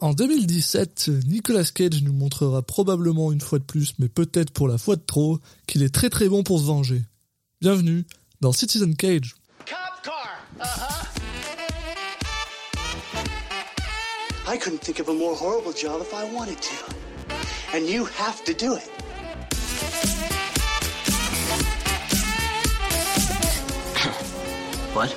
En 0.00 0.12
2017, 0.12 1.10
Nicolas 1.26 1.64
Cage 1.64 2.04
nous 2.04 2.12
montrera 2.12 2.62
probablement 2.62 3.32
une 3.32 3.40
fois 3.40 3.58
de 3.58 3.64
plus, 3.64 3.94
mais 3.98 4.08
peut-être 4.08 4.52
pour 4.52 4.68
la 4.68 4.78
fois 4.78 4.94
de 4.94 5.02
trop, 5.04 5.40
qu'il 5.66 5.82
est 5.82 5.92
très 5.92 6.08
très 6.08 6.28
bon 6.28 6.44
pour 6.44 6.60
se 6.60 6.64
venger. 6.66 7.02
Bienvenue 7.60 8.06
dans 8.40 8.52
Citizen 8.52 8.94
Cage. 8.94 9.34
Cop 9.66 9.76
car. 10.04 10.38
Uh-huh. 10.60 11.04
I 14.46 14.56
couldn't 14.56 14.78
think 14.78 15.00
of 15.00 15.08
a 15.08 15.12
more 15.12 15.34
horrible 15.34 15.72
job 15.72 16.00
if 16.00 16.14
I 16.14 16.32
wanted 16.32 16.60
to. 16.60 16.76
And 17.74 17.88
you 17.88 18.04
have 18.04 18.44
to 18.44 18.54
do 18.54 18.76
it. 18.76 18.88
What? 24.94 25.12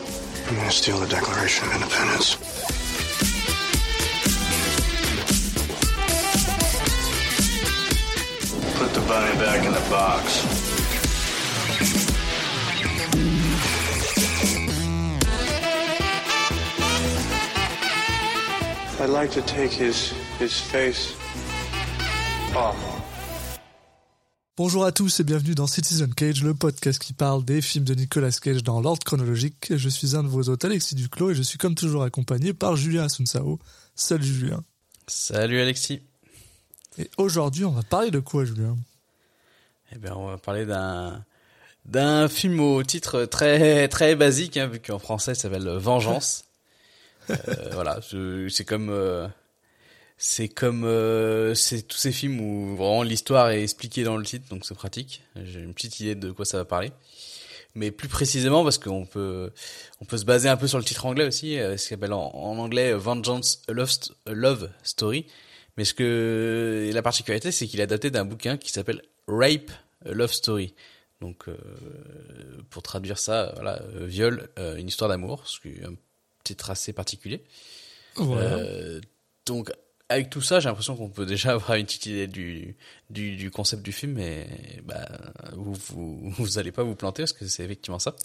I'm 0.50 0.56
gonna 0.56 0.72
steal 0.72 0.98
the 0.98 1.08
Declaration 1.08 1.68
of 1.68 1.76
Independence? 1.76 2.81
Bunny 9.12 9.38
back 9.40 9.66
in 9.66 9.74
the 9.74 9.90
box. 9.90 10.46
I'd 19.02 19.10
like 19.10 19.32
to 19.32 19.42
take 19.42 19.74
his 19.74 20.14
his 20.40 20.62
face 20.62 21.14
off. 22.56 22.78
Bonjour 24.56 24.86
à 24.86 24.94
tous 24.94 25.20
et 25.20 25.24
bienvenue 25.26 25.56
dans 25.56 25.68
Citizen 25.68 26.14
Cage, 26.14 26.44
le 26.44 26.54
podcast 26.54 27.02
qui 27.02 27.12
parle 27.12 27.44
des 27.44 27.62
films 27.62 27.84
de 27.84 27.96
Nicolas 27.96 28.32
Cage 28.32 28.64
dans 28.64 28.80
l'ordre 28.80 29.04
chronologique. 29.04 29.74
Je 29.76 29.90
suis 29.90 30.16
un 30.16 30.24
de 30.24 30.30
vos 30.30 30.48
hôtes, 30.48 30.64
Alexis 30.64 30.96
Duclos, 30.96 31.32
et 31.32 31.36
je 31.36 31.42
suis 31.42 31.58
comme 31.58 31.76
toujours 31.76 32.04
accompagné 32.04 32.54
par 32.54 32.78
Julien 32.78 33.04
Asunsao. 33.04 33.60
Salut 33.94 34.24
Julien. 34.24 34.64
Salut 35.08 35.60
Alexis. 35.60 36.00
Et 36.98 37.10
aujourd'hui, 37.18 37.66
on 37.66 37.72
va 37.72 37.84
parler 37.84 38.12
de 38.12 38.20
quoi, 38.20 38.46
Julien? 38.46 38.78
Eh 39.94 39.98
bien, 39.98 40.16
on 40.16 40.28
va 40.28 40.38
parler 40.38 40.66
d'un 40.66 41.24
d'un 41.86 42.30
film 42.30 42.60
au 42.60 42.84
titre 42.84 43.26
très 43.26 43.88
très 43.88 44.16
basique, 44.16 44.58
hein, 44.58 44.68
vu 44.68 44.80
qu'en 44.80 45.00
français, 45.00 45.34
ça 45.36 45.44
s'appelle 45.44 45.68
Vengeance. 45.68 46.46
euh, 47.30 47.36
voilà, 47.74 48.00
c'est 48.50 48.66
comme 48.66 48.90
euh, 48.90 49.28
c'est 50.24 50.50
comme 50.50 50.84
euh, 50.84 51.56
c'est 51.56 51.82
tous 51.82 51.98
ces 51.98 52.12
films 52.12 52.40
où 52.40 52.76
vraiment 52.76 53.02
l'histoire 53.02 53.50
est 53.50 53.64
expliquée 53.64 54.04
dans 54.04 54.18
le 54.18 54.24
titre, 54.24 54.48
donc 54.50 54.66
c'est 54.66 54.76
pratique. 54.76 55.24
J'ai 55.44 55.60
une 55.60 55.74
petite 55.74 56.00
idée 56.00 56.14
de 56.14 56.32
quoi 56.32 56.46
ça 56.46 56.58
va 56.58 56.66
parler. 56.66 56.92
Mais 57.74 57.90
plus 57.90 58.08
précisément, 58.08 58.64
parce 58.64 58.78
qu'on 58.78 59.06
peut 59.08 59.52
on 60.00 60.06
peut 60.06 60.18
se 60.18 60.26
baser 60.26 60.48
un 60.48 60.58
peu 60.58 60.68
sur 60.68 60.78
le 60.78 60.84
titre 60.84 61.08
anglais 61.08 61.26
aussi, 61.26 61.58
euh, 61.58 61.76
ce 61.76 61.90
qu'on 61.90 61.96
appelle 61.96 62.14
en, 62.14 62.32
anglais 62.60 62.94
Vengeance 62.94 63.64
Love, 63.68 63.90
Love 64.28 64.70
Story. 64.84 65.26
Mais 65.78 65.86
ce 65.86 65.96
que 65.96 66.92
la 66.94 67.02
particularité, 67.02 67.52
c'est 67.52 67.66
qu'il 67.66 67.80
est 67.80 67.84
adapté 67.84 68.12
d'un 68.12 68.26
bouquin 68.26 68.58
qui 68.58 68.72
s'appelle 68.72 69.02
Rape 69.32 69.72
a 70.06 70.12
Love 70.12 70.34
Story. 70.34 70.74
Donc, 71.22 71.48
euh, 71.48 71.56
pour 72.70 72.82
traduire 72.82 73.20
ça, 73.20 73.52
voilà, 73.56 73.82
euh, 73.96 74.06
viol, 74.06 74.50
euh, 74.58 74.76
une 74.78 74.88
histoire 74.88 75.10
d'amour, 75.10 75.48
ce 75.48 75.60
qui 75.60 75.70
est 75.70 75.86
un 75.86 75.94
titre 76.44 76.72
assez 76.72 76.94
particulier. 76.94 77.44
Voilà. 78.16 78.56
Euh, 78.56 79.02
donc, 79.46 79.72
avec 80.10 80.30
tout 80.30 80.42
ça, 80.42 80.60
j'ai 80.60 80.68
l'impression 80.68 80.96
qu'on 80.96 81.10
peut 81.10 81.28
déjà 81.28 81.52
avoir 81.54 81.76
une 81.76 81.86
petite 81.86 82.08
idée 82.08 82.28
du, 82.28 82.76
du, 83.10 83.36
du 83.36 83.52
concept 83.52 83.84
du 83.84 83.92
film, 83.92 84.14
mais 84.14 84.48
bah, 84.84 85.08
vous, 85.54 85.74
vous, 85.74 86.30
vous 86.32 86.58
allez 86.58 86.72
pas 86.72 86.84
vous 86.84 86.96
planter 86.96 87.22
parce 87.24 87.34
que 87.34 87.48
c'est 87.48 87.64
effectivement 87.64 88.00
ça. 88.00 88.16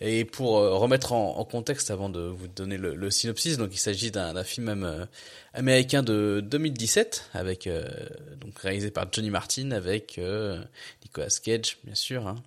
Et 0.00 0.24
pour 0.24 0.58
euh, 0.58 0.74
remettre 0.74 1.12
en, 1.12 1.38
en 1.38 1.44
contexte 1.44 1.90
avant 1.90 2.08
de 2.08 2.20
vous 2.20 2.48
donner 2.48 2.76
le, 2.76 2.94
le 2.94 3.10
synopsis, 3.10 3.56
donc 3.56 3.70
il 3.72 3.78
s'agit 3.78 4.10
d'un 4.10 4.42
film 4.42 4.68
euh, 4.84 5.06
américain 5.52 6.02
de 6.02 6.42
2017 6.44 7.30
avec 7.32 7.66
euh, 7.66 7.88
donc 8.40 8.58
réalisé 8.58 8.90
par 8.90 9.06
Johnny 9.12 9.30
Martin 9.30 9.70
avec 9.70 10.18
euh, 10.18 10.62
Nicolas 11.04 11.28
Cage 11.42 11.78
bien 11.84 11.94
sûr, 11.94 12.26
hein, 12.26 12.42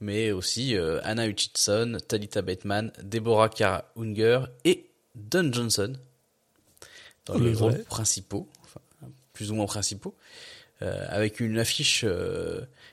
mais 0.00 0.30
aussi 0.30 0.76
Anna 1.02 1.26
Hutchinson, 1.26 1.98
Talita 2.06 2.40
Bateman, 2.40 2.92
Deborah 3.02 3.48
Kara 3.48 3.84
Unger 3.96 4.44
et 4.64 4.86
Don 5.14 5.52
Johnson 5.52 5.94
dans 7.26 7.36
Le 7.36 7.50
les 7.50 7.54
rôles 7.54 7.84
principaux, 7.84 8.48
enfin, 8.64 8.80
plus 9.32 9.50
ou 9.50 9.54
moins 9.54 9.66
principaux, 9.66 10.14
avec 10.80 11.38
une 11.38 11.58
affiche, 11.58 12.04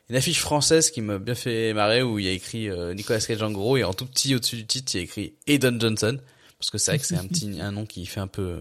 une 0.10 0.16
affiche 0.16 0.40
française 0.40 0.92
qui 0.92 1.02
m'a 1.02 1.20
bien 1.20 1.36
fait 1.36 1.74
marrer 1.74 2.02
où 2.02 2.20
il 2.20 2.26
y 2.26 2.30
a 2.30 2.32
écrit 2.32 2.70
euh, 2.70 2.94
Nicolas 2.94 3.20
Cage 3.20 3.44
en 3.44 3.52
gros 3.52 3.78
et 3.78 3.84
en 3.84 3.94
tout 3.94 4.06
petit 4.06 4.34
au-dessus 4.36 4.58
du 4.58 4.66
titre 4.66 4.96
il 4.96 4.98
y 4.98 5.02
a 5.02 5.04
écrit 5.04 5.60
Don 5.60 5.80
Johnson 5.80 6.20
parce 6.58 6.72
que 6.72 6.78
c'est 6.78 6.92
vrai 6.92 7.00
que 7.00 7.06
c'est 7.06 7.18
un 7.18 7.28
petit 7.28 7.62
un 7.62 7.72
nom 7.72 7.86
qui 7.86 8.06
fait 8.06 8.20
un 8.20 8.28
peu 8.28 8.60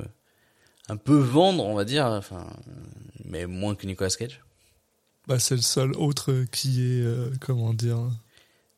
un 0.89 0.97
peu 0.97 1.19
vendre 1.19 1.65
on 1.65 1.75
va 1.75 1.85
dire, 1.85 2.07
enfin 2.07 2.47
mais 3.25 3.47
moins 3.47 3.75
que 3.75 3.87
Nicolas 3.87 4.11
Cage. 4.11 4.41
Bah, 5.27 5.39
c'est 5.39 5.57
le 5.57 5.61
seul 5.61 5.93
autre 5.93 6.47
qui 6.51 6.83
est, 6.83 7.03
euh, 7.03 7.31
comment 7.41 7.75
dire, 7.75 7.99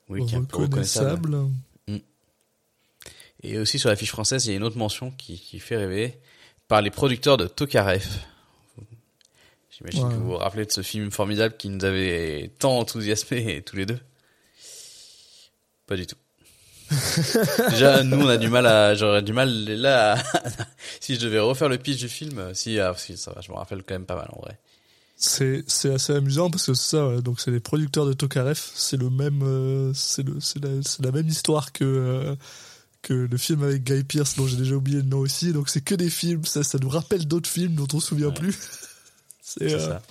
Oui, 0.08 0.26
qui 0.26 0.34
est 0.34 0.38
un 0.38 0.42
peu 0.42 0.56
reconnaissable. 0.58 1.32
reconnaissable. 1.34 2.04
Et 3.42 3.56
aussi 3.58 3.78
sur 3.78 3.88
la 3.88 3.96
fiche 3.96 4.10
française, 4.10 4.44
il 4.44 4.50
y 4.50 4.52
a 4.52 4.56
une 4.56 4.64
autre 4.64 4.76
mention 4.76 5.12
qui, 5.12 5.38
qui 5.38 5.60
fait 5.60 5.76
rêver 5.76 6.18
par 6.68 6.82
les 6.82 6.90
producteurs 6.90 7.36
de 7.36 7.46
Tokarev. 7.46 8.06
J'imagine 9.80 10.04
Ouais. 10.08 10.10
que 10.14 10.18
vous 10.20 10.26
vous 10.26 10.36
rappelez 10.36 10.66
de 10.66 10.70
ce 10.72 10.82
film 10.82 11.10
formidable 11.10 11.56
qui 11.56 11.68
nous 11.68 11.84
avait 11.84 12.50
tant 12.58 12.78
enthousiasmés 12.78 13.62
tous 13.66 13.76
les 13.76 13.86
deux? 13.86 13.98
Pas 15.86 15.96
du 15.96 16.06
tout. 16.06 16.16
Déjà, 17.70 18.02
nous, 18.02 18.20
on 18.20 18.28
a 18.28 18.36
du 18.36 18.48
mal 18.48 18.66
à, 18.66 18.94
j'aurais 18.94 19.22
du 19.22 19.32
mal 19.32 19.48
là, 19.64 20.14
à- 20.18 20.22
si 21.00 21.14
je 21.14 21.20
devais 21.20 21.38
refaire 21.38 21.68
le 21.68 21.78
pitch 21.78 21.98
du 21.98 22.08
film, 22.08 22.38
euh, 22.38 22.54
si, 22.54 22.78
ah, 22.80 22.94
si, 22.96 23.16
ça 23.16 23.32
va, 23.32 23.40
je 23.40 23.50
me 23.50 23.56
rappelle 23.56 23.82
quand 23.84 23.94
même 23.94 24.06
pas 24.06 24.16
mal 24.16 24.28
en 24.36 24.40
vrai. 24.40 24.58
C'est 25.16 25.62
c'est 25.66 25.92
assez 25.92 26.14
amusant 26.14 26.50
parce 26.50 26.66
que 26.66 26.74
c'est 26.74 26.96
ça, 26.96 27.06
ouais, 27.06 27.20
donc 27.22 27.40
c'est 27.40 27.50
les 27.50 27.60
producteurs 27.60 28.06
de 28.06 28.12
Tokarev, 28.14 28.58
c'est 28.74 28.96
le 28.96 29.10
même, 29.10 29.42
euh, 29.42 29.92
c'est 29.94 30.22
le 30.22 30.40
c'est 30.40 30.58
la, 30.64 31.10
même 31.12 31.28
histoire 31.28 31.72
que 31.72 31.84
euh, 31.84 32.34
que 33.02 33.12
le 33.12 33.36
film 33.36 33.62
avec 33.62 33.84
Guy 33.84 34.02
Pearce 34.02 34.36
dont 34.36 34.46
j'ai 34.46 34.56
déjà 34.56 34.74
oublié 34.74 34.96
le 34.98 35.04
nom 35.08 35.18
aussi, 35.18 35.52
donc 35.52 35.68
c'est 35.68 35.82
que 35.82 35.94
des 35.94 36.08
films, 36.10 36.44
ça 36.46 36.62
ça 36.64 36.78
nous 36.78 36.88
rappelle 36.88 37.26
d'autres 37.28 37.50
films 37.50 37.74
dont 37.74 37.86
on 37.92 38.00
se 38.00 38.08
souvient 38.08 38.28
Ouais. 38.28 38.34
plus. 38.34 38.58
C'est 39.58 39.72
euh, 39.74 39.78
ça. 39.78 40.02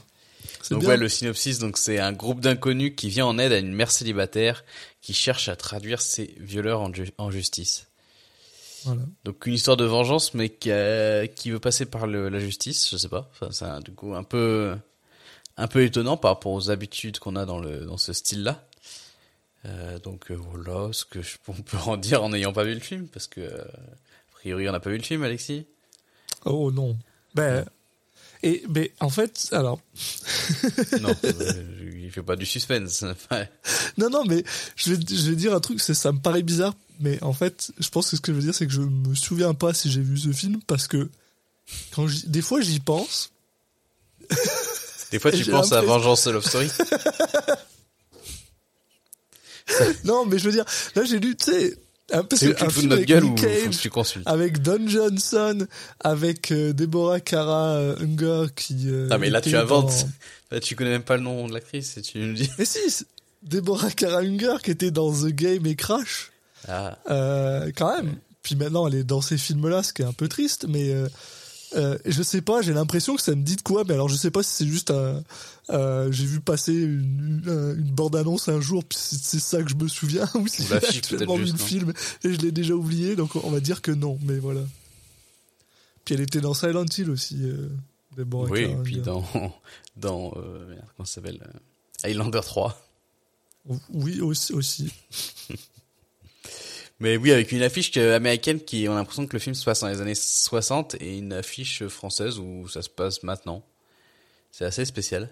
Donc 0.72 0.81
bien. 0.81 0.89
ouais, 0.89 0.97
le 0.97 1.09
synopsis, 1.09 1.59
donc 1.59 1.77
c'est 1.77 2.00
un 2.00 2.11
groupe 2.13 2.39
d'inconnus 2.41 2.94
qui 2.95 3.09
vient 3.09 3.25
en 3.25 3.38
aide 3.39 3.51
à 3.51 3.57
une 3.59 3.73
mère 3.73 3.91
célibataire 3.91 4.63
qui 5.01 5.13
cherche 5.13 5.50
à 5.50 5.55
traduire 5.55 6.01
ses 6.01 6.35
violeurs 6.39 6.81
en, 6.81 6.94
ju- 6.94 7.11
en 7.17 7.31
justice. 7.31 7.88
Voilà. 8.85 9.01
Donc 9.25 9.45
une 9.45 9.53
histoire 9.53 9.78
de 9.78 9.85
vengeance, 9.85 10.33
mais 10.33 10.49
qui, 10.49 10.72
a- 10.72 11.28
qui 11.28 11.51
veut 11.51 11.59
passer 11.59 11.85
par 11.85 12.07
le- 12.07 12.29
la 12.29 12.39
justice, 12.39 12.89
je 12.89 12.97
sais 12.97 13.09
pas. 13.09 13.29
Enfin, 13.31 13.49
c'est 13.51 13.66
un- 13.66 13.79
du 13.81 13.91
coup 13.91 14.13
un 14.16 14.23
peu 14.23 14.75
un 15.57 15.67
peu 15.67 15.83
étonnant 15.83 16.16
par 16.16 16.31
rapport 16.31 16.53
aux 16.53 16.69
habitudes 16.72 17.19
qu'on 17.19 17.35
a 17.35 17.45
dans 17.45 17.59
le 17.59 17.85
dans 17.85 17.97
ce 17.97 18.13
style-là. 18.13 18.66
Euh, 19.66 19.99
donc 19.99 20.31
euh, 20.31 20.35
voilà 20.35 20.94
ce 20.94 21.03
que 21.03 21.22
je, 21.22 21.35
on 21.49 21.53
peut 21.53 21.78
en 21.85 21.97
dire 21.97 22.23
en 22.23 22.29
n'ayant 22.29 22.53
pas 22.53 22.63
vu 22.63 22.73
le 22.73 22.79
film, 22.79 23.07
parce 23.07 23.28
que 23.28 23.41
euh, 23.41 23.61
a 23.61 24.31
priori 24.31 24.69
on 24.69 24.72
n'a 24.72 24.79
pas 24.79 24.89
vu 24.89 24.97
le 24.97 25.03
film, 25.03 25.23
Alexis. 25.23 25.66
Oh 26.45 26.72
non. 26.72 26.97
Ben 27.35 27.66
et 28.44 28.63
mais 28.69 28.91
en 29.00 29.09
fait, 29.09 29.50
alors 29.51 29.79
Non, 31.01 31.16
il 32.01 32.11
fait 32.11 32.23
pas 32.23 32.35
du 32.35 32.45
suspense. 32.45 33.03
Ouais. 33.31 33.50
non 33.97 34.09
non 34.09 34.23
mais 34.25 34.44
je 34.75 34.94
vais 34.94 35.05
je 35.07 35.29
vais 35.29 35.35
dire 35.35 35.53
un 35.53 35.59
truc, 35.59 35.79
ça 35.79 36.11
me 36.11 36.19
paraît 36.19 36.44
bizarre, 36.44 36.73
mais 36.99 37.22
en 37.23 37.33
fait, 37.33 37.72
je 37.79 37.89
pense 37.89 38.09
que 38.09 38.16
ce 38.16 38.22
que 38.22 38.31
je 38.31 38.38
veux 38.38 38.44
dire 38.44 38.55
c'est 38.55 38.66
que 38.67 38.73
je 38.73 38.81
me 38.81 39.16
souviens 39.16 39.53
pas 39.53 39.73
si 39.73 39.91
j'ai 39.91 40.01
vu 40.01 40.17
ce 40.17 40.31
film 40.31 40.59
parce 40.67 40.88
que 40.88 41.09
quand 41.91 42.07
des 42.25 42.41
fois 42.41 42.61
j'y 42.61 42.79
pense 42.79 43.31
Des 45.11 45.17
fois, 45.19 45.31
tu 45.31 45.44
penses 45.45 45.72
à 45.72 45.81
Vengeance 45.81 46.28
Love 46.28 46.45
Story. 46.45 46.69
Non, 50.03 50.25
mais 50.25 50.39
je 50.39 50.45
veux 50.45 50.51
dire, 50.51 50.66
là 50.95 51.03
j'ai 51.03 51.19
lu, 51.19 51.35
tu 51.35 51.51
sais, 51.51 51.78
un, 52.14 52.24
parce 52.24 52.42
C'est 52.42 52.62
un 52.62 52.70
film 52.70 52.92
avec 52.92 53.08
gueule 53.08 53.24
Nick 53.24 53.31
ou 53.34 53.36
Cage, 53.36 53.78
tu 53.81 53.90
consultes 53.90 54.28
avec 54.28 54.62
Don 54.62 54.88
Johnson, 54.88 55.66
avec 56.00 56.52
euh, 56.52 56.74
Deborah 56.74 57.20
Kara 57.20 57.74
euh, 57.75 57.96
Unger 58.02 58.46
qui. 58.56 58.76
euh, 58.90 59.08
Ah 59.11 59.17
mais 59.17 59.29
là 59.29 59.41
tu 59.41 59.56
inventes. 59.56 59.88
dans- 59.90 60.09
Là, 60.56 60.59
tu 60.59 60.76
connais 60.76 60.90
même 60.91 61.03
pas 61.03 61.17
le 61.17 61.23
nom 61.23 61.47
de 61.47 61.53
l'actrice 61.53 61.97
et 61.97 62.02
tu 62.02 62.17
nous 62.20 62.34
dis. 62.34 62.50
Mais 62.58 62.66
si, 62.66 62.79
Deborah 63.44 63.91
Kara 63.91 64.20
Unger 64.22 64.56
qui 64.64 64.72
était 64.72 64.91
dans 64.91 65.11
The 65.14 65.28
Game 65.28 65.66
et 65.66 65.76
Crash, 65.76 66.32
Ah. 66.67 66.97
euh, 67.11 67.72
quand 67.76 67.96
même. 67.96 68.16
Puis 68.41 68.55
maintenant 68.55 68.88
elle 68.88 68.96
est 68.96 69.03
dans 69.03 69.22
ces 69.22 69.38
films-là, 69.38 69.84
ce 69.84 69.94
qui 69.94 70.02
est 70.02 70.05
un 70.05 70.14
peu 70.14 70.28
triste, 70.28 70.66
mais. 70.70 70.94
Je 72.05 72.23
sais 72.23 72.41
pas, 72.41 72.62
j'ai 72.64 72.73
l'impression 72.73 73.16
que 73.16 73.22
ça 73.22 73.35
me 73.35 73.44
dit 73.44 73.55
de 73.55 73.62
quoi, 73.62 73.84
mais 73.88 73.94
alors 73.94 74.09
je 74.09 74.16
sais 74.16 74.32
pas 74.32 74.41
si 74.41 74.52
c'est 74.55 74.66
juste 74.67 74.90
un. 74.91 75.23
Euh, 75.69 76.11
j'ai 76.11 76.25
vu 76.25 76.39
passer 76.39 76.73
une, 76.73 77.41
une, 77.45 77.75
une 77.77 77.91
bande-annonce 77.91 78.49
un 78.49 78.59
jour, 78.59 78.83
puis 78.83 78.97
c'est 78.99 79.39
ça 79.39 79.61
que 79.61 79.69
je 79.69 79.75
me 79.75 79.87
souviens, 79.87 80.27
ou 80.35 80.47
si 80.47 80.63
j'ai 80.63 80.75
actuellement 80.75 81.35
vu 81.35 81.51
le 81.51 81.57
film 81.57 81.93
et 82.23 82.33
je 82.33 82.39
l'ai 82.39 82.51
déjà 82.51 82.73
oublié, 82.73 83.16
donc 83.16 83.35
on 83.35 83.49
va 83.49 83.59
dire 83.59 83.81
que 83.81 83.91
non, 83.91 84.17
mais 84.23 84.39
voilà. 84.39 84.61
Puis 86.05 86.16
elle 86.16 86.21
était 86.21 86.41
dans 86.41 86.53
Silent 86.53 86.85
Hill 86.97 87.11
aussi, 87.11 87.37
euh, 87.43 87.69
oui, 88.17 88.61
et 88.61 88.75
puis 88.83 88.97
dans 88.97 89.23
dans 89.95 90.33
euh, 90.37 90.67
merde, 90.67 90.85
comment 90.95 91.05
ça 91.05 91.16
s'appelle 91.16 91.39
Highlander 92.03 92.41
3. 92.43 92.85
Oui, 93.89 94.21
aussi. 94.21 94.53
aussi. 94.53 94.91
Mais 97.01 97.16
oui, 97.16 97.31
avec 97.31 97.51
une 97.53 97.61
affiche 97.61 97.95
américaine 97.95 98.59
qui, 98.59 98.87
on 98.89 98.93
a 98.93 98.95
l'impression 98.95 99.25
que 99.25 99.33
le 99.33 99.39
film 99.39 99.55
se 99.55 99.63
passe 99.63 99.81
dans 99.81 99.87
les 99.87 100.01
années 100.01 100.16
60 100.16 100.95
et 100.99 101.19
une 101.19 101.31
affiche 101.31 101.87
française 101.87 102.39
où 102.39 102.67
ça 102.67 102.81
se 102.81 102.89
passe 102.89 103.23
maintenant. 103.23 103.63
C'est 104.51 104.66
assez 104.66 104.83
spécial. 104.83 105.29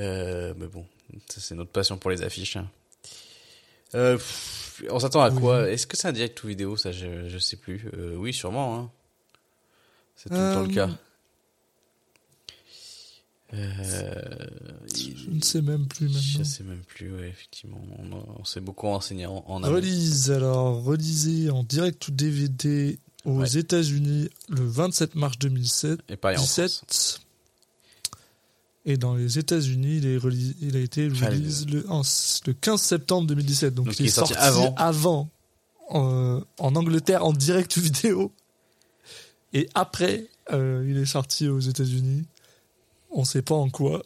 Euh, 0.00 0.54
mais 0.56 0.66
bon, 0.66 0.84
c'est 1.28 1.54
notre 1.54 1.70
passion 1.70 1.96
pour 1.98 2.10
les 2.10 2.22
affiches. 2.22 2.56
hein. 2.56 2.68
Euh, 3.94 4.16
pff, 4.16 4.82
on 4.90 4.98
s'attend 4.98 5.20
à 5.22 5.30
quoi? 5.30 5.68
Est-ce 5.70 5.86
que 5.86 5.96
c'est 5.96 6.08
un 6.08 6.12
direct 6.12 6.42
ou 6.42 6.48
vidéo? 6.48 6.76
Ça, 6.76 6.90
je, 6.92 7.28
je 7.28 7.38
sais 7.38 7.56
plus. 7.56 7.88
Euh, 7.96 8.14
oui, 8.16 8.32
sûrement. 8.32 8.76
Hein. 8.78 8.90
C'est 10.16 10.28
tout 10.30 10.34
le 10.36 10.54
temps 10.54 10.62
le 10.62 10.74
cas. 10.74 10.90
Je 13.52 15.30
ne 15.30 15.40
sais 15.42 15.60
même 15.62 15.86
plus 15.86 16.08
je 16.08 16.14
maintenant. 16.38 16.44
sais 16.44 16.62
même 16.64 16.82
plus, 16.86 17.12
ouais, 17.12 17.28
effectivement. 17.28 17.80
On, 17.98 18.12
on 18.40 18.44
s'est 18.44 18.60
beaucoup 18.60 18.86
renseigné 18.86 19.26
en, 19.26 19.44
en 19.46 19.62
alors, 19.64 20.82
relisez 20.84 21.50
en 21.50 21.64
direct 21.64 22.06
ou 22.08 22.10
DVD 22.12 22.98
aux 23.24 23.40
Ouais. 23.40 23.58
États-Unis 23.58 24.30
le 24.48 24.64
27 24.64 25.14
mars 25.14 25.36
2007. 25.38 26.00
Et 26.08 26.16
pareil 26.16 26.38
en 26.38 26.44
France. 26.44 27.20
17. 28.84 28.86
Et 28.86 28.96
dans 28.96 29.14
les 29.14 29.38
États-Unis, 29.38 29.96
il, 29.98 30.06
est 30.06 30.16
reli- 30.16 30.56
il 30.60 30.76
a 30.76 30.80
été 30.80 31.08
release 31.08 31.66
le, 31.68 31.88
en- 31.90 32.02
le 32.46 32.52
15 32.54 32.80
septembre 32.80 33.26
2017. 33.28 33.74
Donc, 33.74 33.86
Donc, 33.86 34.00
il 34.00 34.06
est 34.06 34.10
sorti, 34.10 34.34
avant. 34.34 34.74
avant, 34.76 35.28
en 35.90 36.42
Angleterre 36.58 37.24
en 37.24 37.32
direct 37.32 37.76
vidéo. 37.78 38.32
Et 39.52 39.68
après, 39.74 40.28
euh, 40.52 40.86
il 40.88 40.96
est 40.96 41.06
sorti 41.06 41.48
aux 41.48 41.58
États-Unis. 41.60 42.24
On 43.10 43.24
sait 43.24 43.42
pas 43.42 43.56
en 43.56 43.68
quoi. 43.70 44.02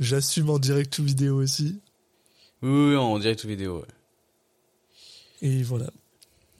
J'assume 0.00 0.50
en 0.50 0.58
direct 0.58 0.98
ou 0.98 1.04
vidéo 1.04 1.36
aussi. 1.36 1.78
Oui, 2.62 2.70
oui, 2.70 2.88
oui, 2.90 2.96
en 2.96 3.18
direct 3.18 3.44
ou 3.44 3.48
vidéo. 3.48 3.78
ouais. 3.78 3.86
Et 5.42 5.62
voilà. 5.62 5.90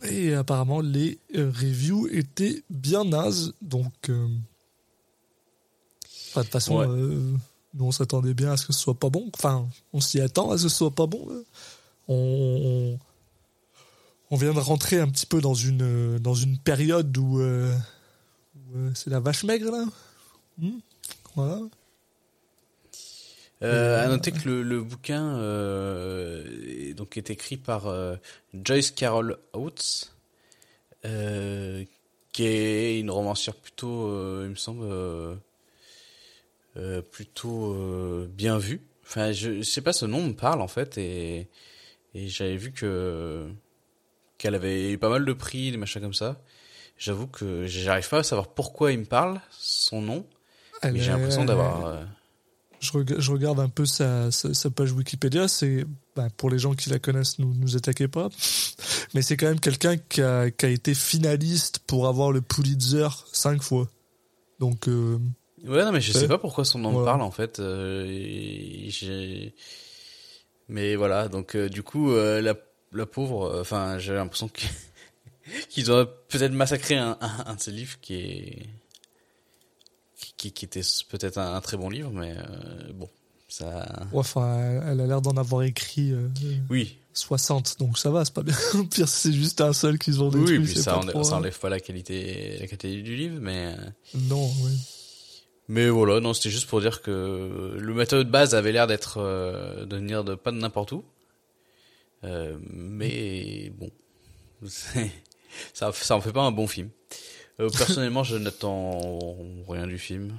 Et 0.09 0.35
apparemment, 0.35 0.81
les 0.81 1.19
euh, 1.35 1.51
reviews 1.51 2.07
étaient 2.13 2.63
bien 2.71 3.05
nazes. 3.05 3.53
Donc, 3.63 3.93
euh, 4.11 4.29
enfin, 6.35 6.41
de 6.41 6.45
toute 6.47 6.53
façon, 6.53 6.79
Ouais. 6.79 6.87
euh, 6.89 7.33
nous, 7.75 7.85
on 7.87 7.93
s'attendait 7.93 8.35
bien 8.35 8.53
à 8.53 8.57
ce 8.57 8.67
que 8.67 8.73
ce 8.73 8.81
soit 8.81 8.99
pas 8.99 9.11
bon. 9.11 9.31
Enfin, 9.35 9.69
on 9.93 10.01
s'y 10.01 10.21
attend 10.21 10.51
à 10.51 10.59
ce 10.59 10.65
que 10.65 10.69
ce 10.69 10.77
soit 10.77 10.91
pas 10.95 11.07
bon. 11.07 11.27
là. 11.29 11.41
On, 12.09 12.15
on, 12.15 12.99
on 14.31 14.37
vient 14.37 14.53
de 14.53 14.59
rentrer 14.61 15.01
un 15.01 15.09
petit 15.09 15.27
peu 15.27 15.41
dans 15.41 15.55
une, 15.55 16.19
dans 16.19 16.35
une 16.35 16.59
période 16.59 17.17
où, 17.17 17.41
euh, 17.41 17.75
où, 18.57 18.79
euh, 18.79 18.91
c'est 18.95 19.11
la 19.11 19.21
vache 19.21 19.45
maigre, 19.45 19.71
là. 19.71 19.85
Hmm 20.59 20.79
voilà. 21.35 21.61
Euh, 23.63 24.05
à 24.05 24.09
noter 24.09 24.31
que 24.33 24.47
le, 24.49 24.63
le 24.63 24.83
bouquin 24.83 25.37
euh, 25.37 26.45
est, 26.69 26.95
donc 26.95 27.17
est 27.17 27.31
écrit 27.31 27.57
par 27.57 27.87
euh, 27.87 28.17
Joyce 28.53 28.91
Carol 28.91 29.39
Oates, 29.55 30.13
euh, 31.07 31.85
qui 32.33 32.45
est 32.45 33.01
une 33.01 33.11
romancière 33.11 33.55
plutôt, 33.55 34.09
euh, 34.09 34.43
il 34.45 34.51
me 34.51 34.55
semble, 34.57 34.85
euh, 36.77 37.03
plutôt 37.03 37.73
euh, 37.75 38.29
bien 38.33 38.59
vue. 38.59 38.81
Enfin, 39.05 39.33
je, 39.33 39.59
je 39.59 39.63
sais 39.63 39.81
pas, 39.83 39.93
ce 39.93 40.07
nom 40.07 40.27
me 40.27 40.33
parle 40.33 40.61
en 40.63 40.69
fait, 40.69 40.97
et, 40.99 41.49
et 42.15 42.29
j'avais 42.29 42.57
vu 42.57 42.73
que 42.73 43.49
qu'elle 44.39 44.55
avait 44.55 44.93
eu 44.93 44.99
pas 44.99 45.09
mal 45.11 45.25
de 45.25 45.33
prix, 45.33 45.71
des 45.71 45.77
machins 45.77 46.01
comme 46.03 46.15
ça. 46.15 46.41
J'avoue 46.99 47.27
que 47.27 47.67
j'arrive 47.67 48.09
pas 48.09 48.19
à 48.19 48.23
savoir 48.23 48.49
pourquoi 48.49 48.93
il 48.93 48.99
me 49.01 49.05
parle, 49.05 49.41
son 49.51 50.01
nom, 50.01 50.27
Elle 50.83 50.95
mais 50.95 51.01
j'ai 51.01 51.11
l'impression 51.13 51.45
d'avoir... 51.45 51.87
euh, 51.87 52.05
je, 52.81 52.93
reg- 52.93 53.19
je 53.19 53.33
regarde 53.33 53.59
un 53.61 53.69
peu 53.69 53.85
sa, 53.87 54.31
sa, 54.31 54.55
sa 54.55 54.71
page 54.71 54.93
Wikipédia. 54.93 55.49
C'est 55.49 55.85
ben, 56.15 56.29
pour 56.37 56.51
les 56.51 56.59
gens 56.59 56.75
qui 56.75 56.91
la 56.91 56.99
connaissent, 56.99 57.39
nous 57.39 57.53
nous 57.55 57.77
attaquez 57.77 58.09
pas. 58.09 58.29
Mais 59.15 59.23
c'est 59.23 59.37
quand 59.37 59.47
même 59.47 59.61
quelqu'un 59.61 59.97
qui 59.97 60.23
a, 60.23 60.51
qui 60.51 60.67
a 60.67 60.69
été 60.69 60.95
finaliste 60.95 61.81
pour 61.81 62.07
avoir 62.09 62.31
le 62.33 62.43
Pulitzer 62.43 63.09
cinq 63.33 63.63
fois. 63.63 63.89
Donc 64.61 64.87
euh, 64.89 65.19
Ouais, 65.65 65.83
non, 65.85 65.93
mais 65.93 66.01
je 66.01 66.13
sais 66.13 66.29
pas 66.29 66.39
pourquoi 66.39 66.65
son 66.65 66.79
nom 66.79 66.93
me 66.93 66.99
Ouais. 66.99 67.05
parle 67.05 67.23
en 67.23 67.31
fait. 67.31 67.59
euh, 67.61 69.49
Mais 70.69 70.97
voilà, 70.97 71.29
donc 71.29 71.57
euh, 71.57 71.69
du 71.69 71.83
coup, 71.83 72.13
euh, 72.13 72.41
la, 72.41 72.55
la 72.93 73.07
pauvre, 73.07 73.45
euh, 73.47 73.61
enfin, 73.61 73.99
j'ai 73.99 74.15
l'impression 74.15 74.49
que- 74.49 74.61
qu'ils 75.71 75.91
auraient 75.91 76.09
peut-être 76.29 76.53
massacré 76.53 76.97
un, 76.97 77.17
un, 77.21 77.45
un 77.47 77.55
de 77.55 77.61
ses 77.61 77.71
livres 77.71 77.97
qui 78.01 78.15
est 78.15 78.67
qui, 80.37 80.53
qui 80.53 80.65
était 80.65 80.81
peut-être 81.11 81.39
un, 81.39 81.55
un 81.55 81.61
très 81.61 81.77
bon 81.77 81.89
livre, 81.91 82.11
mais 82.13 82.35
euh, 82.37 82.93
bon, 82.95 83.09
ça. 83.49 83.87
ouais, 84.13 84.19
enfin, 84.19 84.81
elle 84.87 85.01
a 85.01 85.07
l'air 85.07 85.21
d'en 85.23 85.37
avoir 85.37 85.63
écrit 85.63 86.13
euh, 86.13 86.29
Oui, 86.71 86.99
60, 87.13 87.77
donc 87.79 87.99
ça 87.99 88.11
va, 88.11 88.25
c'est 88.25 88.35
pas 88.35 88.43
bien. 88.43 88.57
Pire, 88.91 89.09
c'est 89.09 89.33
juste 89.33 89.61
un 89.61 89.73
seul 89.73 89.99
qu'ils 89.99 90.23
ont 90.23 90.29
détruit. 90.31 90.59
oui, 90.59 90.65
puis 90.65 90.75
ça, 90.77 90.99
enlève, 90.99 91.17
hein. 91.17 91.21
enlève 91.33 91.59
pas 91.59 91.69
la 91.69 91.81
qualité, 91.81 92.59
la 92.59 92.67
qualité 92.67 93.01
du 93.03 93.17
livre, 93.17 93.39
mais. 93.41 93.75
Non, 94.15 94.51
oui. 94.63 94.73
Mais 95.69 95.89
voilà, 95.89 96.21
non, 96.21 96.35
c'était 96.35 96.51
juste 96.51 96.69
pour 96.69 96.81
dire 96.81 97.01
que 97.01 97.77
le 97.79 97.95
matériau 97.95 98.25
de 98.25 98.31
base 98.31 98.55
avait 98.55 98.73
l'air 98.73 98.87
d'être 98.87 99.19
euh, 99.19 99.87
de 99.87 99.97
venir 99.97 100.23
de 100.25 100.35
pas 100.35 100.51
de 100.51 100.59
n'importe 100.59 100.93
où. 100.93 101.05
Euh, 102.25 102.59
mais 102.71 103.73
bon, 103.79 103.91
ça 105.73 105.93
ça 105.93 106.17
en 106.17 106.21
fait 106.21 106.33
pas 106.33 106.43
un 106.43 106.53
bon 106.53 106.67
film. 106.67 106.91
Euh, 107.61 107.71
personnellement, 107.71 108.25
je 108.25 108.37
n'attends 108.37 109.37
rien 109.69 109.87
du 109.87 109.99
film. 109.99 110.39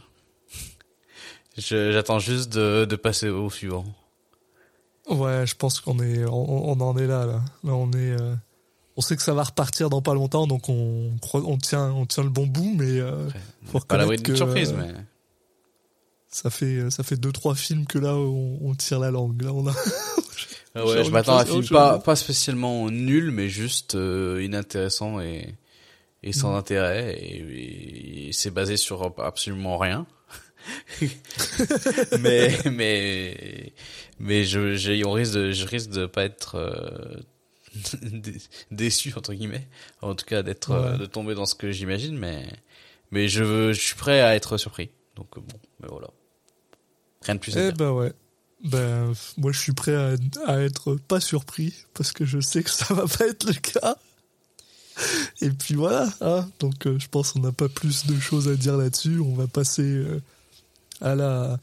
J'attends 1.57 2.19
juste 2.19 2.51
de, 2.53 2.85
de 2.85 2.95
passer 2.97 3.29
au 3.29 3.49
suivant. 3.49 3.85
Ouais, 5.09 5.45
je 5.45 5.55
pense 5.55 5.79
qu'on 5.79 5.99
est, 5.99 6.25
on, 6.25 6.69
on 6.69 6.81
en 6.81 6.97
est 6.97 7.07
là, 7.07 7.25
là. 7.25 7.41
Là, 7.63 7.73
on 7.73 7.91
est, 7.91 8.19
euh, 8.19 8.35
on 8.97 9.01
sait 9.01 9.15
que 9.15 9.21
ça 9.21 9.33
va 9.33 9.43
repartir 9.43 9.89
dans 9.89 10.01
pas 10.01 10.13
longtemps, 10.13 10.47
donc 10.47 10.67
on, 10.67 11.11
on 11.33 11.57
tient, 11.57 11.91
on 11.91 12.05
tient 12.05 12.23
le 12.23 12.29
bon 12.29 12.47
bout, 12.47 12.73
mais 12.75 12.99
euh, 12.99 13.29
faut 13.65 13.79
Pas 13.79 14.05
d'une 14.05 14.21
que 14.21 14.35
surprise, 14.35 14.73
mais 14.73 14.91
ça 16.35 16.49
fait, 16.49 16.89
ça 16.91 17.03
fait 17.03 17.15
deux 17.17 17.31
trois 17.31 17.55
films 17.55 17.85
que 17.85 17.97
là 17.97 18.13
on, 18.15 18.59
on 18.61 18.75
tire 18.75 18.99
la 18.99 19.11
langue. 19.11 19.41
Là, 19.41 19.53
on 19.53 19.65
a. 19.67 19.73
Ah 20.75 20.85
ouais, 20.85 21.03
je 21.03 21.09
m'attends 21.11 21.37
à 21.37 21.41
un 21.43 21.45
film 21.45 21.65
pas 21.67 21.99
pas 21.99 22.15
spécialement 22.15 22.89
nul, 22.91 23.31
mais 23.31 23.47
juste 23.49 23.95
euh, 23.95 24.43
inintéressant 24.43 25.19
et 25.21 25.55
et 26.23 26.33
sans 26.33 26.53
Mm. 26.53 26.55
intérêt 26.57 27.13
et, 27.19 28.27
et 28.29 28.33
c'est 28.33 28.49
basé 28.51 28.77
sur 28.77 29.13
absolument 29.19 29.77
rien. 29.77 30.05
mais 32.19 32.57
mais 32.71 33.73
mais 34.19 34.43
je 34.43 34.73
j'ai 34.75 35.05
on 35.05 35.11
risque 35.11 35.33
de 35.33 35.51
je 35.51 35.65
risque 35.67 35.91
de 35.91 36.05
pas 36.07 36.23
être 36.23 36.55
euh, 36.55 37.17
dé- 38.01 38.41
déçu 38.71 39.13
entre 39.15 39.33
guillemets 39.33 39.67
en 40.01 40.15
tout 40.15 40.25
cas 40.25 40.41
d'être 40.43 40.71
euh, 40.71 40.97
de 40.97 41.05
tomber 41.05 41.35
dans 41.35 41.45
ce 41.45 41.55
que 41.55 41.71
j'imagine 41.71 42.17
mais 42.17 42.47
mais 43.11 43.27
je 43.27 43.43
veux 43.43 43.73
je 43.73 43.79
suis 43.81 43.95
prêt 43.95 44.21
à 44.21 44.35
être 44.35 44.57
surpris 44.57 44.89
donc 45.15 45.27
euh, 45.37 45.41
bon 45.41 45.59
mais 45.81 45.87
voilà 45.89 46.07
rien 47.25 47.35
de 47.35 47.39
plus 47.39 47.57
à 47.57 47.67
Eh 47.67 47.71
ben 47.71 47.91
ouais. 47.91 48.13
Ben, 48.63 49.13
moi 49.37 49.51
je 49.51 49.59
suis 49.59 49.73
prêt 49.73 49.95
à, 49.95 50.15
à 50.47 50.59
être 50.61 50.95
pas 50.95 51.19
surpris 51.19 51.85
parce 51.93 52.11
que 52.11 52.25
je 52.25 52.39
sais 52.39 52.63
que 52.63 52.69
ça 52.69 52.93
va 52.93 53.05
pas 53.07 53.27
être 53.27 53.45
le 53.45 53.53
cas. 53.53 53.97
Et 55.41 55.49
puis 55.49 55.75
voilà, 55.75 56.07
hein. 56.21 56.47
donc 56.59 56.87
euh, 56.87 56.97
je 56.97 57.07
pense 57.09 57.33
qu'on 57.33 57.41
n'a 57.41 57.51
pas 57.51 57.67
plus 57.67 58.05
de 58.07 58.17
choses 58.17 58.47
à 58.47 58.55
dire 58.55 58.77
là-dessus. 58.77 59.19
On 59.19 59.33
va 59.35 59.45
passer 59.45 59.83
euh, 59.83 60.21
à 61.01 61.15
la, 61.15 61.59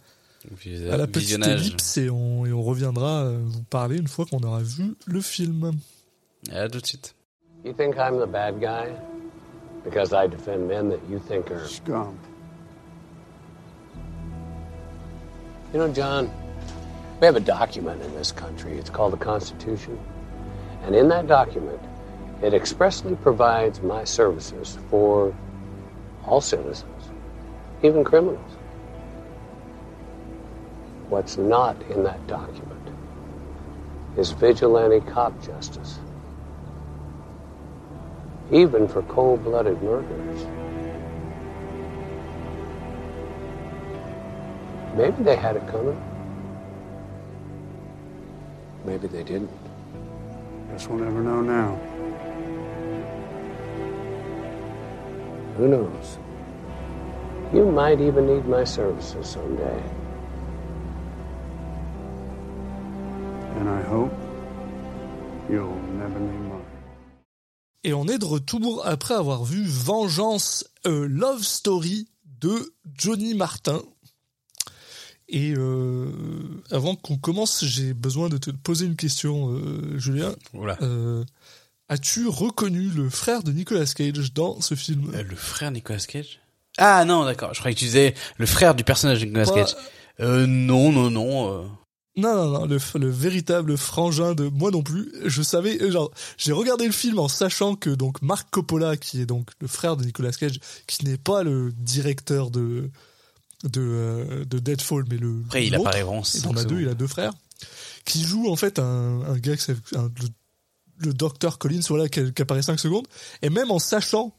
à 0.90 0.96
la 0.98 1.06
petite 1.06 1.22
visionnage 1.22 1.62
ellipse 1.62 1.96
et 1.96 2.10
on, 2.10 2.44
et 2.44 2.52
on 2.52 2.62
reviendra 2.62 3.24
euh, 3.24 3.38
vous 3.42 3.62
parler 3.62 3.96
une 3.96 4.06
fois 4.08 4.26
qu'on 4.26 4.40
aura 4.42 4.62
vu 4.62 4.94
le 5.06 5.20
film. 5.22 5.72
à 6.50 6.68
tout 6.68 6.80
de 6.80 6.86
suite 6.86 7.14
You 7.64 7.72
think 7.72 7.94
I'm 7.96 8.18
the 8.18 8.30
bad 8.30 8.60
guy? 8.60 8.92
Because 9.84 10.12
I 10.12 10.28
defend 10.28 10.66
men 10.68 10.90
that 10.90 11.00
you 11.08 11.18
think 11.18 11.50
are. 11.50 11.66
Scum. 11.66 12.16
You 15.72 15.78
know, 15.78 15.90
John, 15.90 16.30
we 17.18 17.24
have 17.24 17.36
a 17.36 17.40
document 17.40 18.02
in 18.02 18.14
this 18.14 18.30
country. 18.30 18.76
It's 18.76 18.90
called 18.90 19.14
the 19.14 19.16
Constitution. 19.16 19.98
And 20.82 20.94
in 20.94 21.08
that 21.08 21.26
document, 21.26 21.80
it 22.42 22.52
expressly 22.52 23.16
provides 23.16 23.80
my 23.80 24.04
services 24.04 24.78
for 24.90 25.34
all 26.26 26.42
citizens, 26.42 27.10
even 27.82 28.04
criminals. 28.04 28.52
What's 31.08 31.38
not 31.38 31.80
in 31.90 32.02
that 32.04 32.26
document 32.26 32.90
is 34.18 34.32
vigilante 34.32 35.00
cop 35.10 35.42
justice, 35.42 35.98
even 38.50 38.88
for 38.88 39.02
cold 39.04 39.42
blooded 39.44 39.82
murderers. 39.82 40.46
Maybe 44.94 45.22
they 45.22 45.36
had 45.36 45.56
it 45.56 45.66
coming. 45.68 46.00
Maybe 48.84 49.08
they 49.08 49.22
didn't. 49.22 49.50
Guess 50.70 50.88
we'll 50.88 50.98
never 50.98 51.22
know 51.22 51.40
now. 51.40 51.78
Who 55.56 55.68
knows? 55.68 56.18
You 57.52 57.70
might 57.70 58.00
even 58.00 58.26
need 58.26 58.46
my 58.46 58.64
services 58.64 59.26
someday. 59.26 59.82
And 63.58 63.68
I 63.68 63.82
hope 63.82 64.12
you'll 65.48 65.80
never 65.98 66.18
need 66.18 66.40
mine. 66.48 66.64
Et 67.84 67.92
on 67.92 68.06
est 68.06 68.18
de 68.18 68.24
retour 68.24 68.82
après 68.86 69.14
avoir 69.14 69.44
vu 69.44 69.64
Vengeance, 69.64 70.64
a 70.84 70.90
Love 70.90 71.42
Story 71.42 72.08
de 72.40 72.74
Johnny 72.94 73.34
Martin. 73.34 73.82
Et 75.32 75.54
euh, 75.56 76.06
avant 76.70 76.94
qu'on 76.94 77.16
commence, 77.16 77.64
j'ai 77.64 77.94
besoin 77.94 78.28
de 78.28 78.36
te 78.36 78.50
poser 78.50 78.86
une 78.86 78.96
question, 78.96 79.50
euh, 79.50 79.98
Julien. 79.98 80.34
Voilà. 80.52 80.76
Euh, 80.82 81.24
As-tu 81.88 82.28
reconnu 82.28 82.88
le 82.88 83.10
frère 83.10 83.42
de 83.42 83.50
Nicolas 83.50 83.86
Cage 83.86 84.32
dans 84.34 84.60
ce 84.60 84.74
film 84.74 85.10
le 85.10 85.36
frère 85.36 85.70
Nicolas 85.70 85.98
Cage? 85.98 86.40
Ah 86.78 87.04
non, 87.04 87.24
d'accord. 87.24 87.54
Je 87.54 87.58
croyais 87.58 87.74
que 87.74 87.80
tu 87.80 87.86
disais 87.86 88.14
le 88.36 88.46
frère 88.46 88.74
du 88.74 88.84
personnage 88.84 89.20
de 89.20 89.24
Nicolas 89.26 89.46
Cage. 89.46 89.74
Non, 90.20 90.92
non, 90.92 91.10
non. 91.10 91.70
Non, 92.14 92.36
non, 92.36 92.50
non, 92.50 92.66
le, 92.66 92.78
le 92.98 93.10
véritable 93.10 93.78
frangin 93.78 94.34
de 94.34 94.44
moi 94.48 94.70
non 94.70 94.82
plus. 94.82 95.10
Je 95.24 95.40
savais, 95.40 95.90
genre, 95.90 96.10
j'ai 96.36 96.52
regardé 96.52 96.84
le 96.84 96.92
film 96.92 97.18
en 97.18 97.28
sachant 97.28 97.74
que 97.74 97.88
donc 97.88 98.20
Marc 98.20 98.50
Coppola, 98.50 98.98
qui 98.98 99.22
est 99.22 99.26
donc 99.26 99.48
le 99.60 99.66
frère 99.66 99.96
de 99.96 100.04
Nicolas 100.04 100.32
Cage, 100.32 100.60
qui 100.86 101.06
n'est 101.06 101.16
pas 101.16 101.42
le 101.42 101.72
directeur 101.72 102.50
de 102.50 102.90
de, 103.64 103.80
euh, 103.80 104.44
de 104.44 104.58
Deadfall, 104.58 105.04
mais 105.10 105.16
le 105.18 105.42
Après, 105.46 105.66
il 105.66 105.74
apparaît 105.74 106.02
vraiment 106.02 106.22
Et 106.22 106.24
cinq 106.24 106.48
on 106.48 106.50
a 106.52 106.54
deux, 106.54 106.60
secondes. 106.68 106.80
il 106.80 106.88
a 106.88 106.94
deux 106.94 107.06
frères, 107.06 107.32
qui 108.04 108.22
joue 108.24 108.50
en 108.50 108.56
fait 108.56 108.78
un, 108.78 109.22
un 109.22 109.38
gars, 109.38 109.54
un- 109.94 110.10
le, 110.20 110.28
le 111.06 111.14
docteur 111.14 111.58
Collins, 111.58 111.80
voilà, 111.88 112.08
qui, 112.08 112.32
qui 112.32 112.42
apparaît 112.42 112.62
5 112.62 112.78
secondes, 112.78 113.06
et 113.42 113.50
même 113.50 113.70
en 113.70 113.78
sachant 113.78 114.34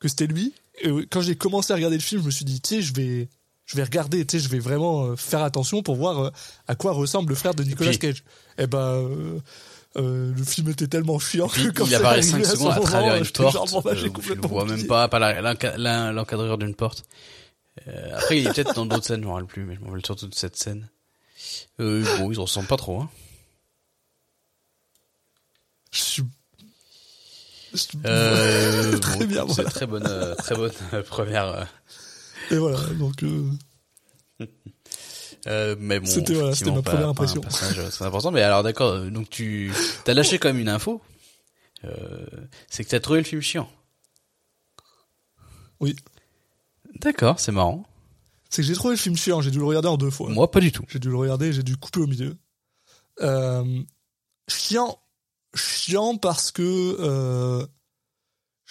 que 0.00 0.08
c'était 0.08 0.26
lui, 0.26 0.52
euh, 0.86 1.04
quand 1.10 1.20
j'ai 1.20 1.36
commencé 1.36 1.72
à 1.72 1.76
regarder 1.76 1.96
le 1.96 2.02
film, 2.02 2.20
je 2.20 2.26
me 2.26 2.30
suis 2.30 2.44
dit, 2.44 2.60
tu 2.60 2.76
sais, 2.76 2.82
je 2.82 2.92
vais, 2.94 3.28
je 3.66 3.76
vais 3.76 3.84
regarder, 3.84 4.24
tu 4.26 4.38
sais, 4.38 4.44
je 4.44 4.48
vais 4.50 4.58
vraiment 4.58 5.04
euh, 5.06 5.16
faire 5.16 5.42
attention 5.42 5.82
pour 5.82 5.96
voir 5.96 6.32
à 6.66 6.74
quoi 6.74 6.92
ressemble 6.92 7.30
le 7.30 7.34
frère 7.36 7.54
de 7.54 7.62
Nicolas 7.64 7.90
puis- 7.90 7.98
Cage. 8.00 8.24
Et 8.58 8.66
ben, 8.66 8.78
euh, 8.78 9.38
euh, 9.96 10.32
le 10.36 10.44
film 10.44 10.68
était 10.70 10.88
tellement 10.88 11.18
chiant 11.18 11.48
que 11.48 11.70
quand 11.70 11.86
il 11.86 11.94
apparaît 11.94 12.18
arrivé 12.18 12.32
5 12.32 12.40
à 12.40 12.44
ce 12.44 12.50
secondes 12.56 12.72
à 12.72 12.74
moment, 12.74 12.86
travers 12.86 13.16
une 13.16 13.24
j'étais 13.24 13.42
porte. 13.42 13.54
genre, 13.54 13.66
bon, 13.68 13.80
bah, 13.80 13.90
euh, 13.92 13.96
je 13.96 14.06
le 14.34 14.40
vois 14.48 14.64
même 14.64 14.86
pas, 14.86 15.08
pas 15.08 15.18
la- 15.20 15.40
l'enca- 15.40 15.76
l'en- 15.78 16.12
l'encadreur 16.12 16.58
d'une 16.58 16.74
porte. 16.74 17.04
Euh, 17.88 18.16
après, 18.16 18.38
il 18.40 18.46
est 18.46 18.52
peut-être 18.52 18.74
dans 18.74 18.86
d'autres 18.86 19.04
scènes, 19.04 19.22
je 19.22 19.26
m'en 19.26 19.34
rappelle 19.34 19.48
plus, 19.48 19.64
mais 19.64 19.74
je 19.74 19.80
m'en 19.80 19.88
rappelle 19.88 20.04
surtout 20.06 20.28
de 20.28 20.34
cette 20.34 20.56
scène. 20.56 20.88
Euh, 21.80 22.04
bon, 22.18 22.30
ils 22.30 22.36
se 22.36 22.40
ressemblent 22.40 22.68
pas 22.68 22.76
trop, 22.76 23.00
hein. 23.00 23.10
Je 25.90 25.98
suis- 26.00 26.22
Euh, 28.06 28.98
Très 29.00 29.18
bon, 29.18 29.24
bien, 29.26 29.46
c'est 29.48 29.54
voilà. 29.54 29.70
très 29.70 29.86
bonne, 29.86 30.06
euh, 30.06 30.34
très 30.36 30.54
bonne 30.54 30.72
euh, 30.92 31.02
première. 31.02 31.46
euh, 31.48 31.64
Et 32.50 32.56
voilà, 32.56 32.78
donc. 32.94 33.22
euh, 33.22 33.50
Euh, 35.46 35.76
mais 35.78 36.00
bon, 36.00 36.06
C'était- 36.06 36.32
voilà, 36.32 36.52
ma 36.72 36.72
pas- 36.82 36.90
première 36.92 37.08
impression. 37.10 37.42
Très 37.42 38.02
important. 38.06 38.30
Mais 38.30 38.40
alors, 38.40 38.62
d'accord. 38.62 38.98
Donc 39.10 39.28
tu 39.28 39.70
t'as 40.04 40.14
lâché 40.14 40.38
quand 40.38 40.48
même 40.48 40.58
une 40.58 40.70
info. 40.70 41.02
Euh, 41.84 42.24
c'est 42.70 42.82
que 42.82 42.88
t'as 42.88 42.98
trouvé 43.00 43.18
le 43.18 43.24
film 43.26 43.42
chiant. 43.42 43.70
Oui. 45.80 45.94
D'accord, 47.00 47.40
c'est 47.40 47.52
marrant. 47.52 47.84
C'est 48.50 48.62
que 48.62 48.68
j'ai 48.68 48.74
trouvé 48.74 48.94
le 48.94 48.98
film 48.98 49.16
chiant, 49.16 49.40
j'ai 49.40 49.50
dû 49.50 49.58
le 49.58 49.64
regarder 49.64 49.88
en 49.88 49.96
deux 49.96 50.10
fois. 50.10 50.30
Moi, 50.30 50.50
pas 50.50 50.60
du 50.60 50.70
tout. 50.70 50.84
J'ai 50.88 50.98
dû 50.98 51.08
le 51.08 51.16
regarder, 51.16 51.52
j'ai 51.52 51.62
dû 51.62 51.76
couper 51.76 52.00
au 52.00 52.06
milieu. 52.06 52.36
Euh, 53.20 53.82
chiant, 54.48 54.98
chiant 55.54 56.16
parce 56.16 56.52
que 56.52 56.62
euh, 56.62 57.66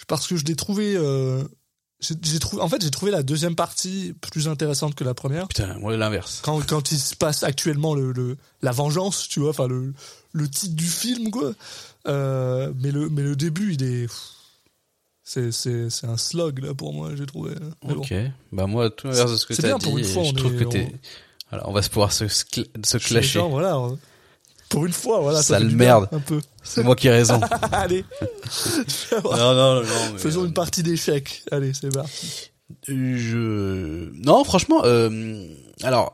parce 0.08 0.26
que 0.26 0.36
je 0.36 0.44
l'ai 0.44 0.56
trouvé. 0.56 0.94
Euh, 0.96 1.44
j'ai 2.00 2.38
trouvé. 2.38 2.62
En 2.62 2.68
fait, 2.68 2.82
j'ai 2.82 2.90
trouvé 2.90 3.10
la 3.10 3.22
deuxième 3.22 3.56
partie 3.56 4.14
plus 4.20 4.48
intéressante 4.48 4.94
que 4.94 5.04
la 5.04 5.14
première. 5.14 5.48
Putain, 5.48 5.78
moi 5.78 5.96
l'inverse. 5.96 6.40
Quand 6.42 6.60
quand 6.66 6.92
il 6.92 6.98
se 6.98 7.14
passe 7.14 7.42
actuellement 7.42 7.94
le, 7.94 8.12
le 8.12 8.36
la 8.62 8.72
vengeance, 8.72 9.28
tu 9.28 9.40
vois, 9.40 9.50
enfin 9.50 9.68
le 9.68 9.94
le 10.32 10.48
titre 10.48 10.74
du 10.74 10.86
film 10.86 11.30
quoi. 11.30 11.52
Euh, 12.06 12.72
mais 12.80 12.90
le 12.90 13.08
mais 13.08 13.22
le 13.22 13.36
début, 13.36 13.74
il 13.74 13.82
est 13.82 14.06
c'est 15.24 15.50
c'est 15.52 15.88
c'est 15.90 16.06
un 16.06 16.16
slog 16.16 16.62
là 16.64 16.74
pour 16.74 16.92
moi, 16.92 17.10
j'ai 17.16 17.26
trouvé. 17.26 17.52
Bon. 17.82 17.94
Ok. 17.96 18.12
Bah 18.52 18.66
moi, 18.66 18.90
tout 18.90 19.06
l'inverse 19.08 19.32
de 19.32 19.36
ce 19.36 19.46
que 19.46 19.54
t'as 19.54 19.62
bien, 19.68 19.78
dit. 19.78 19.86
pour 19.86 19.98
une 19.98 20.04
fois, 20.04 20.22
je 20.24 20.28
on 20.28 20.32
trouve 20.34 20.54
est- 20.54 20.58
que 20.58 20.64
t'es. 20.64 20.88
on- 20.92 20.98
Voilà, 21.50 21.68
on 21.68 21.72
va 21.72 21.82
se 21.82 21.88
pouvoir 21.90 22.12
se, 22.12 22.28
se 22.28 22.96
clasher. 22.98 23.40
voilà. 23.40 23.78
Pour 24.68 24.86
une 24.86 24.92
fois, 24.92 25.20
voilà. 25.20 25.42
ça 25.42 25.60
bien, 25.60 25.68
merde. 25.76 26.08
Un 26.12 26.18
peu. 26.20 26.40
C'est 26.62 26.82
moi 26.82 26.96
qui 26.96 27.06
ai 27.06 27.10
raison. 27.10 27.40
Allez. 27.72 28.04
non, 29.22 29.54
non, 29.54 29.74
non. 29.76 29.82
mais, 30.12 30.18
Faisons 30.18 30.42
euh, 30.42 30.46
une 30.46 30.54
partie 30.54 30.82
d'échecs. 30.82 31.42
Allez, 31.50 31.72
c'est 31.74 31.92
parti. 31.94 32.50
Je 32.88 34.10
non, 34.24 34.42
franchement, 34.44 34.82
euh, 34.84 35.46
alors 35.82 36.12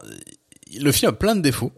le 0.78 0.92
film 0.92 1.10
a 1.10 1.12
plein 1.12 1.36
de 1.36 1.40
défauts, 1.40 1.72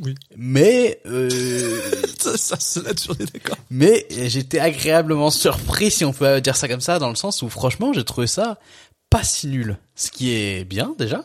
Oui. 0.00 0.14
mais 0.36 1.00
euh, 1.06 1.28
Ça, 2.18 2.36
ça, 2.36 2.60
ça, 2.60 2.82
là-dessus, 2.82 3.10
on 3.10 3.14
est 3.14 3.32
d'accord. 3.32 3.56
mais 3.70 4.06
j'étais 4.10 4.58
agréablement 4.58 5.30
surpris, 5.30 5.90
si 5.90 6.04
on 6.04 6.12
peut 6.12 6.40
dire 6.42 6.54
ça 6.56 6.68
comme 6.68 6.82
ça, 6.82 6.98
dans 6.98 7.08
le 7.08 7.14
sens 7.14 7.40
où 7.42 7.48
franchement, 7.48 7.92
j'ai 7.94 8.04
trouvé 8.04 8.26
ça 8.26 8.58
pas 9.08 9.24
si 9.24 9.48
nul, 9.48 9.78
ce 9.96 10.10
qui 10.10 10.30
est 10.30 10.64
bien 10.64 10.94
déjà. 10.98 11.24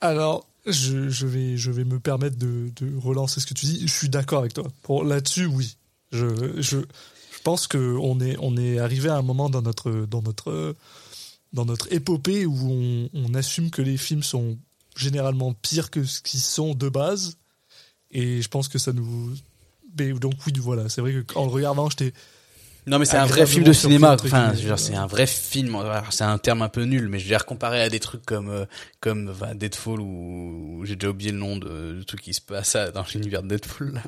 Alors, 0.00 0.46
je, 0.66 1.08
je 1.08 1.26
vais, 1.26 1.56
je 1.56 1.70
vais 1.70 1.84
me 1.84 1.98
permettre 1.98 2.36
de, 2.36 2.70
de 2.76 2.96
relancer 2.98 3.40
ce 3.40 3.46
que 3.46 3.54
tu 3.54 3.66
dis. 3.66 3.80
Je 3.86 3.92
suis 3.92 4.08
d'accord 4.08 4.40
avec 4.40 4.54
toi. 4.54 4.64
Pour 4.82 5.02
là-dessus, 5.04 5.46
oui. 5.46 5.76
Je, 6.12 6.26
je, 6.60 6.78
je 6.78 7.40
pense 7.42 7.66
que 7.66 7.96
on 8.00 8.20
est, 8.20 8.36
on 8.38 8.56
est 8.56 8.78
arrivé 8.78 9.08
à 9.08 9.16
un 9.16 9.22
moment 9.22 9.50
dans 9.50 9.62
notre, 9.62 9.90
dans 9.90 10.22
notre, 10.22 10.76
dans 11.52 11.64
notre 11.64 11.92
épopée 11.92 12.46
où 12.46 12.70
on, 12.70 13.08
on 13.14 13.34
assume 13.34 13.70
que 13.70 13.82
les 13.82 13.96
films 13.96 14.22
sont 14.22 14.56
généralement 14.94 15.54
pires 15.54 15.90
que 15.90 16.04
ce 16.04 16.20
qu'ils 16.20 16.40
sont 16.40 16.74
de 16.74 16.88
base. 16.88 17.36
Et 18.12 18.42
je 18.42 18.48
pense 18.48 18.68
que 18.68 18.78
ça 18.78 18.92
nous. 18.92 19.34
Mais 19.98 20.12
donc 20.12 20.34
oui, 20.46 20.52
voilà. 20.58 20.88
C'est 20.88 21.00
vrai 21.00 21.12
que 21.26 21.34
en 21.38 21.44
le 21.46 21.50
regardant, 21.50 21.88
j'étais 21.90 22.12
Non, 22.86 22.98
mais 22.98 23.04
c'est 23.04 23.16
un 23.16 23.26
vrai 23.26 23.46
film 23.46 23.64
de 23.64 23.72
cinéma. 23.72 24.16
Enfin, 24.22 24.52
c'est 24.76 24.94
un 24.94 25.06
vrai 25.06 25.26
film. 25.26 25.76
C'est 26.10 26.24
un 26.24 26.38
terme 26.38 26.62
un 26.62 26.68
peu 26.68 26.82
nul, 26.84 27.08
mais 27.08 27.18
je 27.18 27.24
veux 27.24 27.30
dire 27.30 27.46
comparé 27.46 27.80
à 27.82 27.88
des 27.88 28.00
trucs 28.00 28.24
comme 28.26 28.48
euh, 28.50 28.64
comme 29.00 29.28
enfin, 29.30 29.54
Deadfall 29.54 30.00
ou 30.00 30.82
j'ai 30.84 30.96
déjà 30.96 31.10
oublié 31.10 31.32
le 31.32 31.38
nom 31.38 31.56
de, 31.56 31.92
du 31.98 32.04
truc 32.04 32.20
qui 32.22 32.34
se 32.34 32.40
passe 32.40 32.76
dans 32.94 33.04
l'univers 33.14 33.42
de 33.42 33.48
Deadfall. 33.48 33.92
Là. 33.94 34.02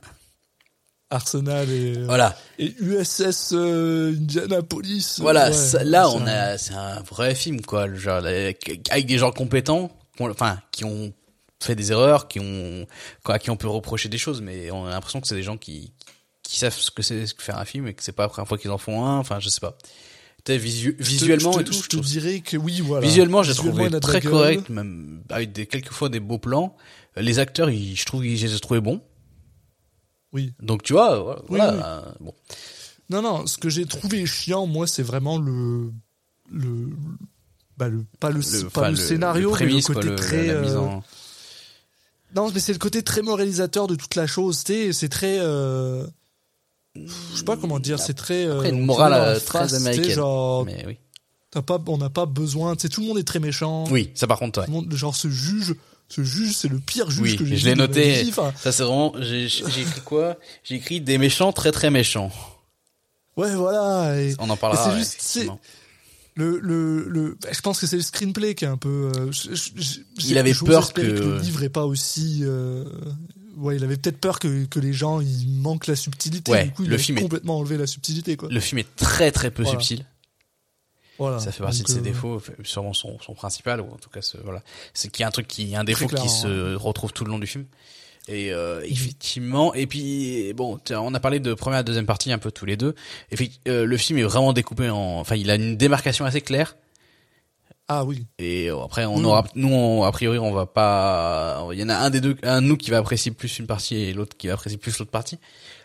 Arsenal 1.11 1.71
et, 1.71 1.99
euh, 1.99 2.05
Voilà. 2.07 2.37
et 2.59 2.75
USS 2.81 3.53
euh, 3.53 4.15
Indianapolis. 4.17 5.19
Voilà, 5.21 5.47
Ouais, 5.49 5.53
ça- 5.53 5.85
là 5.85 6.09
on 6.11 6.27
a 6.27 6.59
c'est 6.59 6.75
un 6.75 7.01
vrai 7.03 7.35
film 7.35 7.61
quoi, 7.61 7.87
le 7.87 7.97
genre 7.97 8.25
avec 8.25 9.07
des 9.07 9.19
gens 9.19 9.31
compétents, 9.31 9.93
enfin 10.19 10.59
qui 10.73 10.85
ont 10.85 11.13
fait 11.65 11.75
des 11.77 11.91
erreurs, 11.93 12.29
qui 12.29 12.41
ont 12.41 12.87
à 13.25 13.39
qui 13.39 13.51
on 13.51 13.57
peut 13.57 13.69
reprocher 13.69 14.09
des 14.09 14.19
choses, 14.19 14.41
mais 14.41 14.71
on 14.71 14.87
a 14.87 14.91
l'impression 14.91 15.21
que 15.21 15.27
c'est 15.27 15.35
des 15.35 15.43
gens 15.43 15.57
qui 15.57 15.93
qui 16.43 16.59
savent 16.59 16.75
ce 16.77 16.91
que 16.91 17.03
c'est 17.03 17.25
que 17.35 17.43
faire 17.43 17.59
un 17.59 17.65
film 17.65 17.87
et 17.89 17.95
que 17.95 18.03
c'est 18.03 18.13
pas 18.13 18.25
la 18.25 18.29
première 18.29 18.47
fois 18.49 18.59
qu'ils 18.59 18.71
en 18.71 18.79
font 18.79 19.05
un, 19.05 19.17
enfin 19.19 19.41
je 19.41 19.49
sais 19.49 19.61
pas. 19.61 19.77
Visu- 20.47 20.95
Je 20.99 21.03
te- 21.05 21.09
visuellement 21.09 21.53
je 21.53 21.57
te, 21.59 21.63
et 21.63 21.65
tout, 21.65 21.73
je 21.73 21.79
je 21.79 21.83
te 21.85 21.97
trouve- 21.97 22.05
dirais 22.07 22.41
que 22.41 22.59
oui, 22.59 22.83
voilà. 22.83 23.07
visuellement 23.07 23.43
j'ai 23.43 23.55
trouvé 23.55 23.89
très 24.01 24.21
correct, 24.21 24.69
même 24.69 25.23
avec 25.31 25.53
des 25.53 25.67
quelquefois 25.67 26.11
des 26.11 26.21
beaux 26.21 26.39
plans. 26.39 26.77
Les 27.17 27.39
acteurs, 27.39 27.71
ils, 27.71 27.97
je 27.97 28.05
trouve 28.05 28.23
je 28.25 28.29
les 28.47 28.55
ai 28.55 28.61
trouvés 28.61 28.81
bons. 28.83 29.01
Oui. 30.33 30.53
Donc 30.61 30.83
tu 30.83 30.93
vois, 30.93 31.19
voilà, 31.19 31.41
Oui, 31.41 31.47
voilà, 31.49 31.73
oui. 31.73 31.81
euh, 31.85 32.13
bon. 32.21 32.35
Non, 33.11 33.23
non, 33.23 33.47
ce 33.47 33.57
que 33.57 33.69
j'ai 33.71 33.87
trouvé 33.87 34.27
chiant, 34.27 34.67
moi, 34.67 34.87
c'est 34.87 35.03
vraiment 35.03 35.39
le. 35.39 35.91
le 36.51 36.91
bah 37.77 37.89
le 37.89 38.05
pas 38.21 38.31
le, 38.31 38.41
Le, 38.41 38.69
pas 38.71 38.91
le, 38.91 38.97
scénario 38.97 39.51
mais 39.51 39.57
prémisse, 39.57 39.89
le 39.89 39.95
côté 39.95 40.09
le- 40.09 40.15
très 40.15 40.47
la 40.49 40.61
mise 40.61 40.75
euh, 40.77 40.89
non 42.35 42.51
mais 42.53 42.61
c'est 42.61 42.73
le 42.73 42.79
côté 42.79 43.03
très 43.03 43.23
moralisateur 43.23 43.87
de 43.87 43.95
toute 43.95 44.15
la 44.15 44.27
chose 44.27 44.63
c'est 44.67 45.09
très 45.09 45.39
euh, 45.41 46.07
je 46.97 47.37
sais 47.39 47.45
pas 47.45 47.57
comment 47.57 47.79
dire 47.79 47.99
c'est 47.99 48.15
très 48.15 48.45
euh, 48.47 48.55
Après, 48.57 48.71
une 48.71 48.85
morale, 48.85 49.13
euh, 49.15 49.41
très 49.41 49.75
américaine. 49.75 50.11
genre 50.15 50.65
mais 50.65 50.85
oui. 50.87 50.97
t'as 51.51 51.63
pas 51.63 51.79
on 51.87 51.99
n'a 51.99 52.11
pas 52.11 52.27
besoin 52.27 52.77
tout 52.77 53.01
le 53.01 53.07
monde 53.07 53.19
est 53.19 53.25
très 53.27 53.41
méchant 53.41 53.85
Oui, 53.91 54.11
ça 54.15 54.27
par 54.27 54.39
contre 54.39 54.61
ouais. 54.61 54.67
tout 54.67 54.71
le 54.73 54.77
monde 54.79 54.95
genre 54.95 55.15
ce 55.17 55.29
juge 55.29 55.75
ce 56.09 56.23
juge 56.23 56.55
c'est 56.55 56.69
le 56.69 56.79
pire 56.79 57.11
juge 57.11 57.21
Oui, 57.33 57.37
que 57.37 57.45
j'ai 57.47 57.57
je 57.57 57.67
l'ai 57.67 57.75
noté. 57.75 58.23
vie. 58.25 58.33
Ça 58.33 58.73
c'est 58.73 58.83
vraiment. 58.83 59.15
J'ai 59.21 59.47
écrit 59.47 60.01
quoi? 60.05 60.37
J'ai 60.63 60.75
écrit 60.77 61.01
des 61.01 61.17
méchants 61.17 61.51
très 61.53 61.73
très 61.73 61.91
méchants. 61.91 62.31
ouais 63.39 63.55
voilà 63.55 64.21
et, 64.21 64.35
On 64.39 64.51
en 64.51 64.57
parlera. 64.57 65.03
c'est 65.03 65.49
ouais. 65.49 65.55
Le 66.37 66.59
le 66.59 67.05
le 67.09 67.37
je 67.53 67.61
pense 67.61 67.79
que 67.81 67.87
c'est 67.87 67.97
le 67.97 68.03
screenplay 68.03 68.55
qui 68.55 68.65
est 68.65 68.69
un 68.69 68.77
peu 68.77 69.13
euh, 69.17 69.31
je- 69.33 69.55
je- 69.55 69.71
je- 69.81 70.01
Il 70.27 70.37
avait 70.39 70.53
peur 70.55 70.93
que- 70.93 71.01
le 71.01 71.39
livre 71.39 71.63
est 71.63 71.69
pas 71.69 71.85
aussi 71.87 72.41
euh, 72.43 72.85
ouais 73.57 73.77
il 73.77 73.85
avait 73.85 73.97
peut-être 73.97 74.19
peur 74.19 74.39
que 74.41 74.65
que 74.65 74.81
les 74.81 74.93
gens 74.93 75.21
ils 75.21 75.49
manquent 75.49 75.87
la 75.87 75.95
subtilité 75.97 76.51
Ouais, 76.51 76.65
du 76.65 76.71
coup 76.73 76.83
il 76.85 76.91
le 76.91 76.97
a 76.97 76.99
film 76.99 77.19
est- 77.19 77.23
complètement 77.23 77.59
enlevé 77.59 77.77
la 77.79 77.87
subtilité 77.87 78.37
quoi 78.37 78.49
Le 78.51 78.61
film 78.61 78.79
est 78.81 78.97
très 78.97 79.31
très 79.31 79.51
peu 79.53 79.63
Voilà. 79.63 79.79
subtil. 79.79 80.05
voilà 81.19 81.39
Ça 81.39 81.53
fait 81.53 81.63
partie 81.63 81.79
Donc, 81.79 81.87
de 81.89 81.93
ses 81.93 81.99
euh, 81.99 82.03
défauts, 82.03 82.43
sûrement 82.65 82.93
son, 82.95 83.19
son 83.21 83.35
principal 83.35 83.81
ou 83.81 83.93
en 83.93 83.97
tout 83.97 84.11
cas 84.11 84.21
ce, 84.23 84.37
voilà. 84.39 84.63
C'est 84.93 85.11
qu'il 85.13 85.21
y 85.23 85.25
a 85.25 85.29
un 85.29 85.31
truc 85.31 85.47
qui, 85.47 85.77
un 85.77 85.85
défaut 85.85 86.09
qui 86.09 86.29
se 86.29 86.75
retrouve 86.75 87.13
tout 87.13 87.25
le 87.25 87.31
long 87.31 87.39
du 87.39 87.47
film. 87.47 87.65
Et 88.27 88.53
euh, 88.55 88.81
effectivement, 88.87 89.75
et 89.75 89.87
puis 89.87 90.53
bon, 90.55 90.81
on 90.91 91.13
a 91.15 91.21
parlé 91.21 91.41
de 91.41 91.53
première 91.53 91.81
et 91.81 91.85
deuxième 91.85 92.07
partie 92.07 92.33
un 92.33 92.39
peu 92.39 92.51
tous 92.51 92.65
les 92.65 92.77
deux. 92.79 92.95
Et 93.31 93.37
puis 93.37 93.61
euh, 93.69 93.85
le 93.85 93.97
film 93.99 94.19
est 94.19 94.23
vraiment 94.23 94.53
découpé 94.55 94.89
en, 94.89 94.97
enfin, 95.21 95.37
il 95.37 95.51
a 95.51 95.57
une 95.57 95.77
démarcation 95.77 96.25
assez 96.25 96.41
claire. 96.41 96.75
ah 97.87 98.03
oui 98.07 98.25
Et 98.39 98.71
euh, 98.71 98.81
après, 98.83 99.05
on 99.05 99.17
Oui. 99.19 99.25
aura, 99.27 99.45
nous, 99.57 99.69
on- 99.69 100.05
a 100.05 100.11
priori, 100.13 100.39
on 100.39 100.53
va 100.53 100.65
pas. 100.65 101.67
Il 101.73 101.79
y 101.79 101.85
en 101.85 101.91
a 101.91 101.97
un 101.97 102.09
des 102.09 102.23
deux, 102.23 102.35
un 102.45 102.63
de 102.63 102.67
nous 102.67 102.79
qui 102.79 102.91
va 102.91 102.97
apprécier 102.97 103.31
plus 103.31 103.59
une 103.59 103.67
partie 103.67 103.97
et 103.97 104.15
l'autre 104.15 104.37
qui 104.39 104.47
va 104.47 104.55
apprécier 104.55 104.79
plus 104.79 104.99
l'autre 104.99 105.11
partie. 105.11 105.39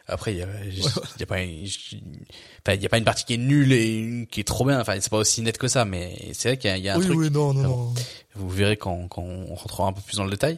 Après, 0.07 0.33
il 0.33 0.37
y 0.37 0.41
a, 0.41 0.47
il 0.65 0.79
y 0.79 1.23
a 1.23 1.25
pas, 1.27 1.41
une, 1.41 1.65
enfin, 1.65 2.73
il 2.75 2.81
y 2.81 2.85
a 2.85 2.89
pas 2.89 2.97
une 2.97 3.03
partie 3.03 3.25
qui 3.25 3.33
est 3.33 3.37
nulle 3.37 3.73
et 3.73 3.97
une 3.97 4.27
qui 4.27 4.39
est 4.39 4.43
trop 4.45 4.65
bien. 4.65 4.79
Enfin, 4.79 4.95
c'est 5.01 5.09
pas 5.11 5.17
aussi 5.17 5.41
net 5.41 5.57
que 5.57 5.67
ça, 5.67 5.83
mais 5.83 6.15
c'est 6.33 6.47
vrai 6.49 6.57
qu'il 6.57 6.69
y 6.69 6.73
a, 6.73 6.77
il 6.77 6.83
y 6.85 6.89
a 6.89 6.95
un 6.95 6.99
oui, 6.99 7.05
truc. 7.05 7.17
oui, 7.19 7.29
non, 7.29 7.53
non, 7.53 7.61
Ah 7.63 7.67
non. 7.67 7.93
Vous 8.35 8.49
verrez 8.49 8.77
quand, 8.77 9.07
quand 9.09 9.21
on 9.21 9.53
rentrera 9.55 9.87
un 9.87 9.93
peu 9.93 10.01
plus 10.01 10.15
dans 10.15 10.23
le 10.23 10.31
détail. 10.31 10.57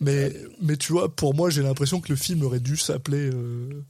Mais, 0.00 0.32
mais 0.60 0.76
tu 0.76 0.92
vois, 0.92 1.14
pour 1.14 1.34
moi, 1.34 1.50
j'ai 1.50 1.62
l'impression 1.62 2.00
que 2.00 2.08
le 2.10 2.16
film 2.16 2.42
aurait 2.42 2.60
dû 2.60 2.76
s'appeler 2.76 3.30
euh, 3.32 3.84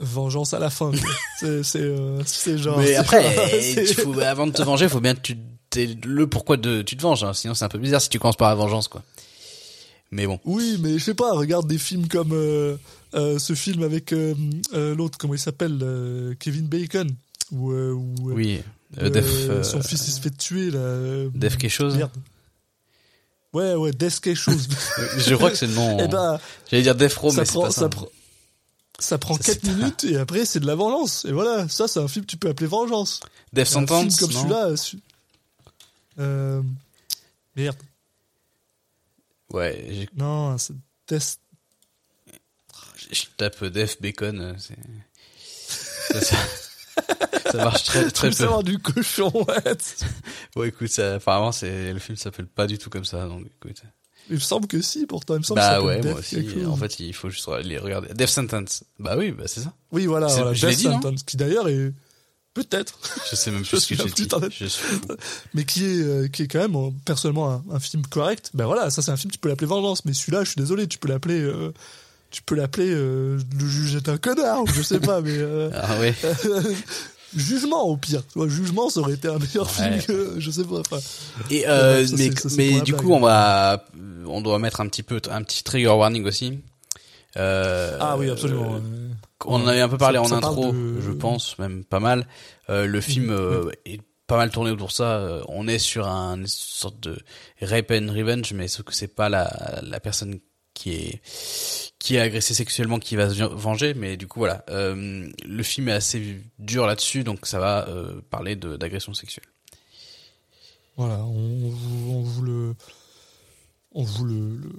Vengeance 0.00 0.54
à 0.54 0.58
la 0.58 0.70
fin. 0.70 0.90
c'est, 1.40 1.62
c'est, 1.62 1.80
euh, 1.82 2.22
genre. 2.56 2.78
mais 2.78 2.94
après, 2.96 3.22
faut, 3.94 4.18
avant 4.20 4.46
de 4.46 4.52
te 4.52 4.62
venger, 4.62 4.86
il 4.86 4.90
faut 4.90 5.00
bien 5.00 5.14
que 5.14 5.20
tu 5.20 5.36
le 6.04 6.26
pourquoi 6.28 6.56
de 6.56 6.82
tu 6.82 6.96
te 6.96 7.02
venges. 7.02 7.24
hein. 7.24 7.32
Sinon, 7.32 7.54
c'est 7.54 7.64
un 7.64 7.68
peu 7.68 7.78
bizarre 7.78 8.00
si 8.00 8.08
tu 8.08 8.18
commences 8.18 8.36
par 8.36 8.48
la 8.48 8.54
vengeance, 8.54 8.86
quoi. 8.88 9.02
Mais 10.12 10.26
bon. 10.26 10.38
Oui, 10.44 10.78
mais 10.80 10.98
je 10.98 11.04
sais 11.04 11.14
pas, 11.14 11.32
regarde 11.32 11.66
des 11.66 11.78
films 11.78 12.06
comme 12.06 12.32
euh, 12.32 12.76
euh, 13.14 13.38
ce 13.40 13.54
film 13.54 13.82
avec 13.82 14.14
l'autre, 14.72 15.18
comment 15.18 15.34
il 15.34 15.40
s'appelle 15.40 16.36
Kevin 16.38 16.66
Bacon. 16.66 17.08
Euh, 17.52 17.92
Oui. 18.20 18.60
Euh, 18.98 19.06
euh, 19.06 19.10
Def, 19.10 19.26
euh, 19.26 19.62
son 19.64 19.82
fils 19.82 20.06
il 20.06 20.12
se 20.12 20.20
fait 20.20 20.36
tuer 20.36 20.70
là. 20.70 21.26
Def 21.34 21.56
quelque 21.56 21.70
chose. 21.70 21.96
Merde. 21.96 22.10
Ouais, 23.54 23.74
ouais, 23.74 23.92
Death 23.92 24.20
quelque 24.20 24.36
chose. 24.36 24.68
Je 25.18 25.34
crois 25.36 25.50
que 25.50 25.56
c'est 25.56 25.66
le 25.68 25.74
nom. 25.74 25.96
Eh 26.00 26.08
ben, 26.08 26.38
J'allais 26.70 26.82
dire 26.82 26.94
Defro, 26.94 27.30
ça 27.30 27.40
mais 27.40 27.46
c'est 27.46 27.54
pas 27.54 27.70
ça. 27.70 27.80
ça 27.82 27.88
prend, 27.88 28.08
ça 28.98 29.18
prend 29.18 29.34
Ça, 29.36 29.42
c'est 29.44 29.60
4 29.60 29.62
pas- 29.62 29.72
minutes 29.76 30.04
et 30.04 30.16
après 30.18 30.44
c'est 30.44 30.60
de 30.60 30.66
la 30.66 30.74
vengeance. 30.74 31.24
Et 31.24 31.32
voilà, 31.32 31.68
ça 31.68 31.86
c'est 31.88 32.00
un 32.00 32.08
film 32.08 32.24
que 32.26 32.30
tu 32.32 32.36
peux 32.36 32.48
appeler 32.48 32.66
vengeance. 32.66 33.20
Death 33.52 33.66
Sentence, 33.68 34.16
comme 34.16 34.32
celui-là. 34.32 34.66
euh, 34.66 34.76
Euh, 36.18 36.62
merde. 37.56 37.76
Ouais, 39.52 39.84
j'ai- 39.88 40.08
Non, 40.16 40.58
c'est 40.58 40.74
Death. 41.08 41.38
je 43.12 43.22
tape 43.36 43.64
Def 43.66 44.00
Bacon, 44.00 44.40
euh, 44.40 44.54
c'est... 44.58 46.20
ça, 46.24 46.36
ça, 47.50 47.58
marche 47.58 47.84
très, 47.84 48.10
très 48.10 48.28
peu. 48.28 48.34
savoir 48.34 48.62
du 48.62 48.78
cochon, 48.78 49.30
ouais. 49.34 49.74
Ouais, 50.56 50.68
écoute, 50.68 50.88
ça, 50.88 51.14
apparemment, 51.14 51.52
c'est, 51.52 51.92
le 51.92 51.98
film 51.98 52.16
s'appelle 52.16 52.46
pas 52.46 52.66
du 52.66 52.78
tout 52.78 52.90
comme 52.90 53.04
ça, 53.04 53.26
donc 53.26 53.46
écoute. 53.46 53.82
Il 54.30 54.36
me 54.36 54.40
semble 54.40 54.66
que 54.66 54.80
si, 54.80 55.06
pourtant, 55.06 55.34
il 55.34 55.38
me 55.38 55.42
semble 55.42 55.60
Bah 55.60 55.74
que 55.74 55.74
ça 55.74 55.84
ouais, 55.84 56.02
moi 56.02 56.14
aussi. 56.18 56.46
En 56.66 56.76
fait, 56.76 56.98
il 57.00 57.12
faut 57.12 57.28
juste 57.28 57.48
les 57.62 57.78
regarder. 57.78 58.08
Death 58.14 58.28
Sentence. 58.28 58.84
Bah 58.98 59.16
oui, 59.18 59.32
bah 59.32 59.44
c'est 59.46 59.60
ça. 59.60 59.74
Oui, 59.92 60.06
voilà, 60.06 60.28
voilà 60.28 60.54
je 60.54 60.66
Death 60.66 60.76
dit, 60.78 60.84
Sentence, 60.84 61.22
qui 61.24 61.36
d'ailleurs 61.36 61.68
est 61.68 61.92
peut-être, 62.54 62.98
Je 63.30 63.36
sais 63.36 63.50
même 63.50 63.64
plus 63.64 63.80
ce 63.80 63.88
que 63.88 63.96
j'ai 63.96 64.10
dit. 64.10 64.28
Je 64.50 64.66
suis 64.66 64.84
mais 65.52 65.64
qui 65.64 65.84
est, 65.84 66.02
euh, 66.02 66.28
qui 66.28 66.42
est 66.44 66.48
quand 66.48 66.60
même, 66.60 66.76
euh, 66.76 66.90
personnellement, 67.04 67.50
un, 67.50 67.64
un 67.70 67.80
film 67.80 68.06
correct. 68.06 68.50
Ben 68.54 68.66
voilà, 68.66 68.90
ça 68.90 69.02
c'est 69.02 69.10
un 69.10 69.16
film, 69.16 69.30
tu 69.30 69.38
peux 69.38 69.48
l'appeler 69.48 69.66
Vengeance, 69.66 70.04
mais 70.04 70.14
celui-là, 70.14 70.44
je 70.44 70.50
suis 70.50 70.60
désolé, 70.60 70.86
tu 70.86 70.98
peux 70.98 71.08
l'appeler, 71.08 71.40
euh, 71.40 71.72
tu 72.34 72.42
peux 72.42 72.54
l'appeler, 72.56 72.88
euh, 72.90 73.38
le 73.58 73.66
juge 73.66 73.94
est 73.94 74.08
un 74.08 74.16
connard, 74.18 74.62
ou 74.64 74.66
je 74.66 74.82
sais 74.82 74.98
pas, 74.98 75.20
mais, 75.20 75.30
euh, 75.38 75.70
Ah 75.74 75.98
ouais. 76.00 76.12
Jugement 77.36 77.82
au 77.84 77.96
pire. 77.96 78.22
Tu 78.32 78.38
vois, 78.38 78.48
Jugement, 78.48 78.88
ça 78.90 79.00
aurait 79.00 79.14
été 79.14 79.26
un 79.28 79.38
meilleur 79.38 79.66
Ouais. 79.80 79.98
film 80.00 80.02
que, 80.02 80.34
je 80.40 80.50
sais 80.50 80.64
pas, 80.64 80.78
enfin. 80.80 80.98
Et 81.50 81.66
euh, 81.68 82.06
ça, 82.06 82.14
mais 82.16 82.30
ça, 82.36 82.48
mais 82.56 82.80
du 82.80 82.94
coup, 82.94 83.12
on 83.12 83.20
va, 83.20 83.84
on 84.26 84.40
doit 84.40 84.58
mettre 84.58 84.80
un 84.80 84.88
petit 84.88 85.02
peu, 85.02 85.20
un 85.30 85.42
petit 85.42 85.64
trigger 85.64 85.88
warning 85.88 86.24
aussi. 86.26 86.60
Ah 87.36 88.16
oui, 88.18 88.30
absolument. 88.30 88.80
On 89.46 89.56
en 89.62 89.66
avait 89.66 89.80
un 89.80 89.88
peu 89.88 89.98
parlé 89.98 90.18
Ça- 90.18 90.36
en 90.36 90.40
parle 90.40 90.44
intro, 90.58 90.72
de- 90.72 91.00
je 91.00 91.10
pense, 91.10 91.58
même 91.58 91.84
pas 91.84 92.00
mal. 92.00 92.26
Le 92.68 93.00
film 93.00 93.30
euh, 93.30 93.70
est 93.84 94.00
pas 94.26 94.36
mal 94.36 94.50
tourné 94.50 94.70
autour 94.70 94.88
de 94.88 94.92
ça. 94.92 95.40
On 95.48 95.66
est 95.68 95.78
sur 95.80 96.06
un 96.08 96.36
une 96.38 96.46
sorte 96.46 97.00
de 97.00 97.18
rape 97.60 97.90
and 97.90 98.12
revenge, 98.12 98.52
mais 98.54 98.68
sauf 98.68 98.86
que 98.86 98.94
c'est 98.94 99.08
pas 99.14 99.28
la, 99.28 99.80
la 99.82 99.98
personne 100.00 100.38
qui 100.74 100.90
est 100.92 101.20
qui 101.98 102.16
est 102.16 102.20
agressée 102.20 102.52
sexuellement 102.52 102.98
qui 102.98 103.16
va 103.16 103.30
se 103.30 103.42
venger, 103.42 103.94
mais 103.94 104.16
du 104.18 104.26
coup 104.26 104.40
voilà, 104.40 104.64
euh, 104.68 105.30
le 105.46 105.62
film 105.62 105.88
est 105.88 105.92
assez 105.92 106.42
dur 106.58 106.86
là-dessus, 106.86 107.24
donc 107.24 107.46
ça 107.46 107.58
va 107.58 107.88
euh, 107.88 108.20
parler 108.28 108.56
d'agression 108.56 109.14
sexuelle. 109.14 109.46
Voilà, 110.96 111.24
on, 111.24 111.68
vous- 111.70 112.12
on 112.12 112.20
vous 112.22 112.42
le, 112.42 112.74
on 113.92 114.02
vous 114.02 114.24
le, 114.24 114.56
le 114.56 114.70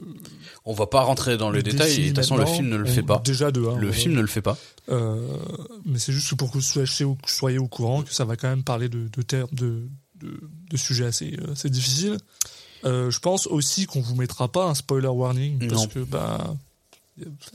On 0.65 0.73
va 0.73 0.85
pas 0.87 1.01
rentrer 1.01 1.37
dans 1.37 1.49
le, 1.49 1.63
détail, 1.63 1.93
et 1.93 1.97
de 2.03 2.07
toute 2.09 2.17
façon 2.17 2.37
le 2.37 2.45
film 2.45 2.69
ne 2.69 2.77
le 2.77 2.85
fait 2.85 3.01
pas. 3.01 3.21
Déjà 3.25 3.51
de 3.51 3.65
un, 3.65 3.77
Le 3.77 3.91
film 3.91 4.13
ne 4.13 4.21
le 4.21 4.27
fait 4.27 4.41
pas. 4.41 4.57
Euh, 4.89 5.27
mais 5.85 5.97
c'est 5.99 6.13
juste 6.13 6.35
pour 6.35 6.51
que 6.51 6.59
vous 6.59 7.17
soyez 7.25 7.57
au, 7.57 7.67
courant 7.67 8.03
que 8.03 8.13
ça 8.13 8.23
va 8.23 8.35
quand 8.35 8.49
même 8.49 8.63
parler 8.63 8.87
de, 8.87 9.07
de 9.07 9.23
de, 9.51 9.87
de, 10.15 10.39
de 10.69 10.77
sujets 10.77 11.05
assez, 11.05 11.35
euh, 11.41 11.53
assez 11.53 11.69
difficiles. 11.69 12.17
Euh, 12.85 13.09
je 13.11 13.19
pense 13.19 13.47
aussi 13.47 13.85
qu'on 13.87 14.01
vous 14.01 14.15
mettra 14.15 14.47
pas 14.51 14.65
un 14.65 14.75
spoiler 14.75 15.07
warning 15.07 15.67
parce 15.67 15.87
que 15.87 15.99
ben 15.99 16.57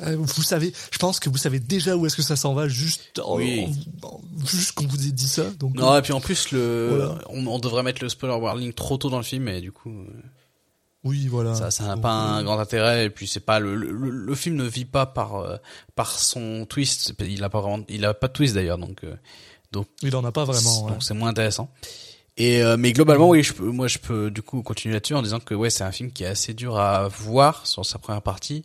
euh, 0.01 0.17
vous 0.19 0.43
savez, 0.43 0.73
je 0.91 0.99
pense 0.99 1.21
que 1.21 1.29
vous 1.29 1.37
savez 1.37 1.61
déjà 1.61 1.97
où 1.97 2.07
est-ce 2.07 2.17
que 2.17 2.23
ça 2.23 2.35
s'en 2.37 2.55
va 2.55 2.67
juste 2.67 3.21
en- 3.23 3.37
Oui. 3.37 3.67
en- 4.03 4.21
juste 4.47 4.73
qu'on 4.73 4.87
vous 4.87 5.07
ait 5.07 5.13
dit 5.13 5.29
ça. 5.29 5.45
Donc 5.59 5.75
Non, 5.75 5.97
et 5.97 6.03
puis 6.03 6.13
en 6.15 6.21
plus 6.21 6.51
le, 6.51 6.89
Voilà. 6.97 7.19
on, 7.29 7.47
on 7.47 7.59
devrait 7.59 7.83
mettre 7.83 8.03
le 8.03 8.09
spoiler 8.09 8.35
warning 8.37 8.73
trop 8.73 8.97
tôt 8.97 9.11
dans 9.11 9.19
le 9.19 9.23
film, 9.23 9.47
et 9.49 9.61
du 9.61 9.71
coup. 9.71 9.91
euh, 9.91 10.07
oui, 11.05 11.29
voilà. 11.29 11.55
Ça, 11.55 11.71
ça 11.71 11.85
n'a 11.87 11.97
pas 11.97 12.11
un 12.13 12.43
grand 12.43 12.59
intérêt 12.59 13.07
et 13.07 13.11
puis 13.11 13.27
c'est 13.27 13.41
pas 13.41 13.59
le, 13.61 13.75
le, 13.75 13.91
le 14.11 14.35
film 14.35 14.57
ne 14.57 14.65
vit 14.65 14.85
pas 14.85 15.07
par 15.07 15.37
euh, 15.37 15.57
par 15.95 16.19
son 16.19 16.67
twist. 16.69 17.15
Il 17.21 17.43
a 17.45 17.49
pas 17.51 17.61
vraiment, 17.61 17.85
il 17.89 18.05
a 18.05 18.13
pas 18.15 18.29
de 18.29 18.33
twist 18.33 18.55
d'ailleurs 18.55 18.79
donc 18.79 19.05
euh, 19.05 19.15
donc 19.73 19.87
Il 20.03 20.15
en 20.17 20.25
a 20.25 20.33
pas 20.33 20.45
vraiment. 20.45 20.85
ouais. 20.87 20.93
donc 20.93 21.03
c'est 21.03 21.15
moins 21.15 21.29
intéressant. 21.31 21.71
Et 22.37 22.63
euh, 22.63 22.77
mais 22.79 22.93
globalement 22.93 23.29
oui, 23.29 23.43
je 23.43 23.53
peux, 23.53 23.65
moi 23.71 23.87
je 23.89 23.99
peux 23.99 24.31
du 24.31 24.41
coup 24.43 24.63
continuer 24.63 24.95
là-dessus 24.95 25.15
en 25.15 25.23
disant 25.23 25.41
que 25.41 25.55
ouais 25.55 25.69
c'est 25.71 25.85
un 25.85 25.93
film 25.93 26.11
qui 26.13 26.25
est 26.25 26.29
assez 26.29 26.55
dur 26.55 26.79
à 26.79 27.09
voir 27.09 27.67
sur 27.67 27.85
sa 27.85 27.99
première 27.99 28.23
partie. 28.23 28.65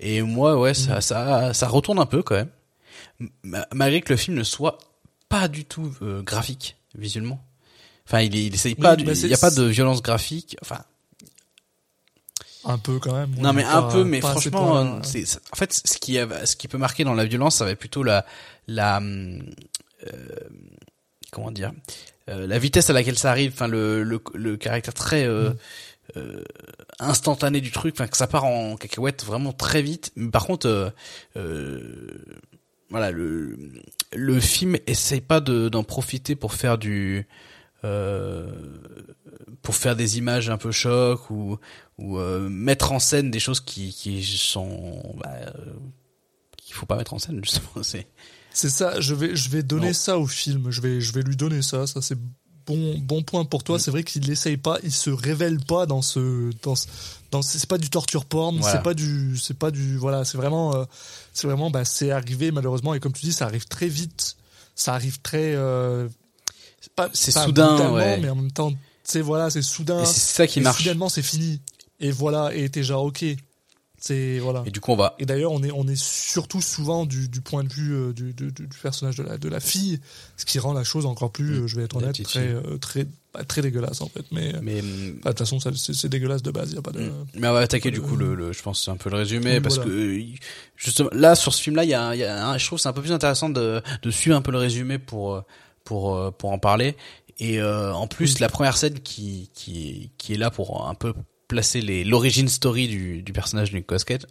Et 0.00 0.20
moi 0.22 0.58
ouais 0.58 0.74
ça 0.74 0.98
Mm. 0.98 1.00
ça 1.00 1.54
ça 1.54 1.68
retourne 1.68 1.98
un 1.98 2.06
peu 2.06 2.22
quand 2.22 2.34
même, 2.36 2.50
Ma- 3.42 3.66
malgré 3.72 4.00
que 4.00 4.12
le 4.12 4.16
film 4.16 4.36
ne 4.36 4.42
soit 4.44 4.78
pas 5.28 5.48
du 5.48 5.64
tout 5.64 5.94
euh, 6.02 6.22
graphique 6.22 6.76
visuellement. 6.94 7.42
Enfin 8.06 8.20
il, 8.20 8.34
essaye 8.54 8.74
pas, 8.74 8.94
Oui, 8.96 9.04
bah, 9.04 9.12
il 9.12 9.16
c'est- 9.16 9.28
y 9.28 9.34
a 9.34 9.38
pas 9.38 9.50
de 9.50 9.62
violence 9.64 10.02
graphique. 10.02 10.56
Enfin 10.62 10.82
Un 12.64 12.78
peu 12.78 12.98
quand 12.98 13.14
même. 13.14 13.34
non 13.38 13.52
mais 13.52 13.62
pas- 13.62 13.76
un 13.78 13.82
peu, 13.90 14.04
mais 14.04 14.20
franchement, 14.20 14.76
euh, 14.76 14.98
c'est 15.02 15.24
en 15.52 15.56
fait 15.56 15.72
ce 15.72 15.96
qui 15.98 16.18
ce 16.44 16.56
qui 16.56 16.68
peut 16.68 16.78
marquer 16.78 17.04
dans 17.04 17.14
la 17.14 17.24
violence, 17.24 17.56
ça 17.56 17.64
va 17.64 17.70
être 17.70 17.78
plutôt 17.78 18.02
la 18.02 18.26
la 18.66 19.00
euh, 19.00 19.38
comment 21.30 21.50
dire 21.50 21.72
la 22.28 22.58
vitesse 22.58 22.90
à 22.90 22.92
laquelle 22.92 23.18
ça 23.18 23.30
arrive, 23.30 23.52
enfin 23.52 23.68
le 23.68 24.02
le, 24.02 24.20
le 24.34 24.56
caractère 24.56 24.94
très 24.94 25.24
euh, 25.24 25.50
euh, 26.16 26.42
instantané 26.98 27.60
du 27.60 27.70
truc, 27.70 27.94
enfin 27.94 28.06
que 28.06 28.16
ça 28.16 28.26
part 28.26 28.44
en 28.44 28.76
cacahuète 28.76 29.24
vraiment 29.24 29.52
très 29.52 29.82
vite. 29.82 30.12
Mais 30.16 30.30
par 30.30 30.46
contre, 30.46 30.66
euh, 30.66 30.90
euh, 31.36 32.24
voilà 32.90 33.10
le 33.10 33.58
le 34.14 34.40
film 34.40 34.76
essaye 34.86 35.20
pas 35.20 35.40
de 35.40 35.68
d'en 35.68 35.84
profiter 35.84 36.34
pour 36.34 36.54
faire 36.54 36.78
du 36.78 37.26
euh, 37.84 38.50
pour 39.62 39.74
faire 39.74 39.96
des 39.96 40.18
images 40.18 40.50
un 40.50 40.56
peu 40.56 40.72
choc 40.72 41.30
ou 41.30 41.58
ou 41.98 42.18
euh, 42.18 42.48
mettre 42.48 42.92
en 42.92 42.98
scène 42.98 43.30
des 43.30 43.40
choses 43.40 43.60
qui 43.60 43.92
qui 43.92 44.24
sont 44.24 45.14
bah, 45.16 45.30
euh, 45.30 45.52
qu'il 46.56 46.74
faut 46.74 46.86
pas 46.86 46.96
mettre 46.96 47.14
en 47.14 47.18
scène 47.18 47.40
justement 47.44 47.68
c'est 47.82 48.06
C'est 48.60 48.70
ça, 48.70 49.00
je 49.00 49.14
vais, 49.14 49.36
je 49.36 49.50
vais 49.50 49.62
donner 49.62 49.88
Non. 49.88 49.92
ça 49.92 50.18
au 50.18 50.26
film, 50.26 50.70
je 50.70 50.80
vais, 50.80 51.00
je 51.00 51.12
vais 51.12 51.22
lui 51.22 51.36
donner 51.36 51.62
ça, 51.62 51.86
ça 51.86 52.02
c'est 52.02 52.18
bon, 52.66 52.98
bon 52.98 53.22
point 53.22 53.44
pour 53.44 53.60
Mm. 53.60 53.64
toi. 53.64 53.78
C'est 53.78 53.92
vrai 53.92 54.02
qu'il 54.02 54.22
l'essaye 54.24 54.56
pas, 54.56 54.78
il 54.82 54.90
se 54.90 55.10
révèle 55.10 55.60
pas 55.64 55.86
dans 55.86 56.02
ce, 56.02 56.50
dans, 56.64 56.74
ce- 56.74 56.88
dans 57.30 57.40
ce- 57.40 57.56
c'est 57.56 57.68
pas 57.68 57.78
du 57.78 57.88
torture 57.88 58.24
porn, 58.24 58.58
Voilà. 58.58 58.72
c'est 58.76 58.82
pas 58.82 58.94
du, 58.94 59.36
c'est 59.38 59.56
pas 59.56 59.70
du, 59.70 59.96
voilà, 59.96 60.24
c'est 60.24 60.36
vraiment, 60.36 60.74
euh, 60.74 60.84
c'est 61.32 61.46
vraiment, 61.46 61.70
bah, 61.70 61.84
c'est 61.84 62.10
arrivé 62.10 62.50
malheureusement 62.50 62.94
et 62.94 63.00
comme 63.00 63.12
tu 63.12 63.24
dis, 63.26 63.32
ça 63.32 63.44
arrive 63.46 63.66
très 63.68 63.86
vite, 63.88 64.36
ça 64.74 64.92
arrive 64.92 65.20
très, 65.20 65.54
euh, 65.54 66.08
pas, 66.96 67.10
C'est 67.12 67.30
soudain, 67.30 67.92
ouais. 67.92 68.18
mais 68.18 68.28
en 68.28 68.34
même 68.34 68.50
temps, 68.50 68.72
c'est 69.04 69.20
voilà, 69.20 69.50
c'est 69.50 69.62
soudain. 69.62 70.02
et 70.02 70.06
c'est 70.06 70.18
ça 70.18 70.46
qui 70.48 70.60
marche 70.60 70.78
Soudainement, 70.78 71.08
c'est 71.08 71.22
fini. 71.22 71.60
Et 72.00 72.10
voilà, 72.10 72.52
et 72.54 72.68
t'es 72.68 72.82
genre 72.82 73.04
ok, 73.04 73.24
c'est 74.00 74.38
voilà. 74.38 74.62
et 74.64 74.70
du 74.70 74.80
coup 74.80 74.92
on 74.92 74.96
va 74.96 75.14
Et 75.18 75.26
d'ailleurs, 75.26 75.50
on 75.52 75.62
est, 75.62 75.72
on 75.72 75.86
est 75.88 76.00
surtout 76.00 76.60
souvent 76.62 77.04
du, 77.04 77.28
du 77.28 77.40
point 77.40 77.64
de 77.64 77.72
vue 77.72 77.94
euh, 77.94 78.12
du, 78.12 78.32
du, 78.32 78.52
du 78.52 78.68
personnage 78.80 79.16
de 79.16 79.24
la, 79.24 79.38
de 79.38 79.48
la 79.48 79.58
fille, 79.60 79.98
ce 80.36 80.44
qui 80.44 80.58
rend 80.60 80.72
la 80.72 80.84
chose 80.84 81.04
encore 81.06 81.32
plus, 81.32 81.58
Mm. 81.58 81.62
euh, 81.64 81.66
je 81.66 81.76
vais 81.76 81.82
être 81.82 81.96
honnête, 81.96 82.22
très, 82.22 82.46
euh, 82.46 82.78
très, 82.78 83.62
dégueulasse 83.62 84.00
en 84.00 84.08
fait. 84.08 84.24
Mais 84.30 84.52
mais 84.62 84.80
de 84.82 85.18
toute 85.24 85.38
façon, 85.38 85.58
c'est 85.60 86.08
dégueulasse 86.08 86.42
de 86.42 86.50
base, 86.52 86.72
y 86.72 86.78
a 86.78 86.82
pas 86.82 86.92
de. 86.92 87.10
mais 87.34 87.48
on 87.48 87.52
va 87.52 87.58
attaquer 87.60 87.90
du 87.90 88.00
coup 88.00 88.14
le, 88.16 88.34
le 88.36 88.52
je 88.52 88.62
pense 88.62 88.84
c'est 88.84 88.90
un 88.90 88.96
peu 88.96 89.10
le 89.10 89.16
résumé 89.16 89.54
oui, 89.54 89.60
parce 89.60 89.76
voilà. 89.76 89.90
que 89.90 90.20
justement 90.76 91.10
là 91.12 91.34
sur 91.34 91.52
ce 91.52 91.60
film 91.62 91.76
là 91.76 91.84
il 91.84 91.90
y 91.90 91.94
a, 91.94 92.14
il 92.14 92.20
y 92.20 92.24
a 92.24 92.48
un, 92.50 92.58
je 92.58 92.64
trouve 92.66 92.78
que 92.78 92.82
c'est 92.82 92.88
un 92.88 92.92
peu 92.92 93.02
plus 93.02 93.12
intéressant 93.12 93.48
de 93.50 93.82
de 94.02 94.10
suivre 94.10 94.36
un 94.36 94.42
peu 94.42 94.52
le 94.52 94.58
résumé 94.58 94.98
pour 94.98 95.42
pour 95.84 96.32
pour 96.34 96.50
en 96.52 96.58
parler 96.58 96.96
et 97.40 97.62
en 97.62 98.06
plus 98.06 98.34
Oui. 98.34 98.40
la 98.40 98.48
première 98.48 98.76
scène 98.76 98.98
qui 99.00 99.50
qui 99.54 100.10
qui 100.18 100.34
est 100.34 100.38
là 100.38 100.50
pour 100.50 100.86
un 100.88 100.94
peu 100.94 101.12
placer 101.48 101.80
les 101.80 102.04
l'origine 102.04 102.48
story 102.48 102.86
du 102.88 103.22
du 103.22 103.32
personnage 103.32 103.72
de 103.72 103.78
Nicolas 103.78 104.00
Cage 104.00 104.26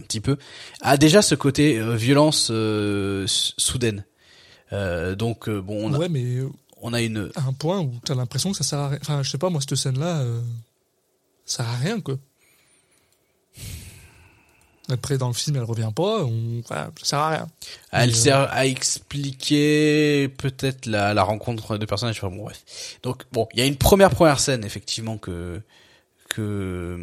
un 0.00 0.04
petit 0.04 0.20
peu 0.20 0.36
a 0.82 0.96
déjà 0.96 1.22
ce 1.22 1.34
côté 1.34 1.78
euh, 1.78 1.96
violence 1.96 2.48
euh, 2.52 3.24
soudaine 3.26 4.04
euh, 4.72 5.14
donc 5.16 5.48
euh, 5.48 5.60
bon 5.60 5.90
on 5.90 5.94
a, 5.94 5.98
Ouais, 5.98 6.08
mais 6.08 6.22
euh, 6.22 6.48
on 6.80 6.92
a 6.92 7.00
une 7.00 7.30
à 7.34 7.42
un 7.42 7.52
point 7.52 7.80
où 7.80 7.92
t'as 8.04 8.14
l'impression 8.14 8.52
que 8.52 8.58
ça 8.58 8.64
sert 8.64 8.78
à 8.78 8.88
rien. 8.90 8.98
Enfin, 9.00 9.22
je 9.22 9.30
sais 9.30 9.38
pas, 9.38 9.50
moi, 9.50 9.60
cette 9.60 9.74
scène-là, 9.74 10.20
euh, 10.20 10.40
ça 11.44 11.64
sert 11.64 11.72
à 11.72 11.76
rien, 11.76 12.00
quoi. 12.00 12.16
Après, 14.90 15.18
dans 15.18 15.28
le 15.28 15.34
film, 15.34 15.56
elle 15.56 15.64
revient 15.64 15.90
pas. 15.94 16.24
On, 16.24 16.62
voilà, 16.66 16.90
ça 16.98 17.04
sert 17.04 17.18
à 17.18 17.28
rien. 17.30 17.46
Elle 17.92 18.10
Mais, 18.10 18.16
euh, 18.16 18.20
sert 18.20 18.52
à 18.52 18.66
expliquer 18.66 20.28
peut-être 20.28 20.86
la, 20.86 21.12
la 21.12 21.22
rencontre 21.24 21.76
de 21.76 21.84
personnages. 21.84 22.18
Enfin, 22.22 22.34
bon, 22.34 22.44
bref. 22.44 22.62
Donc 23.02 23.24
bon, 23.32 23.48
il 23.52 23.58
y 23.58 23.62
a 23.62 23.66
une 23.66 23.76
première 23.76 24.10
première 24.10 24.40
scène 24.40 24.64
effectivement 24.64 25.18
que 25.18 25.60
que 26.38 26.96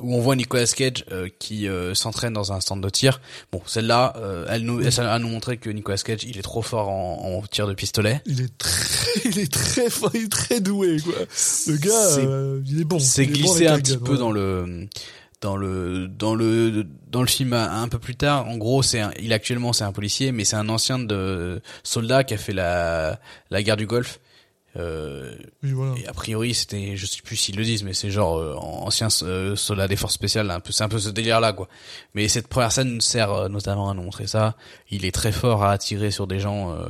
où 0.00 0.14
on 0.14 0.20
voit 0.20 0.36
Nicolas 0.36 0.66
Cage 0.66 1.04
euh, 1.10 1.28
qui 1.38 1.68
euh, 1.68 1.94
s'entraîne 1.94 2.32
dans 2.32 2.52
un 2.52 2.60
stand 2.60 2.82
de 2.82 2.88
tir. 2.88 3.20
Bon, 3.50 3.60
celle-là, 3.66 4.14
euh, 4.16 4.46
elle 4.48 4.62
nous 4.62 4.80
elle 4.80 5.00
a 5.00 5.18
nous 5.18 5.28
montrer 5.28 5.56
que 5.56 5.70
Nicolas 5.70 5.98
Cage 5.98 6.24
il 6.24 6.38
est 6.38 6.42
trop 6.42 6.62
fort 6.62 6.88
en, 6.88 7.38
en 7.38 7.42
tir 7.42 7.66
de 7.66 7.74
pistolet. 7.74 8.20
Il 8.26 8.42
est 8.42 8.56
très, 8.58 9.20
il 9.24 9.38
est 9.38 9.52
très, 9.52 9.90
fort, 9.90 10.10
il 10.14 10.24
est 10.24 10.32
très 10.32 10.60
doué, 10.60 10.98
quoi. 11.00 11.14
Le 11.66 11.76
gars, 11.76 12.62
il 12.66 12.80
est 12.80 12.84
bon. 12.84 12.98
C'est 12.98 13.26
bon 13.26 13.32
glissé 13.32 13.66
un 13.66 13.78
petit 13.78 13.96
peu 13.96 14.12
ouais. 14.12 14.18
dans 14.18 14.30
le 14.30 14.88
dans 15.40 15.56
le 15.56 16.08
dans 16.08 16.34
le 16.34 16.86
dans 17.10 17.22
le 17.22 17.28
film 17.28 17.52
un, 17.52 17.88
peu 17.88 17.98
plus 17.98 18.16
tard. 18.16 18.48
En 18.48 18.56
gros, 18.56 18.82
c'est 18.82 19.02
il 19.20 19.32
actuellement 19.32 19.72
c'est 19.72 19.84
un 19.84 19.92
policier, 19.92 20.32
mais 20.32 20.44
c'est 20.44 20.56
un 20.56 20.68
ancien 20.68 20.98
de 20.98 21.60
soldat 21.82 22.24
qui 22.24 22.34
a 22.34 22.38
fait 22.38 22.52
la 22.52 23.18
la 23.50 23.62
guerre 23.62 23.76
du 23.76 23.86
Golfe. 23.86 24.20
Euh, 24.78 25.34
Oui, 25.62 25.72
voilà. 25.72 25.94
et 26.00 26.06
a 26.06 26.12
priori, 26.12 26.54
c'était, 26.54 26.96
je 26.96 27.06
sais 27.06 27.20
plus 27.22 27.36
s'ils 27.36 27.56
le 27.56 27.64
disent, 27.64 27.82
mais 27.82 27.94
c'est 27.94 28.10
genre 28.10 28.38
euh, 28.38 28.54
ancien 28.54 29.08
euh, 29.22 29.56
soldat 29.56 29.88
des 29.88 29.96
forces 29.96 30.14
spéciales, 30.14 30.50
un 30.50 30.60
peu, 30.60 30.72
c'est 30.72 30.84
un 30.84 30.88
peu 30.88 30.98
ce 30.98 31.08
délire-là, 31.08 31.52
quoi. 31.52 31.68
Mais 32.14 32.28
cette 32.28 32.46
première 32.48 32.72
scène 32.72 33.00
sert 33.00 33.32
euh, 33.32 33.48
notamment 33.48 33.90
à 33.90 33.94
nous 33.94 34.02
montrer 34.02 34.26
ça. 34.26 34.56
Il 34.90 35.04
est 35.04 35.12
très 35.12 35.32
fort 35.32 35.64
à 35.64 35.72
attirer 35.72 36.10
sur 36.10 36.26
des 36.26 36.38
gens. 36.40 36.72
euh, 36.74 36.86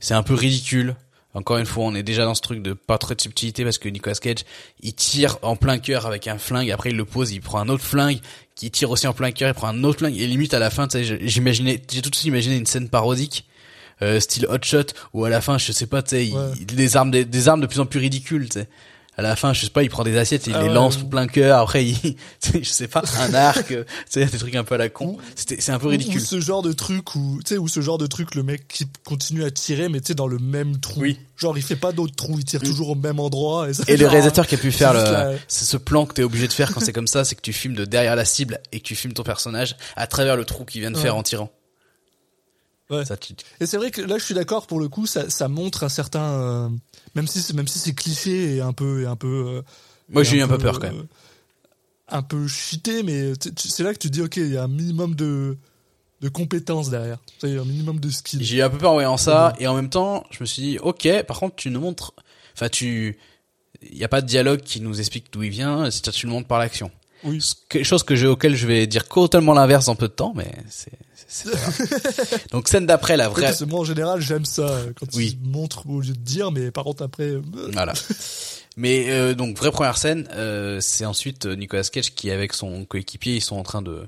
c'est 0.00 0.14
un 0.14 0.22
peu 0.22 0.34
ridicule. 0.34 0.96
Encore 1.34 1.58
une 1.58 1.66
fois, 1.66 1.84
on 1.84 1.94
est 1.94 2.02
déjà 2.02 2.24
dans 2.24 2.34
ce 2.34 2.40
truc 2.40 2.62
de 2.62 2.72
pas 2.72 2.96
trop 2.98 3.14
de 3.14 3.20
subtilité 3.20 3.62
parce 3.62 3.78
que 3.78 3.88
Nicolas 3.88 4.16
Cage, 4.16 4.38
il 4.80 4.94
tire 4.94 5.36
en 5.42 5.56
plein 5.56 5.78
cœur 5.78 6.06
avec 6.06 6.26
un 6.26 6.38
flingue, 6.38 6.70
après 6.70 6.90
il 6.90 6.96
le 6.96 7.04
pose, 7.04 7.30
il 7.32 7.40
prend 7.42 7.60
un 7.60 7.68
autre 7.68 7.84
flingue, 7.84 8.18
qui 8.56 8.70
tire 8.70 8.90
aussi 8.90 9.06
en 9.06 9.12
plein 9.12 9.30
cœur, 9.30 9.50
il 9.50 9.54
prend 9.54 9.68
un 9.68 9.84
autre 9.84 9.98
flingue, 9.98 10.16
et 10.18 10.26
limite 10.26 10.54
à 10.54 10.58
la 10.58 10.70
fin, 10.70 10.88
tu 10.88 11.04
sais, 11.04 11.18
j'imaginais, 11.28 11.80
j'ai 11.92 12.00
tout 12.02 12.08
de 12.10 12.14
suite 12.16 12.26
imaginé 12.28 12.56
une 12.56 12.66
scène 12.66 12.88
parodique, 12.88 13.44
euh, 14.02 14.20
style 14.20 14.46
Hot 14.48 14.58
Shot, 14.62 14.84
où 15.12 15.24
à 15.24 15.30
la 15.30 15.40
fin, 15.40 15.58
je 15.58 15.72
sais 15.72 15.86
pas, 15.86 16.02
tu 16.02 16.10
sais, 16.10 16.32
Ouais. 16.32 16.64
des 16.64 16.96
armes, 16.96 17.10
des, 17.10 17.24
des 17.24 17.48
armes 17.48 17.60
de 17.60 17.66
plus 17.66 17.80
en 17.80 17.86
plus 17.86 17.98
ridicules, 18.00 18.48
tu 18.48 18.60
sais. 18.60 18.68
À 19.16 19.22
la 19.22 19.34
fin, 19.34 19.52
je 19.52 19.62
sais 19.62 19.70
pas, 19.70 19.82
il 19.82 19.90
prend 19.90 20.04
des 20.04 20.16
assiettes, 20.16 20.46
et 20.46 20.50
il 20.52 20.56
Ah 20.56 20.62
les 20.62 20.68
ouais, 20.68 20.74
lance 20.74 20.98
plein 20.98 21.26
cœur, 21.26 21.58
après 21.58 21.84
il, 21.84 21.96
je 22.54 22.62
sais 22.62 22.86
pas, 22.86 23.02
un 23.18 23.34
arc, 23.34 23.72
euh, 23.72 23.82
tu 24.08 24.20
sais, 24.20 24.26
des 24.26 24.38
trucs 24.38 24.54
un 24.54 24.62
peu 24.62 24.76
à 24.76 24.78
la 24.78 24.88
con. 24.90 25.16
C'était, 25.34 25.60
c'est 25.60 25.72
un 25.72 25.80
peu 25.80 25.88
ridicule. 25.88 26.20
Ou 26.20 26.24
ce 26.24 26.38
genre 26.40 26.62
de 26.62 26.72
truc 26.72 27.16
où, 27.16 27.40
tu 27.44 27.54
sais, 27.54 27.58
ou 27.58 27.66
ce 27.66 27.80
genre 27.80 27.98
de 27.98 28.06
truc, 28.06 28.36
le 28.36 28.44
mec 28.44 28.68
qui 28.68 28.86
continue 29.04 29.42
à 29.42 29.50
tirer, 29.50 29.88
mais 29.88 30.00
tu 30.00 30.06
sais, 30.06 30.14
dans 30.14 30.28
le 30.28 30.38
même 30.38 30.78
trou. 30.78 31.00
Oui. 31.00 31.18
Genre, 31.36 31.58
il 31.58 31.64
fait 31.64 31.74
pas 31.74 31.90
d'autres 31.90 32.14
trous, 32.14 32.36
il 32.38 32.44
tire 32.44 32.60
toujours 32.62 32.90
au 32.90 32.94
même 32.94 33.18
endroit. 33.18 33.68
Et, 33.68 33.74
ça, 33.74 33.82
Et 33.88 33.96
le 33.96 34.06
réalisateur 34.06 34.46
qui 34.46 34.54
a 34.54 34.58
pu 34.58 34.70
faire 34.70 34.92
le, 34.92 35.00
juste 35.00 35.10
la- 35.12 35.32
c'est 35.48 35.64
ce 35.64 35.76
plan 35.76 36.06
que 36.06 36.14
t'es 36.14 36.22
obligé 36.22 36.46
de 36.46 36.52
faire 36.52 36.72
quand 36.72 36.78
c'est 36.78 36.92
comme 36.92 37.08
ça, 37.08 37.24
c'est 37.24 37.34
que 37.34 37.40
tu 37.42 37.52
filmes 37.52 37.74
de 37.74 37.84
derrière 37.84 38.14
la 38.14 38.24
cible 38.24 38.60
et 38.70 38.78
que 38.78 38.84
tu 38.84 38.94
filmes 38.94 39.14
ton 39.14 39.24
personnage 39.24 39.74
à 39.96 40.06
travers 40.06 40.36
le 40.36 40.44
trou 40.44 40.64
qu'il 40.64 40.80
vient 40.80 40.92
de 40.92 40.96
Ouais. 40.96 41.02
faire 41.02 41.16
en 41.16 41.24
tirant. 41.24 41.50
Ouais. 42.90 43.04
Ça, 43.04 43.16
tu- 43.16 43.34
Et 43.60 43.66
c'est 43.66 43.76
vrai 43.76 43.90
que 43.90 44.00
là, 44.00 44.16
je 44.18 44.24
suis 44.24 44.34
d'accord 44.34 44.66
pour 44.66 44.80
le 44.80 44.88
coup, 44.88 45.06
ça, 45.06 45.28
ça 45.30 45.48
montre 45.48 45.84
un 45.84 45.88
certain, 45.88 46.22
euh, 46.22 46.68
même 47.14 47.26
si 47.26 47.40
c'est, 47.42 47.52
même 47.52 47.68
si 47.68 47.78
c'est 47.78 47.92
cliché 47.94 48.56
et 48.56 48.60
un 48.60 48.72
peu, 48.72 49.02
et 49.02 49.06
un 49.06 49.16
peu. 49.16 49.44
euh, 49.58 49.62
Moi, 50.08 50.22
j'ai 50.22 50.38
eu 50.38 50.42
un 50.42 50.48
peu 50.48 50.56
peur, 50.58 50.78
quand 50.80 50.86
euh, 50.88 50.92
même. 50.92 51.06
Un 52.10 52.22
peu 52.22 52.46
cheaté, 52.48 53.02
mais 53.02 53.32
c'est 53.56 53.82
là 53.82 53.92
que 53.92 53.98
tu 53.98 54.08
dis, 54.08 54.22
ok, 54.22 54.36
il 54.38 54.52
y 54.54 54.56
a 54.56 54.62
un 54.62 54.68
minimum 54.68 55.14
de, 55.14 55.58
de 56.22 56.28
compétences 56.30 56.88
derrière. 56.88 57.18
Tu 57.38 57.48
sais, 57.48 57.58
un 57.58 57.64
minimum 57.66 58.00
de 58.00 58.08
skills. 58.08 58.42
J'ai 58.42 58.56
eu 58.58 58.62
un 58.62 58.70
peu 58.70 58.78
peur 58.78 58.90
en 58.92 58.94
voyant 58.94 59.18
ça, 59.18 59.52
et 59.58 59.66
en 59.66 59.74
même 59.74 59.90
temps, 59.90 60.24
je 60.30 60.38
me 60.40 60.46
suis 60.46 60.62
dit, 60.62 60.78
ok, 60.78 61.06
par 61.26 61.38
contre, 61.40 61.56
tu 61.56 61.68
nous 61.70 61.80
montres, 61.80 62.14
enfin, 62.54 62.70
tu, 62.70 63.18
il 63.82 63.98
y 63.98 64.04
a 64.04 64.08
pas 64.08 64.22
de 64.22 64.26
dialogue 64.26 64.62
qui 64.62 64.80
nous 64.80 64.98
explique 64.98 65.26
d'où 65.30 65.42
il 65.42 65.50
vient, 65.50 65.90
c'est 65.90 66.10
tu 66.10 66.24
le 66.26 66.32
montres 66.32 66.48
par 66.48 66.58
l'action. 66.58 66.90
Oui. 67.24 67.40
Quelque 67.68 67.84
chose 67.84 68.02
que 68.02 68.14
je, 68.16 68.26
auquel 68.26 68.54
je 68.54 68.66
vais 68.66 68.86
dire 68.86 69.06
totalement 69.08 69.52
l'inverse 69.54 69.86
dans 69.86 69.96
peu 69.96 70.08
de 70.08 70.12
temps, 70.12 70.32
mais 70.36 70.50
c'est. 70.68 70.92
Donc, 72.52 72.68
scène 72.68 72.86
d'après, 72.86 73.16
la 73.16 73.28
vraie, 73.28 73.52
moi, 73.66 73.80
en 73.80 73.84
général, 73.84 74.20
j'aime 74.20 74.44
ça 74.44 74.62
euh, 74.62 74.92
quand 74.98 75.06
Oui. 75.14 75.38
ils 75.42 75.50
montrent 75.50 75.88
au 75.88 76.00
lieu 76.00 76.12
de 76.12 76.18
dire, 76.18 76.50
mais 76.52 76.70
par 76.70 76.84
contre, 76.84 77.02
après. 77.02 77.24
euh, 77.24 77.42
Voilà. 77.72 77.92
Mais 78.76 79.10
euh, 79.10 79.34
donc 79.34 79.56
vraie 79.58 79.72
première 79.72 79.98
scène, 79.98 80.28
euh, 80.32 80.78
c'est 80.80 81.04
ensuite 81.04 81.46
euh, 81.46 81.56
Nicolas 81.56 81.82
Cage 81.82 82.14
qui 82.14 82.30
avec 82.30 82.52
son 82.52 82.84
coéquipier, 82.84 83.34
ils 83.34 83.40
sont 83.40 83.56
en 83.56 83.64
train 83.64 83.82
de 83.82 84.06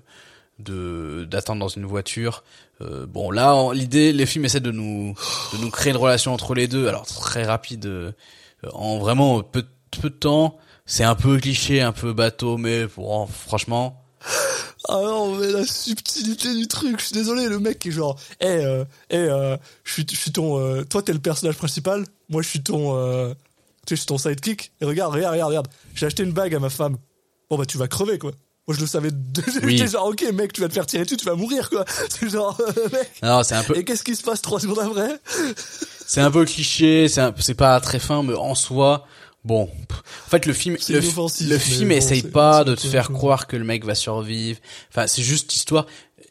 de 0.60 1.26
d'attendre 1.28 1.58
dans 1.60 1.68
une 1.68 1.86
voiture. 1.86 2.44
Euh, 2.80 3.04
bon 3.06 3.30
là, 3.32 3.72
l'idée, 3.74 4.12
les 4.12 4.26
films 4.26 4.44
essaient 4.44 4.60
de 4.60 4.70
nous 4.70 5.14
de 5.52 5.58
nous 5.58 5.70
créer 5.70 5.90
une 5.90 5.96
relation 5.98 6.32
entre 6.32 6.54
les 6.54 6.68
deux. 6.68 6.86
Alors 6.86 7.04
très 7.06 7.42
rapide, 7.42 7.86
euh, 7.86 8.12
en 8.72 8.98
vraiment 8.98 9.42
peu 9.42 9.64
peu 10.00 10.08
de 10.10 10.14
temps. 10.14 10.56
C'est 10.92 11.04
un 11.04 11.14
peu 11.14 11.38
cliché, 11.38 11.80
un 11.80 11.92
peu 11.92 12.12
bateau, 12.12 12.56
mais 12.56 12.86
bon, 12.96 13.28
franchement, 13.28 14.02
Ah 14.88 14.94
non, 15.00 15.36
mais 15.36 15.46
la 15.52 15.64
subtilité 15.64 16.52
du 16.52 16.66
truc. 16.66 16.98
Je 16.98 17.04
suis 17.06 17.14
désolé, 17.14 17.46
le 17.48 17.60
mec 17.60 17.86
est 17.86 17.92
genre, 17.92 18.18
eh, 18.40 18.46
euh, 18.46 18.84
eh, 19.10 19.16
euh, 19.18 19.56
je 19.84 19.92
suis, 19.92 20.06
je 20.10 20.16
suis 20.16 20.32
ton, 20.32 20.58
euh, 20.58 20.82
toi 20.82 21.00
t'es 21.00 21.12
le 21.12 21.20
personnage 21.20 21.56
principal, 21.56 22.04
moi 22.28 22.42
je 22.42 22.48
suis 22.48 22.60
ton, 22.62 22.96
euh, 22.96 23.32
tu 23.86 23.90
sais, 23.90 23.94
je 23.94 24.00
suis 24.00 24.06
ton 24.06 24.18
sidekick. 24.18 24.72
Et 24.80 24.84
regarde, 24.84 25.14
regarde, 25.14 25.32
regarde, 25.34 25.48
regarde. 25.50 25.68
J'ai 25.94 26.06
acheté 26.06 26.24
une 26.24 26.32
bague 26.32 26.54
à 26.56 26.58
ma 26.58 26.70
femme. 26.70 26.96
Bon 27.48 27.56
bah 27.56 27.66
tu 27.66 27.78
vas 27.78 27.86
crever 27.86 28.18
quoi. 28.18 28.32
Moi 28.66 28.74
je 28.76 28.80
le 28.80 28.86
savais. 28.88 29.10
Oui. 29.62 29.76
J'étais 29.78 29.92
genre 29.92 30.06
ok 30.08 30.24
mec, 30.34 30.52
tu 30.52 30.60
vas 30.60 30.68
te 30.68 30.74
faire 30.74 30.86
tirer 30.86 31.04
dessus, 31.04 31.16
tu 31.16 31.24
vas 31.24 31.36
mourir 31.36 31.70
quoi. 31.70 31.84
C'est 32.08 32.28
genre 32.28 32.60
mec. 32.92 33.10
non, 33.22 33.44
c'est 33.44 33.54
un 33.54 33.62
peu 33.62 33.76
Et 33.76 33.84
qu'est-ce 33.84 34.02
qui 34.02 34.16
se 34.16 34.22
passe 34.24 34.42
trois 34.42 34.58
secondes 34.58 34.80
après? 34.80 35.20
C'est 36.06 36.20
un 36.20 36.30
peu 36.32 36.44
cliché, 36.44 37.06
c'est 37.06 37.20
un- 37.20 37.34
c'est 37.38 37.54
pas 37.54 37.78
très 37.80 38.00
fin, 38.00 38.24
mais 38.24 38.34
en 38.34 38.56
soi, 38.56 39.06
bon. 39.44 39.62
En 39.64 40.30
fait, 40.30 40.46
le 40.46 40.52
film, 40.52 40.76
le, 40.94 41.00
film 41.58 41.92
essaye 41.92 42.22
pas 42.22 42.64
de 42.64 42.74
te 42.74 42.86
faire 42.86 43.10
croire 43.10 43.46
que 43.46 43.56
le 43.56 43.64
mec 43.64 43.84
va 43.84 43.94
survivre. 43.94 44.60
Enfin, 44.90 45.06
c'est 45.06 45.22
juste 45.22 45.54
histoire. 45.54 45.86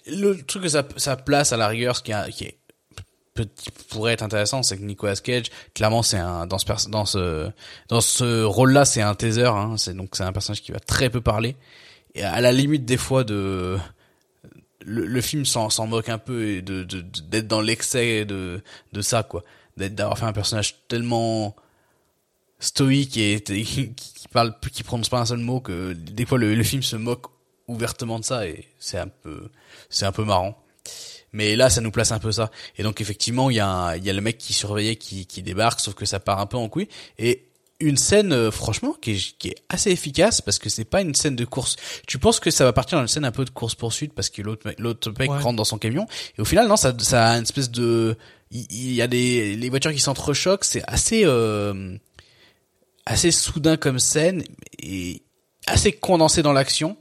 Le 0.08 0.42
truc 0.42 0.64
que 0.64 0.70
ça, 0.70 0.88
ça 0.98 1.16
place 1.18 1.52
à 1.54 1.58
la 1.58 1.68
rigueur, 1.68 1.96
ce 1.98 2.02
qui, 2.04 2.14
a- 2.14 2.30
qui 2.30 2.46
est 2.46 2.58
qui 3.56 3.72
pourrait 3.88 4.12
être 4.12 4.24
intéressant, 4.24 4.64
c'est 4.64 4.76
que 4.78 4.84
Nicolas 4.84 5.16
Cage, 5.16 5.46
clairement, 5.74 6.04
c'est 6.04 6.18
un 6.18 6.46
dans 6.46 6.58
ce 6.58 6.90
dans 6.90 7.06
ce 7.06 7.50
dans 7.88 8.02
ce 8.02 8.44
rôle-là, 8.44 8.84
c'est 8.84 9.02
un 9.02 9.16
taser. 9.16 9.46
Hein, 9.46 9.76
c'est 9.78 9.94
donc 9.96 10.10
c'est 10.18 10.24
un 10.24 10.34
personnage 10.34 10.62
qui 10.62 10.74
va 10.74 10.80
très 10.82 11.10
peu 11.10 11.22
parler. 11.22 11.56
Et 12.16 12.24
à 12.24 12.42
la 12.42 12.52
limite 12.52 12.84
des 12.84 12.98
fois 12.98 13.24
de 13.24 13.78
le, 14.84 15.06
le 15.06 15.22
film 15.22 15.46
s'en 15.46 15.70
s'en 15.70 15.88
moque 15.88 16.10
un 16.10 16.18
peu 16.18 16.48
et 16.48 16.62
de- 16.62 16.84
d'être 16.84 17.48
dans 17.48 17.62
l'excès 17.62 18.26
de 18.26 18.62
de 18.92 19.02
ça 19.02 19.24
quoi 19.24 19.44
d'être 19.78 19.96
d'avoir 19.96 20.18
fait 20.18 20.26
un 20.26 20.34
personnage 20.34 20.76
tellement 20.90 21.56
stoïque 22.60 23.18
et 23.18 23.42
qui 23.42 23.94
qui 23.94 24.28
parle 24.32 24.54
qui 24.72 24.84
prononce 24.84 25.10
pas 25.10 25.20
un 25.20 25.26
seul 25.26 25.40
mot 25.40 25.60
que 25.62 25.94
des 25.94 26.26
fois 26.26 26.38
le, 26.38 26.56
le 26.56 26.64
film 26.64 26.84
se 26.84 26.96
moque 26.96 27.26
ouvertement 27.68 28.20
de 28.20 28.26
ça 28.26 28.48
et 28.48 28.68
c'est 28.80 28.98
un 28.98 29.08
peu 29.08 29.50
c'est 29.90 30.06
un 30.06 30.12
peu 30.12 30.24
marrant 30.26 30.58
mais 31.32 31.56
là 31.56 31.70
ça 31.70 31.82
nous 31.82 31.92
place 31.92 32.12
un 32.12 32.20
peu 32.20 32.32
ça 32.32 32.50
et 32.78 32.84
donc 32.84 33.02
effectivement 33.02 33.50
il 33.50 33.58
y 33.58 33.60
a 33.60 33.68
un- 33.70 33.96
il 33.96 34.04
y 34.04 34.10
a 34.10 34.14
le 34.14 34.22
mec 34.22 34.38
qui 34.38 34.54
surveillait 34.54 34.96
qui 34.96 35.26
qui 35.26 35.42
débarque 35.44 35.80
sauf 35.80 35.94
que 35.94 36.06
ça 36.06 36.20
part 36.20 36.40
un 36.40 36.48
peu 36.48 36.58
en 36.58 36.68
couille 36.70 36.88
et 37.18 37.46
une 37.82 37.96
scène 37.96 38.34
euh, 38.34 38.52
franchement 38.52 38.94
qui 39.02 39.12
est, 39.12 39.38
qui 39.38 39.48
est 39.50 39.56
assez 39.70 39.90
efficace 39.92 40.42
parce 40.42 40.60
que 40.60 40.68
c'est 40.70 40.84
pas 40.84 41.00
une 41.00 41.16
scène 41.16 41.38
de 41.38 41.46
course. 41.46 41.78
Tu 42.08 42.20
penses 42.20 42.42
que 42.42 42.52
ça 42.52 42.66
va 42.66 42.74
partir 42.74 42.98
dans 42.98 43.04
une 43.04 43.08
scène 43.08 43.24
un 43.24 43.32
peu 43.32 43.46
de 43.46 43.52
course 43.52 43.74
poursuite 43.74 44.12
parce 44.14 44.30
que 44.30 44.42
l'autre 44.42 44.68
mec- 44.68 44.80
l'autre 44.82 45.14
mec 45.18 45.32
Ouais. 45.32 45.40
rentre 45.40 45.56
dans 45.56 45.64
son 45.64 45.78
camion? 45.78 46.06
Et 46.38 46.42
au 46.42 46.46
final 46.46 46.68
non 46.68 46.76
ça 46.76 46.94
ça 47.00 47.30
a 47.30 47.38
une 47.38 47.44
espèce 47.44 47.72
de 47.72 48.18
il, 48.52 48.66
il 48.70 48.92
y 48.96 49.02
a 49.02 49.08
des 49.08 49.56
les 49.56 49.70
voitures 49.70 49.94
qui 49.94 50.00
s'entrechoquent, 50.00 50.66
c'est 50.66 50.84
assez 50.88 51.22
euh, 51.24 51.96
assez 53.10 53.32
soudain 53.32 53.76
comme 53.76 54.00
scène 54.00 54.44
et 54.82 55.24
assez 55.66 55.92
condensé 55.92 56.42
dans 56.44 56.54
l'action 56.54 56.96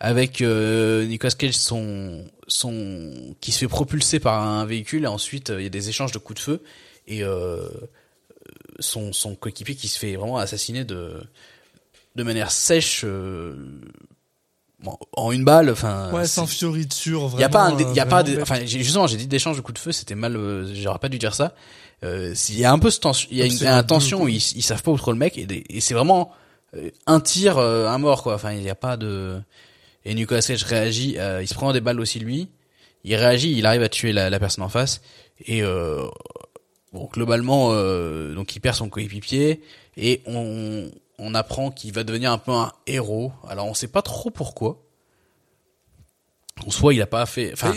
avec 0.00 0.40
euh, 0.40 1.04
Nicolas 1.04 1.32
Cage 1.32 1.52
son 1.54 2.24
son 2.48 3.34
qui 3.40 3.52
se 3.52 3.58
fait 3.58 3.68
propulser 3.68 4.18
par 4.20 4.42
un 4.42 4.64
véhicule 4.64 5.04
et 5.04 5.06
ensuite 5.06 5.50
euh, 5.50 5.60
il 5.60 5.64
y 5.64 5.66
a 5.66 5.70
des 5.70 5.88
échanges 5.90 6.12
de 6.12 6.18
coups 6.18 6.40
de 6.40 6.44
feu 6.44 6.62
et 7.06 7.22
euh, 7.22 7.68
son 8.78 9.12
son 9.12 9.34
coéquipier 9.34 9.74
qui 9.76 9.88
se 9.88 9.98
fait 9.98 10.16
vraiment 10.16 10.38
assassiner 10.38 10.84
de 10.84 11.20
de 12.16 12.22
manière 12.22 12.50
sèche 12.50 13.02
euh, 13.04 13.54
bon, 14.82 14.96
en 15.12 15.30
une 15.30 15.44
balle 15.44 15.68
enfin 15.70 16.10
Ouais, 16.12 16.26
sans 16.26 16.46
fioriture, 16.46 17.28
vraiment. 17.28 17.38
il 17.38 17.42
y 17.42 17.44
a 17.44 17.48
pas 17.50 17.70
euh, 17.70 17.84
il 17.90 17.94
y 17.96 18.00
a 18.00 18.06
pas 18.06 18.22
des, 18.22 18.32
bête. 18.36 18.42
enfin 18.42 18.64
justement 18.64 19.06
j'ai 19.06 19.18
dit 19.18 19.26
d'échange 19.26 19.56
de 19.58 19.60
coups 19.60 19.74
de 19.78 19.84
feu 19.84 19.92
c'était 19.92 20.14
mal 20.14 20.36
euh, 20.36 20.74
j'aurais 20.74 20.98
pas 20.98 21.10
dû 21.10 21.18
dire 21.18 21.34
ça 21.34 21.54
euh, 22.04 22.34
s'il 22.34 22.58
y 22.58 22.64
a 22.64 22.72
un 22.72 22.78
peu 22.78 22.90
ce 22.90 22.98
tension 23.00 23.28
il 23.30 23.38
y 23.38 23.42
a 23.42 23.46
une, 23.46 23.66
un 23.66 23.82
tension 23.82 24.22
où 24.22 24.28
ils, 24.28 24.36
ils 24.56 24.62
savent 24.62 24.82
pas 24.82 24.90
où 24.90 24.96
trop 24.96 25.12
le 25.12 25.18
mec 25.18 25.36
et, 25.36 25.64
et 25.68 25.80
c'est 25.80 25.94
vraiment 25.94 26.32
euh, 26.74 26.90
un 27.06 27.20
tir 27.20 27.58
euh, 27.58 27.88
un 27.88 27.98
mort 27.98 28.22
quoi. 28.22 28.34
Enfin 28.34 28.52
il 28.52 28.62
y 28.62 28.70
a 28.70 28.74
pas 28.74 28.96
de 28.96 29.40
et 30.04 30.14
Nicolas 30.14 30.40
Cage 30.40 30.62
réagit 30.64 31.16
euh, 31.18 31.42
il 31.42 31.48
se 31.48 31.54
prend 31.54 31.72
des 31.72 31.80
balles 31.80 32.00
aussi 32.00 32.18
lui. 32.18 32.48
Il 33.04 33.14
réagit 33.16 33.52
il 33.52 33.66
arrive 33.66 33.82
à 33.82 33.88
tuer 33.88 34.12
la, 34.12 34.30
la 34.30 34.38
personne 34.38 34.64
en 34.64 34.68
face 34.68 35.02
et 35.44 35.62
euh, 35.62 36.06
bon 36.92 37.08
globalement 37.12 37.68
euh, 37.72 38.34
donc 38.34 38.54
il 38.56 38.60
perd 38.60 38.76
son 38.76 38.88
coéquipier 38.88 39.60
et 39.96 40.22
on 40.26 40.90
on 41.18 41.34
apprend 41.34 41.70
qu'il 41.70 41.92
va 41.92 42.02
devenir 42.02 42.32
un 42.32 42.38
peu 42.38 42.52
un 42.52 42.72
héros. 42.86 43.32
Alors 43.46 43.66
on 43.66 43.74
sait 43.74 43.88
pas 43.88 44.00
trop 44.02 44.30
pourquoi. 44.30 44.82
En 46.66 46.70
soi 46.70 46.94
il 46.94 47.02
a 47.02 47.06
pas 47.06 47.26
fait 47.26 47.52
enfin 47.52 47.74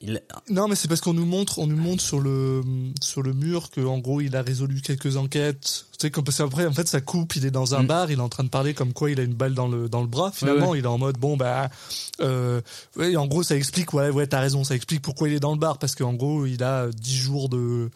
Il, 0.00 0.22
Non, 0.48 0.68
mais 0.68 0.76
c'est 0.76 0.86
parce 0.86 1.00
qu'on 1.00 1.12
nous 1.14 1.24
montre, 1.26 1.58
on 1.58 1.66
nous 1.66 1.76
montre 1.76 2.02
sur 2.02 2.20
le 2.20 2.62
sur 3.00 3.20
le 3.22 3.32
mur 3.32 3.70
que 3.70 3.80
en 3.80 3.98
gros 3.98 4.20
il 4.20 4.36
a 4.36 4.42
résolu 4.42 4.80
quelques 4.80 5.16
enquêtes. 5.16 5.86
Tu 5.92 5.98
sais, 6.06 6.10
comme 6.12 6.22
parce 6.22 6.36
qu'après 6.38 6.66
en 6.66 6.72
fait 6.72 6.86
ça 6.86 7.00
coupe, 7.00 7.34
il 7.34 7.44
est 7.44 7.50
dans 7.50 7.74
un 7.74 7.82
Mm. 7.82 7.86
bar, 7.88 8.10
il 8.12 8.18
est 8.18 8.22
en 8.22 8.28
train 8.28 8.44
de 8.44 8.48
parler 8.48 8.74
comme 8.74 8.92
quoi 8.92 9.10
il 9.10 9.18
a 9.18 9.24
une 9.24 9.34
balle 9.34 9.54
dans 9.54 9.66
le 9.66 9.88
dans 9.88 10.00
le 10.00 10.06
bras. 10.06 10.30
Finalement, 10.32 10.76
il 10.76 10.84
est 10.84 10.86
en 10.86 10.98
mode 10.98 11.18
bon 11.18 11.36
bah, 11.36 11.68
euh, 12.20 12.60
ouais, 12.96 13.16
en 13.16 13.26
gros 13.26 13.42
ça 13.42 13.56
explique 13.56 13.92
ouais 13.92 14.10
ouais 14.10 14.28
t'as 14.28 14.38
raison, 14.40 14.62
ça 14.62 14.76
explique 14.76 15.02
pourquoi 15.02 15.28
il 15.28 15.34
est 15.34 15.40
dans 15.40 15.52
le 15.52 15.58
bar 15.58 15.78
parce 15.78 15.96
qu'en 15.96 16.14
gros 16.14 16.46
il 16.46 16.62
a 16.62 16.88
10 16.92 17.16
jours 17.16 17.48
de 17.48 17.90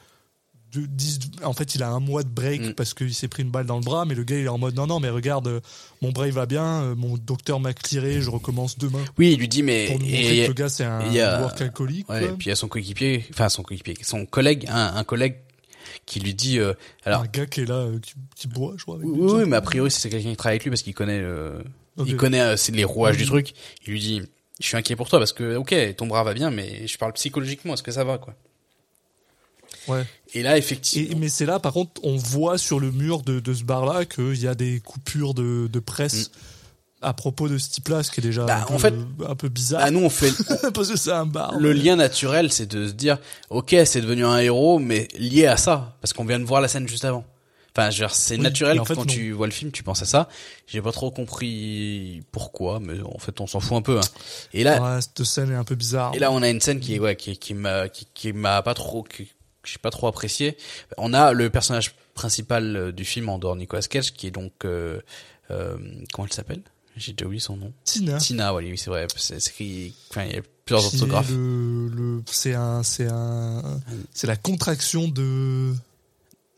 10 0.81 1.19
en 1.45 1.53
fait 1.53 1.75
il 1.75 1.83
a 1.83 1.89
un 1.89 2.01
mois 2.01 2.23
de 2.23 2.29
break 2.29 2.61
Mm. 2.63 2.73
parce 2.75 2.95
qu'il 2.95 3.13
s'est 3.15 3.29
pris 3.29 3.43
une 3.43 3.51
balle 3.51 3.67
dans 3.67 3.77
le 3.79 3.85
bras 3.85 4.05
mais 4.05 4.15
le 4.15 4.25
gars 4.25 4.39
il 4.39 4.45
est 4.45 4.49
en 4.49 4.59
mode 4.59 4.75
non 4.75 4.87
non 4.87 5.01
mais 5.01 5.11
regarde 5.11 5.47
euh, 5.49 5.61
mon 6.01 6.11
bras 6.13 6.27
il 6.27 6.33
va 6.33 6.47
bien 6.47 6.83
euh, 6.83 6.95
mon 6.95 7.17
docteur 7.17 7.61
m'a 7.61 7.73
clearé 7.75 8.21
je 8.23 8.31
recommence 8.31 8.79
demain 8.79 9.05
oui, 9.19 9.33
il 9.33 9.39
lui 9.39 9.49
dit 9.49 9.63
mais 9.63 9.87
pour 9.87 9.99
nous 9.99 10.07
et- 10.07 10.43
que 10.45 10.49
le 10.49 10.55
gars 10.55 10.69
c'est 10.69 10.85
un 10.85 11.01
a- 11.01 11.41
work 11.43 11.61
alcoolique 11.61 12.09
ouais, 12.09 12.25
et 12.25 12.29
puis 12.29 12.47
il 12.47 12.49
y 12.49 12.53
a 12.53 12.57
son 12.57 12.69
coéquipier, 12.69 13.25
enfin 13.31 13.49
son 13.49 13.63
coéquipier, 13.63 13.97
son 14.03 14.25
collègue, 14.27 14.67
un, 14.69 14.95
un 14.97 15.05
collègue 15.05 15.37
qui 16.07 16.21
lui 16.21 16.35
dit 16.35 16.59
euh, 16.59 16.73
alors 17.05 17.23
un 17.23 17.27
gars 17.27 17.47
qui 17.47 17.61
est 17.61 17.67
là, 17.67 17.75
euh, 17.75 17.99
qui, 18.01 18.15
qui 18.35 18.49
boit, 18.49 18.75
je 18.77 18.83
crois. 18.83 18.97
avec 18.97 19.07
oui, 19.07 19.19
oui, 19.21 19.45
mais 19.47 19.57
a 19.57 19.61
priori 19.61 19.91
c'est 19.91 20.09
quelqu'un 20.09 20.31
qui 20.31 20.37
travaille 20.37 20.55
avec 20.57 20.65
lui 20.65 20.71
parce 20.71 20.83
qu'il 20.83 20.95
connaît 20.95 21.21
euh, 21.21 21.63
il 22.07 22.17
connaît 22.17 22.57
c'est 22.57 22.73
les 22.73 22.85
rouages 22.85 23.17
du 23.19 23.25
Mhm. 23.25 23.29
truc. 23.29 23.53
Il 23.87 23.93
lui 23.93 24.01
dit 24.01 24.23
je 24.61 24.67
suis 24.67 24.77
inquiet 24.77 24.97
pour 24.97 25.09
toi 25.09 25.19
parce 25.19 25.33
que 25.33 25.57
ok 25.57 25.75
ton 25.97 26.07
bras 26.07 26.23
va 26.25 26.33
bien 26.35 26.51
mais 26.51 26.87
je 26.87 26.97
parle 26.97 27.13
psychologiquement 27.13 27.75
est-ce 27.75 27.83
que 27.83 27.91
ça 27.93 28.05
va 28.05 28.17
quoi? 28.19 28.35
Ouais. 29.89 30.05
Et 30.35 30.43
là 30.43 30.57
Et, 30.57 30.59
effectivement 30.59 31.19
mais 31.19 31.29
c'est 31.29 31.47
là, 31.47 31.59
par 31.59 31.73
contre, 31.73 32.01
on 32.05 32.17
voit 32.17 32.59
sur 32.59 32.81
le 32.81 32.91
mur 32.91 33.23
de, 33.23 33.41
de 33.41 33.55
ce 33.55 33.65
bar-là 33.65 34.05
qu'il 34.05 34.41
y 34.41 34.47
a 34.49 34.55
des 34.55 34.81
coupures 34.81 35.35
de, 35.35 35.69
de 35.71 35.79
presse 35.81 36.31
à 37.05 37.13
propos 37.15 37.49
de 37.49 37.59
ce 37.59 37.69
type-là, 37.71 38.03
ce 38.05 38.11
qui 38.13 38.21
est 38.21 38.23
déjà 38.23 38.45
Mm. 38.45 38.47
Bah, 38.47 38.61
un, 38.63 38.65
peu, 38.67 38.75
en 38.75 38.79
fait- 38.79 38.95
un 39.29 39.35
peu 39.35 39.49
bizarre. 39.49 39.81
bah, 39.83 39.91
nous 39.91 40.01
on 40.01 40.09
fait 40.11 40.33
parce 40.73 40.89
que 40.89 40.97
c'est 40.97 41.11
un 41.13 41.27
bar. 41.27 41.59
le 41.59 41.73
lien 41.73 41.97
naturel, 41.97 42.53
c'est 42.53 42.67
de 42.67 42.87
se 42.87 42.93
dire, 42.93 43.19
ok, 43.51 43.75
c'est 43.85 44.01
devenu 44.01 44.25
un 44.25 44.39
héros, 44.39 44.79
mais 44.79 45.09
lié 45.19 45.47
à 45.47 45.57
ça, 45.57 45.97
parce 46.01 46.13
qu'on 46.13 46.25
vient 46.25 46.39
de 46.39 46.45
voir 46.45 46.61
la 46.61 46.69
scène 46.69 46.87
juste 46.89 47.05
avant. 47.05 47.25
Enfin, 47.75 47.89
je 47.91 47.97
veux 48.03 48.07
dire, 48.07 48.15
c'est 48.15 48.37
Oui, 48.37 48.43
naturel 48.43 48.79
en 48.79 48.85
fait, 48.85 48.95
quand 48.95 49.01
non. 49.01 49.07
tu 49.07 49.33
vois 49.33 49.47
le 49.47 49.53
film, 49.53 49.73
tu 49.73 49.83
penses 49.83 50.03
à 50.03 50.05
ça. 50.05 50.29
J'ai 50.67 50.83
pas 50.83 50.93
trop 50.93 51.11
compris 51.11 52.23
pourquoi, 52.31 52.81
mais 52.81 53.01
en 53.03 53.19
fait, 53.19 53.41
on 53.41 53.47
s'en 53.47 53.61
fout 53.61 53.79
un 53.79 53.83
peu. 53.83 53.97
hein. 53.99 54.03
Et 54.53 54.63
là, 54.63 54.81
Ouais, 54.97 55.01
cette 55.01 55.25
scène 55.25 55.51
est 55.51 55.55
un 55.57 55.65
peu 55.65 55.75
bizarre. 55.75 56.13
et 56.15 56.19
là, 56.19 56.31
on 56.31 56.43
a 56.43 56.49
une 56.51 56.61
scène 56.61 56.81
qui 56.81 56.99
ouais, 57.01 57.17
qui, 57.17 57.37
qui 57.39 57.55
m'a, 57.55 57.89
qui, 57.89 58.07
qui 58.13 58.33
m'a 58.35 58.61
pas 58.63 58.75
trop, 58.75 59.03
que 59.63 59.69
j'ai 59.69 59.79
pas 59.79 59.91
trop 59.91 60.07
apprécié. 60.09 60.57
On 60.97 61.15
a 61.15 61.33
le 61.33 61.51
personnage 61.51 61.95
principal 62.15 62.77
euh, 62.77 62.93
du 62.93 63.05
film 63.05 63.29
en 63.29 63.39
dehors 63.39 63.55
de 63.55 63.61
Nicolas 63.61 63.83
Cage, 63.83 64.13
qui 64.13 64.27
est 64.27 64.31
donc, 64.31 64.53
euh, 64.65 65.01
euh, 65.51 65.77
comment 66.13 66.27
elle 66.27 66.33
s'appelle? 66.33 66.63
J'ai 66.97 67.13
déjà 67.13 67.27
oublié 67.27 67.41
son 67.41 67.57
nom. 67.57 67.73
Tina. 67.85 68.19
Tina, 68.19 68.55
oui, 68.55 68.71
oui, 68.71 68.77
c'est 68.77 68.91
vrai. 68.91 69.07
C'est 69.17 69.37
écrit, 69.37 69.95
enfin, 70.11 70.25
il 70.25 70.37
y 70.37 70.39
a 70.39 70.43
plusieurs 70.67 70.85
orthographes. 70.93 71.31
le, 71.31 71.89
le, 71.89 72.23
c'est 72.27 72.55
un, 72.55 72.83
c'est 72.83 73.09
un, 73.09 73.81
c'est 74.13 74.27
la 74.27 74.37
contraction 74.37 75.09
de, 75.09 75.73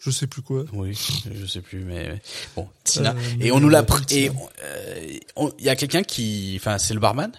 je 0.00 0.10
sais 0.10 0.26
plus 0.26 0.42
quoi. 0.42 0.64
Oui, 0.72 0.98
je 1.32 1.46
sais 1.46 1.60
plus, 1.60 1.80
mais 1.80 2.20
bon, 2.56 2.68
Tina. 2.82 3.12
Euh, 3.12 3.36
et 3.40 3.52
on 3.52 3.60
nous 3.60 3.68
l'a 3.68 3.86
et 4.10 4.30
il 5.58 5.64
y 5.64 5.68
a 5.68 5.76
quelqu'un 5.76 6.02
qui, 6.02 6.56
enfin, 6.60 6.78
c'est 6.78 6.94
le 6.94 7.00
barman? 7.00 7.30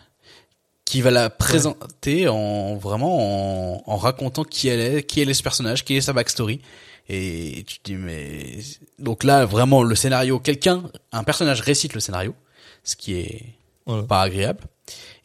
Qui 0.86 1.02
va 1.02 1.12
la 1.12 1.30
présenter 1.30 2.28
en 2.28 2.76
vraiment 2.76 3.76
en, 3.78 3.84
en 3.86 3.98
racontant 3.98 4.44
qui 4.44 4.68
elle 4.68 4.80
est, 4.80 5.04
qui 5.04 5.20
elle 5.22 5.30
est 5.30 5.34
ce 5.34 5.44
personnage, 5.44 5.84
qui 5.84 5.96
est 5.98 6.02
sa 6.02 6.14
backstory. 6.14 6.62
Et 7.10 7.64
tu 7.68 7.80
te 7.80 7.92
dis 7.92 7.96
mais 7.98 8.58
donc 9.00 9.24
là 9.24 9.46
vraiment 9.46 9.84
le 9.84 9.96
scénario, 9.96 10.40
quelqu'un, 10.40 10.84
un 11.12 11.24
personnage 11.24 11.62
récite 11.62 11.94
le 11.94 12.00
scénario, 12.00 12.34
ce 12.84 12.96
qui 12.96 13.16
est 13.16 13.42
Voilà. 13.86 14.04
pas 14.04 14.22
agréable. 14.22 14.62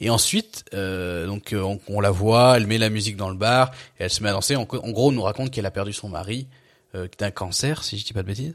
Et 0.01 0.09
ensuite, 0.09 0.65
euh, 0.73 1.27
donc 1.27 1.53
euh, 1.53 1.61
on, 1.63 1.79
on 1.89 2.01
la 2.01 2.11
voit, 2.11 2.57
elle 2.57 2.67
met 2.67 2.79
la 2.79 2.89
musique 2.89 3.17
dans 3.17 3.29
le 3.29 3.37
bar, 3.37 3.71
et 3.99 4.05
elle 4.05 4.11
se 4.11 4.23
met 4.23 4.31
à 4.31 4.33
danser. 4.33 4.57
En, 4.57 4.63
en 4.63 4.91
gros, 4.91 5.09
on 5.09 5.13
nous 5.13 5.21
raconte 5.23 5.51
qu'elle 5.51 5.67
a 5.67 5.71
perdu 5.71 5.93
son 5.93 6.09
mari 6.09 6.47
euh, 6.95 7.07
d'un 7.19 7.31
cancer, 7.31 7.85
si 7.85 7.99
je 7.99 8.05
dis 8.07 8.13
pas 8.15 8.23
de 8.23 8.27
bêtises. 8.29 8.55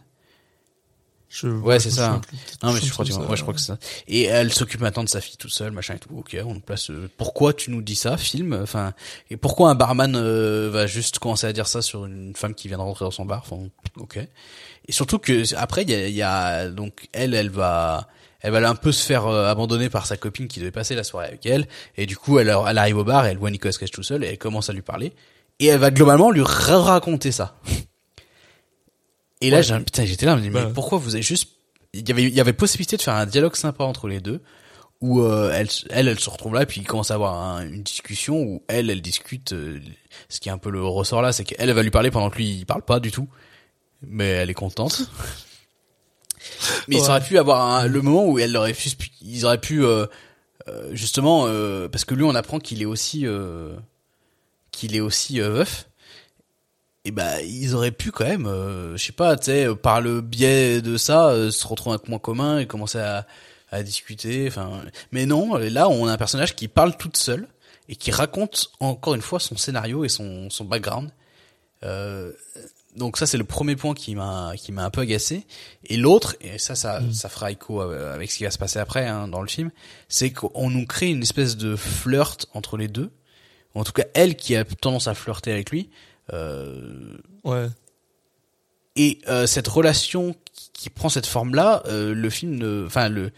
Je, 1.30 1.48
Ouais, 1.48 1.80
c'est 1.80 1.90
ça. 1.92 2.22
Non, 2.64 2.72
mais 2.72 2.80
je 2.80 2.92
crois, 2.92 3.04
que, 3.04 3.10
chose 3.12 3.18
comme 3.20 3.30
ouais, 3.30 3.36
je 3.36 3.42
crois 3.42 3.54
que 3.54 3.60
c'est 3.60 3.68
ça. 3.68 3.78
Et 4.08 4.24
elle 4.24 4.54
s'occupe 4.54 4.80
maintenant 4.82 5.04
de 5.04 5.10
sa 5.10 5.20
fille 5.22 5.38
toute 5.38 5.52
seule, 5.52 5.72
machin 5.72 5.96
et 5.96 6.00
tout. 6.00 6.10
Ok, 6.16 6.38
on 6.46 6.60
place. 6.60 6.90
euh, 6.92 7.10
pourquoi 7.18 7.54
tu 7.54 7.72
nous 7.72 7.82
dis 7.82 7.96
ça, 7.96 8.16
film? 8.18 8.54
Enfin, 8.62 8.94
et 9.30 9.36
pourquoi 9.38 9.70
un 9.72 9.76
barman 9.76 10.16
euh, 10.16 10.70
va 10.72 10.88
juste 10.88 11.20
commencer 11.20 11.48
à 11.48 11.52
dire 11.54 11.68
ça 11.68 11.82
sur 11.82 12.06
une 12.06 12.36
femme 12.36 12.54
qui 12.56 12.68
vient 12.68 12.78
de 12.78 12.84
rentrer 12.84 13.06
dans 13.06 13.12
son 13.12 13.26
bar? 13.26 13.44
Enfin, 13.50 13.64
ok. 13.98 14.18
Et 14.88 14.92
surtout 14.92 15.18
que 15.20 15.56
après, 15.56 15.82
il 15.84 15.90
y 15.90 15.94
a, 15.96 16.08
y 16.10 16.22
a- 16.22 16.70
donc 16.70 17.08
elle, 17.12 17.34
elle 17.34 17.50
va, 17.50 18.08
elle 18.42 18.52
va 18.54 18.70
un 18.70 18.76
peu 18.76 18.92
se 18.92 19.04
faire 19.06 19.26
euh, 19.28 19.50
abandonner 19.50 19.90
par 19.90 20.06
sa 20.06 20.16
copine 20.18 20.48
qui 20.48 20.60
devait 20.60 20.72
passer 20.72 20.96
la 20.96 21.04
soirée 21.04 21.28
avec 21.28 21.46
elle. 21.48 21.68
Et 21.98 22.06
du 22.06 22.16
coup, 22.16 22.40
elle, 22.40 22.48
elle 22.68 22.78
arrive 22.78 22.98
au 23.00 23.04
bar, 23.04 23.26
elle 23.26 23.38
voit 23.38 23.50
Nicolas 23.52 23.74
Cage 23.74 23.92
tout 23.92 24.04
seul 24.04 24.24
et 24.24 24.28
elle 24.28 24.38
commence 24.38 24.70
à 24.70 24.74
lui 24.74 24.84
parler. 24.84 25.12
Et 25.60 25.66
elle 25.68 25.80
va 25.80 25.90
globalement 25.92 26.32
lui 26.32 26.44
raconter 26.46 27.32
ça. 27.32 27.58
Et 29.42 29.50
là, 29.50 29.62
j'ai, 29.62 29.78
putain, 29.80 30.06
j'étais 30.06 30.26
là, 30.26 30.34
je 30.34 30.38
me 30.38 30.42
dis, 30.44 30.50
mais 30.50 30.64
Bah. 30.64 30.72
pourquoi 30.74 30.98
vous 30.98 31.16
avez 31.16 31.22
juste, 31.24 31.50
il 31.94 32.08
y 32.08 32.12
avait, 32.12 32.24
il 32.24 32.34
y 32.34 32.40
avait 32.40 32.54
possibilité 32.54 32.98
de 32.98 33.02
faire 33.02 33.14
un 33.16 33.26
dialogue 33.26 33.56
sympa 33.56 33.84
entre 33.84 34.08
les 34.08 34.20
deux, 34.22 34.42
où 35.02 35.22
euh, 35.22 35.52
elle, 35.54 35.68
elle, 35.90 36.08
elle 36.08 36.20
se 36.20 36.30
retrouve 36.30 36.54
là, 36.54 36.66
puis 36.66 36.82
il 36.82 36.88
commence 36.88 37.12
à 37.12 37.16
avoir 37.16 37.36
un- 37.36 37.68
une 37.68 37.84
discussion 37.84 38.42
où 38.42 38.64
elle, 38.68 38.90
elle 38.90 39.02
discute. 39.02 39.52
euh, 39.54 39.80
ce 40.30 40.40
qui 40.40 40.48
est 40.50 40.52
un 40.52 40.58
peu 40.58 40.70
le 40.70 40.82
ressort 40.84 41.22
là, 41.22 41.34
c'est 41.34 41.44
qu'elle 41.44 41.70
elle 41.70 41.76
va 41.76 41.84
lui 41.84 41.92
parler 41.92 42.12
pendant 42.12 42.30
que 42.30 42.38
lui 42.38 42.50
il 42.60 42.66
parle 42.66 42.82
pas 42.82 43.00
du 43.02 43.12
tout, 43.12 43.28
mais 44.02 44.28
elle 44.30 44.50
est 44.50 44.54
contente. 44.56 45.02
mais 46.88 46.96
Ouais. 46.98 47.02
ça 47.02 47.10
aurait 47.12 47.24
pu 47.24 47.38
avoir 47.38 47.62
un- 47.80 47.88
le 47.88 48.02
moment 48.02 48.26
où 48.26 48.40
elle 48.40 48.56
aurait 48.56 48.74
pu, 48.74 48.90
ils 49.22 49.46
auraient 49.46 49.60
pu 49.60 49.84
euh, 49.84 50.06
euh, 50.68 50.90
justement 50.94 51.46
euh, 51.48 51.88
parce 51.90 52.06
que 52.06 52.14
lui 52.16 52.24
on 52.24 52.34
apprend 52.36 52.60
qu'il 52.60 52.82
est 52.82 52.86
aussi 52.86 53.26
euh, 53.28 53.76
qu'il 54.72 54.96
est 54.96 55.00
aussi 55.02 55.40
veuf 55.40 55.88
et 57.06 57.12
ben 57.12 57.40
ils 57.46 57.76
auraient 57.76 57.92
pu 57.92 58.12
quand 58.12 58.26
même 58.26 58.48
euh, 58.48 58.98
je 58.98 59.06
sais 59.06 59.12
pas 59.14 59.38
tu 59.38 59.46
sais 59.46 59.68
par 59.76 60.02
le 60.02 60.22
biais 60.22 60.82
de 60.82 60.98
ça 60.98 61.30
euh, 61.30 61.52
se 61.52 61.66
retrouver 61.68 61.96
un 61.96 62.00
point 62.00 62.20
commun 62.20 62.60
et 62.60 62.66
commencer 62.66 63.00
à, 63.00 63.26
à 63.72 63.84
discuter 63.84 64.46
enfin 64.48 64.82
mais 65.12 65.26
non 65.26 65.56
là 65.56 65.88
on 65.88 66.08
a 66.08 66.12
un 66.12 66.18
personnage 66.18 66.56
qui 66.56 66.68
parle 66.68 66.98
toute 66.98 67.16
seule 67.16 67.48
et 67.90 67.96
qui 67.96 68.12
raconte 68.12 68.72
encore 68.80 69.16
une 69.16 69.22
fois 69.22 69.40
son 69.40 69.58
scénario 69.58 70.04
et 70.06 70.10
son 70.10 70.50
son 70.50 70.66
background. 70.66 71.12
Euh, 71.84 72.32
donc 72.96 73.18
ça 73.18 73.26
c'est 73.26 73.38
le 73.38 73.44
premier 73.44 73.76
point 73.76 73.94
qui 73.94 74.16
m'a 74.16 74.54
qui 74.58 74.72
m'a 74.72 74.86
un 74.86 74.90
peu 74.90 75.02
agacé. 75.02 75.46
Et 75.86 75.98
l'autre 75.98 76.36
et 76.42 76.58
ça 76.58 76.76
ça 76.76 77.02
ça 77.12 77.30
fera 77.30 77.52
écho 77.52 77.82
avec 77.82 78.32
ce 78.32 78.38
qui 78.38 78.44
va 78.44 78.52
se 78.52 78.58
passer 78.58 78.80
après 78.80 79.06
hein, 79.08 79.28
dans 79.28 79.42
le 79.42 79.48
film 79.48 79.72
c'est 80.08 80.32
qu'on 80.32 80.70
nous 80.70 80.86
crée 80.86 81.10
une 81.10 81.22
espèce 81.22 81.58
de 81.58 81.76
flirt 81.76 82.48
entre 82.54 82.78
les 82.78 82.88
deux. 82.88 83.12
En 83.74 83.84
tout 83.84 83.92
cas 83.92 84.06
elle 84.14 84.36
qui 84.36 84.56
a 84.56 84.64
tendance 84.64 85.08
à 85.08 85.14
flirter 85.14 85.52
avec 85.52 85.70
lui 85.70 85.90
Ouais. 86.32 87.68
et 88.96 89.20
euh, 89.28 89.46
cette 89.46 89.68
relation 89.68 90.36
qui, 90.54 90.70
qui 90.74 90.90
prend 90.90 91.10
cette 91.10 91.26
forme-là, 91.28 91.84
euh, 91.88 92.14
le 92.14 92.30
film, 92.30 92.86
enfin 92.88 93.10
le, 93.10 93.32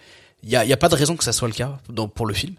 il 0.44 0.50
y 0.50 0.56
a, 0.56 0.64
y 0.66 0.74
a 0.74 0.78
pas 0.78 0.90
de 0.90 0.96
raison 0.96 1.16
que 1.18 1.24
ça 1.24 1.34
soit 1.34 1.48
le 1.48 1.54
cas 1.54 1.80
dans, 1.90 2.08
pour 2.08 2.26
le 2.26 2.34
film, 2.34 2.56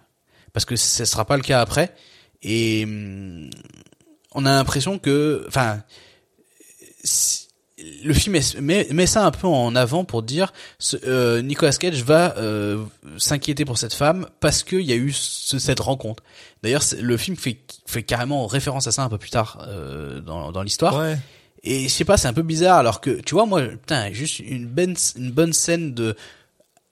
parce 0.52 0.64
que 0.64 0.76
ce 0.76 1.04
sera 1.04 1.24
pas 1.24 1.36
le 1.36 1.42
cas 1.42 1.60
après. 1.60 1.94
Et 2.42 2.84
hum, 2.84 3.50
on 4.32 4.44
a 4.46 4.50
l'impression 4.50 4.98
que, 4.98 5.44
enfin, 5.48 5.82
si- 7.02 7.47
le 8.04 8.12
film 8.12 8.36
met, 8.60 8.88
met 8.90 9.06
ça 9.06 9.24
un 9.24 9.30
peu 9.30 9.46
en 9.46 9.76
avant 9.76 10.04
pour 10.04 10.22
dire 10.22 10.52
ce, 10.78 10.96
euh, 11.06 11.42
Nicolas 11.42 11.72
Cage 11.72 12.02
va 12.02 12.36
euh, 12.38 12.82
s'inquiéter 13.18 13.64
pour 13.64 13.78
cette 13.78 13.94
femme 13.94 14.26
parce 14.40 14.64
qu'il 14.64 14.80
y 14.82 14.92
a 14.92 14.96
eu 14.96 15.12
ce- 15.12 15.58
cette 15.58 15.80
rencontre. 15.80 16.22
D'ailleurs, 16.62 16.82
le 17.00 17.16
film 17.16 17.36
fait, 17.36 17.58
fait 17.86 18.02
carrément 18.02 18.46
référence 18.46 18.86
à 18.88 18.92
ça 18.92 19.02
un 19.04 19.08
peu 19.08 19.18
plus 19.18 19.30
tard 19.30 19.64
euh, 19.68 20.20
dans, 20.20 20.50
dans 20.50 20.62
l'histoire. 20.62 20.98
Ouais. 20.98 21.16
Et 21.62 21.84
je 21.84 21.88
sais 21.88 22.04
pas, 22.04 22.16
c'est 22.16 22.28
un 22.28 22.32
peu 22.32 22.42
bizarre 22.42 22.78
alors 22.78 23.00
que 23.00 23.20
tu 23.20 23.34
vois 23.34 23.46
moi 23.46 23.62
putain, 23.62 24.12
juste 24.12 24.38
une 24.40 24.66
bonne 24.66 24.94
une 25.16 25.30
bonne 25.32 25.52
scène 25.52 25.92
de 25.94 26.16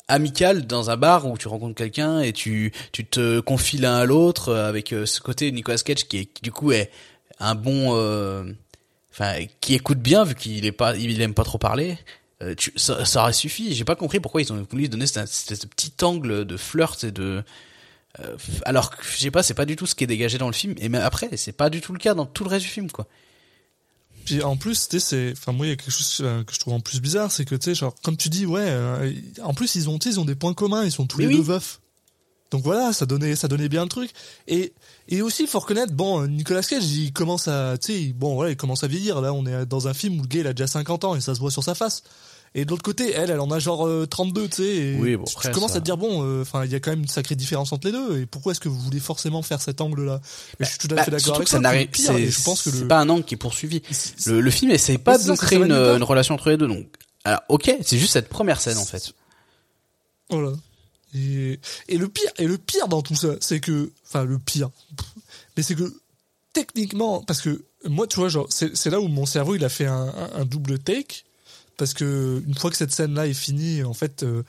amicale 0.09 0.67
dans 0.67 0.91
un 0.91 0.97
bar 0.97 1.27
où 1.27 1.37
tu 1.37 1.49
rencontres 1.49 1.75
quelqu'un 1.75 2.21
et 2.21 2.33
tu 2.33 2.73
tu 2.93 3.05
te 3.05 3.41
confies 3.41 3.79
l'un 3.79 3.97
à 3.97 4.05
l'autre 4.05 4.51
euh, 4.51 4.69
avec 4.69 4.93
euh, 4.93 5.05
ce 5.07 5.21
côté 5.21 5.51
Nicolas 5.51 5.79
Cage 5.79 6.07
qui 6.07 6.19
est 6.19 6.25
qui, 6.27 6.43
du 6.43 6.53
coup 6.53 6.71
est 6.73 6.91
un 7.41 7.55
bon 7.55 7.91
euh, 7.97 8.45
enfin 9.19 9.47
qui 9.61 9.75
écoute 9.75 9.99
bien 9.99 10.25
vu 10.25 10.35
qu'il 10.35 10.65
est 10.67 10.73
pas 10.73 10.97
il 10.97 11.21
aime 11.21 11.35
pas 11.35 11.45
trop 11.45 11.59
parler. 11.59 11.99
Euh, 12.43 12.55
tu, 12.55 12.71
ça, 12.77 13.05
ça 13.07 13.23
aurait 13.23 13.33
suffi. 13.33 13.75
J'ai 13.75 13.85
pas 13.85 13.97
compris 13.97 14.21
pourquoi 14.21 14.43
ils 14.43 14.53
ont 14.53 14.67
voulu 14.71 14.89
donner 14.91 15.07
ce, 15.07 15.25
ce- 15.25 15.55
ce 15.55 15.67
petit 15.67 15.93
angle 16.03 16.45
de 16.45 16.57
flirt 16.59 17.03
et 17.05 17.11
de 17.11 17.43
euh, 18.21 18.37
alors 18.67 18.91
que 18.95 19.03
je 19.05 19.17
sais 19.19 19.31
pas, 19.31 19.43
c'est 19.43 19.55
pas 19.55 19.65
du 19.65 19.75
tout 19.77 19.87
ce 19.87 19.95
qui 19.95 20.05
est 20.05 20.07
dégagé 20.07 20.37
dans 20.39 20.47
le 20.49 20.53
film 20.53 20.75
et 20.79 20.89
même 20.91 21.03
après, 21.03 21.35
c'est 21.37 21.53
pas 21.53 21.71
du 21.71 21.81
tout 21.81 21.93
le 21.95 21.99
cas 21.99 22.13
dans 22.15 22.27
tout 22.27 22.45
le 22.45 22.51
reste 22.51 22.65
du 22.67 22.71
film 22.71 22.91
quoi. 22.91 23.07
Puis 24.27 24.43
en 24.43 24.57
plus, 24.57 24.89
tu 24.89 24.99
sais, 24.99 25.01
c'est, 25.01 25.33
enfin 25.39 25.53
moi 25.53 25.67
il 25.67 25.71
y 25.71 25.73
a 25.73 25.77
quelque 25.77 25.91
chose 25.93 26.19
euh, 26.21 26.43
que 26.45 26.53
je 26.53 26.59
trouve 26.59 26.75
en 26.75 26.81
plus 26.81 27.01
bizarre, 27.01 27.31
c'est 27.31 27.45
que 27.45 27.55
tu 27.55 27.65
sais, 27.67 27.75
genre 27.75 27.95
comme 28.03 28.17
tu 28.17 28.29
dis, 28.29 28.45
ouais, 28.45 28.65
euh, 28.67 29.13
en 29.43 29.55
plus 29.55 29.75
ils 29.77 29.89
ont, 29.89 29.99
ils 29.99 30.19
ont 30.21 30.25
des 30.25 30.35
points 30.35 30.53
communs, 30.53 30.85
ils 30.85 30.91
sont 30.93 31.07
tous 31.07 31.19
Mais 31.19 31.25
les 31.27 31.31
oui. 31.31 31.37
deux 31.37 31.43
veufs. 31.53 31.81
Donc 32.53 32.63
voilà, 32.63 32.93
ça 32.93 33.07
donnait, 33.07 33.35
ça 33.35 33.49
donnait 33.49 33.69
bien 33.69 33.83
le 33.83 33.89
truc. 33.89 34.11
Et 34.47 34.73
et 35.09 35.21
aussi, 35.23 35.47
faut 35.47 35.59
reconnaître, 35.59 35.93
bon, 35.93 36.23
euh, 36.23 36.27
Nicolas 36.29 36.63
Cage, 36.63 36.85
il 36.85 37.13
commence 37.13 37.49
à, 37.49 37.77
tu 37.79 37.93
sais, 37.93 38.13
bon 38.13 38.35
voilà, 38.37 38.51
il 38.53 38.57
commence 38.57 38.85
à 38.85 38.87
vieillir. 38.87 39.21
Là, 39.21 39.33
on 39.33 39.45
est 39.47 39.67
dans 39.67 39.89
un 39.89 39.95
film 39.95 40.19
où 40.19 40.23
le 40.23 40.29
gars 40.29 40.41
il 40.41 40.47
a 40.47 40.53
déjà 40.53 40.67
50 40.69 41.05
ans 41.05 41.15
et 41.17 41.21
ça 41.21 41.35
se 41.35 41.41
voit 41.41 41.51
sur 41.51 41.65
sa 41.65 41.75
face. 41.75 42.03
Et 42.55 42.65
de 42.65 42.71
l'autre 42.71 42.85
côté, 42.85 43.13
elle, 43.13 43.31
elle 43.31 43.41
en 43.41 43.51
a 43.51 43.59
genre 43.59 43.87
euh, 43.87 44.07
32, 44.07 44.49
tu 44.49 44.57
sais. 44.63 44.97
Oui, 44.99 45.17
bon, 45.17 45.25
tu- 45.25 45.51
commences 45.51 45.73
ça- 45.73 45.77
à 45.79 45.81
te 45.81 45.85
dire 45.85 45.97
bon, 45.99 46.23
euh, 46.25 46.41
enfin, 46.43 46.65
il 46.65 46.71
y 46.71 46.75
a 46.75 46.81
quand 46.81 46.91
même 46.91 47.01
une 47.03 47.09
sacrée 47.09 47.35
différence 47.35 47.73
entre 47.73 47.89
les 47.89 47.93
deux. 47.93 48.21
Et 48.21 48.27
pourquoi 48.27 48.53
est-ce 48.53 48.61
que 48.61 48.69
vous 48.69 48.79
voulez 48.79 49.01
forcément 49.01 49.43
faire 49.43 49.61
cet 49.61 49.81
angle-là? 49.83 50.21
Et 50.61 50.65
Je 50.65 50.71
suis 50.71 50.79
tout 50.79 50.89
à 50.93 50.95
Bah, 50.95 51.05
fait 51.05 51.11
d'accord 51.11 51.25
surtout 51.25 51.39
avec 51.41 51.49
ça 51.49 51.59
n'arrive, 51.61 51.89
c'est 51.93 52.31
je 52.31 52.43
pense 52.45 52.63
que 52.63 52.71
c'est 52.71 52.81
le 52.83 52.89
pas 52.89 52.99
un 53.01 53.09
angle 53.11 53.25
qui 53.25 53.35
est 53.35 53.39
poursuivi. 53.39 53.83
Le, 54.27 54.41
le 54.41 54.51
film 54.51 54.71
essaye 54.71 54.97
pas 54.99 55.19
de 55.19 55.35
créer 55.35 55.59
une, 55.59 55.73
une 55.73 56.03
relation 56.05 56.35
entre 56.35 56.49
les 56.49 56.57
deux. 56.57 56.69
Donc, 56.69 56.87
alors, 57.25 57.41
ok, 57.51 57.77
c'est 57.83 57.99
juste 57.99 58.13
cette 58.15 58.29
première 58.31 58.61
scène 58.61 58.79
en 58.79 58.85
fait. 58.87 59.13
Voilà. 60.31 60.53
Et, 61.17 61.59
et 61.89 61.99
le 61.99 62.09
pire, 62.09 62.31
et 62.39 62.47
le 62.47 62.59
pire 62.59 62.89
dans 62.89 63.03
tout 63.03 63.15
ça, 63.15 63.37
c'est 63.41 63.61
que, 63.61 63.91
enfin 64.07 64.25
le 64.25 64.39
pire, 64.39 64.71
mais 65.57 65.63
c'est 65.63 65.75
que 65.75 65.93
techniquement, 66.53 67.23
parce 67.23 67.41
que 67.41 67.65
moi, 67.85 68.07
tu 68.07 68.17
vois, 68.17 68.29
genre, 68.29 68.47
c'est 68.51 68.87
là 68.91 69.01
où 69.01 69.09
mon 69.09 69.27
cerveau 69.27 69.55
il 69.55 69.65
a 69.65 69.69
fait 69.69 69.87
un, 69.87 70.09
un- 70.09 70.41
un 70.41 70.45
double 70.45 70.79
take, 70.79 71.25
parce 71.77 71.95
que 71.95 72.43
une 72.47 72.55
fois 72.55 72.71
que 72.71 72.77
cette 72.77 72.93
scène-là 72.93 73.27
est 73.27 73.35
finie, 73.35 73.83
en 73.85 73.95
fait, 73.95 74.23
euh, 74.23 74.43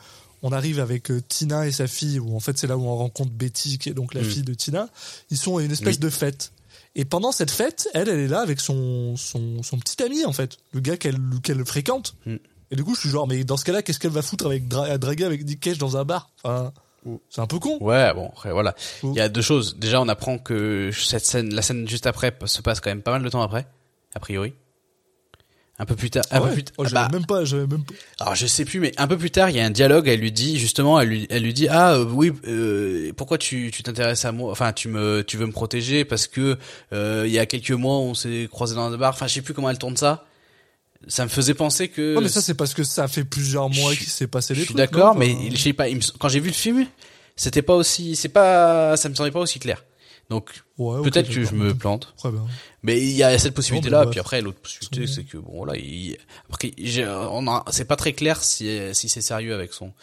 on 0.44 0.52
arrive 0.52 0.80
avec 0.80 1.12
euh, 1.12 1.22
Tina 1.28 1.68
et 1.68 1.72
sa 1.72 1.88
fille, 1.88 2.20
où 2.20 2.36
en 2.36 2.40
fait 2.40 2.58
c'est 2.58 2.68
là 2.68 2.78
où 2.78 2.84
on 2.86 2.96
rencontre 2.96 3.32
Betty, 3.32 3.78
qui 3.78 3.90
est 3.90 3.94
donc 3.94 4.14
la 4.14 4.22
Mm. 4.22 4.26
fille 4.26 4.44
de 4.44 4.54
Tina. 4.54 4.90
Ils 5.30 5.38
sont 5.38 5.58
à 5.58 5.64
une 5.64 5.72
espèce 5.72 5.96
Oui. 5.96 6.00
de 6.00 6.10
fête. 6.10 6.52
Et 6.96 7.06
pendant 7.06 7.32
cette 7.32 7.52
fête, 7.52 7.90
elle, 7.94 8.10
elle 8.10 8.20
est 8.20 8.28
là 8.28 8.40
avec 8.42 8.60
son, 8.60 9.16
son, 9.18 9.62
son 9.62 9.78
petit 9.78 10.02
ami, 10.02 10.26
en 10.26 10.34
fait. 10.34 10.58
Le 10.72 10.80
gars 10.80 10.98
qu'elle 10.98 11.20
qu'elle 11.44 11.64
fréquente. 11.66 12.16
Mm. 12.26 12.36
Et 12.72 12.76
du 12.76 12.84
coup, 12.84 12.96
je 12.96 13.00
suis 13.02 13.10
genre, 13.10 13.28
mais 13.28 13.44
dans 13.44 13.58
ce 13.58 13.66
cas-là, 13.66 13.82
qu'est-ce 13.82 14.00
qu'elle 14.00 14.12
va 14.12 14.22
foutre 14.22 14.46
avec 14.46 14.68
dra- 14.68 14.98
draguer 14.98 15.24
avec 15.26 15.46
Nick 15.46 15.60
Cage 15.60 15.78
dans 15.78 15.96
un 15.98 16.04
bar? 16.04 16.30
Enfin, 16.44 16.72
c'est 17.30 17.40
un 17.42 17.48
peu 17.48 17.60
con. 17.60 17.78
Ouais, 17.80 18.14
bon, 18.14 18.28
après, 18.30 18.52
voilà. 18.52 18.76
Il 19.04 19.14
y 19.14 19.22
a 19.22 19.30
deux 19.30 19.42
choses. 19.42 19.78
Déjà, 19.78 20.02
on 20.02 20.08
apprend 20.10 20.38
que 20.38 20.92
cette 20.92 21.26
scène, 21.26 21.54
la 21.54 21.62
scène 21.62 21.88
juste 21.88 22.08
après, 22.08 22.38
se 22.46 22.62
passe 22.62 22.82
quand 22.82 22.90
même 22.90 23.02
pas 23.02 23.12
mal 23.12 23.24
de 23.24 23.30
temps 23.30 23.42
après, 23.42 23.66
a 24.14 24.20
priori. 24.20 24.54
Un 25.80 25.86
peu 25.86 25.96
plus 25.96 26.10
tard. 26.10 26.24
Un 26.32 26.38
Ah 26.38 26.42
peu 26.42 26.48
ouais 26.48 26.54
plus 26.54 26.64
tard. 26.64 26.74
Oh, 26.80 26.84
j'avais 26.86 26.96
bah, 26.96 27.10
même 27.12 27.26
pas, 27.28 27.46
j'avais 27.46 27.68
même 27.68 27.84
pas. 27.86 27.94
alors 28.20 28.34
je 28.34 28.48
sais 28.48 28.66
plus, 28.66 28.80
mais 28.80 28.92
un 28.98 29.08
peu 29.08 29.16
plus 29.16 29.30
tard, 29.30 29.52
il 29.52 29.58
y 29.58 29.60
a 29.60 29.64
un 29.66 29.70
dialogue. 29.70 30.08
Elle 30.08 30.20
lui 30.20 30.32
dit 30.32 30.58
justement, 30.58 31.00
elle 31.00 31.08
lui, 31.08 31.28
elle 31.30 31.44
lui 31.44 31.54
dit 31.54 31.68
ah 31.70 31.94
euh, 31.94 32.04
oui, 32.04 32.34
euh, 32.48 33.14
pourquoi 33.16 33.38
tu 33.38 33.70
tu 33.72 33.84
t'intéresses 33.84 34.26
à 34.26 34.32
moi? 34.32 34.52
Enfin, 34.52 34.74
tu 34.74 34.88
me, 34.88 35.22
tu 35.24 35.38
veux 35.38 35.46
me 35.46 35.52
protéger 35.52 36.04
parce 36.04 36.26
que 36.26 36.58
euh, 36.94 37.26
il 37.28 37.32
y 37.32 37.38
a 37.38 37.46
quelques 37.46 37.70
mois, 37.70 38.00
on 38.00 38.16
s'est 38.16 38.48
croisés 38.52 38.74
dans 38.74 38.92
un 38.92 38.98
bar. 38.98 39.14
Enfin, 39.14 39.28
je 39.28 39.36
sais 39.36 39.42
plus 39.44 39.54
comment 39.54 39.70
elle 39.70 39.78
tourne 39.78 39.98
ça. 39.98 40.26
Ça 41.08 41.24
me 41.24 41.30
faisait 41.30 41.54
penser 41.54 41.90
que. 41.90 42.16
Ouais, 42.16 42.22
mais 42.24 42.30
ça, 42.30 42.42
c'est 42.42 42.56
parce 42.56 42.74
que 42.74 42.84
ça 42.84 43.08
fait 43.08 43.24
plusieurs 43.24 43.70
mois 43.70 43.96
qu'il 43.96 44.08
s'est 44.08 44.28
passé 44.28 44.54
des 44.54 44.62
je 44.62 44.66
suis 44.66 44.74
trucs. 44.74 44.78
d'accord, 44.78 45.14
non 45.14 45.20
mais 45.20 45.36
je 45.52 45.58
sais 45.58 45.74
pas. 45.74 45.86
quand 46.20 46.30
j'ai 46.30 46.40
vu 46.40 46.50
le 46.50 46.56
film, 46.56 46.86
c'était 47.36 47.62
pas 47.62 47.76
aussi, 47.76 48.16
c'est 48.16 48.30
pas, 48.30 48.98
ça 48.98 49.08
me 49.10 49.16
semblait 49.16 49.32
pas 49.32 49.40
aussi 49.40 49.60
clair. 49.60 49.84
Donc 50.30 50.50
ouais, 50.78 51.02
peut-être 51.04 51.30
que 51.30 51.44
je 51.46 51.54
me 51.54 51.74
plante. 51.74 52.14
Très 52.18 52.32
bien. 52.32 52.46
Mais 52.84 53.00
il 53.02 53.12
y 53.12 53.24
a 53.24 53.38
cette 53.40 53.54
possibilité 53.54 53.90
là, 53.90 54.00
Non, 54.00 54.06
mais 54.06 54.12
puis 54.12 54.20
après 54.20 54.42
l'autre 54.42 54.60
possibilité 54.60 55.08
c'est 55.08 55.24
que 55.24 55.38
bon 55.38 55.64
là, 55.64 55.78
il... 55.78 56.18
après 56.52 56.74
j'ai- 56.78 57.08
on 57.08 57.48
a, 57.48 57.64
c'est 57.72 57.86
pas 57.86 57.96
très 57.96 58.12
clair 58.12 58.44
si 58.44 58.78
si 58.94 59.08
c'est 59.08 59.22
sérieux 59.22 59.54
avec 59.54 59.72
son 59.72 59.94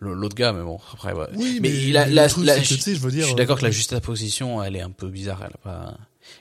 l'autre 0.00 0.34
gars, 0.34 0.52
mais 0.52 0.62
bon 0.62 0.78
après 0.92 1.14
ouais. 1.14 1.26
Oui, 1.34 1.60
mais, 1.62 1.70
mais 1.70 1.82
il 1.82 1.96
a, 1.96 2.04
la, 2.06 2.26
la- 2.26 2.62
je 2.62 2.98
veux 2.98 3.10
dire, 3.10 3.24
suis 3.24 3.34
d'accord 3.34 3.56
que 3.56 3.62
la 3.62 3.68
euh, 3.68 3.72
juxtaposition 3.72 4.62
elle 4.62 4.76
est 4.76 4.82
un 4.82 4.90
peu 4.90 5.08
bizarre, 5.08 5.40
elle 5.46 5.54
a 5.54 5.58
pas. 5.62 5.96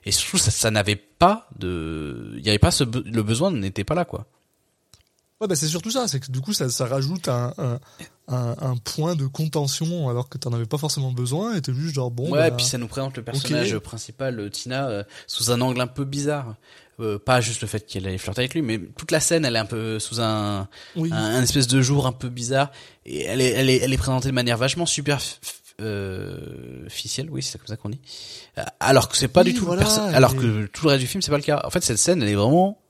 Et 0.05 0.11
surtout 0.11 0.37
ça, 0.37 0.51
ça 0.51 0.71
n'avait 0.71 0.95
pas 0.95 1.47
de, 1.57 2.33
il 2.37 2.45
y 2.45 2.49
avait 2.49 2.59
pas 2.59 2.71
ce 2.71 2.83
be- 2.83 3.03
le 3.05 3.23
besoin 3.23 3.51
n'était 3.51 3.83
pas 3.83 3.95
là 3.95 4.05
quoi. 4.05 4.25
Ouais, 5.41 5.47
bah, 5.47 5.55
c'est 5.55 5.67
surtout 5.67 5.89
ça, 5.91 6.05
c'est 6.09 6.19
que 6.19 6.29
du 6.31 6.41
coup, 6.41 6.51
ça, 6.51 6.69
ça 6.69 6.85
rajoute 6.85 7.29
un, 7.29 7.53
un, 7.57 7.79
un, 8.27 8.55
un 8.59 8.75
point 8.75 9.15
de 9.15 9.25
contention 9.25 10.09
alors 10.09 10.27
que 10.27 10.37
t'en 10.37 10.51
avais 10.51 10.65
pas 10.65 10.77
forcément 10.77 11.13
besoin 11.13 11.55
et 11.55 11.61
t'es 11.61 11.73
juste 11.73 11.95
genre 11.95 12.11
bon. 12.11 12.29
ouais, 12.31 12.49
bah, 12.49 12.51
puis 12.51 12.65
ça 12.65 12.77
nous 12.77 12.87
présente 12.89 13.15
le 13.15 13.23
personnage 13.23 13.77
principal, 13.79 14.37
euh, 14.37 14.49
Tina, 14.49 14.89
euh, 14.89 15.03
sous 15.27 15.49
un 15.51 15.61
angle 15.61 15.79
un 15.79 15.87
peu 15.87 16.03
bizarre. 16.03 16.55
Euh, 16.99 17.17
pas 17.17 17.39
juste 17.39 17.61
le 17.61 17.67
fait 17.69 17.87
qu'elle 17.87 18.05
ait 18.07 18.17
flirté 18.17 18.41
avec 18.41 18.53
lui, 18.53 18.61
mais 18.61 18.77
toute 18.97 19.11
la 19.11 19.21
scène, 19.21 19.45
elle 19.45 19.55
est 19.55 19.59
un 19.59 19.65
peu 19.65 19.99
sous 19.99 20.19
un, 20.19 20.67
Oui. 20.97 21.09
un, 21.13 21.15
un 21.37 21.41
espèce 21.41 21.67
de 21.67 21.81
jour 21.81 22.05
un 22.05 22.11
peu 22.11 22.27
bizarre. 22.27 22.69
Et 23.05 23.23
elle 23.23 23.39
est, 23.39 23.51
elle 23.51 23.69
est, 23.69 23.77
elle 23.77 23.93
est 23.93 23.97
présentée 23.97 24.27
de 24.27 24.33
manière 24.33 24.57
vachement 24.57 24.85
superficielle, 25.79 27.29
oui, 27.29 27.41
c'est 27.41 27.57
comme 27.57 27.67
ça 27.67 27.77
qu'on 27.77 27.89
dit. 27.89 27.99
Euh, 28.57 28.63
Alors 28.79 29.09
que 29.09 29.17
c'est 29.17 29.27
pas 29.27 29.43
Oui, 29.43 29.53
du 29.53 29.59
tout 29.59 29.65
voilà, 29.65 29.83
le 29.83 30.15
alors 30.15 30.35
que 30.35 30.65
tout 30.67 30.85
le 30.85 30.91
reste 30.91 31.01
du 31.01 31.07
film, 31.07 31.21
c'est 31.21 31.31
pas 31.31 31.37
le 31.37 31.43
cas. 31.43 31.61
En 31.63 31.69
fait, 31.69 31.83
cette 31.83 31.97
scène, 31.97 32.21
elle 32.21 32.29
est 32.29 32.35
vraiment 32.35 32.81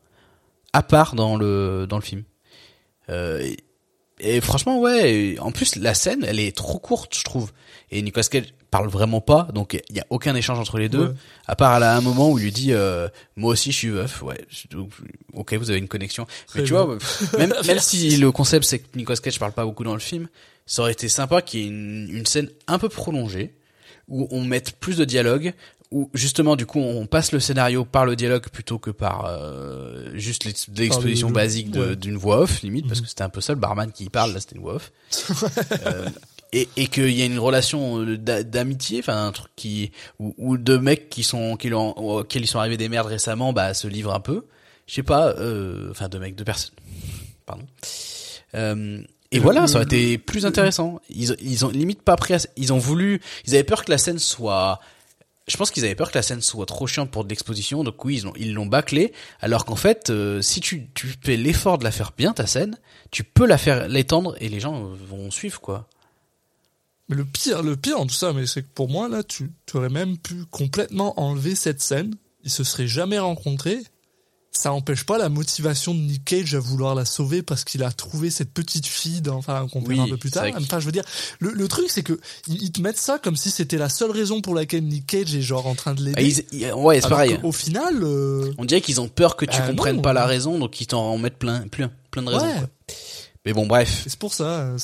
à 0.74 0.84
part 0.84 1.16
dans 1.16 1.36
le, 1.38 1.86
dans 1.88 1.98
le 1.98 2.04
film. 2.04 2.24
Euh, 3.10 3.42
et, 3.42 3.58
et 4.20 4.42
franchement, 4.42 4.80
ouais. 4.80 5.38
En 5.40 5.52
plus, 5.52 5.76
la 5.76 5.94
scène, 5.94 6.24
elle 6.24 6.40
est 6.40 6.56
trop 6.56 6.80
courte, 6.80 7.16
je 7.18 7.24
trouve. 7.24 7.52
Et 7.92 8.02
Nicolas 8.02 8.24
Cage 8.24 8.54
parle 8.72 8.88
vraiment 8.90 9.22
pas, 9.22 9.48
donc 9.54 9.82
il 9.90 9.96
y 9.96 10.00
a 10.00 10.06
aucun 10.10 10.36
échange 10.36 10.60
entre 10.60 10.78
les 10.78 10.90
deux. 10.90 11.08
Ouais. 11.08 11.14
À 11.48 11.56
part 11.56 11.74
à 11.74 11.96
un 11.96 12.02
moment 12.02 12.30
où 12.32 12.38
il 12.38 12.44
lui 12.46 12.52
dit, 12.52 12.74
euh, 12.74 13.08
moi 13.36 13.52
aussi, 13.54 13.72
je 13.72 13.78
suis 13.78 13.90
veuf. 13.90 14.22
Ouais. 14.22 14.46
donc, 14.72 14.92
ok, 15.34 15.54
vous 15.56 15.70
avez 15.70 15.80
une 15.80 15.88
connexion. 15.88 16.28
Mais 16.56 16.64
tu 16.64 16.74
bien. 16.74 16.84
vois, 16.84 16.98
même, 17.38 17.54
même 17.68 17.80
si 17.80 18.18
le 18.18 18.32
concept 18.32 18.66
c'est 18.66 18.80
que 18.80 18.98
Nicolas 18.98 19.18
Cage 19.18 19.40
parle 19.40 19.54
pas 19.54 19.66
beaucoup 19.66 19.84
dans 19.84 19.94
le 19.94 20.00
film, 20.00 20.28
ça 20.66 20.84
aurait 20.84 20.92
été 20.92 21.10
sympa 21.10 21.42
qu'il 21.42 21.60
y 21.62 21.64
ait 21.64 21.68
une, 21.68 22.10
une 22.12 22.26
scène 22.26 22.50
un 22.68 22.78
peu 22.80 22.90
prolongée 22.90 23.56
où 24.08 24.28
on 24.32 24.44
mette 24.44 24.74
plus 24.80 24.98
de 24.98 25.06
dialogue, 25.06 25.54
où 25.92 26.10
justement 26.14 26.56
du 26.56 26.68
coup 26.68 26.80
on 26.80 27.08
passe 27.08 27.32
le 27.32 27.40
scénario 27.40 27.84
par 27.86 28.06
le 28.06 28.16
dialogue 28.16 28.48
plutôt 28.50 28.78
que 28.78 28.92
par 28.92 29.26
euh, 29.26 30.12
juste 30.14 30.46
l'ex- 30.46 30.68
l'exposition 30.76 31.30
le- 31.30 31.34
basique 31.34 31.74
ouais. 31.76 31.96
d'une 31.96 32.16
voix 32.18 32.42
off 32.42 32.62
limite 32.62 32.86
parce 32.88 33.00
Mhm. 33.00 33.04
que 33.06 33.10
c'était 33.10 33.24
un 33.24 33.30
peu 33.30 33.42
ça 33.42 33.54
le 33.54 33.60
barman 33.60 33.92
qui 33.92 34.08
parle 34.12 34.32
là 34.34 34.40
c'était 34.40 34.56
une 34.58 34.62
voix 34.62 34.76
off 34.76 34.92
Euh, 35.88 36.08
et, 36.54 36.68
et 36.78 36.88
qu'il 36.88 37.12
y 37.12 37.22
a 37.22 37.26
une 37.26 37.40
relation 37.40 38.00
euh, 38.02 38.18
d'a- 38.18 38.44
d'amitié 38.44 39.00
enfin 39.00 39.28
un 39.28 39.32
truc 39.32 39.52
qui 39.56 39.92
ou, 40.20 40.34
ou 40.38 40.58
de 40.58 40.78
mecs 40.78 41.10
qui 41.10 41.24
sont 41.24 41.58
qui 41.58 41.70
l'ont 41.70 41.92
auxquels 41.98 42.44
ils 42.44 42.48
sont 42.48 42.60
arrivés 42.60 42.78
des 42.78 42.90
merdes 42.90 43.08
récemment 43.08 43.54
bah 43.54 43.74
se 43.74 43.88
livrent 43.88 44.14
un 44.14 44.20
peu 44.20 44.46
je 44.88 44.96
sais 44.96 45.04
pas 45.04 45.30
euh, 45.38 45.90
enfin 45.92 46.10
de 46.10 46.18
mecs 46.18 46.36
de 46.36 46.44
personnes 46.44 46.76
pardon 47.46 47.66
euh, 48.56 49.02
et 49.32 49.38
voilà, 49.38 49.68
ça 49.68 49.76
aurait 49.76 49.84
été 49.84 50.18
plus 50.18 50.48
intéressant. 50.48 51.00
Ils, 51.12 51.36
ils 51.40 51.64
ont 51.64 51.70
limite 51.70 52.02
pas 52.02 52.16
pris, 52.16 52.34
ils 52.58 52.74
ont 52.74 52.80
voulu, 52.80 53.22
ils 53.46 53.54
avaient 53.54 53.64
peur 53.64 53.86
que 53.86 53.92
la 53.92 54.00
scène 54.00 54.18
soit, 54.18 54.80
je 55.48 55.56
pense 55.56 55.70
qu'ils 55.70 55.86
avaient 55.86 55.94
peur 55.94 56.10
que 56.12 56.18
la 56.18 56.24
scène 56.24 56.42
soit 56.42 56.66
trop 56.66 56.88
chiante 56.88 57.12
pour 57.12 57.26
de 57.26 57.30
l'exposition, 57.30 57.84
donc 57.84 58.04
oui, 58.04 58.18
ils 58.18 58.24
l'ont, 58.24 58.34
ils 58.38 58.54
l'ont 58.56 58.66
bâclé, 58.66 59.14
alors 59.40 59.66
qu'en 59.66 59.76
fait, 59.76 60.10
euh, 60.10 60.42
si 60.42 60.62
tu, 60.62 60.88
tu 60.96 61.14
fais 61.22 61.38
l'effort 61.38 61.78
de 61.78 61.84
la 61.84 61.92
faire 61.92 62.14
bien, 62.18 62.34
ta 62.34 62.48
scène, 62.48 62.80
tu 63.12 63.24
peux 63.24 63.46
la 63.46 63.60
faire, 63.60 63.88
l'étendre 63.88 64.36
et 64.42 64.50
les 64.50 64.60
gens 64.60 64.84
euh, 64.84 64.96
vont 65.08 65.30
suivre, 65.30 65.62
quoi. 65.62 65.88
Mais 67.10 67.16
le 67.16 67.26
pire, 67.26 67.64
le 67.64 67.76
pire 67.76 68.00
en 68.00 68.06
tout 68.06 68.14
ça, 68.16 68.34
mais 68.34 68.46
c'est 68.46 68.62
que 68.62 68.68
pour 68.74 68.88
moi, 68.90 69.10
là, 69.10 69.24
tu, 69.24 69.52
tu 69.66 69.78
aurais 69.78 69.90
même 69.90 70.18
pu 70.18 70.46
complètement 70.52 71.20
enlever 71.20 71.56
cette 71.56 71.82
scène. 71.82 72.16
Ils 72.44 72.52
se 72.52 72.64
seraient 72.64 72.88
jamais 72.88 73.18
rencontrés. 73.20 73.80
Ça 74.52 74.74
empêche 74.74 75.04
pas 75.06 75.18
la 75.20 75.30
motivation 75.30 75.94
de 75.94 76.00
Nick 76.00 76.26
Cage 76.26 76.56
à 76.56 76.60
vouloir 76.60 76.96
la 76.96 77.06
sauver 77.06 77.44
parce 77.44 77.64
qu'il 77.64 77.84
a 77.84 77.92
trouvé 77.92 78.30
cette 78.32 78.52
petite 78.52 78.88
fille, 78.88 79.22
dans, 79.22 79.36
enfin, 79.38 79.68
qu'on 79.72 79.80
Oui, 79.82 79.90
verra 79.96 80.04
un 80.08 80.10
peu 80.10 80.18
plus 80.18 80.32
tard. 80.32 80.46
que- 80.52 80.58
Enfin, 80.58 80.80
je 80.80 80.86
veux 80.86 80.92
dire, 80.92 81.04
le, 81.40 81.52
le 81.52 81.68
truc, 81.68 81.86
c'est 81.90 82.02
que 82.02 82.20
ils, 82.48 82.72
te 82.72 82.82
mettent 82.82 82.98
ça 82.98 83.20
comme 83.20 83.36
si 83.36 83.52
c'était 83.52 83.78
la 83.78 83.90
seule 83.90 84.10
raison 84.12 84.42
pour 84.42 84.56
laquelle 84.56 84.84
Nick 84.84 85.06
Cage 85.06 85.36
est 85.36 85.42
genre 85.44 85.68
en 85.68 85.76
train 85.76 85.94
de 85.94 86.02
Ah, 86.16 86.20
l'aider. 86.20 86.46
ils- 86.52 86.62
ils- 86.62 86.74
ouais, 86.74 87.00
c'est 87.00 87.10
pareil. 87.10 87.40
qu'au 87.40 87.52
final, 87.52 88.04
euh, 88.04 88.52
On 88.58 88.66
dirait 88.66 88.82
qu'ils 88.82 89.00
ont 89.02 89.08
peur 89.08 89.36
que 89.36 89.46
tu 89.46 89.58
Bah, 89.60 89.68
comprennes 89.68 89.98
non. 89.98 90.02
pas 90.02 90.14
la 90.14 90.26
raison, 90.26 90.58
donc 90.58 90.82
ils 90.82 90.88
t'en 90.88 91.18
mettent 91.20 91.38
plein, 91.38 91.68
plein, 91.68 91.92
plein 92.12 92.24
de 92.24 92.30
raisons, 92.30 92.46
Ouais. 92.48 92.58
quoi. 92.60 92.70
Mais 93.46 93.54
bon, 93.54 93.68
bref. 93.68 94.04
c'est 94.08 94.18
pour 94.20 94.34
ça, 94.34 94.62
euh, 94.62 94.78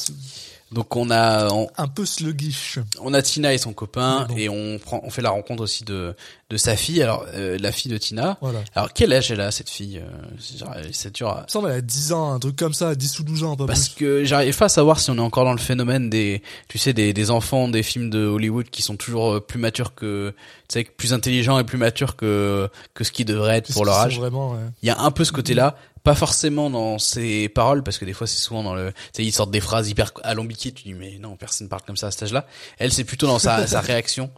Donc 0.72 0.96
on 0.96 1.12
a, 1.12 1.48
on, 1.54 1.70
un 1.78 1.88
peu 1.88 2.06
sluggish. 2.06 2.80
on 3.00 3.14
a 3.14 3.22
Tina 3.22 3.54
et 3.54 3.58
son 3.58 3.72
copain, 3.72 4.26
bon. 4.28 4.36
et 4.36 4.50
on 4.50 4.80
prend, 4.80 5.00
on 5.04 5.10
fait 5.12 5.22
la 5.22 5.30
rencontre 5.30 5.62
aussi 5.64 5.84
de, 5.84 6.16
de 6.50 6.58
sa 6.58 6.76
fille, 6.76 7.02
alors, 7.04 7.26
euh, 7.36 7.58
la 7.62 7.72
fille 7.72 7.92
de 7.92 7.98
Tina. 7.98 8.38
Voilà. 8.42 8.60
Alors 8.74 8.92
quel 8.92 9.14
âge 9.14 9.30
elle 9.32 9.42
a 9.42 9.52
cette 9.52 9.70
fille 9.70 10.00
euh, 10.00 10.10
c'est 10.40 10.94
C'est 10.94 11.16
dur. 11.16 11.30
à- 11.30 11.42
Il 11.42 11.44
me 11.44 11.50
semble 11.50 11.68
qu'elle 11.68 11.78
a 11.78 11.82
10 11.82 12.14
ans, 12.14 12.34
un 12.34 12.40
truc 12.40 12.56
comme 12.56 12.74
ça, 12.74 12.96
10 12.96 13.20
ou 13.20 13.24
12 13.24 13.44
ans, 13.44 13.56
pas 13.56 13.68
Parce 13.68 13.90
plus. 13.90 14.00
que 14.06 14.24
j'arrive 14.26 14.58
pas 14.58 14.66
à 14.66 14.70
savoir 14.70 15.00
si 15.00 15.12
on 15.12 15.16
est 15.18 15.20
encore 15.20 15.46
dans 15.46 15.54
le 15.54 15.60
phénomène 15.60 16.10
des, 16.10 16.42
tu 16.68 16.78
sais, 16.80 16.94
des, 16.94 17.14
des 17.14 17.32
enfants 17.32 17.68
des 17.70 17.84
films 17.84 18.10
de 18.10 18.26
Hollywood 18.26 18.68
qui 18.70 18.82
sont 18.82 18.98
toujours 18.98 19.36
euh, 19.36 19.40
plus 19.40 19.60
matures 19.60 19.94
que, 19.94 20.34
tu 20.68 20.80
sais, 20.80 20.84
plus 20.84 21.14
intelligents 21.14 21.60
et 21.60 21.64
plus 21.64 21.78
matures 21.78 22.16
que 22.16 22.70
que 22.96 23.04
ce 23.04 23.12
qu'ils 23.12 23.26
devraient 23.28 23.58
être 23.58 23.72
pour 23.72 23.86
leur 23.86 23.96
âge. 24.00 24.20
Vraiment, 24.20 24.52
ouais. 24.54 24.58
Il 24.82 24.88
y 24.88 24.90
a 24.90 25.00
un 25.00 25.12
peu 25.12 25.24
ce 25.24 25.32
côté-là, 25.32 25.78
pas 26.06 26.16
forcément 26.16 26.70
dans 26.70 26.98
ses 27.00 27.50
paroles, 27.50 27.84
parce 27.84 27.98
que 27.98 28.06
des 28.06 28.14
fois 28.14 28.28
c'est 28.28 28.38
souvent 28.38 28.64
dans 28.64 28.74
le, 28.76 28.94
tu 28.94 28.98
sais, 29.14 29.24
ils 29.26 29.34
sortent 29.34 29.52
des 29.52 29.60
phrases 29.60 29.90
hyper 29.90 30.12
alambiquées, 30.24 30.72
tu 30.72 30.84
dis 30.84 30.94
mais 30.94 31.18
non, 31.20 31.36
personne 31.36 31.68
parle 31.68 31.82
comme 31.82 31.98
ça 31.98 32.08
à 32.08 32.12
cet 32.12 32.24
âge-là. 32.24 32.48
Elle, 32.78 32.94
c'est 32.94 33.04
plutôt 33.04 33.28
dans 33.28 33.40
sa, 33.40 33.68
sa 33.76 33.82
réaction. 33.82 34.32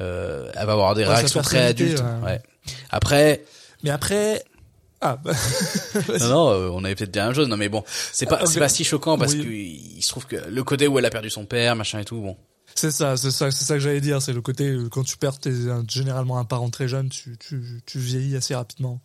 Euh, 0.00 0.50
elle 0.54 0.66
va 0.66 0.72
avoir 0.72 0.94
des 0.94 1.02
Ouais, 1.02 1.14
réactions 1.14 1.42
très 1.42 1.66
adultes. 1.66 1.98
ouais. 2.00 2.24
Ouais. 2.26 2.42
Après, 2.90 3.44
Mais 3.82 3.90
après, 3.90 4.44
ah, 5.00 5.18
bah, 5.22 5.32
non, 6.20 6.28
non, 6.28 6.48
euh, 6.50 6.68
on 6.72 6.84
avait 6.84 6.94
peut-être 6.94 7.10
dit 7.10 7.18
la 7.18 7.26
même 7.26 7.34
chose. 7.34 7.48
Non, 7.48 7.56
mais 7.56 7.68
bon, 7.68 7.82
c'est 8.12 8.26
pas, 8.26 8.40
Ah, 8.42 8.46
c'est 8.46 8.58
pas 8.60 8.68
si 8.68 8.84
choquant 8.84 9.18
parce 9.18 9.32
Oui. 9.34 9.42
que 9.44 9.48
il 9.48 10.02
se 10.02 10.08
trouve 10.08 10.26
que 10.26 10.36
le 10.36 10.64
côté 10.64 10.86
où 10.88 10.98
elle 10.98 11.04
a 11.04 11.10
perdu 11.10 11.30
son 11.30 11.44
père, 11.46 11.76
machin 11.76 12.00
et 12.00 12.04
tout, 12.04 12.20
bon. 12.20 12.36
c'est 12.74 12.90
ça, 12.90 13.16
c'est 13.16 13.30
ça, 13.30 13.50
c'est 13.50 13.64
ça 13.64 13.74
que 13.74 13.80
j'allais 13.80 14.00
dire. 14.00 14.20
C'est 14.22 14.32
le 14.32 14.40
côté 14.42 14.68
euh, 14.68 14.88
quand 14.88 15.04
tu 15.04 15.16
perds 15.16 15.38
tes, 15.38 15.52
généralement 15.88 16.38
un 16.38 16.44
parent 16.44 16.70
très 16.70 16.88
jeune, 16.88 17.08
tu, 17.08 17.36
tu, 17.38 17.82
tu 17.86 17.98
vieillis 17.98 18.36
assez 18.36 18.54
rapidement. 18.54 19.00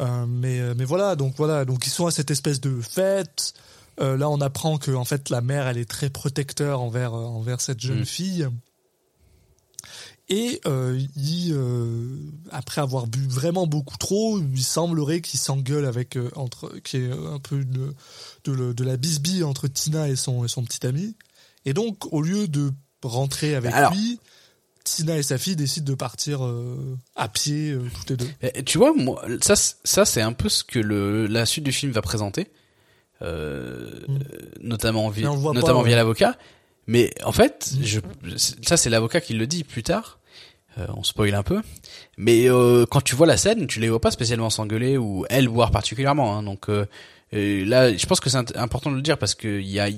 Euh, 0.00 0.26
mais, 0.26 0.60
euh, 0.60 0.74
mais 0.76 0.84
voilà, 0.84 1.14
donc 1.16 1.34
voilà, 1.36 1.64
donc 1.64 1.86
ils 1.86 1.90
sont 1.90 2.06
à 2.06 2.10
cette 2.10 2.30
espèce 2.30 2.60
de 2.60 2.80
fête. 2.80 3.52
Euh, 4.00 4.16
là, 4.16 4.30
on 4.30 4.40
apprend 4.40 4.78
que 4.78 4.90
en 4.92 5.04
fait 5.04 5.28
la 5.30 5.40
mère, 5.42 5.66
elle 5.68 5.76
est 5.78 5.88
très 5.88 6.08
protecteur 6.08 6.80
envers 6.80 7.12
envers 7.12 7.60
cette 7.60 7.80
jeune 7.80 8.00
Mm. 8.00 8.06
fille. 8.06 8.48
Et 10.28 10.60
euh, 10.64 11.00
il, 11.16 11.52
euh, 11.52 12.16
après 12.52 12.80
avoir 12.80 13.08
bu 13.08 13.26
vraiment 13.26 13.66
beaucoup 13.66 13.98
trop, 13.98 14.38
il 14.38 14.62
semblerait 14.62 15.20
qu'il 15.22 15.40
s'engueule 15.40 15.84
avec 15.84 16.16
euh, 16.16 16.30
entre, 16.36 16.78
qui 16.84 16.98
est 16.98 17.10
un 17.10 17.40
peu 17.40 17.56
une, 17.60 17.92
de, 18.44 18.72
de 18.72 18.84
la 18.84 18.96
bisbille 18.96 19.42
entre 19.42 19.66
Tina 19.66 20.08
et 20.08 20.14
son 20.14 20.44
et 20.44 20.48
son 20.48 20.62
petit 20.62 20.86
ami. 20.86 21.16
Et 21.64 21.74
donc, 21.74 22.12
au 22.12 22.22
lieu 22.22 22.46
de 22.46 22.70
rentrer 23.02 23.56
avec 23.56 23.72
Alors- 23.72 23.92
lui, 23.92 24.20
Tina 24.84 25.16
et 25.18 25.22
sa 25.22 25.38
fille 25.38 25.56
décident 25.56 25.90
de 25.92 25.94
partir 25.96 26.44
euh, 26.44 26.96
à 27.16 27.28
pied 27.28 27.70
euh, 27.72 27.82
toutes 27.94 28.10
les 28.10 28.16
deux. 28.16 28.28
Et 28.54 28.62
tu 28.64 28.78
vois, 28.78 28.92
moi, 28.94 29.22
ça, 29.42 29.54
ça 29.56 30.04
c'est 30.04 30.22
un 30.22 30.32
peu 30.32 30.48
ce 30.48 30.64
que 30.64 30.78
le, 30.78 31.26
la 31.26 31.46
suite 31.46 31.64
du 31.64 31.72
film 31.72 31.92
va 31.92 32.02
présenter, 32.02 32.48
euh, 33.22 33.90
Mm. 34.08 34.18
notamment, 34.62 35.10
vi- 35.10 35.22
pas, 35.22 35.82
via 35.84 35.96
l'avocat. 35.96 36.36
Mais 36.86 37.10
en 37.24 37.32
fait, 37.32 37.72
Mm. 37.76 37.82
je, 37.84 38.00
ça 38.62 38.76
c'est 38.76 38.90
l'avocat 38.90 39.20
qui 39.20 39.34
le 39.34 39.46
dit 39.46 39.64
plus 39.64 39.82
tard. 39.82 40.18
On 40.96 41.02
spoil 41.02 41.34
un 41.34 41.42
peu, 41.42 41.60
mais 42.16 42.46
quand 42.90 43.02
tu 43.02 43.14
vois 43.14 43.26
la 43.26 43.36
scène, 43.36 43.66
tu 43.66 43.80
les 43.80 43.90
vois 43.90 44.00
pas 44.00 44.10
spécialement 44.12 44.48
s'engueuler 44.48 44.96
ou 44.96 45.26
elle 45.28 45.46
voir 45.48 45.72
particulièrement. 45.72 46.34
Hein, 46.38 46.42
donc 46.42 46.68
là, 47.32 47.94
je 47.94 48.06
pense 48.06 48.18
que 48.20 48.30
c'est 48.30 48.56
important 48.56 48.90
de 48.90 48.96
le 48.96 49.02
dire 49.02 49.18
parce 49.18 49.34
que 49.34 49.60
y 49.60 49.78
a 49.78 49.90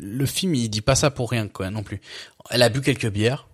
le 0.00 0.24
film, 0.26 0.54
il 0.54 0.70
dit 0.70 0.80
pas 0.80 0.94
ça 0.94 1.10
pour 1.10 1.30
rien 1.30 1.46
quoi 1.48 1.68
non 1.70 1.82
plus. 1.82 2.00
Elle 2.48 2.62
a 2.62 2.70
bu 2.70 2.80
quelques 2.80 3.10
bières 3.10 3.48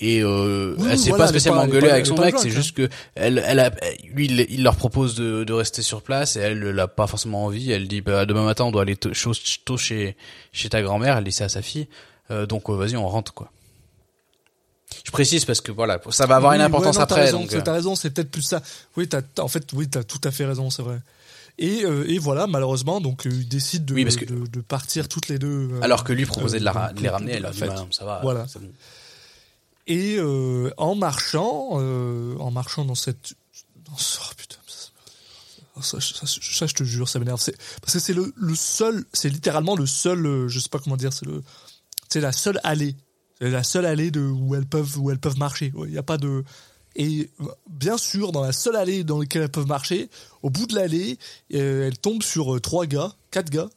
et 0.00 0.22
euh, 0.22 0.74
Oui, 0.78 0.88
elle 0.90 0.98
s'est 0.98 1.10
voilà, 1.10 1.24
pas 1.24 1.28
spécialement 1.28 1.60
engueulée 1.62 1.90
avec 1.90 2.06
son 2.06 2.16
mec, 2.16 2.34
c'est 2.38 2.50
juste 2.50 2.74
que 2.76 2.88
elle, 3.14 3.42
elle 3.46 3.58
a, 3.60 3.70
lui, 4.12 4.26
il, 4.26 4.46
il 4.48 4.62
leur 4.62 4.76
propose 4.76 5.14
de, 5.14 5.44
de 5.44 5.52
rester 5.52 5.82
sur 5.82 6.02
place 6.02 6.36
et 6.36 6.40
elle 6.40 6.58
l'a 6.60 6.88
pas 6.88 7.06
forcément 7.06 7.44
envie. 7.44 7.70
Elle 7.70 7.86
dit 7.88 8.00
bah, 8.00 8.26
demain 8.26 8.44
matin 8.44 8.64
on 8.64 8.70
doit 8.72 8.82
aller 8.82 8.96
tôt, 8.96 9.12
chez 9.76 10.16
chez 10.52 10.68
ta 10.68 10.82
grand-mère. 10.82 11.18
Elle 11.18 11.24
dit 11.24 11.32
ça 11.32 11.44
à 11.44 11.48
sa 11.48 11.62
fille. 11.62 11.86
Euh, 12.30 12.46
donc 12.46 12.68
euh, 12.70 12.74
vas-y 12.74 12.96
on 12.96 13.06
rentre 13.08 13.34
quoi. 13.34 13.50
Je 15.04 15.10
précise 15.12 15.44
parce 15.44 15.60
que 15.60 15.70
voilà 15.72 16.00
ça 16.10 16.26
va 16.26 16.36
avoir 16.36 16.52
une 16.54 16.60
importance 16.60 16.96
ouais, 16.96 17.00
non, 17.00 17.04
après. 17.04 17.14
T'as 17.16 17.24
raison, 17.26 17.40
donc, 17.40 17.52
euh, 17.54 17.60
t'as 17.62 17.72
raison, 17.72 17.94
c'est 17.94 18.10
peut-être 18.10 18.30
plus 18.30 18.42
ça. 18.42 18.60
Oui, 18.96 19.08
t'as, 19.08 19.20
en 19.38 19.48
fait, 19.48 19.64
oui, 19.72 19.88
t'as 19.88 20.02
tout 20.02 20.20
à 20.24 20.30
fait 20.30 20.44
raison, 20.44 20.68
c'est 20.70 20.82
vrai. 20.82 20.98
Et, 21.58 21.84
euh, 21.84 22.04
et 22.08 22.18
voilà, 22.18 22.46
malheureusement, 22.46 23.00
donc 23.00 23.26
euh, 23.26 23.30
ils 23.30 23.46
décident 23.48 23.84
de, 23.84 23.94
Oui, 23.94 24.04
parce 24.04 24.16
que- 24.16 24.24
de, 24.24 24.46
de 24.46 24.60
partir 24.60 25.08
toutes 25.08 25.28
les 25.28 25.38
deux. 25.38 25.68
euh, 25.72 25.80
alors 25.82 26.04
que 26.04 26.12
lui 26.12 26.24
proposait 26.26 26.58
de, 26.58 26.64
la, 26.64 26.92
de 26.94 27.00
les 27.02 27.08
ramener, 27.08 27.32
elle 27.34 27.46
a 27.46 27.52
fête. 27.52 27.68
bah, 27.68 27.86
ça 27.90 28.04
va. 28.04 28.20
Voilà. 28.22 28.46
bon. 28.54 28.68
Et 29.90 30.18
euh, 30.18 30.70
en 30.76 30.94
marchant, 30.94 31.70
euh, 31.72 32.36
en 32.38 32.52
marchant 32.52 32.84
dans 32.84 32.94
cette, 32.94 33.34
oh, 33.90 33.96
putain, 34.36 34.56
ça, 35.82 35.98
ça, 36.00 36.66
je 36.66 36.74
te 36.74 36.84
jure, 36.84 37.08
ça 37.08 37.18
m'énerve. 37.18 37.44
Parce 37.80 37.94
que 37.94 37.98
c'est 37.98 38.14
le, 38.14 38.32
seul, 38.54 39.04
c'est 39.12 39.28
littéralement 39.28 39.74
le 39.74 39.86
seul, 39.86 40.24
euh, 40.24 40.46
je 40.46 40.60
sais 40.60 40.68
pas 40.68 40.78
comment 40.78 40.96
dire, 40.96 41.10
c'est 42.08 42.20
la 42.20 42.30
seule 42.30 42.60
allée, 42.62 42.94
c'est 43.40 43.50
la 43.50 43.64
seule 43.64 43.84
allée 43.84 44.12
de 44.12 44.20
où 44.20 44.54
elles 44.54 44.64
peuvent, 44.64 44.96
où 44.96 45.10
elles 45.10 45.18
peuvent 45.18 45.38
marcher. 45.38 45.72
Il 45.76 45.90
n'y 45.90 45.98
a 45.98 46.04
pas 46.04 46.18
de, 46.18 46.44
et 46.94 47.28
bien 47.68 47.98
sûr, 47.98 48.30
dans 48.30 48.42
la 48.44 48.52
seule 48.52 48.76
allée 48.76 49.02
dans 49.02 49.18
laquelle 49.18 49.42
elles 49.42 49.48
peuvent 49.48 49.66
marcher, 49.66 50.08
au 50.44 50.50
bout 50.50 50.68
de 50.68 50.76
l'allée, 50.76 51.18
elles 51.52 51.98
tombent 51.98 52.22
sur 52.22 52.60
trois 52.60 52.86
gars, 52.86 53.12
quatre 53.32 53.50
gars, 53.50 53.70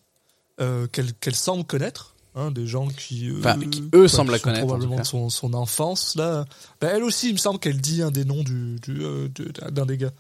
qu'elles 0.91 1.35
semblent 1.35 1.65
connaître. 1.65 2.12
Hein, 2.35 2.49
des 2.49 2.65
gens 2.65 2.87
qui, 2.87 3.29
euh, 3.29 3.35
Enfin, 3.39 3.59
qui, 3.59 3.83
eux, 3.93 4.07
semblent 4.07 4.31
la 4.31 4.39
connaître, 4.39 4.63
en 4.63 4.67
probablement 4.67 4.97
de 4.99 5.03
son, 5.05 5.29
son 5.29 5.53
enfance 5.53 6.15
là. 6.15 6.45
Ben, 6.81 6.89
elle 6.95 7.03
aussi, 7.03 7.29
il 7.29 7.33
me 7.33 7.37
semble 7.37 7.59
qu'elle 7.59 7.79
dit 7.79 8.01
un 8.01 8.09
des 8.09 8.25
noms 8.25 8.41
du, 8.43 8.79
du, 8.81 9.03
euh, 9.03 9.27
de- 9.35 9.51
d'un 9.69 9.85
des 9.85 9.97
gars. 9.97 10.11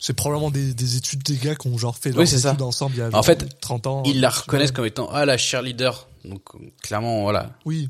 C'est 0.00 0.14
probablement 0.14 0.50
des, 0.50 0.74
des 0.74 0.96
études 0.96 1.22
des 1.22 1.36
gars 1.36 1.54
qui 1.54 1.68
ont 1.68 1.78
genre 1.78 1.96
fait 1.96 2.10
leurs 2.10 2.18
Oui, 2.20 2.26
c'est 2.26 2.38
ça. 2.40 2.50
études 2.50 2.62
ensemble 2.62 2.94
il 2.96 2.98
y 2.98 3.02
a 3.02 3.10
En 3.16 3.22
fait, 3.22 3.60
30 3.60 3.86
ans. 3.86 4.02
Ils 4.04 4.20
la 4.20 4.30
vois. 4.30 4.38
reconnaissent 4.40 4.72
comme 4.72 4.86
étant 4.86 5.08
ah 5.12 5.24
la 5.26 5.36
cheerleader. 5.38 6.08
Donc 6.24 6.42
clairement 6.82 7.22
voilà. 7.22 7.52
Oui. 7.64 7.88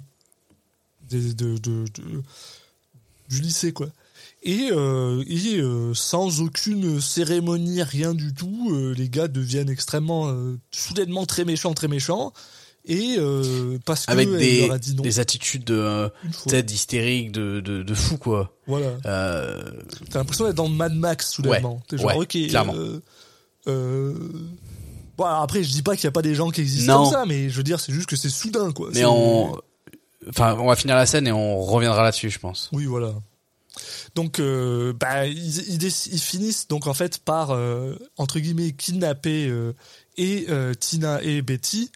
Des- 1.09 1.33
de, 1.33 1.57
de, 1.57 1.85
de- 1.87 2.23
du 3.31 3.41
lycée, 3.41 3.73
quoi. 3.73 3.89
Et, 4.43 4.69
euh, 4.73 5.25
et 5.27 5.57
euh, 5.57 5.95
sans 5.95 6.41
aucune 6.43 7.01
cérémonie, 7.01 7.83
rien 7.83 8.15
du 8.15 8.33
tout, 8.35 8.69
euh, 8.73 8.95
les 8.95 9.09
gars 9.09 9.27
deviennent 9.29 9.71
extrêmement, 9.71 10.33
soudainement 10.71 11.25
très 11.27 11.45
méchants, 11.47 11.73
très 11.75 11.89
méchants. 11.89 12.33
Et 12.89 13.17
euh, 13.19 13.79
parce 13.85 14.07
que 14.07 14.13
Avec 14.13 14.31
des, 14.31 14.63
leur 14.67 14.73
a 14.77 14.79
dit 14.79 14.95
non 14.95 15.03
des 15.03 15.21
attitudes 15.21 15.65
de 15.65 15.75
euh, 15.75 16.09
tête 16.47 16.73
hystérique 16.73 17.33
de, 17.33 17.61
de, 17.61 17.83
de 17.83 17.95
fou 17.95 18.17
quoi. 18.17 18.57
Voilà. 18.67 18.93
Euh, 19.05 19.63
T'as 20.11 20.19
l'impression 20.21 20.47
d'être 20.47 20.57
dans 20.57 20.69
Mad 20.71 20.95
Max 20.95 21.31
soudainement. 21.33 21.75
Ouais, 21.75 21.81
T'es 21.89 21.99
genre, 21.99 22.17
ouais, 22.17 22.23
ok. 22.23 22.49
clairement. 22.49 22.75
euh, 23.69 24.15
Bon, 25.19 25.25
alors 25.25 25.43
après, 25.43 25.63
je 25.65 25.71
dis 25.73 25.83
pas 25.83 25.97
qu'il 25.97 26.05
n'y 26.07 26.09
a 26.09 26.13
pas 26.13 26.23
des 26.23 26.35
gens 26.35 26.49
qui 26.51 26.61
existent 26.61 26.97
Non. 26.97 27.05
comme 27.05 27.13
ça, 27.13 27.27
mais 27.27 27.51
je 27.51 27.57
veux 27.57 27.65
dire, 27.65 27.81
c'est 27.81 27.93
juste 27.93 28.09
que 28.09 28.15
c'est 28.17 28.31
soudain, 28.31 28.71
quoi. 28.73 28.89
mais 28.95 29.05
on, 29.05 29.53
enfin 30.29 30.57
on 30.59 30.67
va 30.69 30.77
finir 30.77 30.95
la 30.95 31.07
scène 31.07 31.27
et 31.27 31.33
on 31.33 31.61
reviendra 31.61 32.03
là-dessus 32.05 32.31
je 32.31 32.39
pense. 32.39 32.69
Oui, 32.73 32.85
voilà. 32.87 33.13
Donc, 34.15 34.39
euh, 34.41 34.93
bah, 34.99 35.27
ils, 35.27 35.75
ils, 35.77 36.21
finissent 36.21 36.67
donc 36.69 36.87
en 36.87 36.95
fait 36.95 37.19
par 37.19 37.51
euh, 37.51 37.95
entre 38.17 38.39
guillemets 38.41 38.73
kidnapper 38.73 39.47
euh, 39.49 39.73
et 40.17 40.47
Tina 40.81 41.23
et 41.23 41.43
Betty. 41.43 41.91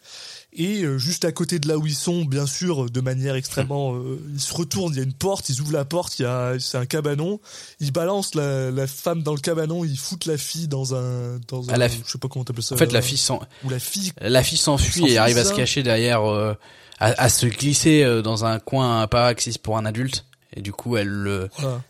Et 0.55 0.83
euh, 0.83 0.97
juste 0.99 1.25
à 1.25 1.31
côté 1.31 1.57
de 1.57 1.67
là 1.67 1.77
où 1.77 1.87
ils 1.87 1.95
sont, 1.95 2.25
bien 2.25 2.45
sûr, 2.45 2.89
de 2.89 3.01
manière 3.01 3.33
extrêmement, 3.35 3.95
euh, 3.95 4.19
ils 4.33 4.39
se 4.39 4.53
retournent. 4.53 4.93
Il 4.93 4.97
y 4.97 4.99
a 4.99 5.03
une 5.03 5.13
porte, 5.13 5.49
ils 5.49 5.59
ouvrent 5.61 5.73
la 5.73 5.83
porte. 5.85 6.19
Il 6.19 6.23
y 6.23 6.25
a, 6.25 6.59
c'est 6.59 6.77
un 6.77 6.85
cabanon. 6.85 7.39
Ils 7.79 7.91
balancent 7.91 8.35
la, 8.35 8.69
la 8.69 8.85
femme 8.85 9.23
dans 9.23 9.33
le 9.33 9.39
cabanon. 9.39 9.83
Ils 9.83 9.97
foutent 9.97 10.27
la 10.27 10.37
fille 10.37 10.67
dans 10.67 10.93
un, 10.93 11.39
dans 11.47 11.63
Ah, 11.69 11.73
un, 11.73 11.77
la 11.77 11.87
je 11.87 11.95
sais 12.05 12.17
pas 12.19 12.27
comment 12.27 12.45
t'appelles 12.45 12.63
ça. 12.63 12.75
En 12.75 12.77
fait 12.77 12.91
la 12.91 13.01
fille 13.01 13.17
s'en, 13.17 13.39
ou 13.63 13.69
la 13.69 13.79
fille. 13.79 14.11
la 14.21 14.43
fille 14.43 14.57
s'enfuit 14.59 15.09
et 15.11 15.17
arrive 15.17 15.37
à 15.39 15.45
se 15.45 15.53
cacher 15.53 15.81
derrière, 15.81 16.21
euh, 16.29 16.53
à, 16.99 17.07
à 17.23 17.29
se 17.29 17.47
glisser 17.47 18.03
euh, 18.03 18.21
dans 18.21 18.45
un 18.45 18.59
coin 18.59 19.07
pas 19.07 19.25
accessible 19.27 19.63
pour 19.63 19.77
un 19.77 19.85
adulte. 19.85 20.25
Et 20.55 20.61
du 20.61 20.71
coup 20.71 20.97
elle, 20.97 21.49
Voilà. 21.57 21.81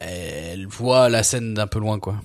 elle 0.00 0.66
voit 0.68 1.08
la 1.08 1.22
scène 1.24 1.54
d'un 1.54 1.66
peu 1.66 1.80
loin 1.80 1.98
quoi. 1.98 2.16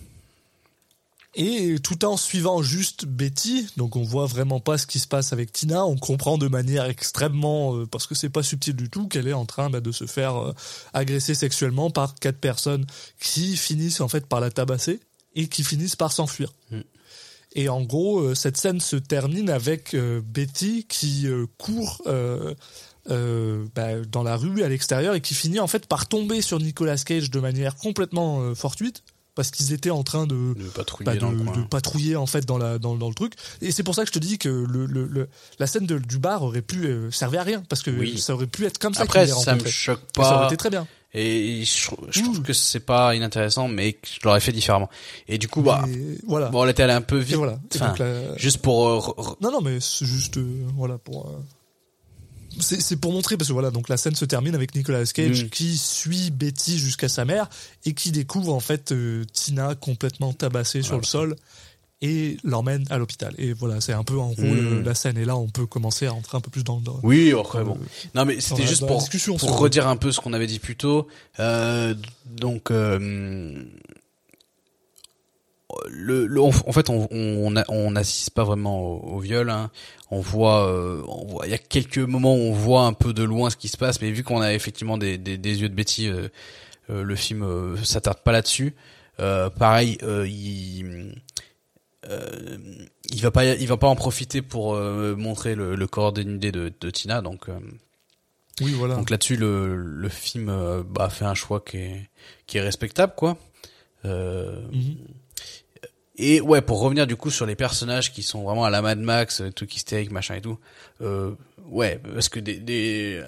Et 1.36 1.76
tout 1.84 2.06
en 2.06 2.18
suivant 2.18 2.64
juste 2.64 3.06
Betty, 3.06 3.68
donc 3.78 3.96
on 3.96 4.04
voit 4.04 4.26
vraiment 4.26 4.60
pas 4.60 4.80
ce 4.80 4.88
qui 4.88 4.98
se 4.98 5.08
passe 5.08 5.32
avec 5.32 5.52
Tina, 5.52 5.86
on 5.86 5.96
comprend 5.96 6.40
de 6.40 6.48
manière 6.48 6.86
extrêmement, 6.86 7.76
euh, 7.76 7.86
parce 7.86 8.08
que 8.08 8.16
c'est 8.16 8.30
pas 8.30 8.42
subtil 8.42 8.76
du 8.76 8.90
tout, 8.90 9.08
qu'elle 9.08 9.28
est 9.28 9.34
en 9.34 9.46
train 9.46 9.70
bah, 9.70 9.80
de 9.80 9.92
se 9.92 10.08
faire 10.08 10.38
euh, 10.38 10.54
agresser 10.94 11.36
sexuellement 11.36 11.92
par 11.92 12.16
quatre 12.16 12.40
personnes 12.40 12.88
qui 13.22 13.58
finissent 13.58 14.02
en 14.02 14.08
fait 14.08 14.26
par 14.26 14.40
la 14.40 14.50
tabasser 14.50 15.02
et 15.36 15.48
qui 15.48 15.64
finissent 15.64 15.96
par 15.96 16.12
s'enfuir. 16.12 16.52
Mm. 16.72 16.80
Et 17.54 17.70
en 17.70 17.82
gros, 17.82 18.20
euh, 18.20 18.36
cette 18.36 18.58
scène 18.58 18.80
se 18.80 18.96
termine 18.96 19.52
avec 19.52 19.94
euh, 19.94 20.22
Betty 20.24 20.86
qui 20.88 21.28
court 21.58 22.02
euh, 23.12 23.66
bah, 23.76 24.02
dans 24.08 24.22
la 24.22 24.36
rue 24.36 24.62
à 24.62 24.70
l'extérieur 24.70 25.16
et 25.16 25.22
qui 25.22 25.34
finit 25.34 25.60
en 25.60 25.66
fait 25.66 25.88
par 25.88 26.08
tomber 26.08 26.44
sur 26.44 26.60
Nicolas 26.60 26.98
Cage 26.98 27.32
de 27.32 27.40
manière 27.40 27.76
complètement 27.76 28.42
euh, 28.42 28.54
fortuite 28.54 29.04
parce 29.40 29.52
qu'ils 29.52 29.72
étaient 29.72 29.90
en 29.90 30.04
train 30.04 30.28
de 30.28 30.36
De 30.54 30.64
patrouiller 30.76 31.06
bah, 31.06 31.16
de, 31.16 31.60
de 31.62 31.66
patrouiller 31.66 32.18
en 32.18 32.26
fait 32.26 32.46
dans 32.46 32.58
la 32.58 32.78
dans, 32.78 32.96
dans 32.96 33.08
le 33.08 33.16
truc 33.16 33.34
et 33.62 33.72
c'est 33.72 33.84
pour 33.84 33.96
ça 33.96 34.02
que 34.02 34.10
je 34.10 34.14
te 34.14 34.20
dis 34.20 34.38
que 34.38 34.50
le, 34.50 34.86
le, 34.86 35.06
le- 35.08 35.30
la 35.60 35.66
scène 35.68 35.86
de- 35.86 35.98
du 35.98 36.18
bar 36.18 36.44
aurait 36.44 36.62
pu 36.62 36.86
euh, 36.88 37.10
servir 37.12 37.40
à 37.40 37.44
rien 37.44 37.64
parce 37.70 37.82
que 37.84 37.90
Oui. 37.92 38.18
ça 38.18 38.34
aurait 38.34 38.48
pu 38.48 38.66
être 38.66 38.78
comme 38.80 38.94
ça 38.94 39.04
Après 39.04 39.28
ça 39.28 39.56
me 39.56 39.66
choque 39.66 40.02
Et 40.20 40.22
ça 40.22 40.30
aurait 40.32 40.40
pas. 40.42 40.46
été 40.48 40.58
très 40.58 40.70
bien 40.70 40.86
Et 41.14 41.64
je, 41.64 41.90
je 42.12 42.22
trouve 42.22 42.40
Ouh. 42.40 42.44
que 42.44 42.52
c'est 42.54 42.82
pas 42.82 43.16
inintéressant, 43.16 43.68
mais 43.70 43.94
que 43.94 44.08
je 44.12 44.20
l'aurais 44.26 44.42
fait 44.42 44.52
différemment. 44.52 44.90
Et 45.28 45.38
du 45.40 45.48
coup, 45.48 45.62
bah, 45.64 45.84
Et 45.88 46.18
voilà 46.28 46.50
bon, 46.50 46.64
elle 46.66 46.70
était 46.72 46.84
allée 46.84 46.94
un 46.94 47.02
peu 47.02 47.20
et 47.22 47.24
vite. 47.24 47.38
voilà 47.38 47.54
Et 47.54 47.76
Enfin, 47.78 47.88
donc, 47.88 48.00
la- 48.00 48.38
juste 48.38 48.60
pour 48.60 48.88
euh, 48.88 49.24
non 49.42 49.52
non 49.52 49.62
mais 49.62 49.80
c'est 49.80 50.06
juste 50.06 50.38
euh, 50.38 50.66
voilà 50.76 50.98
pour 51.00 51.32
c'est 52.62 52.96
pour 52.98 53.12
montrer 53.14 53.38
parce 53.38 53.48
que 53.48 53.54
voilà 53.54 53.72
donc 53.72 53.90
la 53.90 53.98
scène 53.98 54.16
se 54.16 54.26
termine 54.26 54.56
avec 54.56 54.76
Nicolas 54.76 55.06
Cage 55.06 55.50
qui 55.50 55.78
suit 55.78 56.32
Betty 56.32 56.78
jusqu'à 56.80 57.10
sa 57.10 57.26
mère 57.26 57.50
et 57.86 57.94
qui 57.94 58.12
découvre 58.12 58.54
en 58.54 58.60
fait 58.60 58.92
euh, 58.92 59.24
Tina 59.34 59.76
complètement 59.76 60.34
tabassée 60.34 60.82
sur 60.82 60.98
le 60.98 61.04
sol 61.04 61.36
et 62.02 62.38
l'emmène 62.46 62.86
à 62.90 62.98
l'hôpital 62.98 63.34
et 63.38 63.52
voilà 63.52 63.82
c'est 63.82 63.92
un 63.92 64.06
peu 64.06 64.18
en 64.18 64.32
gros 64.32 64.44
Mm. 64.44 64.56
le- 64.56 64.82
la 64.82 64.96
scène 64.96 65.18
et 65.18 65.26
là 65.26 65.36
on 65.36 65.48
peut 65.50 65.66
commencer 65.66 66.06
à 66.08 66.12
rentrer 66.12 66.38
un 66.38 66.42
peu 66.42 66.50
plus 66.50 66.64
dans 66.64 66.78
le 66.78 66.84
Oui, 67.04 67.34
après 67.38 67.60
Euh, 67.60 67.64
bon. 67.66 67.78
Non, 68.16 68.24
mais 68.24 68.40
c'était 68.40 68.66
juste 68.66 68.86
pour 68.88 69.58
redire 69.60 69.86
un 69.88 69.98
peu 69.98 70.12
ce 70.14 70.22
qu'on 70.22 70.32
avait 70.32 70.48
dit 70.48 70.60
plus 70.60 70.78
tôt. 70.78 71.08
Euh, 71.40 71.94
donc, 72.26 72.72
euh, 72.72 73.64
le, 75.90 76.26
le- 76.28 76.42
en 76.42 76.52
fait, 76.52 76.90
on 76.90 77.92
n'assiste 77.92 78.32
pas 78.32 78.44
vraiment 78.44 78.80
au, 78.82 79.16
au 79.16 79.20
viol. 79.20 79.50
hein. 79.50 79.70
On 80.12 80.20
voit, 80.22 80.68
euh, 80.68 81.02
on 81.08 81.26
voit. 81.28 81.46
Il 81.46 81.52
y 81.52 81.54
a 81.56 81.58
quelques 81.60 82.00
moments 82.00 82.34
où 82.36 82.40
on 82.40 82.52
voit 82.54 82.82
un 82.84 82.94
peu 82.94 83.14
de 83.14 83.24
loin 83.24 83.50
ce 83.50 83.56
qui 83.58 83.68
se 83.68 83.78
passe, 83.78 84.02
mais 84.02 84.12
vu 84.12 84.24
qu'on 84.24 84.42
a 84.42 84.54
effectivement 84.54 84.98
des, 84.98 85.18
des, 85.18 85.38
des 85.38 85.62
yeux 85.62 85.70
de 85.70 85.76
Betty, 85.76 86.08
euh, 86.08 86.28
euh, 86.90 87.04
le 87.04 87.16
film 87.16 87.46
s'attarde 87.84 88.20
pas 88.24 88.32
là-dessus. 88.32 88.74
Pareil, 89.18 89.98
il 90.02 91.14
il 93.12 93.22
va 93.22 93.32
pas 93.32 93.46
il 93.46 93.68
va 93.68 93.78
pas 93.78 93.88
en 93.88 93.96
profiter 93.96 94.42
pour 94.42 94.76
montrer 94.76 95.56
le, 95.56 95.76
le 95.76 95.88
corps 95.88 96.14
dénudé 96.14 96.52
de, 96.52 96.72
de 96.80 96.90
Tina 96.90 97.22
donc 97.22 97.48
oui 98.62 98.72
voilà 98.72 98.96
donc 98.96 99.10
là-dessus 99.10 99.36
le, 99.36 99.76
le 99.76 100.10
film 100.10 100.84
bah, 100.90 101.10
fait 101.10 101.26
un 101.26 101.34
choix 101.36 101.60
qui 101.60 101.78
est 101.78 102.10
qui 102.48 102.58
est 102.58 102.62
respectable 102.62 103.14
quoi 103.16 103.38
euh, 104.06 104.62
Mhm. 104.72 104.96
Et 106.20 106.42
ouais 106.42 106.62
pour 106.62 106.80
revenir 106.82 107.08
du 107.08 107.16
coup 107.16 107.32
sur 107.32 107.46
les 107.46 107.56
personnages 107.56 108.12
qui 108.14 108.22
sont 108.24 108.44
vraiment 108.44 108.66
à 108.66 108.70
la 108.70 108.82
Mad 108.82 109.00
Max 109.00 109.42
euh, 109.42 109.52
tout 109.52 109.68
hystérique 109.68 110.12
machin 110.12 110.36
et 110.36 110.42
tout 110.42 110.58
euh, 111.02 111.32
ouais 111.70 112.00
parce 112.14 112.30
que 112.30 112.40
des, 112.40 112.60
des 112.60 113.24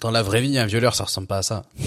dans 0.00 0.10
la 0.10 0.22
vraie 0.22 0.40
vie 0.40 0.58
un 0.58 0.66
violeur 0.66 0.94
ça 0.94 1.04
ressemble 1.04 1.26
pas 1.28 1.38
à 1.38 1.42
ça. 1.42 1.62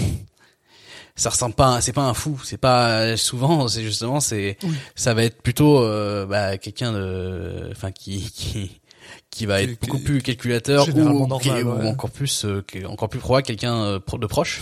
Ça 1.18 1.30
ressemble 1.30 1.54
pas, 1.54 1.80
c'est 1.80 1.94
pas 1.94 2.02
un 2.02 2.12
fou, 2.12 2.38
c'est 2.44 2.58
pas 2.58 3.16
souvent, 3.16 3.68
c'est 3.68 3.82
justement, 3.82 4.20
c'est, 4.20 4.58
ça 4.94 5.14
va 5.14 5.24
être 5.24 5.40
plutôt 5.40 5.80
euh, 5.82 6.26
bah, 6.26 6.58
quelqu'un 6.58 6.92
de, 6.92 7.68
enfin 7.72 7.90
qui 7.90 8.30
qui 8.30 8.82
qui 9.30 9.46
va 9.46 9.62
être 9.62 9.80
beaucoup 9.80 9.96
plus 10.04 10.20
calculateur 10.20 10.84
ou, 11.22 11.26
qui- 11.40 11.48
encore 11.88 12.10
plus, 12.10 12.44
euh, 12.44 12.62
encore 12.86 13.08
plus 13.08 13.18
probable 13.18 13.46
quelqu'un 13.46 13.76
euh, 13.82 13.98
de 14.18 14.26
proche. 14.26 14.60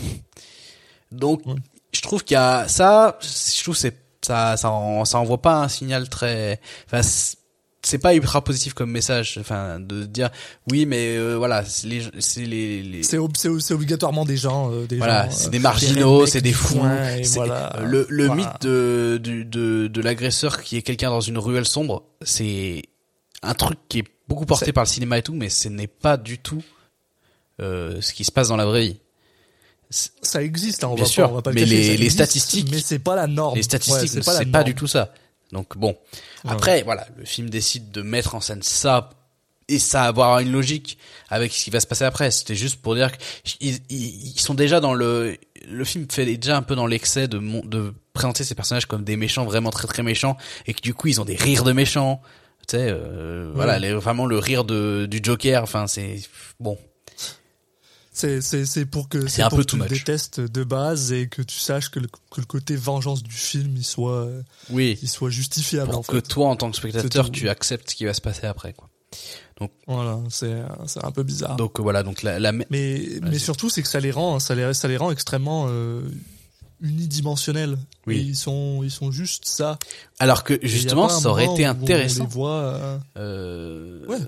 Donc, 1.11 1.43
je 1.93 2.01
trouve 2.03 2.23
qu'il 2.23 2.37
y 2.37 2.39
a 2.39 2.69
ça, 2.69 3.19
je 3.21 3.61
trouve 3.65 3.75
que 3.75 3.81
c'est 3.81 3.97
ça, 4.25 4.57
ça, 4.57 4.71
en- 4.71 5.05
ça 5.05 5.19
envoie 5.19 5.41
pas 5.41 5.63
un 5.63 5.69
signal 5.69 6.09
très, 6.09 6.61
enfin. 6.87 7.03
c'est- 7.03 7.39
pas 8.01 8.15
ultra 8.15 8.43
positif 8.43 8.73
comme 8.73 8.91
message, 8.91 9.37
enfin 9.39 9.79
de 9.79 10.05
dire 10.05 10.31
oui 10.71 10.87
mais 10.87 11.17
euh, 11.19 11.35
voilà 11.37 11.65
c'est 11.67 11.87
les 11.87 12.03
c'est 12.19 12.47
les, 12.47 12.83
les 12.83 13.03
C'est 13.03 13.19
ob- 13.19 13.37
c'est 13.37 13.51
c'est 13.61 13.75
obligatoirement 13.75 14.25
des 14.25 14.39
gens, 14.39 14.73
euh, 14.73 14.87
des 14.87 14.97
voilà, 14.97 15.27
gens, 15.27 15.31
c'est 15.33 15.47
euh, 15.49 15.51
des 15.51 15.59
marginaux, 15.59 16.25
c'est 16.27 16.41
des 16.41 16.55
fous. 16.55 16.81
voilà. 17.35 17.75
Le, 17.85 18.07
le 18.09 18.25
Voilà. 18.27 18.41
mythe 18.43 18.63
de, 18.63 19.21
du- 19.23 19.45
de, 19.45 19.87
de 19.89 20.01
l'agresseur 20.01 20.63
qui 20.63 20.79
est 20.79 20.83
quelqu'un 20.83 21.11
dans 21.11 21.21
une 21.21 21.37
ruelle 21.37 21.67
sombre, 21.67 22.05
c'est 22.23 22.85
un 23.43 23.53
truc 23.53 23.79
qui 23.91 23.99
est 23.99 24.05
beaucoup 24.29 24.47
porté 24.47 24.73
par 24.73 24.85
le 24.85 24.89
cinéma 24.89 25.19
et 25.19 25.23
tout, 25.23 25.35
mais 25.35 25.51
ce 25.51 25.69
n'est 25.69 25.87
pas 25.87 26.17
du 26.17 26.39
tout 26.39 26.63
euh, 27.61 28.01
ce 28.01 28.15
qui 28.15 28.25
se 28.25 28.33
passe 28.33 28.49
dans 28.49 28.57
la 28.57 28.65
vraie 28.65 28.81
vie. 28.81 29.01
Ça 30.23 30.43
existe, 30.43 30.85
hein, 30.85 30.89
on 30.89 30.95
Bien 30.95 31.05
va 31.05 31.11
sûr, 31.11 31.25
pas, 31.27 31.33
on 31.33 31.35
va 31.37 31.43
pas 31.43 31.51
le 31.51 31.55
mais 31.55 31.61
cacher, 31.63 31.73
les- 31.77 31.87
les 31.89 31.93
existe, 32.07 32.15
statistiques- 32.17 32.69
mais 32.71 32.81
c'est 32.81 32.99
pas 32.99 33.15
la 33.17 33.27
norme. 33.27 33.57
Les 33.57 33.63
statistiques, 33.63 34.01
Ouais, 34.03 34.07
c'est 34.09 34.25
pas, 34.25 34.45
pas, 34.59 34.65
du 34.65 34.75
tout 34.75 34.87
ça. 34.87 35.13
Donc 35.53 35.77
bon, 35.77 35.97
après 36.47 36.83
voilà, 36.83 37.07
le 37.17 37.25
film 37.25 37.49
décide 37.51 37.91
de 37.93 38.03
mettre 38.03 38.35
en 38.35 38.41
scène 38.41 38.63
ça 38.63 39.11
et 39.69 39.79
ça 39.79 40.01
va 40.03 40.09
avoir 40.09 40.39
une 40.41 40.51
logique 40.53 40.99
avec 41.29 41.53
ce 41.53 41.65
qui 41.65 41.71
va 41.71 41.81
se 41.81 41.87
passer 41.87 42.05
après. 42.05 42.31
C'était 42.31 42.55
juste 42.57 42.77
pour 42.83 42.95
dire 42.95 43.11
qu'ils 43.45 43.75
ils, 43.89 44.35
ils 44.35 44.41
sont 44.41 44.55
déjà 44.55 44.81
dans 44.81 44.95
le 44.95 45.37
le 45.69 45.85
film 45.85 46.07
fait 46.11 46.27
déjà 46.37 46.57
un 46.57 46.63
peu 46.63 46.75
dans 46.75 46.87
l'excès 46.87 47.29
de 47.29 47.39
de 47.67 47.95
présenter 48.13 48.43
ces 48.45 48.55
personnages 48.55 48.87
comme 48.87 49.05
des 49.05 49.17
méchants 49.17 49.45
vraiment 49.45 49.71
très 49.71 49.87
très 49.87 50.03
méchants 50.03 50.37
et 50.67 50.75
que 50.75 50.81
du 50.83 50.93
coup 50.93 51.09
ils 51.09 51.21
ont 51.21 51.25
des 51.25 51.37
rires 51.37 51.65
de 51.65 51.73
méchants. 51.73 52.21
Tu 52.67 52.77
sais, 52.79 52.87
euh, 52.89 53.51
voilà, 53.55 53.79
les- 53.79 53.93
vraiment 53.93 54.27
le 54.27 54.39
rire 54.39 54.65
de 54.65 55.07
du 55.09 55.21
Joker. 55.23 55.63
Enfin, 55.63 55.87
c'est 55.87 56.21
bon. 56.59 56.79
C'est 58.15 58.87
pour 58.87 59.09
que 59.09 59.27
C'est 59.29 59.43
un 59.43 59.49
pour 59.49 59.59
peu 59.59 59.65
que 59.65 59.71
tu 59.71 59.77
le 59.77 59.87
détestes 59.87 60.41
de 60.41 60.65
base 60.65 61.13
et 61.13 61.29
que 61.29 61.43
tu 61.43 61.59
saches 61.59 61.91
que 61.91 61.99
le, 62.01 62.07
que 62.07 62.41
le 62.41 62.47
côté 62.47 62.77
vengeance 62.77 63.23
du 63.23 63.35
film 63.35 63.75
il 63.77 63.85
soit 63.85 64.29
Oui. 64.71 64.99
il 65.03 65.09
soit 65.09 65.31
justifiable 65.31 65.91
Pour 65.91 65.99
en 66.01 66.03
que 66.03 66.17
fait. 66.17 66.23
toi, 66.23 66.49
en 66.49 66.57
tant 66.57 66.71
que 66.71 66.77
spectateur, 66.77 67.31
tu 67.31 67.49
acceptes 67.49 67.91
ce 67.91 67.97
qui 67.97 68.05
va 68.05 68.15
se 68.15 68.21
passer 68.21 68.47
après, 68.47 68.73
quoi. 68.73 68.89
Voilà, 69.87 70.19
c'est 70.31 70.63
c'est 70.87 71.05
un 71.05 71.11
peu 71.13 71.23
bizarre. 71.23 71.57
Donc 71.57 71.79
voilà, 71.81 72.03
donc 72.03 72.23
la, 72.23 72.39
la 72.41 72.51
mais 72.53 72.67
mais 73.23 73.39
surtout 73.39 73.69
c'est 73.71 73.83
que 73.83 73.89
ça 73.89 74.01
les 74.01 74.11
rend 74.11 74.41
ça 74.41 74.55
les 74.57 74.75
ça 74.75 74.89
les 74.89 74.97
rend 74.97 75.11
extrêmement 75.13 75.67
euh, 75.69 76.03
unidimensionnels. 76.81 77.79
Oui. 78.07 78.17
Et 78.17 78.21
ils 78.21 78.37
sont 78.37 78.83
ils 78.83 78.91
sont 78.91 79.11
juste 79.13 79.45
ça. 79.47 79.79
alors 80.19 80.43
que 80.45 80.59
justement, 80.63 81.09
ça 81.09 81.29
aurait 81.31 81.47
été 81.47 81.65
intéressant. 81.65 82.23
On 82.23 82.27
les 82.27 82.31
voit 82.33 82.51
euh, 82.63 82.99
euh, 83.17 84.07
Ouais. 84.09 84.19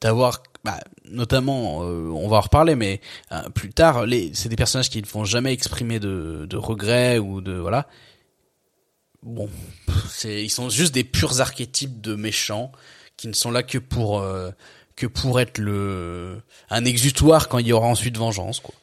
D'avoir 0.00 0.42
bah, 0.64 0.80
notamment 1.04 1.82
euh, 1.82 2.10
on 2.10 2.28
va 2.28 2.38
en 2.38 2.40
reparler 2.40 2.74
mais 2.74 3.00
euh, 3.32 3.48
plus 3.50 3.70
tard 3.70 4.06
les 4.06 4.32
c'est 4.34 4.48
des 4.48 4.56
personnages 4.56 4.90
qui 4.90 5.00
ne 5.00 5.06
font 5.06 5.24
jamais 5.24 5.52
exprimer 5.52 5.98
de, 5.98 6.46
de 6.48 6.56
regrets 6.56 7.18
ou 7.18 7.40
de 7.40 7.52
voilà 7.52 7.88
bon 9.22 9.48
c'est 10.10 10.44
ils 10.44 10.50
sont 10.50 10.68
juste 10.68 10.94
des 10.94 11.04
purs 11.04 11.40
archétypes 11.40 12.00
de 12.00 12.14
méchants 12.14 12.72
qui 13.16 13.28
ne 13.28 13.32
sont 13.32 13.50
là 13.50 13.62
que 13.62 13.78
pour 13.78 14.20
euh, 14.20 14.50
que 14.96 15.06
pour 15.06 15.40
être 15.40 15.58
le 15.58 16.40
un 16.70 16.84
exutoire 16.84 17.48
quand 17.48 17.58
il 17.58 17.66
y 17.66 17.72
aura 17.72 17.86
ensuite 17.86 18.16
vengeance 18.16 18.60
quoi 18.60 18.74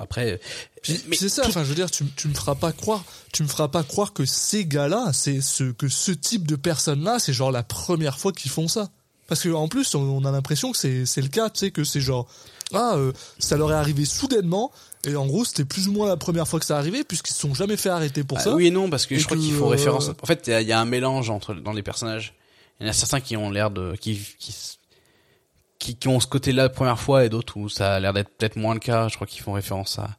après 0.00 0.40
Puis, 0.82 1.00
mais 1.08 1.16
c'est 1.16 1.28
ça, 1.28 1.42
enfin 1.46 1.64
je 1.64 1.68
veux 1.68 1.74
dire, 1.74 1.90
tu, 1.90 2.04
tu 2.16 2.28
me 2.28 2.34
feras 2.34 2.54
pas 2.54 2.72
croire, 2.72 3.04
tu 3.32 3.42
me 3.42 3.48
feras 3.48 3.68
pas 3.68 3.82
croire 3.82 4.12
que 4.12 4.24
ces 4.24 4.64
gars-là, 4.64 5.12
c'est 5.12 5.40
ce 5.40 5.64
que 5.64 5.88
ce 5.88 6.12
type 6.12 6.46
de 6.46 6.56
personnes-là, 6.56 7.18
c'est 7.18 7.32
genre 7.32 7.50
la 7.50 7.64
première 7.64 8.18
fois 8.18 8.32
qu'ils 8.32 8.50
font 8.50 8.68
ça. 8.68 8.90
Parce 9.28 9.42
que 9.42 9.50
en 9.50 9.68
plus, 9.68 9.94
on, 9.94 10.24
a 10.24 10.30
l'impression 10.32 10.72
que 10.72 10.78
c'est 10.78 11.06
c'est 11.06 11.20
le 11.22 11.28
cas, 11.28 11.50
tu 11.50 11.60
sais, 11.60 11.70
que 11.70 11.84
c'est 11.84 12.00
genre 12.00 12.26
ah 12.74 12.94
euh, 12.96 13.12
ça 13.38 13.56
leur 13.56 13.70
est 13.70 13.74
arrivé 13.76 14.04
soudainement 14.04 14.72
et 15.06 15.14
en 15.16 15.26
gros 15.26 15.44
c'était 15.44 15.64
plus 15.64 15.88
ou 15.88 15.92
moins 15.92 16.06
la 16.08 16.16
première 16.18 16.46
fois 16.48 16.58
que 16.60 16.66
ça 16.66 16.76
arrivait 16.76 17.02
puisqu'ils 17.04 17.32
se 17.32 17.40
sont 17.40 17.54
jamais 17.54 17.76
fait 17.78 17.88
arrêter 17.88 18.24
pour 18.24 18.38
Ah, 18.38 18.42
ça. 18.42 18.54
oui 18.54 18.66
et 18.66 18.70
non 18.70 18.90
parce 18.90 19.06
que 19.06 19.14
Et 19.14 19.18
je 19.18 19.24
crois 19.24 19.36
qu'ils 19.38 19.54
font 19.54 19.66
euh, 19.66 19.68
référence. 19.68 20.10
En 20.10 20.26
fait, 20.26 20.46
il 20.46 20.50
y 20.50 20.52
a- 20.54 20.60
il 20.60 20.68
y, 20.68 20.72
a 20.72 20.80
un 20.80 20.84
mélange 20.84 21.30
entre 21.30 21.54
dans 21.54 21.72
les 21.72 21.82
personnages. 21.82 22.34
Il 22.80 22.84
y 22.84 22.86
en 22.86 22.90
a 22.90 22.92
certains 22.92 23.20
qui 23.20 23.36
ont 23.36 23.50
l'air 23.50 23.70
de 23.70 23.94
qui 24.00 24.18
qui 24.38 24.54
qui, 25.78 25.94
qui 25.96 26.08
ont 26.08 26.20
ce 26.20 26.26
côté-là 26.26 26.64
la 26.64 26.68
première 26.68 26.98
fois 27.00 27.24
et 27.24 27.28
d'autres 27.28 27.56
où 27.56 27.68
ça 27.68 27.94
a 27.94 28.00
l'air 28.00 28.12
d'être 28.12 28.30
peut-être 28.36 28.56
moins 28.56 28.74
le 28.74 28.80
cas. 28.80 29.08
Je 29.08 29.14
crois 29.14 29.26
qu'ils 29.26 29.42
font 29.42 29.52
référence 29.52 29.98
à. 29.98 30.10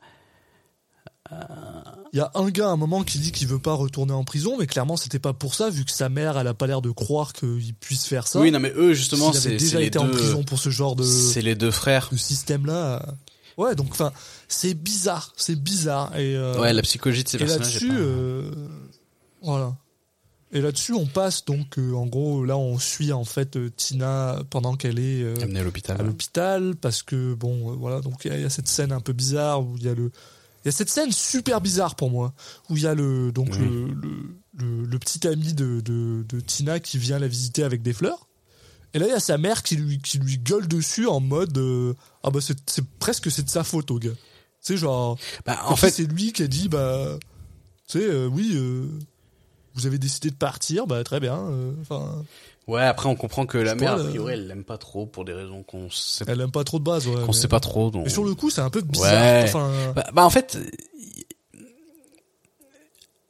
Il 2.12 2.18
y 2.18 2.22
a 2.22 2.32
un 2.34 2.50
gars 2.50 2.68
à 2.68 2.72
un 2.72 2.76
moment 2.76 3.04
qui 3.04 3.20
dit 3.20 3.32
qu'il 3.32 3.48
veut 3.48 3.60
pas 3.60 3.74
retourner 3.74 4.14
en 4.14 4.24
prison, 4.24 4.56
mais 4.58 4.66
clairement 4.66 4.98
c'était 4.98 5.20
pas 5.20 5.34
pour 5.34 5.54
ça 5.54 5.70
vu 5.70 5.86
que 5.86 5.92
sa 5.92 6.10
mère 6.10 6.38
elle 6.40 6.48
a 6.48 6.54
pas 6.56 6.66
l'air 6.66 6.82
de 6.82 6.90
croire 6.90 7.34
qu'il 7.34 7.74
puisse 7.76 8.06
faire 8.06 8.28
ça. 8.28 8.40
Oui, 8.40 8.52
non 8.52 8.60
mais 8.60 8.74
eux 8.76 8.94
justement 8.94 9.32
c'est 9.32 9.50
déjà 9.58 9.80
été 9.82 10.00
deux. 10.00 10.06
en 10.06 10.10
prison 10.10 10.44
pour 10.44 10.58
ce 10.60 10.70
genre 10.70 10.96
de 10.96 11.04
C'est 11.04 11.42
les 11.44 11.54
deux 11.56 11.70
frères. 11.72 12.10
de 12.12 12.18
système 12.18 12.66
là. 12.66 13.06
Ouais, 13.58 13.76
donc 13.76 13.88
enfin, 13.92 14.12
c'est 14.48 14.74
bizarre, 14.74 15.34
c'est 15.38 15.56
bizarre 15.62 16.16
et 16.18 16.36
euh, 16.36 16.58
Ouais, 16.60 16.74
la 16.74 16.82
psychologie 16.82 17.24
de 17.26 17.30
ces 17.30 17.36
et 17.38 17.40
personnages. 17.40 17.74
là-dessus, 17.74 17.88
pas- 17.90 17.94
euh, 17.94 18.52
voilà. 19.44 19.76
Et 20.52 20.62
là-dessus, 20.62 20.94
on 20.94 21.06
passe 21.06 21.46
donc, 21.46 21.78
euh, 21.78 21.94
en 21.94 22.08
gros, 22.08 22.44
là, 22.44 22.58
on 22.58 22.80
suit 22.80 23.12
en 23.12 23.24
fait 23.26 23.56
euh, 23.56 23.70
Tina 23.70 24.40
pendant 24.50 24.76
qu'elle 24.76 24.98
est 24.98 25.22
euh, 25.22 25.36
Amené 25.44 25.60
à 25.60 25.64
l'hôpital. 25.64 26.00
à 26.00 26.04
l'hôpital 26.04 26.76
parce 26.76 27.04
que 27.04 27.36
bon, 27.36 27.72
euh, 27.72 27.76
voilà, 27.78 28.00
donc 28.02 28.26
il 28.26 28.34
y, 28.34 28.42
y 28.42 28.46
a 28.46 28.50
cette 28.50 28.68
scène 28.68 28.92
un 28.92 29.00
peu 29.02 29.14
bizarre 29.14 29.62
où 29.62 29.76
il 29.78 29.84
y 29.84 29.90
a 29.90 29.94
le, 29.94 30.10
y 30.70 30.74
a 30.74 30.78
cette 30.78 30.90
scène 30.90 31.12
super 31.12 31.62
bizarre 31.62 31.96
pour 31.96 32.10
moi 32.10 32.34
où 32.70 32.78
il 32.78 32.84
y 32.84 32.88
a 32.88 32.96
le 32.96 33.32
donc 33.32 33.56
le, 33.58 33.88
le, 33.88 34.38
le, 34.58 34.86
le 34.86 35.00
petit 35.00 35.28
ami 35.28 35.54
de, 35.54 35.82
de, 35.82 36.26
de 36.28 36.40
Tina 36.40 36.80
qui 36.80 36.98
vient 36.98 37.20
la 37.20 37.28
visiter 37.28 37.64
avec 37.64 37.82
des 37.82 37.94
fleurs. 37.94 38.28
Et 38.94 39.00
là, 39.00 39.06
il 39.06 39.12
y 39.12 39.14
a 39.14 39.20
sa 39.20 39.38
mère 39.38 39.62
qui 39.62 39.76
lui, 39.76 40.00
qui 40.00 40.18
lui 40.18 40.40
gueule 40.40 40.68
dessus 40.68 41.06
en 41.06 41.20
mode 41.20 41.58
euh, 41.58 41.94
Ah 42.24 42.32
bah, 42.32 42.40
c'est 42.42 42.58
c'est 42.68 42.84
presque 42.98 43.30
c'est 43.30 43.44
de 43.44 43.50
sa 43.50 43.64
faute, 43.64 43.92
au 43.92 44.00
gars. 44.00 44.10
Tu 44.12 44.18
sais, 44.62 44.78
genre. 44.78 45.18
Bah, 45.46 45.60
En 45.68 45.76
fait, 45.76 45.92
c'est 45.92 46.12
lui 46.12 46.34
qui 46.34 46.44
a 46.44 46.48
dit 46.48 46.70
bah, 46.70 47.20
tu 47.88 48.00
sais, 48.00 48.06
euh, 48.06 48.26
oui, 48.28 48.54
euh, 48.56 48.88
vous 49.76 49.86
avez 49.86 50.00
décidé 50.00 50.32
de 50.32 50.36
partir, 50.36 50.88
bah 50.88 51.04
très 51.04 51.20
bien. 51.20 51.40
Enfin, 51.82 52.26
ouais. 52.70 52.84
Après, 52.84 53.08
on 53.10 53.16
comprend 53.16 53.46
que 53.46 53.58
la 53.58 53.76
mère, 53.76 53.94
a 53.94 54.04
priori, 54.04 54.34
elle 54.34 54.48
l'aime 54.48 54.64
pas 54.64 54.78
trop 54.78 55.06
pour 55.06 55.26
des 55.26 55.34
raisons 55.34 55.64
qu'on 55.64 55.90
sait, 55.90 56.26
elle 56.28 56.42
aime 56.42 56.52
pas 56.52 56.64
trop 56.64 56.80
de 56.80 56.84
base, 56.84 57.08
ouais. 57.08 57.16
qu'on 57.22 57.28
mais- 57.28 57.34
sait 57.34 57.48
pas 57.48 57.60
trop. 57.60 57.92
Donc... 57.92 58.04
Mais 58.06 58.10
sur 58.10 58.24
le 58.24 58.34
coup, 58.36 58.50
c'est 58.50 58.62
un 58.62 58.70
peu 58.70 58.82
bizarre. 58.82 59.12
Ouais. 59.12 59.44
Enfin, 59.46 59.72
Bah, 59.96 60.06
bah, 60.14 60.24
en 60.26 60.30
fait, 60.30 60.58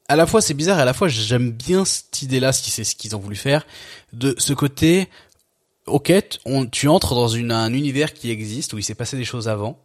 à 0.07 0.15
la 0.15 0.25
fois 0.25 0.41
c'est 0.41 0.53
bizarre 0.53 0.79
et 0.79 0.81
à 0.81 0.85
la 0.85 0.93
fois 0.93 1.07
j'aime 1.07 1.51
bien 1.51 1.85
cette 1.85 2.21
idée-là, 2.21 2.51
si 2.53 2.71
c'est 2.71 2.83
ce 2.83 2.95
qu'ils 2.95 3.15
ont 3.15 3.19
voulu 3.19 3.35
faire, 3.35 3.65
de 4.13 4.33
ce 4.37 4.53
côté, 4.53 5.07
ok, 5.85 6.11
on, 6.45 6.65
tu 6.65 6.87
entres 6.87 7.13
dans 7.15 7.27
une, 7.27 7.51
un 7.51 7.73
univers 7.73 8.13
qui 8.13 8.31
existe 8.31 8.73
où 8.73 8.77
il 8.77 8.83
s'est 8.83 8.95
passé 8.95 9.17
des 9.17 9.25
choses 9.25 9.47
avant, 9.47 9.79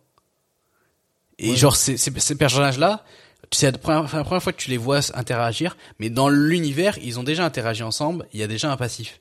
et 1.38 1.50
Ouais. 1.50 1.56
genre 1.56 1.76
ces, 1.76 1.96
ces, 1.96 2.12
ces 2.18 2.36
personnages-là, 2.36 3.04
c'est 3.50 3.70
la 3.70 3.78
première, 3.78 4.02
la 4.02 4.24
première 4.24 4.42
fois 4.42 4.52
que 4.52 4.58
tu 4.60 4.70
les 4.70 4.76
vois 4.78 5.00
interagir, 5.14 5.76
mais 5.98 6.08
dans 6.10 6.28
l'univers 6.28 6.96
ils 7.02 7.18
ont 7.18 7.22
déjà 7.22 7.44
interagi 7.44 7.82
ensemble, 7.82 8.26
il 8.32 8.40
y 8.40 8.42
a 8.42 8.46
déjà 8.48 8.72
un 8.72 8.76
passif. 8.76 9.20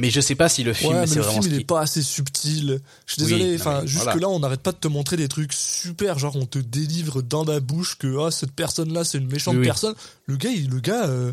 Mais 0.00 0.10
je 0.10 0.20
sais 0.20 0.34
pas 0.34 0.48
si 0.48 0.62
le 0.64 0.72
film 0.72 0.94
ouais, 0.94 1.06
c'est 1.06 1.16
le 1.16 1.22
film 1.22 1.42
il 1.44 1.50
qui... 1.52 1.60
est 1.60 1.64
pas 1.64 1.80
assez 1.82 2.02
subtil. 2.02 2.80
Je 3.06 3.12
suis 3.12 3.22
Oui, 3.22 3.28
désolé. 3.32 3.50
non, 3.50 3.54
Enfin, 3.56 3.82
jusque 3.86 4.02
voilà. 4.04 4.20
là, 4.20 4.28
on 4.30 4.38
n'arrête 4.40 4.60
pas 4.62 4.72
de 4.72 4.78
te 4.78 4.88
montrer 4.88 5.16
des 5.16 5.28
trucs 5.28 5.52
super. 5.52 6.18
Genre, 6.18 6.34
on 6.36 6.46
te 6.46 6.58
délivre 6.58 7.22
dans 7.22 7.44
la 7.44 7.60
bouche 7.60 7.96
que 7.98 8.26
ah 8.26 8.30
cette 8.30 8.52
personne-là, 8.52 9.04
c'est 9.04 9.18
une 9.18 9.30
méchante 9.30 9.54
Oui, 9.54 9.60
oui. 9.60 9.66
personne. 9.66 9.94
Le 10.26 10.36
gars, 10.36 10.50
il, 10.50 10.68
le 10.70 10.80
gars, 10.80 11.06
euh, 11.06 11.32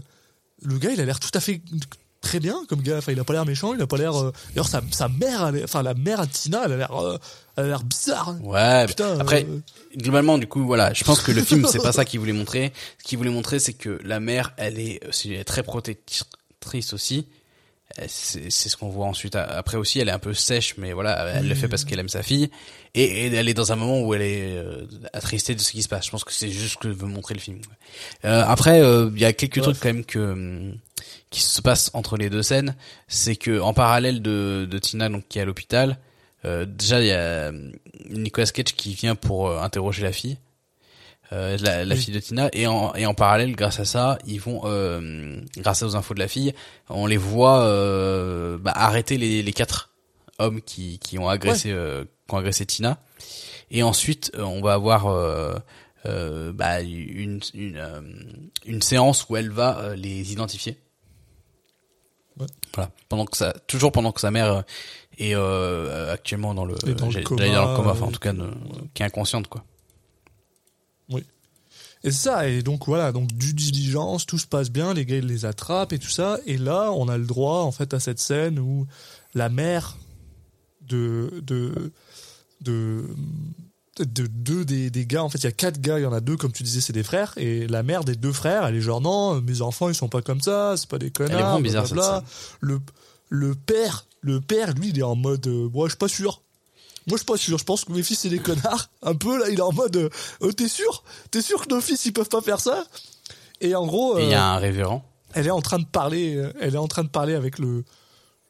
le 0.64 0.78
gars, 0.78 0.92
il 0.92 1.00
a 1.02 1.06
l'air 1.06 1.20
tout 1.20 1.32
à 1.34 1.40
fait 1.40 1.62
très 2.20 2.40
bien 2.40 2.58
comme 2.68 2.82
gars. 2.82 2.98
Enfin, 2.98 3.12
il 3.14 3.20
a 3.20 3.24
pas 3.24 3.34
l'air 3.34 3.46
méchant. 3.46 3.74
Il 3.74 3.82
a 3.82 3.88
pas 3.88 3.98
l'air. 3.98 4.16
euh, 4.20 4.34
D'ailleurs, 4.50 4.68
sa, 4.68 4.82
sa 4.92 5.08
mère, 5.08 5.52
enfin 5.64 5.82
la 5.84 5.94
mère 5.94 6.20
à 6.20 6.28
Tina, 6.28 6.64
elle 6.66 6.74
a 6.74 6.78
l'air, 6.78 6.92
euh, 7.02 7.18
elle 7.56 7.66
a 7.66 7.68
l'air 7.68 7.84
bizarre. 7.84 8.30
hein. 8.30 8.40
Ouais, 8.44 8.86
Putain, 8.88 9.18
après, 9.20 9.48
globalement, 9.96 10.38
du 10.38 10.48
coup, 10.48 10.66
voilà, 10.66 10.94
je 10.94 11.04
pense 11.04 11.22
que 11.22 11.32
le 11.32 11.42
film, 11.44 11.66
c'est 11.72 11.82
pas 11.82 11.94
ça 11.94 12.04
qu'il 12.10 12.20
voulait 12.20 12.34
montrer. 12.34 12.74
Ce 12.98 13.04
qu'il 13.08 13.18
voulait 13.18 13.30
montrer, 13.30 13.60
c'est 13.60 13.74
que 13.74 14.00
la 14.04 14.20
mère, 14.20 14.54
elle 14.58 14.78
est, 14.80 15.00
elle 15.26 15.32
est 15.32 15.44
très 15.46 15.64
protectrice 15.64 16.92
aussi. 16.94 17.28
Euh, 18.00 18.06
C'est 18.08 18.50
ce 18.50 18.78
qu'on 18.78 18.90
voit 18.90 19.06
ensuite. 19.08 19.36
Après 19.36 19.78
aussi, 19.78 20.00
elle 20.00 20.10
est 20.10 20.14
un 20.14 20.20
peu 20.20 20.34
sèche, 20.34 20.76
mais 20.78 20.94
voilà, 20.94 21.16
elle 21.36 21.48
le 21.48 21.56
fait 21.56 21.68
parce 21.68 21.86
qu'elle 21.86 22.00
aime 22.00 22.10
sa 22.10 22.22
fille. 22.24 22.50
Et, 22.94 23.04
et 23.04 23.34
elle 23.34 23.48
est 23.50 23.54
dans 23.54 23.72
un 23.72 23.76
moment 23.76 24.02
où 24.02 24.14
elle 24.14 24.22
est 24.22 24.58
euh, 24.58 24.86
attristée 25.14 25.56
de 25.56 25.62
ce 25.62 25.72
qui 25.72 25.82
se 25.84 25.88
passe. 25.88 26.06
Je 26.06 26.12
pense 26.12 26.24
que 26.24 26.34
c'est 26.34 26.50
juste 26.50 26.74
ce 26.74 26.78
que 26.78 26.88
veut 26.88 27.08
montrer 27.08 27.34
le 27.34 27.40
film. 27.40 27.60
Euh, 28.26 28.44
après, 28.46 28.82
euh, 28.82 29.10
il 29.14 29.22
y 29.22 29.26
a 29.26 29.34
quelques 29.34 29.62
trucs 29.62 29.80
quand 29.80 29.90
même 29.90 30.06
que 30.06 30.72
qui 31.30 31.42
se 31.42 31.62
passent 31.62 31.92
entre 31.94 32.18
les 32.18 32.30
deux 32.30 32.44
scènes. 32.44 32.76
C'est 33.08 33.36
que 33.36 33.60
en 33.60 33.74
parallèle 33.74 34.22
de, 34.22 34.68
de 34.70 34.80
Tina, 34.80 35.10
donc 35.10 35.28
qui 35.28 35.40
est 35.40 35.42
à 35.42 35.46
l'hôpital, 35.46 35.98
euh, 36.46 36.66
déjà 36.66 37.02
il 37.02 37.08
y 37.08 37.12
a 37.12 37.52
Nicolas 38.10 38.48
Cage 38.48 38.76
qui 38.76 38.94
vient 38.94 39.16
pour 39.16 39.48
euh, 39.50 39.62
interroger 39.62 40.04
la 40.04 40.12
fille. 40.12 40.38
Euh, 41.34 41.58
la, 41.60 41.84
la 41.84 41.96
fille 41.98 42.14
de 42.14 42.22
Tina 42.22 42.50
et 42.54 42.68
en, 42.68 42.96
et 42.96 43.06
en 43.06 43.14
parallèle 43.14 43.54
grâce 43.54 43.82
à 43.82 43.86
ça 43.86 44.18
ils 44.26 44.40
vont 44.40 44.62
euh, 44.64 45.42
grâce 45.58 45.84
aux 45.84 45.98
infos 45.98 46.14
de 46.14 46.20
la 46.20 46.30
fille 46.30 46.54
on 46.88 47.06
les 47.06 47.18
voit 47.18 47.64
euh, 47.64 48.58
bah, 48.58 48.72
arrêter 48.74 49.18
les, 49.18 49.44
les 49.44 49.52
quatre 49.52 49.90
hommes 50.40 50.62
qui, 50.62 51.00
qui 51.00 51.20
ont 51.20 51.28
agressé 51.28 51.72
euh, 51.72 52.06
qui 52.30 52.34
ont 52.34 52.38
agressé 52.38 52.66
Tina 52.66 52.98
et 53.72 53.84
ensuite 53.84 54.32
euh, 54.36 54.44
on 54.44 54.62
va 54.62 54.72
avoir 54.74 55.08
euh, 55.08 55.60
bah, 56.54 56.80
une 56.82 57.42
une 57.54 57.84
une 58.66 58.82
séance 58.82 59.28
où 59.28 59.36
elle 59.36 59.50
va 59.50 59.80
euh, 59.80 59.96
les 59.98 60.32
identifier. 60.32 60.78
Ouais. 62.40 62.46
Voilà, 62.76 62.92
pendant 63.10 63.26
que 63.26 63.36
ça, 63.36 63.54
toujours 63.68 63.92
pendant 63.92 64.14
que 64.14 64.22
sa 64.22 64.32
mère 64.32 64.64
est 65.18 65.36
euh, 65.36 66.14
actuellement 66.14 66.54
dans 66.54 66.64
le, 66.64 66.76
dans 66.76 67.10
le 67.10 67.22
coma, 67.24 67.48
dans 67.50 67.72
le 67.72 67.76
coma, 67.76 67.92
enfin 67.92 68.06
en 68.06 68.12
tout 68.12 68.20
cas, 68.20 68.32
qui 68.94 69.04
est 69.04 69.06
inconsciente 69.06 69.48
quoi. 69.50 69.66
Et 72.04 72.12
c'est 72.12 72.30
ça, 72.30 72.48
et 72.48 72.62
donc 72.62 72.86
voilà, 72.86 73.12
donc 73.12 73.28
du 73.34 73.54
diligence, 73.54 74.28
tout 74.28 74.38
se 74.38 74.46
passe 74.46 74.70
bien, 74.70 74.94
les 74.94 75.04
gars 75.04 75.18
ils 75.18 75.26
les 75.26 75.46
attrapent 75.46 75.94
et 75.94 76.00
tout 76.00 76.10
ça, 76.10 76.38
et 76.46 76.58
là 76.58 76.92
on 76.92 77.08
a 77.10 77.18
le 77.18 77.26
droit 77.26 77.62
en 77.62 77.72
fait 77.72 77.92
à 77.94 78.00
cette 78.00 78.20
scène 78.20 78.60
où 78.60 78.86
la 79.34 79.50
mère 79.50 79.98
de 80.88 81.42
de 81.42 81.92
de 82.62 83.04
de 83.98 84.28
deux 84.28 84.64
des, 84.64 84.92
des 84.92 85.06
gars, 85.08 85.24
en 85.24 85.30
fait 85.30 85.40
il 85.40 85.46
y 85.46 85.48
a 85.48 85.52
quatre 85.52 85.82
gars, 85.82 85.98
il 85.98 86.04
y 86.04 86.06
en 86.06 86.14
a 86.14 86.20
deux 86.20 86.38
comme 86.38 86.52
tu 86.52 86.62
disais 86.62 86.82
c'est 86.82 86.94
des 86.94 87.04
frères, 87.04 87.34
et 87.36 87.66
la 87.68 87.82
mère 87.82 88.04
des 88.04 88.16
deux 88.16 88.32
frères 88.32 88.66
elle 88.68 88.76
est 88.76 88.82
genre 88.82 89.02
non, 89.02 89.42
mes 89.42 89.64
enfants 89.64 89.90
ils 89.90 89.96
sont 89.96 90.08
pas 90.08 90.22
comme 90.22 90.40
ça, 90.40 90.76
c'est 90.78 90.88
pas 90.88 91.00
des 91.00 91.10
connards, 91.10 91.34
Elle 91.34 91.40
est 91.40 91.44
vraiment 91.44 91.62
bizarre, 91.62 91.86
blablabla. 91.86 92.24
Le, 92.62 92.80
le 93.30 93.56
père, 93.56 94.06
le 94.22 94.40
père 94.40 94.74
lui 94.76 94.90
il 94.90 95.00
est 95.00 95.04
en 95.04 95.16
mode, 95.16 95.48
euh, 95.48 95.68
moi 95.70 95.88
je 95.88 95.94
suis 95.94 95.98
pas 95.98 96.08
sûr. 96.08 96.44
Moi, 97.08 97.16
je 97.16 97.18
suis 97.18 97.26
pas 97.26 97.38
sûr. 97.38 97.58
Je 97.58 97.64
pense 97.64 97.86
que 97.86 97.92
mes 97.94 98.04
fils, 98.04 98.20
c'est 98.20 98.30
des 98.30 98.40
connards. 98.40 98.90
Un 99.02 99.16
peu, 99.16 99.40
là, 99.40 99.50
il 99.50 99.58
est 99.58 99.62
en 99.62 99.72
mode, 99.74 99.96
euh, 99.96 100.10
Oh, 100.42 100.52
t'es 100.52 100.68
sûr? 100.68 101.04
T'es 101.32 101.42
sûr 101.42 101.66
que 101.66 101.74
nos 101.74 101.82
fils, 101.82 102.06
ils 102.06 102.12
peuvent 102.14 102.30
pas 102.30 102.42
faire 102.42 102.60
ça? 102.60 102.86
Et 103.62 103.74
en 103.76 103.86
gros, 103.88 104.20
il 104.20 104.30
y 104.30 104.34
euh, 104.34 104.38
a 104.38 104.44
un 104.54 104.58
révérend. 104.58 105.04
elle 105.34 105.48
est 105.48 105.52
en 105.52 105.62
train 105.62 105.80
de 105.80 105.86
parler, 105.86 106.36
euh, 106.36 106.52
elle 106.60 106.76
est 106.76 106.80
en 106.80 106.88
train 106.88 107.04
de 107.04 107.10
parler 107.10 107.34
avec 107.34 107.58
le, 107.60 107.84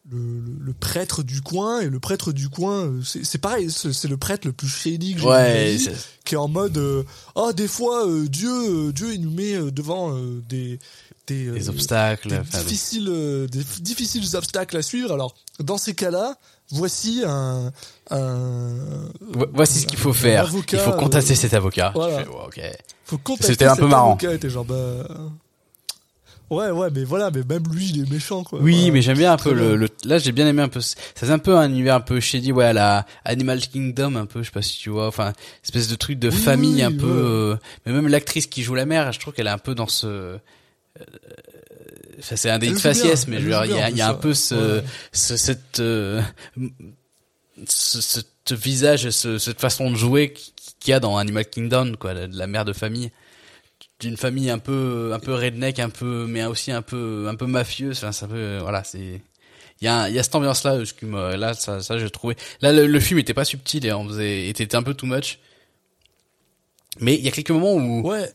le, 0.10 0.18
le- 0.40 0.58
le 0.60 0.74
prêtre 0.74 1.24
du 1.24 1.42
coin, 1.42 1.80
et 1.82 1.88
le 1.90 2.00
prêtre 2.00 2.32
du 2.34 2.50
coin, 2.50 2.86
euh, 2.88 3.02
c'est 3.04 3.38
pareil, 3.38 3.70
c'est 3.72 4.08
le 4.08 4.18
prêtre 4.18 4.48
le 4.48 4.54
plus 4.54 4.68
shady 4.68 5.14
que 5.16 5.22
j'ai 5.22 5.28
Ouais, 5.28 5.76
vu 5.78 5.92
qui 6.26 6.36
est 6.36 6.38
en 6.38 6.48
mode, 6.50 6.78
euh, 6.78 7.04
oh, 7.36 7.54
des 7.54 7.68
fois, 7.70 8.06
euh, 8.08 8.28
Dieu, 8.28 8.50
euh, 8.52 8.92
Dieu, 8.92 9.14
il 9.14 9.22
nous 9.22 9.32
met 9.32 9.54
euh, 9.56 9.72
devant 9.72 10.14
euh, 10.14 10.42
des, 10.50 10.80
des, 11.28 11.46
Les 11.52 11.68
euh, 11.68 11.72
obstacles. 11.72 12.30
des 12.30 12.58
difficiles, 12.60 13.08
euh, 13.10 13.48
des 13.48 13.64
difficiles 13.80 14.36
obstacles 14.36 14.76
à 14.78 14.82
suivre. 14.82 15.14
Alors, 15.14 15.36
dans 15.60 15.78
ces 15.78 15.94
cas-là, 15.96 16.38
voici 16.72 17.24
un, 17.26 17.72
un 18.10 18.70
Vo- 19.22 19.48
Voici 19.54 19.80
ce 19.80 19.86
qu'il 19.88 19.98
faut 20.00 20.14
faire. 20.14 20.46
avocat, 20.46 20.78
il 20.78 20.80
faut 20.84 20.92
contacter 20.94 21.34
euh, 21.34 21.36
cet 21.36 21.54
avocat. 21.54 21.92
voilà. 21.96 22.20
Je 22.20 22.24
fais, 22.24 22.30
ouais, 22.30 22.36
ok. 22.46 22.62
faut 23.06 23.18
contacter 23.18 23.54
C'était 23.54 23.66
un 23.66 23.72
cet 23.76 23.80
peu 23.82 23.88
marrant. 23.88 24.16
t'es 24.18 24.50
genre, 24.50 24.66
bah, 24.66 24.76
ouais, 26.50 26.70
ouais, 26.72 26.90
mais 26.94 27.04
voilà, 27.04 27.30
mais 27.32 27.42
même 27.48 27.64
lui, 27.74 27.90
il 27.94 28.02
est 28.04 28.10
méchant, 28.10 28.44
quoi. 28.44 28.60
Oui, 28.62 28.76
Voilà. 28.78 28.94
mais 28.94 29.02
j'aime 29.02 29.18
bien 29.18 29.32
un 29.34 29.38
peu 29.38 29.54
le, 29.54 29.76
le- 29.76 29.90
là 30.06 30.18
j'ai 30.18 30.32
bien 30.32 30.48
aimé 30.48 30.62
un 30.62 30.70
peu 30.70 30.80
ça 30.82 30.96
faisait 31.16 31.34
un 31.34 31.40
peu 31.40 31.58
un 31.58 31.70
univers 31.70 31.96
un 31.96 32.00
peu 32.02 32.20
shady 32.20 32.52
ouais 32.52 32.66
à 32.66 32.74
la 32.74 33.06
Animal 33.26 33.60
Kingdom 33.60 34.16
un 34.16 34.26
peu 34.26 34.42
je 34.42 34.46
sais 34.48 34.52
pas 34.52 34.62
si 34.62 34.78
tu 34.80 34.90
vois 34.90 35.08
enfin 35.08 35.34
espèce 35.64 35.88
de 35.90 35.96
truc 35.96 36.20
de 36.20 36.30
Oui, 36.30 36.36
famille 36.36 36.76
oui, 36.76 36.84
un 36.84 36.92
peu 36.92 37.06
ouais. 37.06 37.12
euh, 37.12 37.56
mais 37.86 37.92
même 37.92 38.08
l'actrice 38.08 38.48
qui 38.48 38.64
joue 38.64 38.76
la 38.76 38.86
mère 38.86 39.12
je 39.12 39.20
trouve 39.20 39.34
qu'elle 39.34 39.48
est 39.48 39.52
un 39.52 39.58
peu 39.58 39.76
dans 39.76 39.88
ce 39.88 40.08
euh, 40.08 40.38
enfin 42.20 42.36
c'est 42.36 42.50
un 42.50 42.60
des 42.60 42.68
Elle 42.68 42.74
joue 42.74 42.80
faciès 42.80 43.26
bien, 43.26 43.36
mais 43.36 43.42
je 43.42 43.46
veux 43.48 43.52
dire, 43.52 43.66
il 43.66 43.72
y 43.72 43.82
a, 43.82 43.90
y 43.90 44.02
a 44.02 44.10
un 44.10 44.14
ça. 44.14 44.18
peu 44.20 44.34
ce, 44.34 44.56
Ouais. 44.78 44.84
ce 45.12 45.38
cette 45.38 45.80
euh, 45.80 46.22
ce, 47.68 48.22
ce 48.46 48.54
visage 48.56 49.10
ce, 49.10 49.38
cette 49.38 49.60
façon 49.60 49.90
de 49.92 49.96
jouer 49.96 50.34
qui- 50.34 50.54
qu'il 50.80 50.92
y 50.92 50.94
a 50.94 51.00
dans 51.00 51.18
Animal 51.18 51.50
Kingdom 51.50 51.94
quoi 52.00 52.14
la, 52.14 52.28
la 52.28 52.48
mère 52.48 52.66
de 52.66 52.74
famille. 52.74 53.12
D'une 54.00 54.16
famille 54.18 54.50
un 54.52 54.60
peu 54.60 55.12
un 55.14 55.20
peu 55.20 55.34
redneck 55.34 55.80
un 55.80 55.90
peu 55.90 56.28
mais 56.28 56.46
aussi 56.46 56.72
un 56.72 56.82
peu 56.84 57.26
un 57.28 57.36
peu 57.36 57.48
mafieuse. 57.48 57.98
Enfin 57.98 58.12
ça 58.12 58.28
peut 58.28 58.60
voilà 58.60 58.84
c'est 58.84 59.22
il 59.82 59.86
y 59.86 59.88
a 59.88 60.08
il 60.10 60.16
y 60.16 60.20
a 60.20 60.24
cette 60.24 60.36
ambiance 60.36 60.64
là 60.64 60.78
qui 60.98 61.06
me 61.06 61.36
là 61.36 61.54
ça 61.56 61.82
ça 61.82 61.98
j'ai 61.98 62.10
trouvé. 62.12 62.36
Là 62.62 62.72
le, 62.72 62.86
le 62.86 63.00
film 63.00 63.20
était 63.20 63.34
pas 63.34 63.46
subtil 63.46 63.86
et 63.86 63.94
on 63.94 64.08
faisait 64.08 64.48
était 64.50 64.76
un 64.76 64.84
peu 64.84 64.94
too 64.94 65.08
much. 65.08 65.40
Mais 67.00 67.16
il 67.16 67.22
y 67.24 67.28
a 67.28 67.32
quelques 67.32 67.52
moments 67.52 67.74
où 67.74 68.08
Ouais, 68.08 68.32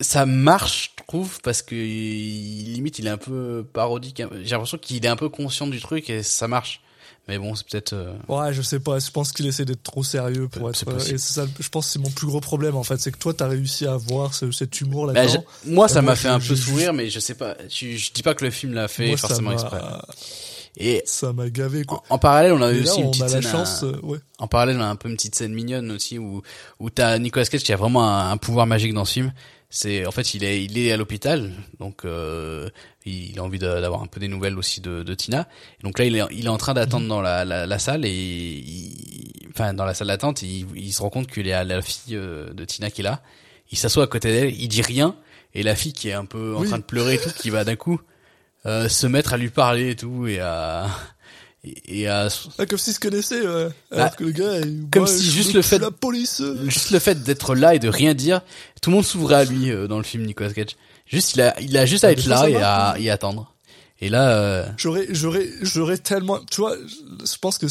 ça 0.00 0.26
marche 0.26 0.92
je 0.98 1.04
trouve 1.06 1.40
parce 1.42 1.62
que 1.62 1.74
limite 1.74 2.98
il 2.98 3.06
est 3.06 3.10
un 3.10 3.16
peu 3.18 3.64
parodique 3.72 4.22
j'ai 4.42 4.50
l'impression 4.50 4.78
qu'il 4.78 5.04
est 5.04 5.08
un 5.08 5.16
peu 5.16 5.28
conscient 5.28 5.66
du 5.66 5.80
truc 5.80 6.08
et 6.10 6.22
ça 6.22 6.46
marche 6.48 6.80
mais 7.28 7.38
bon 7.38 7.54
c'est 7.54 7.66
peut-être 7.68 7.92
euh, 7.92 8.14
ouais, 8.28 8.52
je 8.52 8.62
sais 8.62 8.80
pas, 8.80 8.98
je 8.98 9.10
pense 9.10 9.30
qu'il 9.32 9.46
essaie 9.46 9.64
d'être 9.64 9.82
trop 9.82 10.02
sérieux 10.02 10.48
pour 10.48 10.74
C'est 10.74 10.82
être, 10.88 10.94
possible. 10.94 11.14
et 11.14 11.18
c'est 11.18 11.34
ça, 11.34 11.46
je 11.60 11.68
pense 11.68 11.86
que 11.86 11.92
c'est 11.92 11.98
mon 12.00 12.10
plus 12.10 12.26
gros 12.26 12.40
problème, 12.40 12.74
en 12.76 12.82
fait, 12.82 12.98
c'est 13.00 13.12
que 13.12 13.18
toi, 13.18 13.32
t'as 13.34 13.46
réussi 13.46 13.86
à 13.86 13.92
avoir 13.92 14.34
ce- 14.34 14.50
cet 14.50 14.80
humour 14.80 15.06
bah, 15.06 15.12
là-dedans. 15.12 15.44
j'ai- 15.64 15.70
moi 15.70 15.86
ça 15.86 16.00
Et 16.00 16.02
m'a 16.02 16.16
fait 16.16 16.28
un 16.28 16.40
peu 16.40 16.56
sourire 16.56 16.92
mais 16.92 17.08
je 17.10 17.20
sais 17.20 17.34
pas 17.34 17.56
je, 17.68 17.96
je 17.96 18.10
dis 18.12 18.22
pas 18.22 18.34
que 18.34 18.44
le 18.44 18.50
film 18.50 18.72
l'a 18.72 18.88
fait 18.88 19.08
Moi, 19.08 19.16
forcément 19.16 19.52
exprès 19.52 19.80
et 20.76 21.02
Ça 21.04 21.32
m'a 21.32 21.50
gavé, 21.50 21.84
quoi. 21.84 22.02
en 22.10 22.18
parallèle 22.18 22.52
on 22.52 22.62
a 22.62 22.72
Et 22.72 22.76
eu 22.78 22.82
là, 22.82 22.90
aussi 22.90 23.00
une 23.00 23.06
on 23.08 23.10
petite 23.10 23.28
scène 23.28 23.42
chance, 23.42 23.82
à- 23.82 23.86
euh, 23.86 24.00
ouais. 24.02 24.18
En 24.38 24.46
parallèle, 24.48 24.76
on 24.78 24.82
a 24.82 24.86
un 24.86 24.96
peu 24.96 25.08
une 25.08 25.16
petite 25.16 25.34
scène 25.34 25.52
mignonne 25.52 25.90
aussi 25.90 26.18
où 26.18 26.42
où 26.80 26.90
t'as 26.90 27.18
Nicolas 27.18 27.44
Cage 27.44 27.62
qui 27.62 27.72
a 27.72 27.76
vraiment 27.76 28.08
un, 28.08 28.30
un 28.30 28.36
pouvoir 28.38 28.66
magique 28.66 28.94
dans 28.94 29.04
ce 29.04 29.12
film. 29.14 29.32
C'est 29.72 30.04
en 30.04 30.10
fait 30.10 30.34
il 30.34 30.42
est 30.42 30.64
il 30.64 30.76
est 30.78 30.90
à 30.90 30.96
l'hôpital 30.96 31.52
donc 31.78 32.04
euh, 32.04 32.68
il 33.06 33.38
a 33.38 33.42
envie 33.44 33.60
d'avoir 33.60 34.02
un 34.02 34.06
peu 34.08 34.18
des 34.18 34.26
nouvelles 34.26 34.58
aussi 34.58 34.80
de, 34.80 35.04
de 35.04 35.14
Tina. 35.14 35.46
Et 35.78 35.84
donc 35.84 35.98
là 35.98 36.04
il 36.06 36.16
est 36.16 36.22
il 36.32 36.46
est 36.46 36.48
en 36.48 36.58
train 36.58 36.74
d'attendre 36.74 37.06
dans 37.06 37.20
la, 37.22 37.44
la, 37.44 37.66
la 37.66 37.78
salle 37.78 38.04
et 38.04 38.10
il- 38.12 39.48
enfin 39.52 39.72
dans 39.72 39.84
la 39.84 39.94
salle 39.94 40.08
d'attente 40.08 40.42
il, 40.42 40.66
il 40.74 40.92
se 40.92 41.00
rend 41.02 41.08
compte 41.10 41.28
qu'il 41.28 41.46
y 41.46 41.52
a 41.52 41.62
la 41.62 41.82
fille 41.82 42.16
euh, 42.16 42.52
de 42.52 42.64
Tina 42.64 42.90
qui 42.90 43.02
est 43.02 43.04
là. 43.04 43.22
Il 43.70 43.78
s'assoit 43.78 44.02
à 44.04 44.06
côté 44.08 44.32
d'elle, 44.32 44.52
il 44.60 44.66
dit 44.66 44.82
rien 44.82 45.14
et 45.54 45.62
la 45.62 45.76
fille 45.76 45.92
qui 45.92 46.08
est 46.08 46.14
un 46.14 46.24
peu 46.24 46.56
en 46.56 46.62
Oui. 46.62 46.66
train 46.68 46.78
de 46.78 46.82
pleurer 46.84 47.14
et 47.14 47.18
tout 47.18 47.30
qui 47.30 47.50
va 47.50 47.62
d'un 47.64 47.76
coup 47.76 48.00
euh, 48.66 48.88
se 48.88 49.06
mettre 49.06 49.34
à 49.34 49.36
lui 49.36 49.50
parler 49.50 49.90
et 49.90 49.96
tout 49.96 50.26
et 50.26 50.40
à 50.40 50.88
et 51.64 52.00
et 52.02 52.08
à 52.08 52.28
Ah, 52.58 52.66
comme 52.66 52.78
s'ils 52.78 52.94
se 52.94 53.00
connaissaient, 53.00 53.46
ouais. 53.46 53.68
Bah, 53.90 53.96
Alors 54.04 54.16
que 54.16 54.24
le 54.24 54.30
gars, 54.32 54.58
il- 54.60 54.86
comme 54.90 55.06
si 55.06 55.30
juste 55.30 55.52
le 55.52 55.62
fait- 55.62 55.78
La 55.78 55.90
police. 55.90 56.40
euh. 56.40 56.56
juste 56.68 56.90
le 56.90 56.98
fait 56.98 57.22
d'être 57.22 57.54
là 57.54 57.74
et 57.74 57.78
de 57.78 57.88
rien 57.88 58.14
dire, 58.14 58.40
tout 58.82 58.90
le 58.90 58.96
monde 58.96 59.04
s'ouvrait 59.04 59.34
à 59.36 59.44
lui 59.44 59.70
euh, 59.70 59.86
dans 59.86 59.98
le 59.98 60.04
film 60.04 60.24
Nicolas 60.24 60.52
Cage. 60.52 60.76
Juste 61.06 61.34
il 61.34 61.42
a 61.42 61.58
il 61.60 61.76
a 61.76 61.86
juste 61.86 62.04
à 62.04 62.12
être 62.12 62.26
là 62.26 62.48
et 62.48 62.56
à 62.56 62.94
y 62.98 63.10
attendre. 63.10 63.52
Et 64.02 64.08
là 64.08 64.30
euh, 64.38 64.66
J'aurais, 64.78 65.06
j'aurais, 65.10 65.46
j'aurais 65.60 65.98
tellement, 65.98 66.38
tu 66.50 66.62
vois, 66.62 66.74
je 66.74 67.36
pense 67.38 67.58
que 67.58 67.66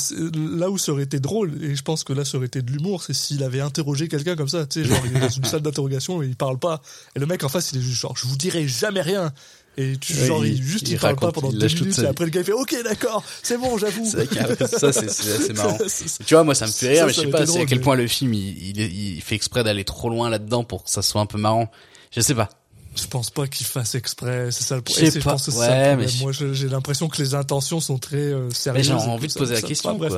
là 0.60 0.70
où 0.70 0.78
ça 0.78 0.92
aurait 0.92 1.02
été 1.02 1.20
drôle, 1.20 1.54
et 1.64 1.76
je 1.76 1.82
pense 1.82 2.04
que 2.04 2.14
là 2.14 2.24
ça 2.24 2.38
aurait 2.38 2.46
été 2.46 2.62
de 2.62 2.70
l'humour, 2.72 3.02
c'est 3.02 3.16
s'il 3.16 3.44
avait 3.44 3.62
interrogé 3.62 4.08
quelqu'un 4.08 4.36
comme 4.36 4.48
ça, 4.48 4.68
tu 4.68 4.84
sais, 4.84 4.88
genre 4.88 5.02
il 5.08 5.18
est 5.18 5.22
dans 5.22 5.28
une 5.30 5.44
salle 5.46 5.62
d'interrogation 5.62 6.22
et 6.22 6.28
il 6.28 6.36
parle 6.36 6.60
pas, 6.60 6.84
et 7.16 7.20
le 7.20 7.26
mec 7.26 7.44
en 7.44 7.50
face 7.50 7.72
il 7.72 7.80
est 7.80 7.82
juste 7.82 8.00
genre, 8.02 8.16
je 8.16 8.28
vous 8.28 8.36
dirai 8.36 8.68
jamais 8.68 9.02
rien, 9.02 9.34
et 9.82 9.98
tu, 9.98 10.14
Ouais, 10.14 10.26
genre 10.28 10.46
il, 10.46 10.62
juste 10.62 10.88
il 10.88 10.94
il, 10.94 11.00
parle 11.00 11.16
pas 11.16 11.28
raconte, 11.28 11.36
pendant 11.44 11.54
il 11.54 11.60
deux 11.60 11.68
minutes, 11.68 12.00
et 12.00 12.06
après 12.08 12.26
le 12.26 12.32
gars 12.32 12.42
il 12.42 12.46
fait, 12.46 12.52
ok 12.52 12.76
d'accord, 12.84 13.24
c'est 13.44 13.58
bon, 13.58 13.78
j'avoue. 13.78 14.06
ça 14.06 14.92
c'est 14.92 15.54
marrant. 15.56 15.78
Tu 16.26 16.34
vois 16.34 16.44
moi 16.44 16.56
ça 16.56 16.68
me 16.68 16.72
fait 16.72 16.90
rire 16.90 16.98
Ça, 17.00 17.06
mais 17.08 17.14
je 17.14 17.22
sais 17.22 17.28
pas 17.28 17.46
c'est 17.46 17.62
à 17.62 17.66
quel 17.66 17.82
point 17.82 17.96
le 17.96 18.08
film 18.08 18.34
il, 18.34 18.78
il, 18.80 19.22
fait 19.22 19.36
exprès 19.36 19.64
d'aller 19.64 19.84
trop 19.86 20.10
loin 20.10 20.30
là-dedans 20.30 20.64
pour 20.64 20.84
que 20.84 20.90
ça 20.90 21.02
soit 21.02 21.22
un 21.22 21.26
peu 21.26 21.38
marrant. 21.38 21.72
Je 22.12 22.22
sais 22.22 22.36
pas. 22.36 22.50
Je 22.96 23.06
pense 23.06 23.30
pas 23.30 23.48
qu'il 23.48 23.68
fasse 23.68 23.94
exprès, 23.96 24.50
c'est 24.52 24.64
ça 24.64 24.76
le 24.76 24.82
problème. 24.82 25.12
Je 25.14 25.20
pas, 25.20 25.32
pense 25.34 25.46
que 25.46 25.52
ouais, 25.52 25.66
ça 25.68 25.96
mais 25.96 26.08
Moi 26.22 26.32
j'ai 26.34 26.68
l'impression 26.68 27.08
que 27.08 27.22
les 27.22 27.36
intentions 27.36 27.80
sont 27.80 28.00
très 28.00 28.18
euh, 28.18 28.48
Mais 28.48 28.54
sérieuses. 28.54 28.88
j'ai 28.88 28.94
envie 28.94 29.28
de 29.28 29.32
ça- 29.32 29.40
poser 29.40 29.54
la 29.54 29.62
question 29.62 29.98
quoi. 29.98 30.10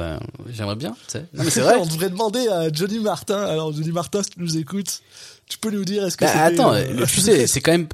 J'aimerais 0.52 0.78
bien, 0.78 0.92
tu 0.92 0.98
sais. 1.12 1.26
Non 1.34 1.44
mais 1.44 1.50
c'est 1.52 1.62
vrai. 1.62 1.76
On 1.76 1.86
devrait 1.86 2.10
demander 2.10 2.48
à 2.48 2.72
Johnny 2.72 3.00
Martin. 3.00 3.44
Alors 3.44 3.74
Johnny 3.74 3.92
Martin, 3.92 4.24
si 4.24 4.30
tu 4.32 4.40
nous 4.40 4.58
écoutes, 4.58 5.02
tu 5.48 5.58
peux 5.60 5.70
nous 5.70 5.84
dire 5.86 6.06
est-ce 6.06 6.16
que 6.18 6.24
Bah, 6.26 6.32
attends, 6.44 6.74
euh, 6.74 6.86
le- 6.94 7.06
tu 7.06 7.20
sais, 7.20 7.46
c'est 7.46 7.60
quand 7.60 7.74
même, 7.74 7.88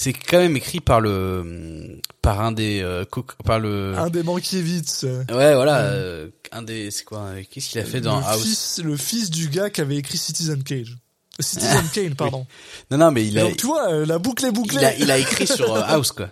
c'est 0.00 0.12
quand 0.12 0.38
même 0.38 0.56
écrit 0.56 0.78
par 0.78 1.00
le, 1.00 2.00
par 2.22 2.40
un 2.40 2.52
des, 2.52 2.80
euh, 2.82 3.04
par 3.44 3.58
le, 3.58 3.96
un 3.98 4.10
des 4.10 4.22
Mankiewicz, 4.22 5.02
ouais, 5.02 5.54
voilà, 5.56 5.78
euh, 5.80 6.28
un 6.52 6.62
des, 6.62 6.92
c'est 6.92 7.02
quoi, 7.02 7.18
euh, 7.22 7.42
qu'est-ce 7.50 7.68
qu'il 7.70 7.80
a 7.80 7.84
fait 7.84 8.00
dans 8.00 8.20
le 8.20 8.24
House? 8.24 8.42
fils, 8.42 8.80
le 8.84 8.96
fils 8.96 9.28
du 9.28 9.48
gars 9.48 9.70
qui 9.70 9.80
avait 9.80 9.96
écrit 9.96 10.16
Citizen 10.16 10.62
Cage. 10.62 10.96
Citizen 11.40 11.88
Kane, 11.92 12.14
pardon. 12.14 12.46
Non, 12.92 12.98
non, 12.98 13.10
mais 13.10 13.26
il 13.26 13.36
a, 13.40 13.42
Donc 13.42 13.56
tu 13.56 13.66
vois, 13.66 13.90
la 14.06 14.20
boucle 14.20 14.44
est 14.46 14.52
bouclée. 14.52 14.78
il 14.78 14.84
a, 14.84 14.94
il 14.98 15.10
a 15.10 15.18
écrit 15.18 15.48
sur 15.48 15.74
House 15.88 16.12
quoi. 16.12 16.28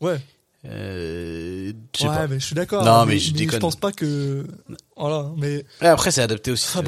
Ouais. 0.00 0.20
Euh, 0.66 1.72
Ouais, 2.00 2.06
pas. 2.08 2.26
mais 2.26 2.40
je 2.40 2.46
suis 2.46 2.54
d'accord. 2.54 2.84
Non, 2.84 3.04
mais 3.06 3.18
je 3.18 3.32
déconne. 3.32 3.54
Je 3.56 3.60
pense 3.60 3.76
pas 3.76 3.92
que. 3.92 4.46
Voilà, 4.96 5.30
mais 5.36 5.64
Ouais, 5.82 5.88
après, 5.88 6.10
c'est 6.12 6.22
adapté 6.22 6.50
aussi, 6.52 6.66
Ah, 6.76 6.82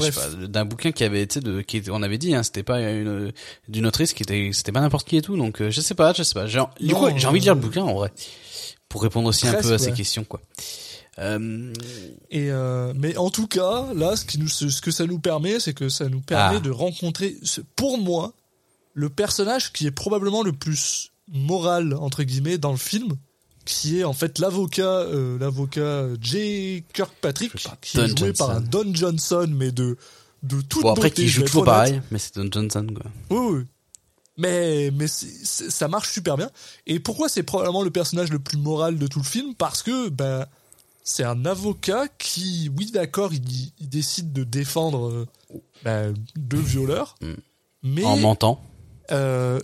d'un 0.47 0.65
bouquin 0.65 0.93
qui 0.93 1.03
avait, 1.03 1.27
sais, 1.29 1.41
de, 1.41 1.61
qui 1.61 1.83
on 1.91 2.03
avait 2.03 2.19
dit, 2.19 2.35
hein, 2.35 2.43
c'était 2.45 2.63
pas 2.63 2.81
une, 2.81 3.33
d'une 3.69 3.87
autrice 3.87 4.13
qui 4.13 4.23
était, 4.23 4.51
c'était 4.53 4.71
pas 4.73 4.81
n'importe 4.81 5.09
qui 5.09 5.17
et 5.17 5.23
tout, 5.23 5.37
donc, 5.37 5.61
euh, 5.61 5.71
je 5.71 5.81
sais 5.81 5.95
pas, 5.95 6.13
je 6.13 6.23
sais 6.23 6.35
pas. 6.35 6.47
J'ai, 6.47 6.61
du 6.81 6.95
coup, 6.95 7.07
j'ai 7.17 7.27
envie 7.27 7.41
de 7.41 7.45
lire 7.45 7.55
le 7.55 7.61
bouquin, 7.61 7.83
en 7.83 7.95
vrai. 7.95 8.13
Pour 8.89 9.03
répondre 9.03 9.29
aussi 9.29 9.49
un 9.49 9.55
peu 9.55 9.73
à 9.73 9.79
ces 9.79 9.93
questions, 9.93 10.25
quoi. 10.25 10.41
Euh, 11.19 11.73
Et 12.31 12.51
euh, 12.51 12.93
mais 12.95 13.17
en 13.17 13.31
tout 13.31 13.47
cas, 13.47 13.87
là, 13.95 14.17
ce 14.17 14.25
qui 14.25 14.39
nous, 14.39 14.49
ce, 14.49 14.81
que 14.81 14.91
ça 14.91 15.07
nous 15.07 15.19
permet, 15.19 15.59
c'est 15.61 15.73
que 15.75 15.89
ça 15.89 16.09
nous 16.09 16.21
permet 16.21 16.57
Ah. 16.59 16.61
de 16.61 16.71
rencontrer, 16.71 17.37
pour 17.75 17.99
moi, 17.99 18.35
le 18.93 19.09
personnage 19.09 19.73
qui 19.73 19.87
est 19.87 19.91
probablement 19.91 20.43
le 20.43 20.53
plus 20.53 21.11
moral 21.29 21.95
entre 21.95 22.23
guillemets 22.23 22.59
dans 22.59 22.71
le 22.71 22.77
film, 22.79 23.17
qui 23.67 24.01
est 24.01 24.05
en 24.05 24.15
fait 24.15 24.39
l'avocat, 24.39 24.85
euh, 25.01 25.39
l'avocat 25.39 26.07
J. 26.21 26.85
Kirkpatrick, 26.95 27.53
Joué 27.59 27.63
par 27.69 27.81
qui 27.81 27.99
est 28.01 28.19
joué 28.19 28.33
par 28.33 28.51
un. 28.53 28.61
Don 28.63 28.95
Johnson, 28.95 29.47
mais 29.51 29.71
de 29.73 29.99
de 30.43 30.61
toute 30.63 30.83
bon, 30.83 30.93
après, 30.93 31.09
beauté, 31.11 31.23
qui 31.25 31.29
joue 31.29 31.43
toujours 31.43 31.65
pareil, 31.65 32.01
mais 32.11 32.19
c'est 32.19 32.37
Don 32.37 32.49
Johnson, 32.51 32.87
quoi. 32.95 33.11
Oui, 33.31 33.57
oui. 33.59 33.65
Mais, 34.39 34.91
mais 34.95 35.07
ça 35.09 35.89
marche 35.89 36.13
super 36.13 36.37
bien. 36.37 36.51
Et 36.87 37.01
pourquoi 37.01 37.29
c'est 37.31 37.43
probablement 37.43 37.83
le 37.83 37.91
personnage 37.91 38.31
le 38.31 38.39
plus 38.39 38.59
moral 38.59 38.99
de 38.99 39.07
tout 39.07 39.19
le 39.19 39.25
film? 39.25 39.55
Parce 39.55 39.83
que, 39.83 40.11
ben, 40.11 40.45
c'est 41.03 41.25
un 41.25 41.47
avocat 41.47 42.07
qui, 42.19 42.71
oui, 42.77 42.91
d'accord, 42.91 43.33
il, 43.33 43.43
il 43.81 43.89
décide 43.89 44.33
de 44.35 44.45
défendre 44.45 45.09
euh, 45.11 45.27
bah, 45.85 46.03
deux 46.37 46.59
violeurs, 46.61 47.17
Mm. 47.23 47.33
mais 47.83 48.05
En 48.05 48.17
mentant. 48.19 48.63
euh, 49.11 49.59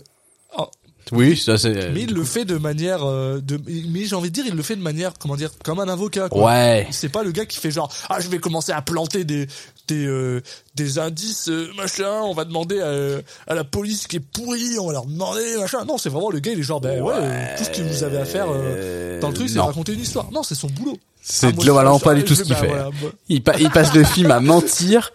Oui, 1.11 1.35
ça 1.37 1.57
c'est. 1.57 1.91
mais 1.91 2.01
il 2.03 2.13
le 2.13 2.23
fait 2.23 2.45
de 2.45 2.57
manière, 2.57 3.03
euh, 3.03 3.39
de, 3.41 3.59
mais 3.89 4.05
j'ai 4.05 4.15
envie 4.15 4.29
de 4.29 4.33
dire, 4.33 4.45
il 4.47 4.55
le 4.55 4.63
fait 4.63 4.75
de 4.75 4.81
manière, 4.81 5.13
comment 5.19 5.35
dire, 5.35 5.51
comme 5.63 5.79
un 5.79 5.87
avocat. 5.89 6.29
Quoi. 6.29 6.45
Ouais. 6.45 6.87
C'est 6.91 7.09
pas 7.09 7.23
le 7.23 7.31
gars 7.31 7.45
qui 7.45 7.59
fait 7.59 7.71
genre 7.71 7.91
ah 8.09 8.19
je 8.19 8.29
vais 8.29 8.39
commencer 8.39 8.71
à 8.71 8.81
planter 8.81 9.23
des 9.25 9.47
des 9.89 10.05
euh, 10.07 10.41
des 10.75 10.97
indices 10.99 11.49
euh, 11.49 11.69
machin 11.75 12.21
on 12.23 12.33
va 12.33 12.45
demander 12.45 12.79
à, 12.79 13.51
à 13.51 13.53
la 13.53 13.63
police 13.65 14.07
qui 14.07 14.15
est 14.15 14.19
pourrie 14.21 14.79
on 14.79 14.87
va 14.87 14.93
leur 14.93 15.05
demander 15.05 15.41
machin 15.59 15.83
non 15.85 15.97
c'est 15.97 16.07
vraiment 16.09 16.29
le 16.31 16.39
gars 16.39 16.53
il 16.53 16.59
est 16.59 16.63
genre 16.63 16.79
ben 16.79 17.01
ouais, 17.01 17.13
euh, 17.13 17.57
tout 17.57 17.65
ce 17.65 17.69
que 17.69 17.81
vous 17.81 18.03
avez 18.05 18.17
à 18.17 18.23
faire 18.23 18.45
euh, 18.49 19.19
dans 19.19 19.27
le 19.27 19.33
truc 19.33 19.49
c'est 19.49 19.59
raconter 19.59 19.91
une 19.93 19.99
histoire 19.99 20.31
non 20.31 20.41
c'est 20.41 20.55
son 20.55 20.67
boulot 20.67 20.97
C'est 21.21 21.47
Ah, 21.47 21.51
globalement 21.51 21.97
je- 21.99 22.03
pas 22.05 22.15
du 22.15 22.23
tout 22.23 22.33
ce 22.33 22.43
qu'il 22.43 22.53
bah, 22.53 22.61
fait. 22.61 22.67
voilà, 22.67 22.89
Il, 23.27 23.43
pa- 23.43 23.57
il 23.59 23.69
passe 23.71 23.93
le 23.93 24.05
film 24.05 24.31
à 24.31 24.39
mentir 24.39 25.11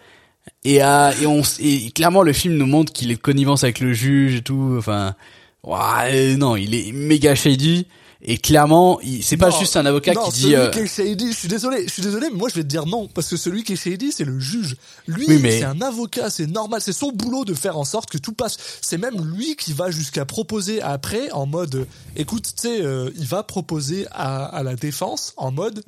et 0.63 0.81
à 0.81 1.13
et 1.19 1.25
on 1.25 1.41
et 1.59 1.89
clairement 1.89 2.21
le 2.21 2.33
film 2.33 2.53
nous 2.55 2.67
montre 2.67 2.93
qu'il 2.93 3.09
est 3.11 3.15
de 3.15 3.19
connivence 3.21 3.63
avec 3.63 3.79
le 3.79 3.91
juge 3.93 4.35
et 4.35 4.41
tout. 4.43 4.75
Enfin, 4.77 5.15
ouais, 5.63 6.35
non, 6.35 6.55
il 6.55 6.73
est 6.75 6.91
méga 6.91 7.35
shady 7.35 7.87
et 8.21 8.37
clairement, 8.37 8.99
c'est 9.21 9.37
pas 9.37 9.49
Non, 9.49 9.59
juste 9.59 9.77
un 9.77 9.85
avocat 9.85 10.13
non, 10.13 10.25
qui 10.25 10.31
dit. 10.33 10.41
celui 10.41 10.55
euh, 10.55 10.69
qui 10.71 10.79
est 10.79 10.87
shady, 10.87 11.31
je 11.31 11.37
suis 11.37 11.47
désolé, 11.47 11.85
je 11.87 11.93
suis 11.93 12.01
désolé, 12.01 12.27
mais 12.29 12.37
moi 12.37 12.49
je 12.49 12.55
vais 12.55 12.63
te 12.63 12.67
dire 12.67 12.85
non, 12.85 13.07
parce 13.07 13.29
que 13.29 13.37
celui 13.37 13.63
qui 13.63 13.73
est 13.73 13.75
shady, 13.77 14.11
c'est 14.11 14.25
le 14.25 14.37
juge. 14.41 14.75
Lui, 15.07 15.23
Oui, 15.25 15.39
mais- 15.41 15.59
c'est 15.59 15.63
un 15.63 15.79
avocat, 15.79 16.29
c'est 16.29 16.45
normal, 16.47 16.81
c'est 16.81 16.91
son 16.91 17.13
boulot 17.13 17.45
de 17.45 17.53
faire 17.53 17.77
en 17.77 17.85
sorte 17.85 18.09
que 18.09 18.17
tout 18.17 18.33
passe. 18.33 18.57
C'est 18.81 18.97
même 18.97 19.15
lui 19.33 19.55
qui 19.55 19.71
va 19.71 19.89
jusqu'à 19.89 20.25
proposer 20.25 20.81
après, 20.81 21.31
en 21.31 21.45
mode, 21.45 21.75
euh, 21.75 21.85
écoute, 22.17 22.43
tu 22.43 22.67
sais, 22.67 22.81
euh, 22.83 23.09
il 23.17 23.25
va 23.25 23.41
proposer 23.43 24.05
à, 24.11 24.43
à 24.47 24.63
la 24.63 24.75
défense 24.75 25.31
en 25.37 25.53
mode, 25.53 25.81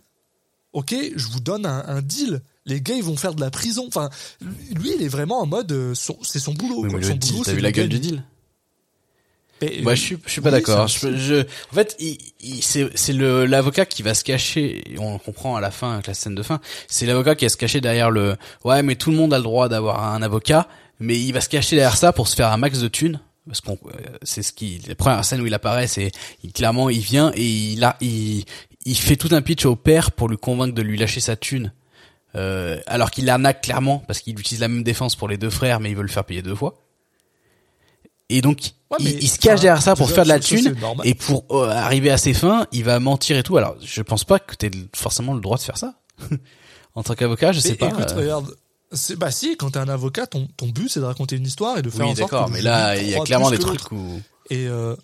ok, 0.72 0.96
je 1.14 1.28
vous 1.28 1.42
donne 1.42 1.66
un, 1.66 1.84
un 1.86 2.02
deal. 2.02 2.42
Les 2.66 2.80
gars, 2.80 2.94
ils 2.96 3.04
vont 3.04 3.18
faire 3.18 3.34
de 3.34 3.42
la 3.42 3.52
prison. 3.52 3.86
Enfin, 3.90 4.10
lui, 4.74 4.92
il 4.96 5.04
est 5.04 5.08
vraiment 5.10 5.42
en 5.42 5.48
mode, 5.48 5.70
euh, 5.74 5.94
c'est 6.22 6.40
son 6.40 6.54
boulot. 6.54 6.84
oui, 6.84 6.92
quoi. 6.92 7.02
Son 7.02 7.16
boulot, 7.16 7.40
t'as 7.44 7.50
c'est 7.50 7.56
vu 7.56 7.62
la 7.62 7.74
gueule 7.74 7.90
du 7.90 8.00
deal 8.00 8.24
Mais, 9.62 9.80
Moi, 9.82 9.92
euh, 9.92 9.96
je 9.96 10.02
suis, 10.02 10.18
je 10.26 10.32
suis 10.32 10.42
pas 10.42 10.50
oui, 10.50 10.54
d'accord. 10.56 10.88
Je, 10.88 11.16
je- 11.16 11.42
en 11.72 11.74
fait, 11.76 11.96
il, 12.00 12.18
il- 12.40 12.62
c'est, 12.64 12.90
c'est 12.96 13.14
le 13.14 13.46
l'avocat 13.46 13.86
qui 13.86 14.02
va 14.04 14.14
se 14.14 14.24
cacher. 14.24 14.84
On 14.98 15.18
comprend 15.20 15.56
à 15.56 15.62
la 15.62 15.72
fin 15.72 15.94
avec 15.94 16.08
la 16.08 16.14
scène 16.14 16.36
de 16.36 16.44
fin. 16.44 16.60
C'est 16.88 17.06
l'avocat 17.06 17.36
qui 17.36 17.46
va 17.46 17.50
se 17.50 17.58
cacher 17.58 17.80
derrière 17.82 18.10
le. 18.12 18.36
Ouais, 18.64 18.82
mais 18.84 18.96
tout 18.96 19.12
le 19.12 19.18
monde 19.18 19.34
a 19.34 19.38
le 19.38 19.44
droit 19.44 19.70
d'avoir 19.70 20.04
un 20.14 20.22
avocat, 20.22 20.68
mais 21.00 21.20
il 21.20 21.32
va 21.32 21.42
se 21.42 21.50
cacher 21.50 21.76
derrière 21.76 21.98
ça 21.98 22.12
pour 22.14 22.28
se 22.28 22.36
faire 22.36 22.52
un 22.52 22.58
max 22.58 22.80
de 22.80 22.88
thunes. 22.88 23.20
Parce 23.48 23.60
qu'on, 23.62 23.74
euh, 23.74 23.92
c'est 24.22 24.44
ce 24.44 24.54
qui, 24.54 24.80
la 24.88 24.94
première 24.96 25.26
scène 25.26 25.42
où 25.42 25.48
il 25.48 25.54
apparaît, 25.54 25.88
c'est 25.88 26.12
il, 26.44 26.54
clairement 26.54 26.90
il 26.92 27.00
vient 27.00 27.32
et 27.36 27.44
il 27.74 27.84
a, 27.84 27.98
il, 28.00 28.46
il 28.86 28.96
fait 28.96 29.16
tout 29.16 29.30
un 29.32 29.42
pitch 29.42 29.66
au 29.66 29.76
père 29.76 30.12
pour 30.12 30.30
lui 30.30 30.38
convaincre 30.38 30.76
de 30.76 30.82
lui 30.84 30.96
lâcher 30.98 31.20
sa 31.22 31.36
thune. 31.36 31.74
Euh, 32.36 32.80
alors 32.86 33.10
qu'il 33.12 33.26
l'arnaque 33.26 33.62
clairement 33.64 34.04
parce 34.08 34.22
qu'il 34.22 34.40
utilise 34.40 34.62
la 34.62 34.68
même 34.68 34.84
défense 34.84 35.16
pour 35.16 35.28
les 35.28 35.38
deux 35.38 35.50
frères, 35.50 35.80
mais 35.80 35.90
il 35.90 35.96
veut 35.96 36.04
le 36.04 36.08
faire 36.08 36.24
payer 36.24 36.42
deux 36.44 36.56
fois. 36.56 36.84
Et 38.30 38.42
donc, 38.42 38.72
Ouais, 38.92 38.98
il, 39.00 39.06
mais, 39.06 39.12
il 39.22 39.30
se 39.30 39.40
cache 39.40 39.54
enfin, 39.54 39.62
derrière 39.62 39.82
ça 39.82 39.96
pour 39.96 40.10
faire 40.10 40.24
de 40.24 40.30
la 40.30 40.40
thune. 40.40 40.76
Et 41.04 41.16
pour 41.16 41.46
euh, 41.52 41.70
arriver 41.70 42.12
à 42.12 42.18
ses 42.18 42.34
fins, 42.34 42.68
il 42.72 42.84
va 42.84 43.00
mentir 43.00 43.38
et 43.38 43.44
tout. 43.44 43.56
Alors, 43.58 43.76
je 43.82 44.02
pense 44.02 44.26
pas 44.26 44.40
que 44.40 44.56
t'aies 44.56 44.72
forcément 44.94 45.34
le 45.34 45.40
droit 45.40 45.58
de 45.58 45.62
faire 45.64 45.78
ça. 45.78 45.96
en 46.96 47.04
tant 47.04 47.16
qu'avocat, 47.16 47.54
je 47.54 47.62
sais 47.62 47.70
Mais 47.72 47.76
pas. 47.76 47.88
Écoute, 47.88 48.12
euh, 48.12 48.20
regarde. 48.20 48.56
C'est, 48.94 49.16
bah 49.16 49.32
si, 49.32 49.56
quand 49.56 49.72
t'es 49.72 49.80
un 49.80 49.88
avocat, 49.88 50.28
ton, 50.28 50.50
ton 50.58 50.68
but 50.68 50.90
c'est 50.90 51.00
de 51.00 51.06
raconter 51.06 51.38
une 51.38 51.46
histoire 51.46 51.78
et 51.78 51.82
de 51.82 51.90
faire 51.90 52.06
oui, 52.06 52.12
en 52.12 52.16
sorte 52.16 52.32
d'accord, 52.32 52.48
que 52.48 52.52
mais 52.52 52.62
là, 52.62 52.98
il 52.98 53.08
y 53.08 53.16
a 53.16 53.22
clairement 53.22 53.50
des 53.50 53.58
trucs 53.58 53.90
où. 53.94 54.22
Et 54.50 54.68
euh, 54.68 54.98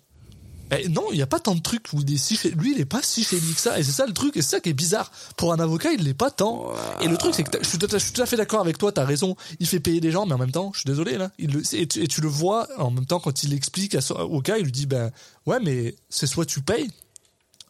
eh, 0.70 0.88
non, 0.88 1.06
il 1.12 1.18
y 1.18 1.22
a 1.22 1.26
pas 1.26 1.40
tant 1.40 1.54
de 1.54 1.60
trucs 1.60 1.92
où 1.92 2.00
il 2.00 2.14
est 2.14 2.54
lui, 2.54 2.72
il 2.74 2.80
est 2.80 2.84
pas 2.84 3.02
si 3.02 3.24
shady 3.24 3.54
que 3.54 3.60
ça. 3.60 3.78
Et 3.78 3.82
c'est 3.82 3.92
ça 3.92 4.06
le 4.06 4.12
truc, 4.12 4.36
et 4.36 4.42
c'est 4.42 4.56
ça 4.56 4.60
qui 4.60 4.68
est 4.70 4.74
bizarre. 4.74 5.10
Pour 5.36 5.52
un 5.52 5.60
avocat, 5.60 5.92
il 5.92 6.04
l'est 6.04 6.14
pas 6.14 6.30
tant. 6.30 6.72
Et 7.00 7.08
le 7.08 7.16
truc, 7.16 7.34
c'est 7.34 7.44
que 7.44 7.58
je 7.62 7.68
suis, 7.68 7.78
tout 7.78 8.22
à- 8.22 8.26
fait 8.26 8.36
d'accord 8.36 8.60
avec 8.60 8.78
toi. 8.78 8.92
T'as 8.92 9.04
raison. 9.04 9.36
Il 9.60 9.66
fait 9.66 9.80
payer 9.80 10.00
des 10.00 10.10
gens, 10.10 10.26
mais 10.26 10.34
en 10.34 10.38
même 10.38 10.52
temps, 10.52 10.70
je 10.74 10.80
suis 10.80 10.86
désolé 10.86 11.16
là. 11.16 11.30
Il 11.38 11.52
le... 11.52 11.62
et, 11.74 11.86
tu, 11.86 12.02
et 12.02 12.06
tu 12.06 12.20
le 12.20 12.28
vois 12.28 12.68
en 12.78 12.90
même 12.90 13.06
temps 13.06 13.20
quand 13.20 13.42
il 13.42 13.52
explique 13.54 13.94
à, 13.94 14.00
au 14.24 14.40
gars, 14.40 14.58
il 14.58 14.64
lui 14.64 14.72
dit 14.72 14.86
ben 14.86 15.10
ouais, 15.46 15.58
mais 15.60 15.94
c'est 16.08 16.26
soit 16.26 16.44
tu 16.44 16.60
payes, 16.60 16.90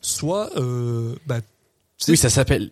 soit 0.00 0.50
euh, 0.56 1.14
ben 1.26 1.40
Oui, 2.06 2.16
ça 2.16 2.30
s'appelle. 2.30 2.70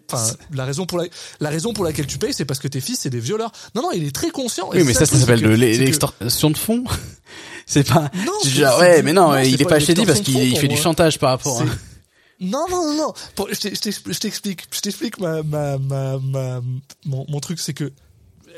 La 0.53 0.65
raison 0.65 0.87
pour 0.87 0.99
la, 0.99 1.07
la 1.41 1.51
raison 1.51 1.73
pour 1.73 1.85
laquelle 1.85 2.07
tu 2.07 2.19
payes, 2.19 2.33
c'est 2.33 2.45
parce 2.45 2.61
que 2.61 2.69
tes 2.69 2.81
fils, 2.81 3.01
c'est 3.01 3.11
des 3.11 3.19
violeurs. 3.19 3.51
Non, 3.75 3.83
non, 3.83 3.91
il 3.93 4.05
est 4.05 4.15
très 4.15 4.31
conscient. 4.31 4.71
Oui, 4.73 4.85
mais 4.85 4.95
ça, 4.95 5.05
ça 5.05 5.19
s'appelle 5.19 5.43
l'extorsion 5.43 6.51
de 6.51 6.57
fonds. 6.57 6.85
c'est 7.67 7.87
pas. 7.87 8.11
Non, 8.15 8.33
genre, 8.45 8.75
c'est 8.75 8.81
ouais, 8.81 9.03
mais 9.03 9.13
non, 9.13 9.33
non, 9.33 9.39
il 9.39 9.61
est 9.61 9.65
pas 9.65 9.81
shady 9.81 10.07
parce 10.07 10.21
qu'il 10.21 10.57
fait 10.57 10.69
du 10.69 10.77
chantage 10.77 11.19
par 11.19 11.31
rapport. 11.31 11.63
Non, 12.39 12.67
non, 12.71 12.85
non, 12.85 12.95
non. 12.95 13.47
Je 13.51 14.19
t'explique. 14.19 14.69
Je 14.71 14.81
t'explique 14.81 15.19
ma, 15.19 15.43
ma, 15.43 15.79
ma, 15.79 16.19
ma- 16.19 16.61
mon, 17.05 17.41
truc, 17.41 17.59
c'est 17.59 17.73
que 17.73 17.91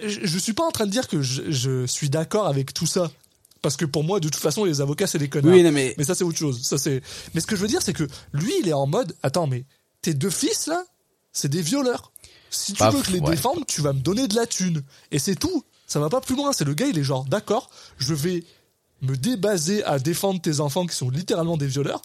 je, 0.05 0.39
suis 0.39 0.53
pas 0.53 0.65
en 0.65 0.71
train 0.71 0.85
de 0.85 0.91
dire 0.91 1.09
que 1.09 1.23
je, 1.23 1.51
je 1.51 1.87
suis 1.87 2.11
d'accord 2.11 2.47
avec 2.47 2.75
tout 2.75 2.87
ça. 2.87 3.11
Parce 3.63 3.77
que 3.77 3.85
pour 3.85 4.05
moi, 4.05 4.21
de 4.21 4.29
toute 4.29 4.41
façon, 4.41 4.65
les 4.65 4.81
avocats, 4.81 5.07
c'est 5.07 5.19
des 5.19 5.29
connards. 5.29 5.53
Oui, 5.53 5.63
non, 5.63 5.73
mais. 5.73 5.95
Mais 5.97 6.05
ça, 6.05 6.15
c'est 6.15 6.25
autre 6.25 6.39
chose. 6.39 6.63
Ça, 6.63 6.79
c'est. 6.79 7.03
Mais 7.35 7.41
ce 7.41 7.47
que 7.47 7.57
je 7.57 7.61
veux 7.61 7.69
dire, 7.69 7.83
c'est 7.83 7.93
que 7.93 8.07
lui, 8.33 8.53
il 8.61 8.69
est 8.69 8.73
en 8.73 8.87
mode. 8.87 9.17
Attends, 9.23 9.47
mais 9.47 9.65
tes 10.03 10.15
deux 10.15 10.31
fils 10.31 10.67
là, 10.67 10.85
c'est 11.33 11.49
des 11.49 11.63
violeurs. 11.63 12.13
Si 12.51 12.73
tu 12.73 12.83
veux 12.83 13.03
que 13.03 13.11
les 13.13 13.21
ouais. 13.21 13.31
défendre, 13.31 13.65
tu 13.67 13.83
vas 13.83 13.93
me 13.93 14.01
donner 14.01 14.27
de 14.27 14.35
la 14.35 14.47
thune. 14.47 14.83
Et 15.11 15.19
c'est 15.19 15.35
tout. 15.37 15.65
Ça 15.87 16.01
va 16.01 16.09
pas 16.09 16.21
plus 16.21 16.35
loin. 16.37 16.53
C'est 16.53 16.65
le 16.65 16.75
gars, 16.75 16.87
il 16.87 16.99
est 16.99 17.03
genre, 17.05 17.25
d'accord, 17.25 17.69
je 17.99 18.15
vais 18.15 18.43
me 19.03 19.17
débaser 19.17 19.85
à 19.85 19.99
défendre 19.99 20.41
tes 20.41 20.61
enfants 20.61 20.87
qui 20.87 20.97
sont 20.97 21.11
littéralement 21.11 21.57
des 21.59 21.67
violeurs, 21.67 22.01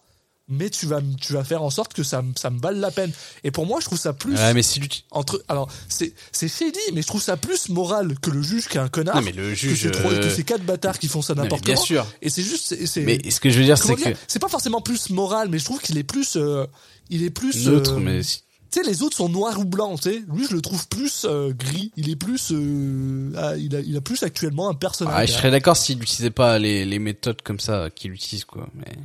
mais 0.49 0.69
tu 0.69 0.85
vas, 0.85 0.99
tu 1.21 1.31
vas 1.33 1.43
faire 1.45 1.63
en 1.63 1.69
sorte 1.69 1.93
que 1.93 2.03
ça, 2.03 2.21
me- 2.21 2.33
ça 2.37 2.49
me 2.49 2.59
balle 2.59 2.79
la 2.79 2.91
peine. 2.91 3.11
Et 3.45 3.51
pour 3.51 3.65
moi, 3.65 3.79
je 3.79 3.85
trouve 3.85 3.97
ça 3.97 4.11
plus 4.13 4.35
Ouais, 4.35 4.53
mais 4.53 4.61
si 4.63 4.81
entre. 5.11 5.43
Alors, 5.47 5.69
c'est 5.87 6.13
c'est 6.33 6.49
shady, 6.49 6.77
mais 6.93 7.01
je 7.01 7.07
trouve 7.07 7.21
ça 7.23 7.37
plus 7.37 7.69
moral 7.69 8.19
que 8.19 8.29
le 8.29 8.41
juge 8.43 8.67
qui 8.67 8.77
est 8.77 8.81
un 8.81 8.89
connard. 8.89 9.15
Non, 9.15 9.21
mais 9.21 9.31
le 9.31 9.49
que 9.51 9.55
juge. 9.55 9.89
trois- 9.91 10.11
que 10.11 10.15
euh, 10.15 10.35
c'est 10.35 10.43
quatre 10.43 10.63
bâtards 10.65 10.99
qui 10.99 11.07
font 11.07 11.21
ça 11.21 11.33
n'importe 11.35 11.63
bien 11.63 11.75
comment. 11.75 11.85
sûr. 11.85 12.05
Et 12.21 12.29
c'est 12.29 12.43
juste. 12.43 12.85
c'est- 12.85 13.01
Mais 13.01 13.31
ce 13.31 13.39
que 13.39 13.49
je 13.49 13.57
veux 13.57 13.63
dire, 13.65 13.77
c'est 13.77 13.95
que. 13.95 14.09
c'est 14.27 14.39
pas 14.39 14.49
forcément 14.49 14.81
plus 14.81 15.09
moral 15.09 15.47
mais 15.49 15.57
je 15.59 15.65
trouve 15.65 15.79
qu'il 15.81 15.97
est 15.97 16.03
plus 16.03 16.35
euh, 16.35 16.65
il 17.09 17.23
est 17.23 17.29
plus 17.29 17.67
Neutre, 17.67 17.93
euh, 17.93 17.99
mais. 17.99 18.21
tu 18.21 18.39
sais 18.71 18.83
les 18.83 19.03
autres 19.03 19.17
sont 19.17 19.29
noirs 19.29 19.59
ou 19.59 19.65
blancs 19.65 20.01
tu 20.01 20.09
sais 20.11 20.23
lui 20.33 20.45
je 20.47 20.53
le 20.53 20.61
trouve 20.61 20.87
plus 20.87 21.25
euh, 21.29 21.51
gris 21.53 21.91
il 21.95 22.09
est 22.09 22.15
plus 22.15 22.51
euh, 22.51 23.31
ah, 23.37 23.55
il 23.57 23.75
a 23.75 23.79
il 23.81 23.95
a 23.97 24.01
plus 24.01 24.23
actuellement 24.23 24.69
un 24.69 24.73
personnage 24.73 25.15
Ah, 25.15 25.25
je 25.25 25.31
serais 25.33 25.51
d'accord 25.51 25.77
s'il 25.77 25.99
n'utilisait 25.99 26.31
pas 26.31 26.57
les, 26.59 26.85
les 26.85 26.99
méthodes 26.99 27.41
comme 27.41 27.59
ça 27.59 27.89
qu'il 27.93 28.11
utilise, 28.11 28.45
quoi. 28.45 28.67
Mais... 28.73 28.95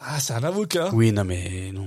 ah 0.00 0.20
c'est 0.20 0.34
un 0.34 0.44
avocat 0.44 0.90
Oui, 0.92 1.10
non, 1.12 1.24
mais 1.24 1.70
non. 1.72 1.86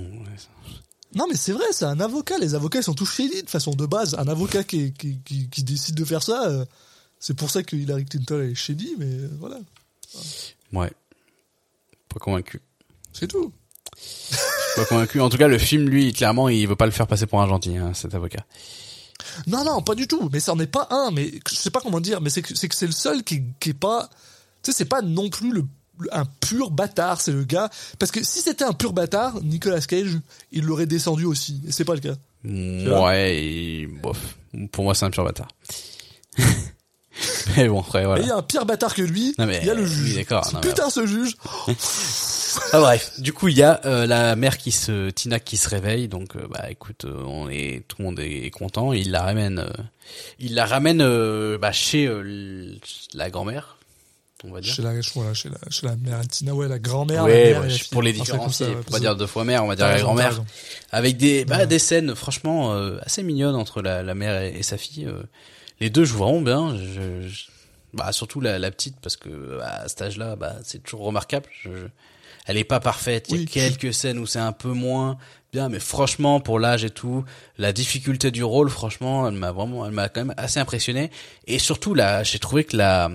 non 1.14 1.26
mais 1.28 1.36
c'est 1.36 1.52
vrai 1.52 1.64
c'est 1.72 1.84
un 1.86 2.00
avocat 2.00 2.38
les 2.38 2.54
avocats 2.54 2.80
ils 2.80 2.84
sont 2.84 2.94
tous 2.94 3.06
shady 3.10 3.42
de 3.44 3.48
façon 3.50 3.72
de 3.74 3.86
base 3.86 4.14
un 4.18 4.28
avocat 4.28 4.64
qui 4.64 4.92
qui, 4.92 5.18
qui, 5.24 5.48
qui 5.48 5.62
décide 5.62 5.94
de 5.94 6.04
faire 6.04 6.22
ça 6.22 6.46
euh, 6.48 6.64
c'est 7.18 7.34
pour 7.34 7.48
ça 7.50 7.62
que 7.62 7.76
Hillary 7.76 8.04
Clinton 8.04 8.40
est 8.42 8.54
shady 8.54 8.94
mais 8.98 9.06
euh, 9.06 9.28
voilà 9.40 9.58
Ouais. 10.72 10.90
Pas 12.08 12.18
convaincu. 12.20 12.60
c'est 13.12 13.28
tout 13.28 13.52
Pas 14.76 14.84
convaincu. 14.84 15.20
En 15.20 15.28
tout 15.28 15.38
cas, 15.38 15.48
le 15.48 15.58
film, 15.58 15.88
lui, 15.88 16.12
clairement, 16.12 16.48
il 16.48 16.66
veut 16.68 16.76
pas 16.76 16.86
le 16.86 16.92
faire 16.92 17.06
passer 17.06 17.26
pour 17.26 17.40
un 17.40 17.48
gentil, 17.48 17.76
hein, 17.76 17.92
cet 17.94 18.14
avocat. 18.14 18.44
Non, 19.46 19.64
non, 19.64 19.82
pas 19.82 19.94
du 19.94 20.06
tout. 20.06 20.28
Mais 20.32 20.40
ça 20.40 20.54
n'en 20.54 20.60
est 20.60 20.66
pas 20.66 20.86
un. 20.90 21.10
Mais 21.10 21.32
je 21.48 21.54
sais 21.54 21.70
pas 21.70 21.80
comment 21.80 22.00
dire. 22.00 22.20
Mais 22.20 22.30
c'est 22.30 22.42
que 22.42 22.54
c'est 22.54 22.68
que 22.68 22.74
c'est 22.74 22.86
le 22.86 22.92
seul 22.92 23.24
qui, 23.24 23.42
qui 23.60 23.70
est 23.70 23.74
pas. 23.74 24.08
Tu 24.62 24.70
sais, 24.70 24.76
c'est 24.78 24.84
pas 24.84 25.02
non 25.02 25.30
plus 25.30 25.52
le 25.52 25.64
un 26.12 26.24
pur 26.26 26.70
bâtard. 26.70 27.20
C'est 27.20 27.32
le 27.32 27.44
gars. 27.44 27.70
Parce 27.98 28.12
que 28.12 28.22
si 28.22 28.40
c'était 28.40 28.64
un 28.64 28.72
pur 28.72 28.92
bâtard, 28.92 29.42
Nicolas 29.42 29.80
Cage, 29.80 30.18
il 30.52 30.64
l'aurait 30.64 30.86
descendu 30.86 31.24
aussi. 31.24 31.60
Et 31.66 31.72
c'est 31.72 31.84
pas 31.84 31.94
le 31.94 32.00
cas. 32.00 32.14
Ouais, 32.44 33.36
et... 33.42 33.86
bof. 33.86 34.36
Pour 34.72 34.84
moi, 34.84 34.94
c'est 34.94 35.04
un 35.06 35.10
pur 35.10 35.24
bâtard. 35.24 35.48
mais 37.56 37.68
bon, 37.68 37.80
après, 37.80 38.04
voilà. 38.04 38.22
il 38.22 38.28
y 38.28 38.30
a 38.30 38.36
un 38.36 38.42
pire 38.42 38.66
bâtard 38.66 38.94
que 38.94 39.02
lui. 39.02 39.34
Non, 39.38 39.46
mais, 39.46 39.58
il 39.62 39.66
y 39.66 39.70
a 39.70 39.74
le 39.74 39.82
oui, 39.82 39.88
juge. 39.88 40.16
d'accord, 40.16 40.44
Ce 40.44 40.52
non, 40.52 40.60
mais- 40.62 40.68
putain, 40.68 40.90
ce 40.90 41.06
juge. 41.06 41.36
Ah 42.72 42.80
bref, 42.80 43.20
du 43.20 43.32
coup 43.32 43.48
il 43.48 43.56
y 43.56 43.62
a 43.62 43.80
euh, 43.84 44.06
la 44.06 44.34
mère 44.36 44.58
qui 44.58 44.72
se 44.72 45.10
Tina 45.10 45.38
qui 45.40 45.56
se 45.56 45.68
réveille. 45.68 46.08
Donc 46.08 46.36
euh, 46.36 46.46
bah 46.50 46.66
écoute 46.70 47.04
euh, 47.04 47.22
on 47.26 47.48
est 47.48 47.84
tout 47.88 47.96
le 48.00 48.04
monde 48.04 48.20
est, 48.20 48.50
content. 48.50 48.92
Il 48.92 49.10
la 49.10 49.22
ramène 49.22 49.58
euh, 49.60 49.82
il 50.38 50.54
la 50.54 50.66
ramène 50.66 51.00
euh, 51.00 51.58
bah, 51.58 51.72
chez 51.72 52.06
euh, 52.06 52.74
la 53.14 53.30
grand-mère 53.30 53.76
on 54.44 54.52
va 54.52 54.60
dire. 54.60 54.72
Chez 54.74 54.82
la, 54.82 54.92
voilà, 55.14 55.34
chez 55.34 55.48
la, 55.48 55.56
chez 55.70 55.86
la 55.86 55.96
mère 55.96 56.20
Tina, 56.28 56.54
ouais, 56.54 56.68
la 56.68 56.78
grand-mère. 56.78 57.22
la 57.26 57.28
ouais, 57.32 57.50
mère 57.52 57.60
ouais, 57.62 57.68
la 57.68 57.74
pour 57.90 58.02
les 58.02 58.12
différencier 58.12 58.66
pour 58.66 58.84
pas 58.92 59.00
dire 59.00 59.16
deux 59.16 59.26
fois 59.26 59.44
mère 59.44 59.64
on 59.64 59.68
va 59.68 59.76
dire 59.76 59.88
la 59.88 59.98
grand-mère. 60.00 60.42
avec 60.92 61.16
des 61.16 61.44
bah, 61.44 61.58
Ouais. 61.58 61.66
des 61.66 61.78
scènes 61.78 62.14
franchement 62.14 62.74
euh, 62.74 62.98
assez 63.02 63.22
mignonnes 63.22 63.56
entre 63.56 63.80
la, 63.82 64.02
la 64.02 64.14
mère 64.14 64.40
et, 64.42 64.56
et 64.58 64.62
sa 64.62 64.76
fille 64.76 65.08
les 65.80 65.90
deux 65.90 66.04
jouent 66.04 66.18
vraiment 66.18 66.40
bien 66.42 66.76
je, 66.76 67.28
je- 67.28 67.44
bah 67.96 68.12
surtout 68.12 68.40
la, 68.40 68.58
la 68.58 68.70
petite 68.70 68.96
parce 69.00 69.16
que 69.16 69.56
bah, 69.58 69.80
à 69.84 69.88
cet 69.88 70.02
âge-là 70.02 70.36
bah 70.36 70.54
c'est 70.62 70.82
toujours 70.82 71.02
remarquable 71.06 71.46
je- 71.62 71.70
je- 71.70 71.86
elle 72.46 72.56
est 72.58 72.64
pas 72.64 72.78
parfaite 72.80 73.26
il 73.30 73.36
y 73.40 73.42
a 73.42 73.46
quelques 73.70 73.92
scènes 73.94 74.18
où 74.18 74.26
c'est 74.26 74.38
un 74.38 74.52
peu 74.52 74.68
moins 74.70 75.18
bien 75.52 75.68
mais 75.68 75.80
franchement 75.80 76.38
pour 76.40 76.58
l'âge 76.60 76.84
et 76.84 76.90
tout 76.90 77.24
la 77.58 77.72
difficulté 77.72 78.30
du 78.30 78.44
rôle 78.44 78.68
franchement 78.70 79.26
elle 79.28 79.34
m'a 79.34 79.50
vraiment 79.52 79.84
elle 79.86 79.92
m'a 79.92 80.08
quand 80.08 80.24
même 80.24 80.34
assez 80.36 80.60
impressionné 80.60 81.10
et 81.46 81.58
surtout 81.58 81.94
là 81.94 82.22
j'ai 82.22 82.38
trouvé 82.38 82.62
que 82.64 82.76
la 82.76 83.10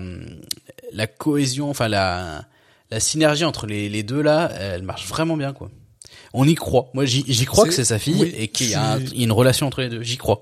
la 0.92 1.06
cohésion 1.06 1.70
enfin 1.70 1.88
la 1.88 2.44
la 2.90 3.00
synergie 3.00 3.44
entre 3.44 3.66
les, 3.66 3.88
les 3.88 4.02
deux 4.02 4.20
là 4.20 4.50
elle 4.58 4.82
marche 4.82 5.06
vraiment 5.08 5.36
bien 5.36 5.52
quoi 5.52 5.70
on 6.34 6.48
y 6.48 6.54
croit. 6.54 6.88
Moi, 6.94 7.04
j'y 7.04 7.44
crois 7.44 7.64
que 7.66 7.74
c'est 7.74 7.84
sa 7.84 7.98
fille 7.98 8.14
oui, 8.18 8.32
et 8.38 8.48
qu'il 8.48 8.74
a 8.74 8.92
un- 8.92 8.98
y 9.00 9.20
a 9.20 9.24
une 9.24 9.32
relation 9.32 9.66
entre 9.66 9.82
les 9.82 9.90
deux. 9.90 10.00
J'y 10.02 10.16
crois. 10.16 10.40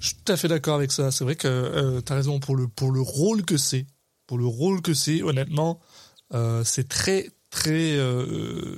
Je 0.00 0.08
suis 0.08 0.16
tout 0.16 0.32
à 0.32 0.36
fait 0.36 0.48
d'accord 0.48 0.74
avec 0.74 0.92
ça. 0.92 1.10
C'est 1.10 1.24
vrai 1.24 1.36
que 1.36 1.48
euh, 1.48 2.00
t'as 2.00 2.14
raison 2.14 2.38
pour 2.40 2.56
le 2.56 2.68
pour 2.68 2.92
le 2.92 3.00
rôle 3.00 3.44
que 3.44 3.56
c'est, 3.56 3.86
pour 4.26 4.38
le 4.38 4.46
rôle 4.46 4.82
que 4.82 4.94
c'est. 4.94 5.22
Honnêtement, 5.22 5.80
euh, 6.34 6.62
c'est 6.64 6.88
très 6.88 7.30
très 7.50 7.96
euh, 7.96 8.76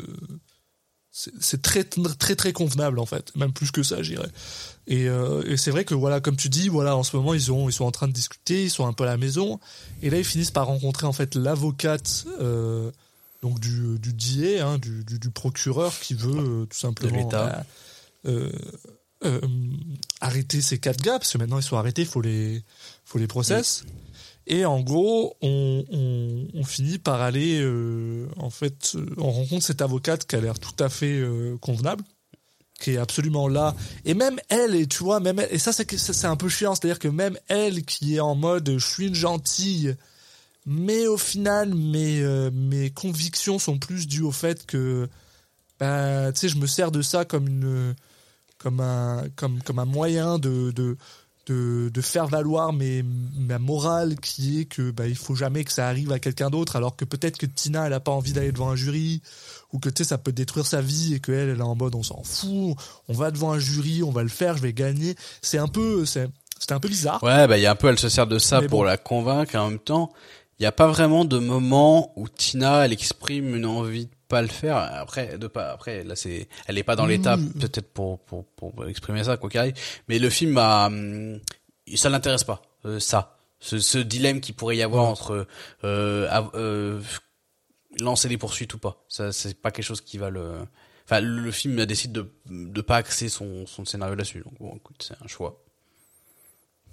c'est 1.11 1.63
très 1.63 1.83
très 1.85 2.37
très 2.37 2.53
convenable 2.53 2.99
en 2.99 3.07
fait, 3.07 3.35
même 3.37 3.53
plus 3.53 3.73
que 3.73 3.83
ça, 3.83 4.03
j'irais. 4.03 4.31
Et, 4.87 5.09
euh, 5.09 5.43
et 5.47 5.57
c'est 5.57 5.71
vrai 5.71 5.85
que 5.85 5.95
voilà, 5.95 6.21
comme 6.21 6.37
tu 6.37 6.49
dis, 6.49 6.69
voilà, 6.69 6.97
en 6.97 7.03
ce 7.03 7.17
moment 7.17 7.35
ils 7.35 7.51
ont 7.51 7.69
ils 7.69 7.73
sont 7.73 7.85
en 7.85 7.91
train 7.91 8.07
de 8.07 8.13
discuter, 8.13 8.65
ils 8.65 8.71
sont 8.71 8.87
un 8.87 8.93
peu 8.93 9.05
à 9.05 9.09
la 9.09 9.17
maison, 9.17 9.59
et 10.03 10.11
là 10.11 10.19
ils 10.19 10.25
finissent 10.25 10.51
par 10.53 10.67
rencontrer 10.67 11.07
en 11.07 11.13
fait 11.13 11.35
l'avocate. 11.35 12.27
Donc 13.41 13.61
du, 13.61 14.01
du 14.01 14.13
DA, 14.15 14.67
hein, 14.67 14.79
du, 14.79 15.05
du, 15.05 15.21
du 15.21 15.31
procureur 15.31 15.97
qui 16.01 16.15
veut 16.15 16.67
tout 16.69 16.77
simplement 16.77 17.17
l'État. 17.17 17.65
Euh, 19.25 19.41
arrêter 20.21 20.61
ces 20.61 20.79
quatre 20.79 21.01
gars, 21.03 21.19
parce 21.19 21.33
que 21.33 21.39
maintenant 21.39 21.59
ils 21.59 21.63
sont 21.65 21.77
arrêtés, 21.77 22.03
il 22.03 22.09
faut 22.09 22.21
les, 22.21 22.63
faut 23.05 23.19
les 23.19 23.27
process. 23.27 23.85
Et 24.47 24.65
en 24.65 24.81
gros, 24.81 25.37
on, 25.43 25.85
on, 25.91 26.49
on 26.55 26.65
finit 26.65 26.99
par 26.99 27.21
aller, 27.21 27.61
euh, 27.61 28.27
en 28.39 28.49
fait, 28.49 28.93
euh, 28.95 29.05
on 29.19 29.31
rencontre 29.31 29.65
cette 29.67 29.83
avocate 29.83 30.27
qui 30.27 30.37
a 30.37 30.41
l'air 30.41 30.59
tout 30.59 30.83
à 30.83 30.89
fait 30.89 31.19
euh, 31.19 31.59
convenable, 31.59 32.03
qui 32.81 32.93
est 32.93 32.97
absolument 32.97 33.47
là. 33.49 33.75
Et 34.07 34.15
même 34.15 34.39
elle, 34.49 34.75
et 34.75 34.87
tu 34.87 35.03
vois, 35.05 35.21
même 35.21 35.39
elle, 35.39 35.49
et 35.53 35.59
ça 35.59 35.73
c'est 35.73 35.85
que- 35.85 35.99
ça, 35.99 36.15
c'est 36.15 36.29
un 36.29 36.37
peu 36.37 36.49
chiant, 36.49 36.75
c'est-à-dire 36.75 36.99
que 36.99 37.09
même 37.09 37.37
elle 37.49 37.85
qui 37.85 38.17
est 38.17 38.21
en 38.21 38.35
mode 38.37 38.79
je 38.79 38.87
suis 38.87 39.09
une 39.09 39.15
gentille, 39.15 39.97
mais 40.65 41.07
au 41.07 41.19
final 41.19 41.75
mes 41.75 42.21
euh, 42.21 42.51
mes 42.53 42.89
convictions 42.91 43.59
sont 43.59 43.79
plus 43.79 44.07
dues 44.07 44.23
au 44.23 44.33
fait 44.33 44.65
que 44.65 45.09
bah, 45.79 46.33
tu 46.33 46.41
sais 46.41 46.49
je 46.49 46.57
me 46.57 46.67
sers 46.67 46.91
de 46.91 47.03
ça 47.03 47.25
comme 47.25 47.49
une 47.49 47.95
comme 48.59 48.81
un 48.81 49.25
comme 49.37 49.63
comme 49.63 49.79
un 49.79 49.85
moyen 49.85 50.39
de 50.39 50.71
de 50.73 50.97
de, 51.47 51.89
de 51.89 52.01
faire 52.03 52.27
valoir 52.27 52.75
mes, 52.75 53.03
ma 53.03 53.59
morale 53.59 54.17
qui 54.21 54.61
est 54.61 54.65
que 54.67 54.91
bah, 54.91 55.07
il 55.07 55.17
faut 55.17 55.35
jamais 55.35 55.65
que 55.65 55.73
ça 55.73 55.89
arrive 55.89 56.13
à 56.13 56.19
quelqu'un 56.19 56.51
d'autre 56.51 56.77
alors 56.77 56.95
que 56.95 57.07
peut-être 57.07 57.39
que 57.39 57.47
Tina 57.47 57.87
elle 57.87 57.95
a 57.95 58.01
pas 58.01 58.13
envie 58.13 58.35
d'aller 58.35 58.53
devant 58.53 58.69
un 58.69 58.77
jury 58.77 59.23
ou 59.73 59.79
que 59.79 59.89
tu 59.89 60.03
sais 60.03 60.11
ça 60.11 60.19
peut 60.19 60.33
détruire 60.33 60.67
sa 60.67 60.83
vie 60.83 61.15
et 61.15 61.21
que 61.21 61.33
elle 61.33 61.49
elle 61.49 61.61
est 61.61 61.63
en 61.63 61.75
mode 61.75 61.95
on 61.95 62.03
s'en 62.03 62.23
fout 62.23 62.77
on 63.09 63.15
va 63.15 63.31
devant 63.31 63.53
un 63.53 63.59
jury 63.59 64.03
on 64.03 64.11
va 64.11 64.23
le 64.23 64.29
faire 64.29 64.59
je 64.59 64.63
vais 64.63 64.75
gagner 64.75 65.15
c'est 65.41 65.57
un 65.57 65.69
peu 65.69 66.05
c'est 66.05 66.29
c'était 66.59 66.75
un 66.75 66.81
peu 66.81 66.89
bizarre 66.89 67.23
Ouais, 67.23 67.47
bah 67.47 67.57
il 67.57 67.63
y 67.63 67.67
a 67.67 67.71
un 67.71 67.77
peu, 67.77 67.89
elle 67.89 67.99
se 67.99 68.09
sert 68.09 68.27
de 68.27 68.39
ça 68.39 68.61
Mais 68.61 68.67
pour 68.69 68.81
bon. 68.81 68.85
la 68.85 68.97
convaincre. 68.97 69.55
Et 69.55 69.59
en 69.59 69.71
même 69.71 69.79
temps, 69.79 70.11
il 70.59 70.63
n'y 70.63 70.67
a 70.67 70.73
pas 70.73 70.89
vraiment 70.89 71.25
de 71.25 71.39
moment 71.39 72.13
où 72.17 72.29
Tina, 72.29 72.85
elle 72.85 72.93
exprime 72.93 73.55
une 73.55 73.65
envie 73.65 74.07
de 74.07 74.11
pas 74.29 74.43
le 74.43 74.49
faire. 74.49 74.77
Après, 74.77 75.39
de 75.39 75.47
pas. 75.47 75.73
Après, 75.73 76.05
là, 76.05 76.15
c'est, 76.17 76.49
elle 76.67 76.79
est 76.79 76.83
pas 76.85 76.97
dans 76.97 77.07
l'état 77.07 77.37
Mm. 77.37 77.53
peut-être 77.55 77.89
pour, 77.93 78.19
pour 78.21 78.45
pour 78.45 78.87
exprimer 78.87 79.25
ça, 79.25 79.37
quoi 79.37 79.49
qu'il 79.51 79.59
arrive. 79.61 79.75
Mais 80.09 80.19
le 80.19 80.31
film 80.31 80.57
a, 80.59 80.87
hum, 80.87 81.41
ça 81.95 82.09
l'intéresse 82.11 82.45
pas. 82.45 82.63
euh, 82.85 83.01
ça, 83.01 83.39
ce, 83.61 83.79
ce 83.79 83.99
dilemme 83.99 84.41
qu'il 84.41 84.55
pourrait 84.55 84.77
y 84.77 84.83
avoir 84.83 85.05
Ouais. 85.05 85.11
entre 85.11 85.47
euh, 85.85 86.29
av- 86.31 86.51
euh, 86.55 87.01
lancer 88.01 88.29
des 88.29 88.39
poursuites 88.39 88.75
ou 88.75 88.79
pas. 88.79 89.03
Ça, 89.09 89.33
c'est 89.33 89.55
pas 89.61 89.71
quelque 89.71 89.85
chose 89.87 90.01
qui 90.01 90.19
va 90.19 90.31
le. 90.31 90.53
Enfin, 91.07 91.21
le, 91.21 91.41
le 91.41 91.51
film 91.51 91.85
décide 91.87 92.13
de 92.13 92.31
de 92.51 92.81
pas 92.83 92.97
axer 92.97 93.29
son 93.31 93.67
son 93.67 93.85
scénario 93.87 94.15
là-dessus. 94.15 94.43
Donc 94.45 94.55
bon, 94.61 94.77
écoute, 94.77 95.03
c'est 95.03 95.17
un 95.25 95.27
choix. 95.27 95.59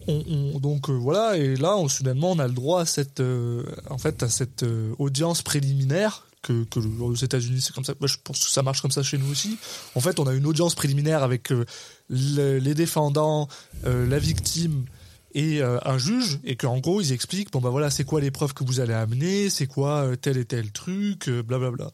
on, 0.08 0.24
on- 0.56 0.60
donc 0.60 0.90
euh, 0.90 0.94
voilà 0.94 1.38
et 1.38 1.56
là 1.56 1.78
on, 1.78 1.88
soudainement 1.88 2.32
on 2.32 2.40
a 2.40 2.48
le 2.48 2.54
droit 2.54 2.82
à 2.82 2.86
cette 2.86 3.20
euh, 3.22 3.64
en 3.90 3.98
fait 3.98 4.24
à 4.24 4.30
cette 4.30 4.64
euh, 4.64 4.94
audience 5.00 5.42
préliminaire 5.42 6.28
que, 6.46 6.64
que 6.66 6.80
aux 6.80 7.16
États-Unis 7.16 7.62
c'est 7.62 7.74
comme 7.74 7.84
ça. 7.86 7.94
Moi 8.00 8.08
je 8.08 8.18
pense 8.24 8.44
que 8.46 8.52
ça 8.52 8.62
marche 8.64 8.82
comme 8.82 8.92
ça 8.92 9.04
chez 9.04 9.18
nous 9.18 9.30
aussi. 9.32 9.58
En 9.96 10.00
fait 10.00 10.20
on 10.20 10.28
a 10.28 10.34
une 10.34 10.46
audience 10.46 10.76
préliminaire 10.76 11.24
avec 11.24 11.52
euh, 11.52 11.66
le- 12.10 12.58
les 12.60 12.74
défendants 12.74 13.48
euh, 13.86 14.08
la 14.08 14.20
victime 14.20 14.86
et 15.34 15.62
euh, 15.62 15.80
un 15.84 15.98
juge 15.98 16.40
et 16.44 16.56
qu'en 16.56 16.78
gros 16.80 17.02
ils 17.02 17.12
expliquent 17.12 17.52
bon 17.52 17.60
bah 17.60 17.70
voilà 17.70 17.90
c'est 17.90 18.06
quoi 18.06 18.22
les 18.22 18.32
preuves 18.32 18.54
que 18.54 18.64
vous 18.64 18.80
allez 18.80 18.94
amener 18.94 19.50
c'est 19.50 19.68
quoi 19.68 20.16
tel 20.22 20.38
et 20.38 20.46
tel 20.46 20.72
truc 20.72 21.30
blablabla. 21.30 21.92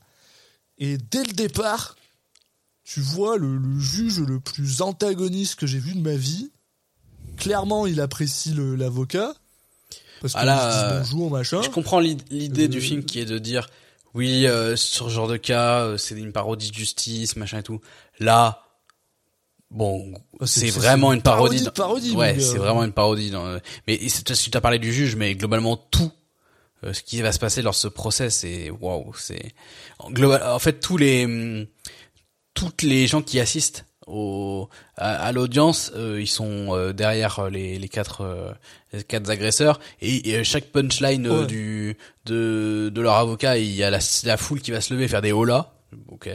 Et 0.77 0.97
dès 0.97 1.23
le 1.23 1.33
départ 1.33 1.95
tu 2.83 2.99
vois 2.99 3.37
le, 3.37 3.57
le 3.57 3.79
juge 3.79 4.19
le 4.19 4.39
plus 4.39 4.81
antagoniste 4.81 5.55
que 5.55 5.65
j'ai 5.67 5.79
vu 5.79 5.93
de 5.93 6.01
ma 6.01 6.15
vie. 6.15 6.51
Clairement 7.37 7.85
il 7.87 8.01
apprécie 8.01 8.53
l'avocat. 8.55 9.33
Parce 10.21 10.33
Ah 10.35 10.41
que 10.41 10.45
là, 10.45 10.57
se 10.71 10.77
dit 10.77 10.93
euh, 10.93 10.99
bonjour 10.99 11.31
machin. 11.31 11.61
Je 11.63 11.69
comprends 11.69 11.99
l'id- 11.99 12.21
l'idée 12.29 12.67
du 12.67 12.79
film 12.81 13.03
qui 13.05 13.19
est 13.19 13.25
de 13.25 13.39
dire 13.39 13.67
oui 14.13 14.45
euh, 14.47 14.75
sur 14.75 15.09
ce 15.09 15.13
genre 15.13 15.27
de 15.27 15.37
cas 15.37 15.81
euh, 15.85 15.97
c'est 15.97 16.15
une 16.15 16.31
parodie 16.31 16.69
de 16.69 16.75
justice 16.75 17.35
machin 17.35 17.59
et 17.59 17.63
tout. 17.63 17.79
Là 18.19 18.63
bon 19.69 20.13
c'est- 20.45 20.69
vraiment 20.69 21.13
une 21.13 21.21
parodie. 21.21 21.63
parodie 21.63 21.65
de 21.65 21.69
parodie, 21.69 22.11
ouais 22.15 22.39
c'est 22.39 22.57
vraiment 22.57 22.83
une 22.83 22.91
parodie. 22.93 23.29
Dans, 23.31 23.57
mais 23.87 23.97
tu 23.97 24.57
as 24.57 24.61
parlé 24.61 24.79
du 24.79 24.91
juge 24.93 25.15
mais 25.15 25.35
globalement 25.35 25.77
tout 25.77 26.11
euh, 26.83 26.93
ce 26.93 27.01
qui 27.03 27.21
va 27.21 27.31
se 27.31 27.39
passer 27.39 27.61
lors 27.61 27.73
de 27.73 27.77
ce 27.77 27.87
procès 27.87 28.29
c'est 28.29 28.69
waouh 28.69 29.13
c'est 29.15 29.53
en 29.99 30.09
global 30.11 30.43
en 30.43 30.59
fait 30.59 30.79
tous 30.79 30.97
les 30.97 31.67
toutes 32.53 32.81
les 32.81 33.07
gens 33.07 33.21
qui 33.21 33.39
assistent 33.39 33.85
au 34.11 34.69
à, 34.97 35.15
à 35.25 35.31
l'audience 35.31 35.91
euh, 35.95 36.19
ils 36.21 36.27
sont 36.27 36.75
euh, 36.75 36.93
derrière 36.93 37.39
euh, 37.39 37.49
les 37.49 37.79
les 37.79 37.89
quatre 37.89 38.55
les 38.93 39.03
quatre 39.03 39.29
agresseurs. 39.29 39.79
Et, 40.01 40.31
et, 40.31 40.43
chaque 40.43 40.65
punchline 40.65 41.27
Ouais. 41.27 41.45
du 41.47 41.97
de 42.25 42.91
de 42.93 43.01
leur 43.01 43.15
avocat 43.15 43.57
il 43.57 43.71
y 43.73 43.83
a 43.83 43.89
la, 43.89 43.99
la 44.25 44.37
foule 44.37 44.61
qui 44.61 44.71
va 44.71 44.81
se 44.81 44.93
lever 44.93 45.07
faire 45.07 45.21
des 45.21 45.31
holas 45.31 45.71
ok. 46.09 46.29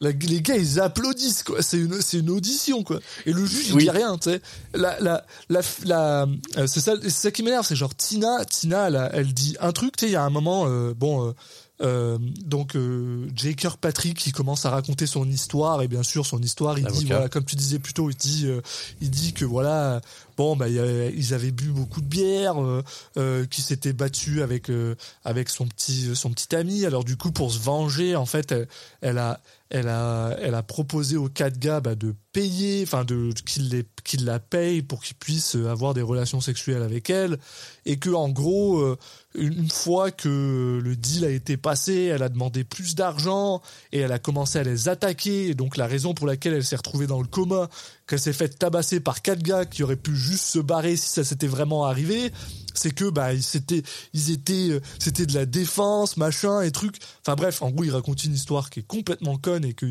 La- 0.00 0.12
les 0.12 0.40
gars 0.42 0.56
ils 0.56 0.78
applaudissent 0.78 1.42
quoi. 1.42 1.60
C'est 1.60 1.76
une 1.78 2.00
c'est 2.00 2.18
une 2.18 2.30
audition 2.30 2.84
quoi. 2.84 3.00
Et 3.26 3.32
le 3.32 3.44
juge 3.44 3.68
il 3.70 3.74
Oui. 3.74 3.82
dit 3.82 3.90
rien 3.90 4.16
tu 4.16 4.30
sais. 4.30 4.40
La 4.74 4.98
la 5.00 5.24
la, 5.48 5.60
la 5.84 6.26
euh, 6.56 6.66
c'est 6.68 6.78
ça 6.80 6.94
c'est 7.02 7.10
ça 7.10 7.30
qui 7.32 7.42
m'énerve 7.42 7.66
c'est 7.66 7.74
genre 7.74 7.94
Tina 7.96 8.44
Tina 8.44 8.88
elle, 9.12 9.32
dit 9.32 9.56
un 9.60 9.72
truc 9.72 9.96
tu 9.96 10.04
sais 10.04 10.10
il 10.10 10.14
y 10.14 10.16
a 10.16 10.22
un 10.22 10.30
moment 10.30 10.66
euh, 10.68 10.94
bon 10.94 11.26
euh, 11.28 11.32
euh, 11.80 12.18
donc 12.44 12.74
euh, 12.74 13.28
J. 13.36 13.54
Kirkpatrick 13.54 14.18
qui 14.18 14.32
commence 14.32 14.66
à 14.66 14.70
raconter 14.70 15.06
son 15.06 15.28
histoire 15.28 15.80
et 15.82 15.88
bien 15.88 16.02
sûr 16.02 16.26
son 16.26 16.40
histoire 16.40 16.78
il 16.78 16.86
dit 16.86 17.04
voilà 17.04 17.28
comme 17.28 17.44
tu 17.44 17.54
disais 17.54 17.78
plus 17.78 17.94
tôt 17.94 18.10
il 18.10 18.16
dit 18.16 18.46
euh, 18.46 18.60
il 19.00 19.10
dit 19.10 19.32
que 19.32 19.44
voilà 19.44 20.00
bon 20.38 20.54
bah 20.56 20.68
ils 20.68 21.34
avaient 21.34 21.50
bu 21.50 21.70
beaucoup 21.70 22.00
de 22.00 22.06
bière 22.06 22.62
euh, 22.62 22.82
euh, 23.18 23.44
qui 23.44 23.60
s'était 23.60 23.92
battu 23.92 24.40
avec 24.40 24.70
euh, 24.70 24.94
avec 25.24 25.48
son 25.48 25.66
petit 25.66 26.14
son 26.14 26.30
petit 26.30 26.54
ami 26.54 26.86
alors 26.86 27.04
du 27.04 27.16
coup 27.16 27.32
pour 27.32 27.52
se 27.52 27.58
venger 27.58 28.14
en 28.14 28.24
fait 28.24 28.52
elle, 28.52 28.68
elle 29.00 29.18
a 29.18 29.40
elle 29.68 29.88
a 29.88 30.36
elle 30.40 30.54
a 30.54 30.62
proposé 30.62 31.16
aux 31.16 31.28
quatre 31.28 31.58
gars 31.58 31.80
bah, 31.80 31.96
de 31.96 32.14
payer 32.32 32.84
enfin 32.84 33.04
de 33.04 33.32
qu'ils 33.44 33.68
les 33.68 33.84
qu'ils 34.04 34.24
la 34.24 34.38
payent 34.38 34.82
pour 34.82 35.02
qu'ils 35.02 35.16
puissent 35.16 35.56
avoir 35.56 35.92
des 35.92 36.02
relations 36.02 36.40
sexuelles 36.40 36.82
avec 36.82 37.10
elle 37.10 37.38
et 37.84 37.98
que 37.98 38.10
en 38.10 38.28
gros 38.28 38.78
euh, 38.78 38.96
une 39.34 39.68
fois 39.70 40.10
que 40.10 40.80
le 40.82 40.96
deal 40.96 41.24
a 41.24 41.30
été 41.30 41.56
passé 41.58 42.04
elle 42.04 42.22
a 42.22 42.28
demandé 42.30 42.64
plus 42.64 42.94
d'argent 42.94 43.60
et 43.92 43.98
elle 44.00 44.12
a 44.12 44.18
commencé 44.18 44.58
à 44.58 44.62
les 44.62 44.88
attaquer. 44.88 45.48
Et 45.48 45.54
donc 45.54 45.76
la 45.76 45.86
raison 45.86 46.14
pour 46.14 46.26
laquelle 46.26 46.54
elle 46.54 46.64
s'est 46.64 46.76
retrouvée 46.76 47.06
dans 47.06 47.20
le 47.20 47.26
coma 47.26 47.68
qu'elle 48.06 48.18
s'est 48.20 48.32
faite 48.32 48.58
tabasser 48.58 49.00
par 49.00 49.20
quatre 49.20 49.42
gars 49.42 49.66
qui 49.66 49.82
auraient 49.82 49.96
pu 49.96 50.16
juste 50.16 50.44
se 50.44 50.58
barrer 50.58 50.96
si 50.96 51.08
ça 51.10 51.24
s'était 51.24 51.46
vraiment 51.46 51.84
arrivé 51.84 52.32
c'est 52.74 52.94
que 52.94 53.10
bah 53.10 53.34
ils 53.34 53.56
étaient 53.56 53.82
ils 54.14 54.30
étaient 54.30 54.70
euh, 54.70 54.80
c'était 54.98 55.26
de 55.26 55.34
la 55.34 55.44
défense 55.46 56.16
machin 56.16 56.62
et 56.62 56.70
trucs 56.70 56.96
enfin 57.20 57.34
bref 57.34 57.60
en 57.60 57.70
gros 57.70 57.84
il 57.84 57.90
raconte 57.90 58.24
une 58.24 58.32
histoire 58.34 58.70
qui 58.70 58.80
est 58.80 58.86
complètement 58.86 59.36
conne 59.36 59.64
et 59.64 59.74
que 59.74 59.90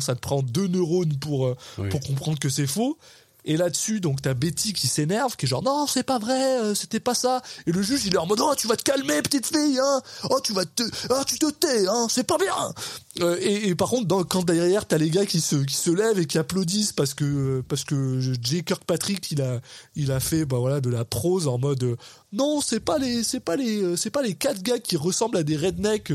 ça 0.00 0.14
te 0.14 0.20
prend 0.20 0.42
deux 0.42 0.66
neurones 0.66 1.16
pour 1.18 1.46
euh, 1.46 1.56
Oui. 1.78 1.88
pour 1.88 2.00
comprendre 2.00 2.38
que 2.38 2.48
c'est 2.50 2.66
faux 2.66 2.98
et 3.44 3.56
là-dessus, 3.56 4.00
donc 4.00 4.22
t'as 4.22 4.34
Betty 4.34 4.72
qui 4.72 4.86
s'énerve, 4.86 5.36
qui 5.36 5.46
est 5.46 5.48
genre 5.48 5.62
non 5.62 5.86
c'est 5.86 6.02
pas 6.02 6.18
vrai, 6.18 6.60
euh, 6.60 6.74
c'était 6.74 7.00
pas 7.00 7.14
ça. 7.14 7.42
Et 7.66 7.72
le 7.72 7.82
juge 7.82 8.06
il 8.06 8.14
est 8.14 8.18
en 8.18 8.26
mode 8.26 8.40
oh 8.40 8.54
tu 8.56 8.66
vas 8.66 8.76
te 8.76 8.82
calmer 8.82 9.20
petite 9.22 9.46
fille, 9.46 9.78
hein, 9.78 10.02
oh 10.30 10.40
tu 10.42 10.52
vas 10.52 10.64
te, 10.64 10.82
ah 11.10 11.22
tu 11.26 11.38
te 11.38 11.50
tais, 11.50 11.86
hein, 11.86 12.06
c'est 12.08 12.24
pas 12.24 12.38
bien. 12.38 12.54
Euh, 13.20 13.36
et, 13.40 13.74
par 13.76 13.90
contre 13.90 14.24
quand 14.24 14.44
derrière 14.44 14.86
t'as 14.86 14.98
les 14.98 15.08
gars 15.08 15.24
qui 15.24 15.40
se 15.40 15.54
qui 15.54 15.76
se 15.76 15.90
lèvent 15.90 16.18
et 16.18 16.26
qui 16.26 16.36
applaudissent 16.36 16.92
parce 16.92 17.14
que 17.14 17.62
parce 17.68 17.84
que 17.84 18.18
J. 18.20 18.64
Kirkpatrick 18.64 19.30
il 19.30 19.40
a 19.40 19.60
il 19.94 20.10
a 20.10 20.18
fait 20.18 20.44
bah 20.44 20.56
voilà 20.58 20.80
de 20.80 20.90
la 20.90 21.04
prose 21.04 21.46
en 21.46 21.56
mode 21.58 21.84
euh, 21.84 21.96
non 22.32 22.60
c'est 22.60 22.80
pas 22.80 22.98
les 22.98 23.22
c'est 23.22 23.38
pas 23.38 23.54
les 23.54 23.80
euh, 23.82 23.96
c'est 23.96 24.10
pas 24.10 24.22
les 24.22 24.34
quatre 24.34 24.62
gars 24.62 24.80
qui 24.80 24.96
ressemblent 24.96 25.36
à 25.36 25.44
des 25.44 25.56
rednecks 25.56 26.12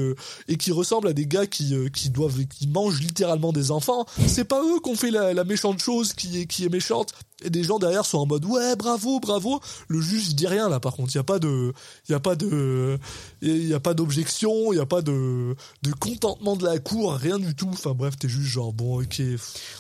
et 0.50 0.58
qui 0.58 0.74
ressemblent 0.74 1.08
à 1.08 1.14
des 1.14 1.26
gars 1.26 1.48
qui 1.48 1.74
qui 1.94 2.10
doivent 2.10 2.44
qui 2.46 2.68
mangent 2.68 3.00
littéralement 3.00 3.54
des 3.54 3.72
enfants 3.72 4.06
c'est 4.28 4.44
pas 4.44 4.62
eux 4.62 4.82
qu'on 4.82 4.96
fait 4.96 5.12
la, 5.12 5.34
la 5.34 5.46
méchante 5.46 5.80
chose 5.80 6.12
qui 6.12 6.42
est 6.42 6.48
qui 6.48 6.66
est 6.66 6.70
méchante 6.70 7.14
et 7.44 7.50
des 7.50 7.64
gens 7.64 7.80
derrière 7.80 8.06
sont 8.06 8.20
en 8.20 8.26
mode 8.26 8.46
ouais 8.46 8.76
bravo 8.76 9.20
bravo 9.20 9.60
le 9.88 10.02
juge 10.02 10.30
il 10.30 10.36
dit 10.36 10.48
rien 10.48 10.70
là 10.70 10.80
par 10.80 10.96
contre 10.96 11.12
il 11.14 11.18
y 11.18 11.22
a 11.22 11.24
pas 11.24 11.40
de 11.40 11.74
il 12.08 12.12
y 12.12 12.16
a 12.16 12.20
pas 12.20 12.36
de 12.36 12.98
il 13.42 13.68
y 13.68 13.74
a 13.74 13.80
pas 13.80 13.94
d'objection 13.94 14.74
il 14.74 14.78
y 14.78 14.82
a 14.82 14.86
pas 14.86 15.02
de 15.02 15.56
de 15.84 15.92
contentement 15.94 16.56
de 16.56 16.66
la 16.66 16.80
cour 16.80 17.14
rien 17.14 17.40
du 17.40 17.56
tout 17.56 17.70
enfin 17.72 17.92
bref 17.92 18.18
t'es 18.18 18.30
juste 18.30 18.50
genre 18.50 18.74
bon 18.74 19.02
ok 19.02 19.22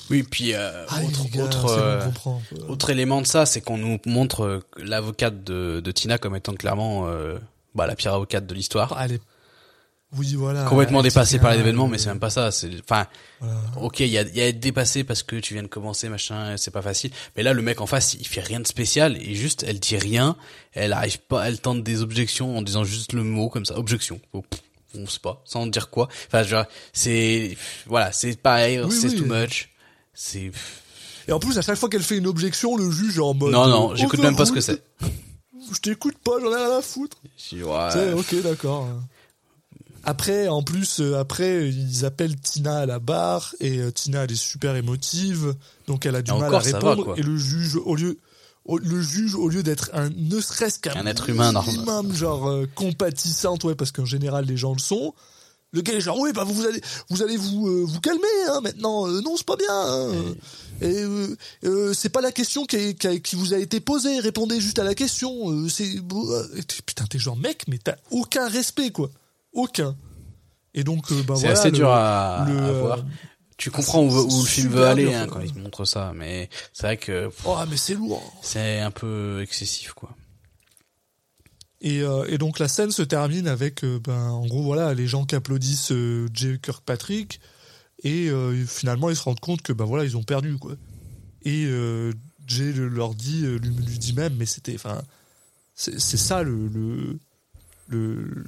oui 0.09 0.23
puis 0.23 0.53
euh, 0.53 0.85
autre 0.85 1.29
gars, 1.29 1.43
autre 1.43 1.63
bon, 1.63 1.71
euh. 1.77 2.67
Autre 2.67 2.89
élément 2.89 3.21
de 3.21 3.27
ça, 3.27 3.45
c'est 3.45 3.61
qu'on 3.61 3.77
nous 3.77 3.99
montre 4.05 4.43
euh, 4.43 4.59
l'avocate 4.77 5.43
de, 5.43 5.79
de 5.79 5.91
Tina 5.91 6.17
comme 6.17 6.35
étant 6.35 6.53
clairement 6.53 7.07
euh, 7.07 7.37
bah, 7.75 7.87
la 7.87 7.95
pire 7.95 8.13
avocate 8.13 8.45
de 8.45 8.53
l'histoire. 8.53 8.93
Ah, 8.95 9.05
elle 9.05 9.13
est 9.13 9.21
Oui, 10.17 10.33
voilà. 10.33 10.63
complètement 10.65 11.03
dépassé 11.03 11.37
par 11.37 11.51
rien, 11.51 11.59
l'événement, 11.59 11.85
euh, 11.85 11.89
mais 11.89 11.97
c'est 11.99 12.09
même 12.09 12.19
pas 12.19 12.31
ça. 12.31 12.49
C'est, 12.51 12.69
enfin, 12.81 13.05
voilà. 13.39 13.59
ok, 13.79 13.99
il 13.99 14.07
y 14.07 14.17
a, 14.17 14.23
il 14.23 14.35
y 14.35 14.41
a 14.41 14.47
être 14.47 14.59
dépassé 14.59 15.03
parce 15.03 15.21
que 15.21 15.35
tu 15.35 15.53
viens 15.53 15.61
de 15.61 15.67
commencer, 15.67 16.09
machin, 16.09 16.55
c'est 16.57 16.71
pas 16.71 16.81
facile. 16.81 17.11
Mais 17.37 17.43
là, 17.43 17.53
le 17.53 17.61
mec 17.61 17.79
en 17.79 17.85
face, 17.85 18.15
il 18.15 18.25
fait 18.25 18.41
rien 18.41 18.59
de 18.59 18.65
spécial 18.65 19.17
et 19.21 19.35
juste, 19.35 19.63
elle 19.67 19.79
dit 19.79 19.97
rien. 19.97 20.35
Elle 20.73 20.93
arrive 20.93 21.19
pas, 21.19 21.47
elle 21.47 21.59
tente 21.61 21.83
des 21.83 22.01
objections 22.01 22.57
en 22.57 22.63
disant 22.63 22.83
juste 22.83 23.13
le 23.13 23.23
mot 23.23 23.49
comme 23.49 23.65
ça, 23.65 23.77
objection. 23.77 24.19
Oh, 24.33 24.43
on 24.95 25.05
sait 25.05 25.19
pas, 25.19 25.43
sans 25.45 25.67
dire 25.67 25.91
quoi. 25.91 26.07
Enfin, 26.27 26.41
genre, 26.41 26.65
c'est, 26.91 27.55
voilà, 27.85 28.11
c'est 28.11 28.35
pareil, 28.41 28.79
Oui, 28.81 28.91
c'est 28.91 29.09
oui. 29.09 29.15
too 29.17 29.25
much. 29.25 29.69
C'est, 30.15 30.51
Et 31.27 31.31
en 31.31 31.39
plus, 31.39 31.55
à 31.59 31.61
chaque 31.61 31.77
fois 31.77 31.87
qu'elle 31.87 32.01
fait 32.01 32.17
une 32.17 32.25
objection, 32.27 32.75
le 32.75 32.89
juge 32.89 33.17
est 33.17 33.21
en 33.21 33.35
mode. 33.35 33.51
non, 33.51 33.67
non, 33.67 33.95
j'écoute 33.95 34.19
même 34.21 34.35
pas 34.35 34.47
ce 34.47 34.51
que 34.53 34.61
c'est. 34.61 34.81
Je 35.71 35.77
t'écoute 35.81 36.17
pas, 36.23 36.39
j'en 36.41 36.51
ai 36.51 36.55
rien 36.55 36.77
à 36.79 36.81
foutre. 36.81 37.17
Ouais. 37.53 38.13
Ok, 38.13 38.41
d'accord. 38.41 38.87
Après, 40.03 40.47
en 40.47 40.63
plus, 40.63 40.99
euh, 41.01 41.17
après, 41.19 41.69
ils 41.69 42.05
appellent 42.05 42.39
Tina 42.39 42.79
à 42.79 42.85
la 42.85 42.99
barre 42.99 43.53
et 43.59 43.79
euh, 43.79 43.91
Tina, 43.91 44.23
elle 44.23 44.31
est 44.31 44.35
super 44.35 44.75
émotive, 44.75 45.55
donc 45.87 46.05
elle 46.05 46.15
a 46.15 46.21
du 46.21 46.31
Et 46.31 46.33
mal 46.33 46.45
encore, 46.53 46.65
à 46.65 46.71
va, 46.71 46.89
répondre. 46.91 47.13
et 47.17 47.21
le 47.21 47.37
juge, 47.37 47.75
au 47.75 47.95
lieu, 47.95 48.17
au- 48.65 48.77
le 48.77 49.01
juge, 49.01 49.35
au 49.35 49.49
lieu 49.49 49.63
d'être 49.63 49.89
un, 49.93 50.09
ne 50.15 50.39
serait-ce 50.39 50.79
qu'un 50.79 50.95
Un 50.95 51.05
être 51.05 51.29
humain 51.29 51.51
normal. 51.51 51.73
minimum, 51.73 52.13
genre 52.15 52.47
euh, 52.49 52.65
compatissante, 52.75 53.63
ouais, 53.63 53.75
parce 53.75 53.91
qu'en 53.91 54.05
général 54.05 54.45
les 54.45 54.57
gens 54.57 54.73
le 54.73 54.79
sont. 54.79 55.13
Le 55.71 55.81
gars 55.81 55.93
est 55.93 56.01
genre, 56.01 56.17
oui, 56.17 56.31
bah 56.33 56.43
vous, 56.45 56.53
vous 56.55 56.65
allez, 56.65 56.81
vous 57.11 57.21
allez 57.21 57.37
vous, 57.37 57.67
euh, 57.67 57.83
vous 57.85 57.99
calmer, 57.99 58.23
hein, 58.49 58.59
maintenant. 58.61 59.07
Euh, 59.07 59.21
non, 59.21 59.35
c'est 59.37 59.45
pas 59.45 59.55
bien. 59.55 59.67
hein. 59.69 60.11
Et 60.81 61.03
euh, 61.03 61.35
euh, 61.65 61.93
c'est 61.93 62.09
pas 62.09 62.21
la 62.21 62.31
question 62.31 62.65
qui, 62.65 62.75
est- 62.77 62.93
qui, 62.99 63.05
a- 63.07 63.19
qui 63.19 63.35
vous 63.35 63.53
a 63.53 63.57
été 63.59 63.79
posée. 63.79 64.19
Répondez 64.19 64.59
juste 64.61 64.79
à 64.79 64.83
la 64.83 64.95
question. 64.95 65.69
C'est 65.69 66.01
putain, 66.87 67.05
t'es 67.07 67.19
genre 67.19 67.37
mec, 67.37 67.65
mais 67.67 67.77
t'as 67.77 67.97
aucun 68.09 68.47
respect, 68.49 68.89
quoi. 68.89 69.11
Aucun. 69.53 69.95
Et 70.73 70.83
donc, 70.83 71.11
euh, 71.11 71.23
bah 71.23 71.33
c'est 71.35 71.41
voilà. 71.47 71.59
assez 71.59 71.71
le- 71.71 71.77
dur 71.77 71.89
à, 71.89 72.45
le, 72.47 72.57
à 72.59 72.67
euh, 72.67 72.79
voir. 72.81 73.05
Tu 73.57 73.71
comprends 73.71 74.03
où, 74.03 74.09
le 74.09 74.45
film 74.45 74.69
veut 74.69 74.85
aller 74.85 75.13
hein, 75.13 75.27
quand 75.27 75.41
il 75.41 75.53
montre 75.55 75.83
ça, 75.83 76.13
mais 76.15 76.49
c'est 76.71 76.83
vrai 76.87 76.97
que 76.97 77.25
pff, 77.27 77.41
Oh, 77.45 77.57
mais 77.69 77.75
c'est 77.75 77.95
lourd. 77.95 78.39
c'est 78.41 78.79
un 78.79 78.91
peu 78.91 79.41
excessif, 79.41 79.91
quoi. 79.93 80.15
Et, 81.81 82.01
euh, 82.01 82.25
et 82.29 82.37
donc 82.37 82.59
la 82.59 82.67
scène 82.67 82.91
se 82.91 83.01
termine 83.01 83.47
avec, 83.47 83.83
euh, 83.83 83.99
ben, 83.99 84.29
en 84.29 84.45
gros, 84.45 84.63
voilà, 84.63 84.93
les 84.93 85.07
gens 85.07 85.25
qui 85.25 85.35
applaudissent 85.35 85.91
euh, 85.91 86.27
Jay 86.33 86.57
Kirkpatrick 86.61 87.39
et 88.03 88.29
finalement 88.65 89.09
ils 89.09 89.15
se 89.17 89.23
rendent 89.23 89.41
compte 89.41 89.61
que, 89.61 89.73
ben 89.73 89.83
voilà, 89.83 90.05
ils 90.05 90.15
ont 90.15 90.23
perdu, 90.23 90.57
quoi. 90.57 90.75
Et 91.43 91.65
Jay 92.47 92.71
le- 92.71 92.87
leur 92.87 93.13
dit, 93.13 93.41
lui, 93.41 93.69
lui 93.75 93.97
dit 93.97 94.13
même, 94.13 94.35
mais 94.37 94.45
c'était, 94.45 94.75
enfin, 94.75 95.01
c'est 95.75 95.99
c'est 95.99 96.15
ça 96.17 96.43
le 96.43 96.67
le 96.69 97.19
le, 97.89 98.45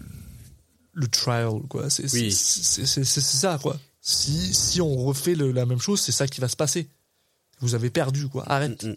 le 0.93 1.07
trial, 1.07 1.61
quoi. 1.69 1.89
C'est 1.89 2.11
Oui. 2.13 2.31
ça, 2.31 3.57
quoi. 3.61 3.77
Si 4.01 4.53
si 4.53 4.81
on 4.81 4.95
refait 5.05 5.35
le- 5.35 5.51
la 5.51 5.65
même 5.65 5.79
chose, 5.79 6.01
c'est 6.01 6.11
ça 6.11 6.27
qui 6.27 6.41
va 6.41 6.47
se 6.47 6.55
passer. 6.55 6.87
Vous 7.59 7.75
avez 7.75 7.89
perdu, 7.89 8.27
quoi. 8.27 8.43
Arrête. 8.51 8.83
Mm, 8.83 8.89
mm. 8.89 8.95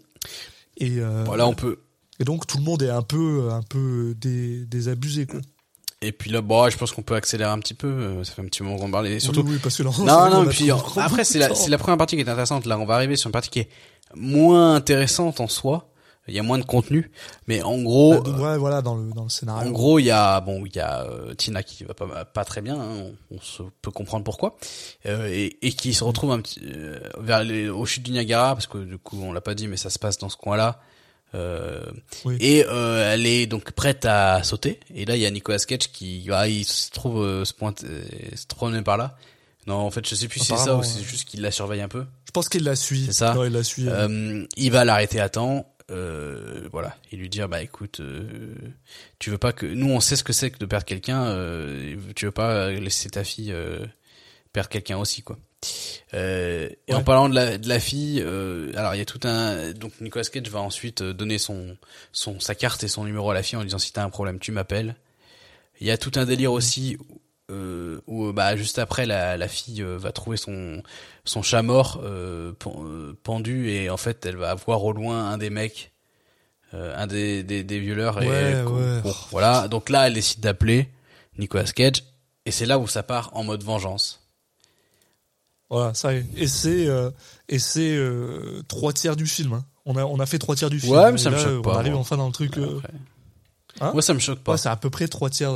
Et 0.79 0.99
euh, 0.99 1.23
Voilà, 1.27 1.47
on 1.47 1.55
peut. 1.55 1.79
et 2.19 2.25
donc 2.25 2.47
tout 2.47 2.57
le 2.59 2.65
monde 2.65 2.83
est 2.83 2.89
un 2.91 3.03
peu 3.03 3.49
un 3.51 3.63
peu 3.63 4.15
dé- 4.19 4.65
désabusé, 4.67 5.27
quoi. 5.27 5.41
Et 6.01 6.13
puis 6.13 6.31
là, 6.31 6.41
bon, 6.43 6.69
je 6.69 6.77
pense 6.77 6.93
qu'on 6.93 7.03
peut 7.03 7.15
accélérer 7.15 7.51
un 7.51 7.59
petit 7.59 7.75
peu. 7.75 7.87
euh, 7.89 8.25
Ça 8.25 8.33
fait 8.33 8.43
un 8.43 8.47
petit 8.47 8.63
moment 8.63 8.77
qu'on 8.79 8.91
parle. 8.91 9.09
Et 9.09 9.21
surtout, 9.21 9.41
Oui, 9.43 9.53
oui, 9.53 9.59
parce 9.63 9.77
que 9.77 9.83
là, 9.83 9.91
non, 9.99 10.05
non. 10.31 10.43
a 10.43 10.47
Puis 10.51 10.71
après, 10.71 11.25
c'est 11.25 11.39
la, 11.39 11.49
la 11.69 11.79
première 11.79 11.97
partie 11.99 12.17
qui 12.17 12.23
est 12.23 12.29
intéressante. 12.29 12.67
Là, 12.67 12.79
on 12.79 12.85
va 12.85 12.95
arriver 12.95 13.17
sur 13.17 13.29
une 13.29 13.33
partie 13.33 13.49
qui 13.51 13.61
est 13.61 13.69
moins 14.15 14.75
intéressante 14.75 15.41
en 15.41 15.49
soi. 15.49 15.91
Il 16.27 16.35
y 16.35 16.39
a 16.39 16.43
moins 16.43 16.59
de 16.59 16.65
contenu, 16.65 17.11
mais 17.47 17.61
en 17.63 17.83
gros, 17.83 18.21
Bah, 18.23 18.31
ouais, 18.53 18.59
voilà, 18.59 18.81
dans 18.81 18.95
le, 18.97 19.11
dans 19.13 19.25
le 19.25 19.29
scénario. 19.29 19.69
En 19.69 19.73
gros, 19.73 19.99
il 19.99 20.05
y 20.07 20.11
a 20.11 20.41
bon, 20.41 20.65
il 20.65 20.75
y 20.75 20.79
a 20.81 21.03
euh, 21.03 21.35
Tina 21.35 21.63
qui 21.63 21.85
va 21.85 21.93
pas 21.93 22.25
pas 22.25 22.45
très 22.47 22.63
bien, 22.63 22.81
hein, 22.81 22.89
on, 23.31 23.37
on 23.37 23.41
se 23.41 23.63
peut 23.83 23.91
comprendre 23.91 24.25
pourquoi, 24.25 24.57
euh, 25.07 25.29
et, 25.31 25.59
et 25.61 25.73
qui 25.73 25.93
se 25.93 26.03
retrouve 26.03 26.33
un 26.33 26.41
petit 26.41 26.61
euh, 26.65 26.99
vers 27.19 27.45
les, 27.45 27.69
aux 27.69 27.85
chutes 27.85 28.05
du 28.05 28.13
Niagara 28.13 28.55
parce 28.55 28.67
que 28.67 28.79
du 28.79 28.97
coup 28.97 29.21
on 29.23 29.33
l'a 29.35 29.43
pas 29.43 29.55
dit, 29.55 29.69
mais 29.69 29.77
ça 29.77 29.91
se 29.91 29.99
passe 29.99 30.17
dans 30.17 30.31
ce 30.31 30.37
coin-là. 30.39 30.81
Euh, 31.35 31.83
Oui. 32.25 32.37
Et 32.41 32.65
euh, 32.69 33.13
elle 33.13 33.27
est 33.27 33.47
donc 33.47 33.73
prête 33.73 34.05
à 34.07 34.43
sauter. 34.45 34.79
Et 34.95 35.05
là, 35.05 35.17
il 35.17 35.21
y 35.23 35.27
a 35.27 35.31
Nicolas 35.33 35.59
Cage 35.59 35.91
qui, 35.93 36.27
ah, 36.33 36.47
il 36.49 36.65
se 36.65 36.93
trouve 36.93 37.21
euh, 37.23 37.45
se 37.45 37.53
pointe, 37.53 37.83
euh, 37.83 38.05
se 38.37 38.47
promener 38.47 38.83
par 38.83 38.97
là. 38.97 39.17
Non, 39.67 39.75
en 39.77 39.91
fait, 39.91 40.07
je 40.09 40.15
sais 40.15 40.29
plus 40.29 40.39
si 40.41 40.47
c'est 40.47 40.57
ça 40.57 40.77
ou 40.77 40.83
c'est 40.85 41.03
juste 41.03 41.27
qu'il 41.29 41.41
la 41.41 41.51
surveille 41.51 41.81
un 41.81 41.89
peu. 41.89 42.05
Je 42.27 42.31
pense 42.31 42.49
qu'il 42.49 42.63
la 42.63 42.77
suit. 42.77 43.07
C'est 43.07 43.13
ça. 43.15 43.37
Ouais, 43.37 43.49
il 43.49 43.53
la 43.53 43.65
suit. 43.65 43.87
Euh, 43.89 44.47
il 44.57 44.71
va 44.71 44.85
l'arrêter 44.85 45.19
à 45.21 45.29
temps, 45.29 45.67
euh, 45.95 46.69
voilà, 46.73 46.97
et 47.13 47.17
lui 47.17 47.29
dire 47.29 47.49
bah 47.49 47.63
écoute, 47.63 48.01
euh, 48.01 48.55
tu 49.19 49.31
veux 49.31 49.39
pas 49.39 49.53
que 49.53 49.65
nous 49.67 49.91
on 49.91 50.01
sait 50.01 50.17
ce 50.17 50.25
que 50.25 50.33
c'est 50.33 50.51
que 50.51 50.59
de 50.59 50.67
perdre 50.67 50.85
quelqu'un, 50.85 51.25
euh, 51.25 51.97
tu 52.17 52.27
veux 52.27 52.33
pas 52.33 52.71
laisser 52.71 53.09
ta 53.11 53.23
fille 53.23 53.55
perdre 54.53 54.69
quelqu'un 54.69 54.99
aussi 54.99 55.23
quoi. 55.23 55.39
Et 56.13 56.77
en 56.93 57.03
parlant 57.03 57.29
de 57.29 57.35
la, 57.35 57.59
de 57.59 57.69
la 57.69 57.81
fille, 57.81 58.21
alors 58.21 58.95
il 58.95 58.99
y 58.99 59.03
a 59.03 59.05
tout 59.05 59.21
un 59.25 59.73
donc 59.73 59.93
Nicolas 60.01 60.25
Cage 60.25 60.49
va 60.49 60.61
ensuite 60.61 61.03
donner 61.03 61.39
son 61.39 61.77
son 62.13 62.41
sa 62.41 62.55
carte 62.55 62.83
et 62.85 62.89
son 62.89 63.05
numéro 63.05 63.31
à 63.31 63.35
la 63.35 63.43
fille 63.43 63.57
en 63.57 63.65
disant 63.65 63.79
si 63.79 63.93
t'as 63.93 64.05
un 64.05 64.11
problème 64.11 64.39
tu 64.39 64.53
m'appelles. 64.53 64.97
Il 65.81 65.87
y 65.87 65.91
a 65.91 65.99
tout 65.99 66.13
un 66.17 66.25
délire 66.25 66.53
aussi 66.53 66.99
euh, 67.51 68.01
où 68.07 68.33
bah 68.33 68.57
juste 68.57 68.79
après 68.79 69.05
la, 69.07 69.37
la 69.37 69.49
fille 69.49 69.83
euh, 69.83 69.97
va 69.99 70.13
trouver 70.13 70.37
son 70.37 70.83
son 71.25 71.43
chat 71.43 71.63
mort 71.63 72.01
euh, 72.03 72.53
pen- 72.53 73.15
pendu 73.23 73.71
et 73.71 73.91
en 73.91 73.97
fait 73.99 74.25
elle 74.25 74.37
va 74.37 74.55
voir 74.55 74.83
au 74.85 74.93
loin 74.93 75.27
un 75.31 75.39
des 75.39 75.51
mecs 75.51 75.91
un 76.73 77.07
des, 77.07 77.45
des, 77.45 77.63
des 77.63 77.79
violeurs 77.79 78.21
et 78.21 78.29
Ouais, 78.29 78.63
ouais. 78.65 79.01
bon, 79.03 79.15
voilà 79.31 79.69
donc 79.69 79.91
là 79.91 80.09
elle 80.09 80.15
décide 80.15 80.41
d'appeler 80.41 80.89
Nicolas 81.39 81.65
Cage 81.65 82.03
et 82.47 82.51
c'est 82.51 82.67
là 82.67 82.79
où 82.81 82.89
ça 82.89 83.03
part 83.05 83.31
en 83.35 83.45
mode 83.45 83.63
vengeance 83.63 84.21
Voilà, 85.71 85.95
ça 85.95 86.15
est. 86.15 86.25
Et 86.37 86.47
c'est 86.49 86.89
et 87.49 87.59
c'est 87.59 87.99
trois 88.69 88.93
tiers 88.93 89.17
du 89.17 89.27
film. 89.27 89.53
hein. 89.53 89.65
On 89.87 89.97
a 89.97 90.05
on 90.05 90.19
a 90.19 90.27
fait 90.27 90.39
trois 90.39 90.57
tiers 90.57 90.71
du 90.71 90.81
film. 90.81 90.95
Ouais, 90.97 91.13
mais 91.13 91.19
ça 91.19 91.31
me 91.31 91.37
choque 91.39 91.63
pas, 91.63 91.75
On 91.75 91.79
arrive 91.79 91.93
moi. 91.93 92.01
enfin 92.01 92.17
dans 92.17 92.27
le 92.27 92.33
truc. 92.33 92.59
Hein 93.81 93.91
moi 93.93 94.03
ça 94.03 94.15
me 94.15 94.19
choque 94.19 94.39
pas 94.41 94.53
ouais, 94.53 94.59
c'est 94.59 94.69
à 94.69 94.77
peu 94.77 94.89
près 94.91 95.09
trois 95.09 95.31
tiers. 95.31 95.53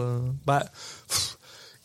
bah 0.46 0.64
pff, 1.08 1.37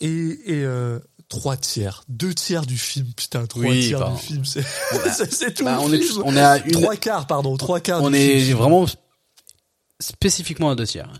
et 0.05 0.39
et 0.59 0.63
euh, 0.63 0.99
trois 1.29 1.57
tiers, 1.57 2.03
deux 2.09 2.33
tiers 2.33 2.65
du 2.65 2.77
film. 2.77 3.07
Putain, 3.15 3.45
trois 3.47 3.63
Oui, 3.63 3.87
tiers 3.87 3.99
pardon. 3.99 4.15
du 4.15 4.21
film. 4.21 4.45
C'est 4.45 4.63
c'est 5.31 5.53
tout. 5.53 5.65
Bah, 5.65 5.75
le 5.75 5.79
on 5.81 5.91
est 5.93 6.01
on 6.23 6.35
est 6.35 6.39
à 6.39 6.57
une 6.65 6.71
trois 6.73 6.95
quarts, 6.95 7.25
pardon, 7.27 7.57
trois 7.57 7.79
quarts. 7.79 8.03
on 8.03 8.09
du 8.11 8.17
est 8.17 8.39
film. 8.39 8.57
vraiment 8.57 8.85
spécifiquement 9.99 10.69
à 10.71 10.75
deux 10.75 10.85
tiers 10.85 11.11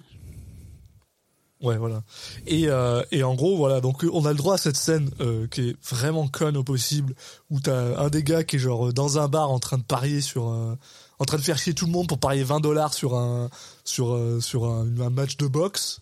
Ouais, 1.62 1.78
voilà. 1.78 2.04
Et, 2.46 2.68
euh, 2.68 3.04
et 3.12 3.24
en 3.24 3.36
gros, 3.36 3.56
voilà, 3.56 3.80
donc 3.80 4.04
euh, 4.04 4.10
on 4.12 4.26
a 4.26 4.32
le 4.32 4.38
droit 4.38 4.56
à 4.56 4.58
cette 4.58 4.76
scène 4.76 5.10
euh, 5.22 5.48
qui 5.48 5.70
est 5.70 5.76
vraiment 5.82 6.28
conne 6.28 6.58
au 6.58 6.64
possible, 6.66 7.16
où 7.50 7.62
t'as 7.62 7.98
un 8.04 8.10
des 8.10 8.22
gars 8.22 8.44
qui 8.44 8.58
est 8.58 8.60
genre 8.60 8.92
dans 8.92 9.18
un 9.18 9.30
bar 9.30 9.50
en 9.50 9.60
train 9.60 9.78
de 9.78 9.84
parier 9.84 10.20
sur, 10.20 10.50
un- 10.50 10.78
en 11.20 11.24
train 11.24 11.38
de 11.38 11.42
faire 11.42 11.58
chier 11.58 11.74
tout 11.74 11.86
le 11.86 11.94
monde 11.94 12.10
pour 12.10 12.18
parier 12.20 12.44
20 12.44 12.60
dollars 12.60 12.94
sur 12.94 13.16
un, 13.16 13.50
sur, 13.86 14.20
sur 14.42 14.66
un, 14.66 14.86
un 15.00 15.10
match 15.10 15.38
de 15.38 15.48
boxe. 15.48 16.02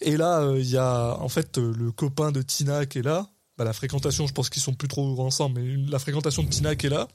Et 0.00 0.16
là, 0.16 0.40
euh, 0.40 0.58
il 0.58 0.68
y 0.68 0.78
a 0.78 1.16
en 1.20 1.28
fait 1.28 1.58
euh, 1.58 1.72
le 1.78 1.92
copain 1.92 2.32
de 2.32 2.42
Tina 2.42 2.86
qui 2.86 2.98
est 2.98 3.02
là. 3.02 3.28
Bah, 3.58 3.64
la 3.64 3.72
fréquentation, 3.72 4.26
je 4.26 4.32
pense 4.32 4.48
qu'ils 4.48 4.62
sont 4.62 4.72
plus 4.72 4.88
trop 4.88 5.20
ensemble, 5.20 5.60
mais 5.60 5.76
la 5.90 5.98
fréquentation 5.98 6.42
de 6.42 6.48
Tina 6.48 6.74
qui 6.76 6.86
est 6.86 6.90
là. 6.90 7.08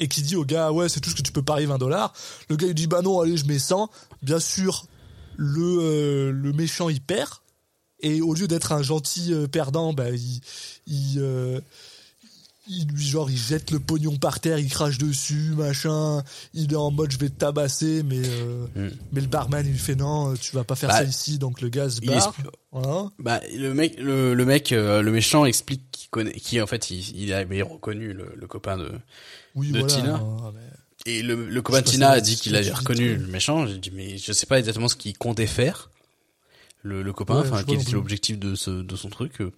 Et 0.00 0.08
qui 0.08 0.22
dit 0.22 0.34
au 0.34 0.44
gars, 0.44 0.72
ouais, 0.72 0.88
c'est 0.88 1.00
tout 1.00 1.10
ce 1.10 1.14
que 1.14 1.22
tu 1.22 1.32
peux 1.32 1.42
parier 1.42 1.66
20 1.66 1.78
dollars. 1.78 2.12
Le 2.48 2.56
gars, 2.56 2.66
il 2.66 2.74
dit, 2.74 2.86
bah 2.86 3.02
non, 3.02 3.20
allez, 3.20 3.36
je 3.36 3.46
mets 3.46 3.58
100. 3.58 3.88
Bien 4.22 4.40
sûr, 4.40 4.86
le, 5.36 5.78
euh, 5.80 6.32
le 6.32 6.52
méchant, 6.52 6.88
il 6.88 7.00
perd. 7.00 7.30
Et 8.00 8.20
au 8.20 8.34
lieu 8.34 8.48
d'être 8.48 8.72
un 8.72 8.82
gentil 8.82 9.32
euh, 9.32 9.46
perdant, 9.46 9.92
bah, 9.92 10.10
il, 10.10 10.40
il, 10.86 11.18
euh, 11.18 11.60
il 12.68 12.86
lui 12.88 13.04
genre 13.04 13.30
il 13.30 13.36
jette 13.36 13.70
le 13.72 13.80
pognon 13.80 14.16
par 14.16 14.38
terre, 14.40 14.58
il 14.58 14.68
crache 14.68 14.98
dessus, 14.98 15.52
machin. 15.56 16.22
Il 16.54 16.72
est 16.72 16.76
en 16.76 16.90
mode 16.90 17.10
je 17.10 17.18
vais 17.18 17.28
te 17.28 17.38
tabasser, 17.38 18.02
mais 18.04 18.20
euh, 18.24 18.66
Mm. 18.76 18.88
mais 19.12 19.20
le 19.20 19.26
barman 19.26 19.66
il 19.66 19.72
lui 19.72 19.78
fait 19.78 19.96
non, 19.96 20.34
tu 20.34 20.54
vas 20.54 20.64
pas 20.64 20.76
faire 20.76 20.90
Bah, 20.90 20.98
ça 20.98 21.04
ici, 21.04 21.38
donc 21.38 21.60
le 21.60 21.68
gars 21.68 21.90
se 21.90 22.00
barre. 22.00 22.34
Voilà. 22.70 23.10
Bah 23.18 23.40
le 23.54 23.74
mec, 23.74 23.98
le, 23.98 24.34
le 24.34 24.44
mec, 24.44 24.72
euh, 24.72 25.02
le 25.02 25.10
méchant 25.12 25.44
explique 25.44 25.82
qu'il 25.90 26.08
connaît, 26.10 26.32
qui 26.32 26.60
en 26.60 26.66
fait 26.66 26.90
il, 26.90 27.20
il 27.20 27.32
a 27.32 27.44
mais 27.44 27.62
reconnu 27.62 28.12
le, 28.12 28.32
le 28.36 28.46
copain 28.46 28.76
de 28.78 28.90
Oui, 29.54 29.72
De 29.72 29.80
voilà. 29.80 29.94
Tina. 29.94 30.20
Ah, 30.22 30.52
mais- 30.54 30.60
et 31.04 31.20
le, 31.22 31.48
le 31.48 31.62
copain 31.62 31.82
Tina 31.82 32.10
a 32.10 32.20
dit 32.20 32.36
qu'il 32.36 32.54
avait 32.54 32.70
reconnu 32.70 33.16
le 33.16 33.26
méchant. 33.26 33.66
J'ai 33.66 33.78
dit 33.78 33.90
mais 33.92 34.18
je 34.18 34.32
sais 34.32 34.46
pas 34.46 34.60
exactement 34.60 34.86
ce 34.86 34.94
qu'il 34.94 35.18
comptait 35.18 35.48
faire. 35.48 35.90
Le, 36.84 37.02
le 37.02 37.12
copain, 37.12 37.40
enfin 37.40 37.62
quel 37.66 37.80
était 37.80 37.92
l'objectif 37.92 38.38
de 38.38 38.54
ce 38.54 38.70
de 38.70 38.96
son 38.96 39.08
truc, 39.08 39.40
euh, 39.40 39.52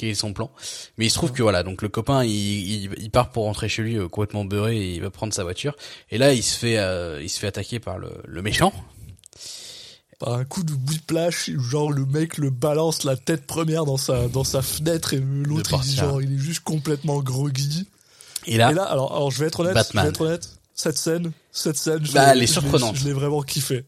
quel 0.00 0.08
est 0.10 0.14
son 0.14 0.32
plan. 0.32 0.50
Mais 0.98 1.06
il 1.06 1.10
se 1.10 1.14
trouve 1.14 1.32
que 1.32 1.42
voilà 1.42 1.62
donc 1.62 1.82
le 1.82 1.88
copain 1.88 2.24
il, 2.24 2.30
il, 2.30 2.90
il 2.98 3.10
part 3.10 3.30
pour 3.30 3.44
rentrer 3.44 3.68
chez 3.68 3.82
lui 3.82 3.96
euh, 3.96 4.08
complètement 4.08 4.44
beurré 4.44 4.76
et 4.78 4.94
il 4.94 5.00
va 5.02 5.10
prendre 5.10 5.32
sa 5.34 5.42
voiture 5.44 5.76
et 6.10 6.18
là 6.18 6.32
il 6.34 6.42
se 6.42 6.56
fait 6.58 6.78
euh, 6.78 7.20
il 7.22 7.28
se 7.28 7.38
fait 7.38 7.46
attaquer 7.48 7.78
par 7.80 7.98
le, 7.98 8.10
le 8.26 8.42
méchant. 8.42 8.72
Par 10.18 10.34
un 10.34 10.44
coup 10.44 10.62
de 10.64 10.72
whiplash, 10.72 11.50
genre 11.56 11.90
le 11.90 12.04
mec 12.04 12.36
le 12.36 12.50
balance 12.50 13.04
la 13.04 13.16
tête 13.16 13.46
première 13.46 13.86
dans 13.86 13.96
sa 13.96 14.28
dans 14.28 14.44
sa 14.44 14.60
fenêtre 14.60 15.14
et 15.14 15.18
l'autre 15.20 15.80
il, 15.84 15.96
genre 15.96 16.20
il 16.20 16.34
est 16.34 16.38
juste 16.38 16.60
complètement 16.60 17.20
groggy. 17.22 17.86
Et 18.46 18.56
là, 18.58 18.70
Et 18.70 18.74
là, 18.74 18.84
alors, 18.84 19.14
alors 19.14 19.30
je 19.30 19.38
vais 19.40 19.46
être 19.46 19.60
honnête, 19.60 19.74
Batman. 19.74 20.02
je 20.04 20.08
vais 20.08 20.14
être 20.14 20.20
honnête, 20.22 20.48
cette 20.74 20.96
scène, 20.98 21.32
cette 21.52 21.76
scène, 21.76 22.04
je 22.04 22.12
Bah, 22.12 22.26
l'ai- 22.26 22.30
elle 22.32 22.42
est 22.42 22.46
je 22.46 22.54
l'ai- 22.54 22.60
surprenante. 22.60 22.96
Je 22.96 23.04
l'ai 23.06 23.12
vraiment 23.12 23.42
kiffé. 23.42 23.84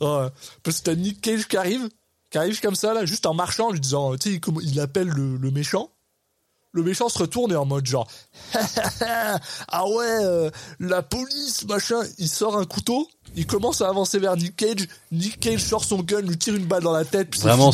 Ouais, 0.00 0.28
parce 0.62 0.78
que 0.80 0.84
t'as 0.84 0.94
Nick 0.94 1.20
Cage 1.22 1.46
qui 1.48 1.56
arrive, 1.56 1.88
qui 2.36 2.38
arrive 2.40 2.60
comme 2.60 2.74
ça, 2.76 2.92
là, 2.92 3.06
juste 3.06 3.24
en 3.24 3.32
marchant, 3.32 3.70
lui 3.70 3.80
disant, 3.80 4.14
tu 4.18 4.30
sais, 4.30 4.40
il, 4.62 4.70
il 4.72 4.78
appelle 4.80 5.08
le, 5.08 5.38
le 5.38 5.50
méchant. 5.50 5.88
Le 6.72 6.82
méchant 6.82 7.08
se 7.08 7.18
retourne 7.18 7.50
et 7.52 7.56
en 7.56 7.64
mode 7.64 7.86
genre, 7.86 8.06
ah 8.52 9.86
ouais, 9.88 10.04
euh, 10.22 10.50
la 10.78 11.00
police, 11.02 11.64
machin. 11.66 12.02
Il 12.18 12.28
sort 12.28 12.58
un 12.58 12.66
couteau, 12.66 13.08
il 13.34 13.46
commence 13.46 13.80
à 13.80 13.88
avancer 13.88 14.18
vers 14.18 14.36
Nick 14.36 14.56
Cage. 14.56 14.86
Nick 15.10 15.40
Cage 15.40 15.60
sort 15.64 15.84
son 15.84 16.02
gun, 16.02 16.20
lui 16.20 16.36
tire 16.36 16.54
une 16.54 16.66
balle 16.66 16.82
dans 16.82 16.92
la 16.92 17.06
tête, 17.06 17.30
puis 17.30 17.40
Vraiment. 17.40 17.72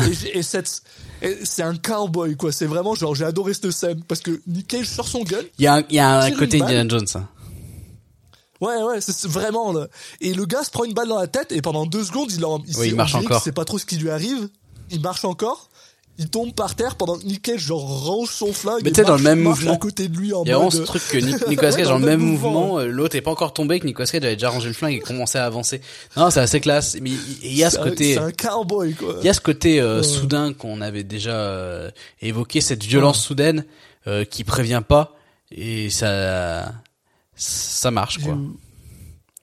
Et, 0.00 0.38
et 0.38 0.42
cette, 0.42 0.82
et 1.22 1.38
c'est 1.44 1.62
un 1.62 1.76
cowboy, 1.76 2.36
quoi. 2.36 2.50
C'est 2.50 2.66
vraiment 2.66 2.96
genre, 2.96 3.14
j'ai 3.14 3.24
adoré 3.24 3.54
cette 3.54 3.70
scène 3.70 4.02
parce 4.02 4.20
que 4.20 4.42
Nick 4.48 4.66
Cage 4.66 4.86
sort 4.86 5.06
son 5.06 5.22
gun, 5.22 5.38
Il 5.58 5.64
y 5.64 5.68
a 5.68 5.74
un, 5.76 5.82
y 5.88 6.00
a 6.00 6.18
un 6.22 6.30
côté. 6.32 6.60
Indiana 6.60 6.88
Jones. 6.88 7.06
hein. 7.14 7.28
Ouais, 8.60 8.82
ouais, 8.82 9.00
c'est 9.00 9.12
c'est 9.12 9.28
vraiment 9.28 9.72
là. 9.72 9.86
Et 10.20 10.34
le 10.34 10.44
gars 10.46 10.62
se 10.64 10.70
prend 10.70 10.84
une 10.84 10.92
balle 10.94 11.08
dans 11.08 11.18
la 11.18 11.26
tête 11.28 11.50
et 11.52 11.62
pendant 11.62 11.86
deux 11.86 12.04
secondes, 12.04 12.30
il, 12.32 12.44
en, 12.44 12.62
il, 12.66 12.76
Oui, 12.78 12.88
il 12.88 12.94
marche 12.96 13.14
encore. 13.14 13.42
sait 13.42 13.52
pas 13.52 13.64
trop 13.64 13.78
ce 13.78 13.86
qui 13.86 13.96
lui 13.96 14.10
arrive. 14.10 14.48
Il 14.90 15.00
marche 15.00 15.24
encore. 15.24 15.68
Il 16.18 16.28
tombe 16.28 16.52
par 16.54 16.74
terre 16.74 16.96
pendant 16.96 17.16
que 17.16 17.24
Nick 17.24 17.40
Cage 17.40 17.60
genre 17.60 18.04
range 18.04 18.28
son 18.28 18.52
flingue. 18.52 18.82
Mais 18.84 18.90
tu 18.90 18.96
sais, 18.96 19.04
dans 19.06 19.16
le 19.16 19.22
même 19.22 19.40
mouvement. 19.40 19.72
à 19.72 19.76
côté 19.78 20.08
de 20.08 20.16
lui 20.18 20.34
en 20.34 20.44
Il 20.44 20.48
y 20.48 20.50
a 20.50 20.56
vraiment 20.56 20.70
ce 20.70 20.82
truc 20.82 21.02
que 21.08 21.16
Nic- 21.16 21.48
Nicolas 21.48 21.70
Ouais, 21.70 21.76
Cage, 21.78 21.86
dans 21.86 21.92
dans 21.92 21.98
le 22.00 22.04
même 22.04 22.20
même 22.20 22.28
mouvement, 22.32 22.50
mouvement. 22.60 22.78
euh, 22.80 22.86
l'autre 22.88 23.16
est 23.16 23.22
pas 23.22 23.30
encore 23.30 23.54
tombé, 23.54 23.80
que 23.80 23.86
Nicolas 23.86 24.06
Cage 24.06 24.22
avait 24.24 24.34
déjà 24.36 24.50
rangé 24.50 24.68
le 24.68 24.74
flingue 24.74 24.96
et 24.96 24.98
commençait 24.98 25.38
à 25.38 25.46
avancer. 25.46 25.80
Non, 26.18 26.28
c'est 26.28 26.40
assez 26.40 26.60
classe. 26.60 26.98
Mais 27.00 27.12
il 27.42 27.54
y 27.54 27.64
a 27.64 27.70
ce 27.70 27.76
C'est 27.78 27.82
côté, 27.82 28.14
C'est 28.14 28.20
un 28.20 28.32
cowboy 28.32 28.92
quoi. 28.92 29.14
il 29.20 29.24
y 29.24 29.30
a 29.30 29.32
ce 29.32 29.40
côté 29.40 29.80
euh, 29.80 29.98
Ouais. 29.98 30.02
soudain 30.02 30.52
qu'on 30.52 30.82
avait 30.82 31.04
déjà 31.04 31.30
euh, 31.30 31.90
évoqué, 32.20 32.60
cette 32.60 32.84
violence 32.84 33.22
soudaine 33.24 33.64
euh, 34.06 34.24
qui 34.26 34.44
prévient 34.44 34.82
pas 34.86 35.16
et 35.50 35.88
ça, 35.88 36.70
ça 37.40 37.90
marche 37.90 38.18
quoi. 38.18 38.36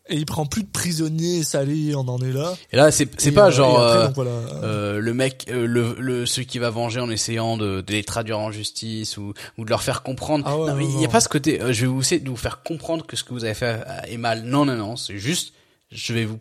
Et 0.10 0.16
il 0.16 0.26
prend 0.26 0.46
plus 0.46 0.64
de 0.64 0.70
prisonniers 0.70 1.44
salés, 1.44 1.94
on 1.94 2.08
en 2.08 2.18
est 2.22 2.32
là. 2.32 2.56
Et 2.72 2.78
là, 2.78 2.92
c'est 2.92 3.08
pas 3.34 3.48
euh, 3.48 3.52
genre 3.52 3.78
après, 3.78 3.98
euh, 3.98 4.06
donc, 4.06 4.16
voilà. 4.16 4.32
euh, 4.64 5.00
le 5.00 5.14
mec, 5.14 5.48
euh, 5.50 5.66
le, 5.68 5.98
le 6.00 6.26
celui 6.26 6.48
qui 6.48 6.60
va 6.60 6.70
venger 6.70 7.02
en 7.02 7.10
essayant 7.10 7.58
de, 7.58 7.82
de 7.82 7.92
les 7.92 8.06
traduire 8.06 8.40
en 8.40 8.50
justice 8.50 9.18
ou, 9.18 9.34
ou 9.58 9.66
de 9.66 9.70
leur 9.70 9.84
faire 9.84 10.04
comprendre. 10.04 10.46
Ah 10.48 10.58
ouais, 10.58 10.68
non, 10.70 10.76
mais 10.78 10.86
il 10.86 11.02
y 11.02 11.06
a 11.06 11.10
pas 11.10 11.20
ce 11.20 11.28
côté. 11.28 11.62
euh, 11.62 11.74
je 11.74 11.82
vais 11.82 11.88
vous 11.88 12.00
essayer 12.00 12.22
de 12.22 12.30
vous 12.30 12.38
faire 12.38 12.64
comprendre 12.64 13.06
que 13.06 13.18
ce 13.18 13.26
que 13.26 13.34
vous 13.34 13.44
avez 13.44 13.54
fait 13.54 13.84
est 14.08 14.16
mal. 14.16 14.44
Non, 14.44 14.64
non, 14.64 14.78
non. 14.78 14.96
C'est 14.96 15.18
juste, 15.18 15.54
je 15.92 16.14
vais 16.14 16.24
vous 16.24 16.40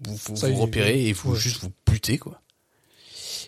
vous, 0.00 0.16
vous, 0.16 0.46
est, 0.46 0.54
repérer 0.54 1.06
et 1.06 1.12
vous 1.12 1.34
ouais. 1.34 1.38
juste 1.38 1.60
vous 1.62 1.70
buter 1.88 2.18
quoi. 2.18 2.40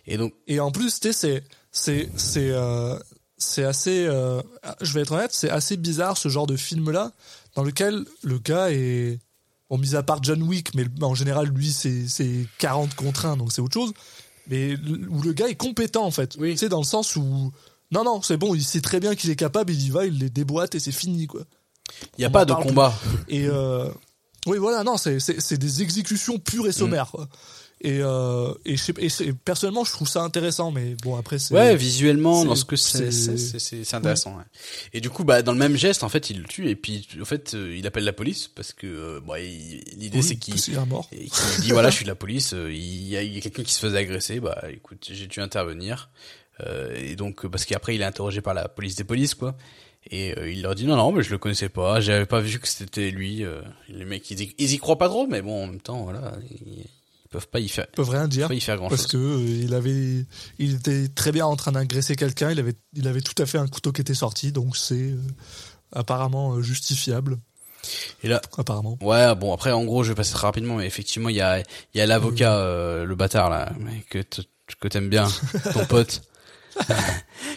Et 0.07 0.18
donc, 0.18 0.34
Et 0.46 0.61
en 0.61 0.70
plus, 0.70 1.01
tu 1.01 1.09
sais, 1.09 1.12
c'est 1.12 1.42
c'est 1.72 2.09
c'est 2.16 2.51
euh, 2.51 2.96
c'est 3.41 3.64
assez. 3.64 4.07
euh, 4.07 4.41
je 4.80 4.93
vais 4.93 5.01
être 5.01 5.12
honnête, 5.12 5.32
c'est 5.32 5.51
assez 5.51 5.76
bizarre 5.76 6.16
ce 6.16 6.28
genre 6.28 6.47
de 6.47 6.57
film 6.57 6.91
là 6.91 7.11
dans 7.57 7.64
lequel 7.64 8.05
le 8.22 8.38
gars 8.38 8.70
est 8.70 9.18
bon 9.68 9.78
mis 9.78 9.97
à 9.97 10.03
part 10.05 10.22
John 10.22 10.43
Wick, 10.43 10.74
mais 10.74 10.84
en 11.03 11.14
général 11.16 11.49
lui 11.49 11.72
c'est 11.72 12.07
c'est 12.07 12.47
40 12.59 12.95
contre 12.95 13.26
1 13.26 13.36
donc 13.36 13.51
c'est 13.53 13.61
autre 13.62 13.74
chose. 13.74 13.93
Mais 14.49 14.74
où 15.11 15.22
le 15.22 15.32
gars 15.32 15.49
est 15.49 15.55
compétent 15.57 16.05
en 16.05 16.11
fait. 16.11 16.36
Oui. 16.38 16.53
Tu 16.53 16.59
sais 16.59 16.68
dans 16.68 16.78
le 16.78 16.84
sens 16.84 17.16
où 17.16 17.53
non 17.91 18.05
non 18.05 18.22
c'est 18.22 18.36
bon, 18.36 18.55
il 18.55 18.62
sait 18.62 18.80
très 18.80 19.01
bien 19.01 19.14
qu'il 19.16 19.30
est 19.30 19.36
capable, 19.36 19.72
il 19.72 19.82
y 19.86 19.91
va, 19.91 20.07
il 20.07 20.18
les 20.18 20.30
déboîte 20.30 20.74
et 20.76 20.80
c'est 20.80 20.93
fini 20.93 21.26
quoi. 21.26 21.43
il 22.18 22.22
y 22.22 22.24
a 22.24 22.28
On 22.28 22.32
pas 22.32 22.45
de 22.45 22.53
combat. 22.53 22.93
Et 23.28 23.47
euh, 23.47 23.88
oui, 24.47 24.59
voilà, 24.59 24.84
non, 24.84 24.97
c'est 24.97 25.59
des 25.59 25.82
exécutions 25.82 26.38
pures 26.38 26.66
et 26.66 26.72
sommaires. 26.72 27.11
quoi. 27.11 27.28
Et 27.82 28.00
euh, 28.02 28.52
et, 28.66 28.76
je 28.76 28.82
sais- 29.08 29.24
et 29.24 29.32
personnellement, 29.32 29.84
je 29.84 29.92
trouve 29.92 30.06
ça 30.06 30.22
intéressant, 30.22 30.70
mais 30.70 30.96
bon 31.02 31.16
après 31.16 31.38
c'est. 31.38 31.54
Ouais, 31.54 31.74
visuellement, 31.74 32.44
dans 32.44 32.54
ce 32.54 32.66
que 32.66 32.76
c'est, 32.76 33.10
c'est- 33.10 33.94
intéressant. 33.94 34.36
ouais. 34.36 34.44
Et 34.92 35.00
du 35.00 35.08
coup, 35.08 35.24
bah, 35.24 35.40
dans 35.40 35.52
le 35.52 35.58
même 35.58 35.76
geste, 35.76 36.02
en 36.04 36.10
fait, 36.10 36.28
il 36.28 36.40
le 36.40 36.44
tue 36.44 36.68
et 36.68 36.76
puis, 36.76 37.06
en 37.20 37.24
fait, 37.24 37.54
euh, 37.54 37.74
il 37.74 37.86
appelle 37.86 38.04
la 38.04 38.12
police 38.12 38.48
parce 38.48 38.74
que, 38.74 38.86
euh, 38.86 39.20
bah, 39.26 39.38
l'idée 39.38 40.18
Oui, 40.18 40.22
c'est 40.22 40.36
qu'il, 40.36 40.56
qu'il 40.56 40.74
dit 41.62 41.70
voilà, 41.70 41.88
je 41.90 41.94
suis 41.96 42.04
de 42.04 42.10
la 42.10 42.14
police. 42.16 42.52
euh, 42.52 42.70
Il 42.70 43.08
y 43.08 43.16
a, 43.16 43.20
a 43.20 43.40
quelqu'un 43.40 43.62
qui 43.62 43.72
se 43.72 43.80
faisait 43.80 43.96
agresser. 43.98 44.40
Bah, 44.40 44.62
écoute, 44.70 45.08
j'ai 45.10 45.26
dû 45.26 45.40
intervenir. 45.40 46.10
Euh, 46.66 46.94
et 46.94 47.16
donc, 47.16 47.46
parce 47.46 47.64
qu'après, 47.64 47.94
il 47.94 48.02
est 48.02 48.04
interrogé 48.04 48.42
par 48.42 48.52
la 48.52 48.68
police 48.68 48.96
des 48.96 49.04
polices, 49.04 49.34
quoi. 49.34 49.56
Et 50.10 50.36
euh, 50.38 50.50
il 50.50 50.60
leur 50.62 50.74
dit 50.74 50.84
non, 50.84 50.96
non, 50.96 51.12
mais 51.12 51.22
je 51.22 51.30
le 51.30 51.38
connaissais 51.38 51.70
pas. 51.70 52.00
J'avais 52.00 52.26
pas 52.26 52.40
vu 52.40 52.58
que 52.58 52.68
c'était 52.68 53.10
lui. 53.10 53.42
euh, 53.44 53.62
les 53.88 54.04
mecs, 54.04 54.30
ils 54.30 54.42
y, 54.42 54.54
ils 54.58 54.72
y 54.74 54.78
croient 54.78 54.98
pas 54.98 55.08
trop, 55.08 55.26
mais 55.26 55.40
bon, 55.40 55.64
en 55.64 55.66
même 55.66 55.80
temps, 55.80 56.02
voilà, 56.04 56.34
ils 56.50 56.84
peuvent 57.30 57.48
pas 57.48 57.60
y 57.60 57.68
faire, 57.68 57.86
Ils 57.92 57.96
peuvent 57.96 58.10
rien 58.10 58.28
dire 58.28 58.48
pas 58.48 58.54
y 58.54 58.60
faire 58.60 58.76
grand 58.76 58.88
parce 58.88 59.02
chose. 59.02 59.12
que 59.12 59.16
euh, 59.16 59.62
il 59.64 59.72
avait, 59.74 60.26
il 60.58 60.74
était 60.74 61.08
très 61.08 61.32
bien 61.32 61.46
en 61.46 61.56
train 61.56 61.72
d'agresser 61.72 62.16
quelqu'un. 62.16 62.50
Il 62.50 62.58
avait, 62.58 62.74
il 62.94 63.06
avait 63.08 63.20
tout 63.20 63.40
à 63.40 63.46
fait 63.46 63.58
un 63.58 63.68
couteau 63.68 63.92
qui 63.92 64.00
était 64.00 64.14
sorti, 64.14 64.52
donc 64.52 64.76
c'est 64.76 64.94
euh, 65.12 65.16
apparemment 65.92 66.54
euh, 66.54 66.62
justifiable. 66.62 67.38
Et 68.22 68.28
là, 68.28 68.42
Apparemment. 68.58 68.98
Ouais, 69.00 69.34
bon 69.34 69.54
après 69.54 69.72
en 69.72 69.84
gros 69.84 70.02
je 70.02 70.10
vais 70.10 70.14
passer 70.14 70.32
très 70.34 70.46
rapidement, 70.46 70.76
mais 70.76 70.86
effectivement 70.86 71.28
il 71.30 71.36
y 71.36 71.40
a 71.40 71.60
il 71.60 71.64
y 71.94 72.00
a 72.00 72.06
l'avocat, 72.06 72.56
euh, 72.58 73.04
le 73.06 73.14
bâtard 73.14 73.48
là, 73.48 73.72
mais 73.78 74.04
que 74.10 74.22
que 74.78 74.88
t'aimes 74.88 75.08
bien, 75.08 75.26
ton 75.72 75.84
pote, 75.86 76.20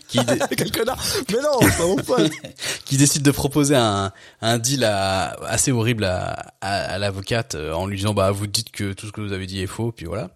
qui 0.07 0.19
Quel 0.57 0.71
connard 0.71 1.03
Mais 1.29 1.37
non, 1.41 1.59
pas 1.59 1.85
mon 1.87 1.95
pote. 1.95 2.31
qui 2.85 2.97
décide 2.97 3.21
de 3.23 3.31
proposer 3.31 3.75
un 3.75 4.11
un 4.41 4.57
deal 4.57 4.83
à- 4.83 5.31
assez 5.45 5.71
horrible 5.71 6.05
à 6.05 6.53
à, 6.61 6.75
à 6.93 6.97
l'avocate 6.97 7.55
euh, 7.55 7.73
en 7.73 7.85
lui 7.87 7.97
disant 7.97 8.13
bah 8.13 8.31
vous 8.31 8.47
dites 8.47 8.71
que 8.71 8.93
tout 8.93 9.07
ce 9.07 9.11
que 9.11 9.21
vous 9.21 9.33
avez 9.33 9.45
dit 9.47 9.61
est 9.61 9.67
faux, 9.67 9.91
puis 9.91 10.05
voilà. 10.05 10.31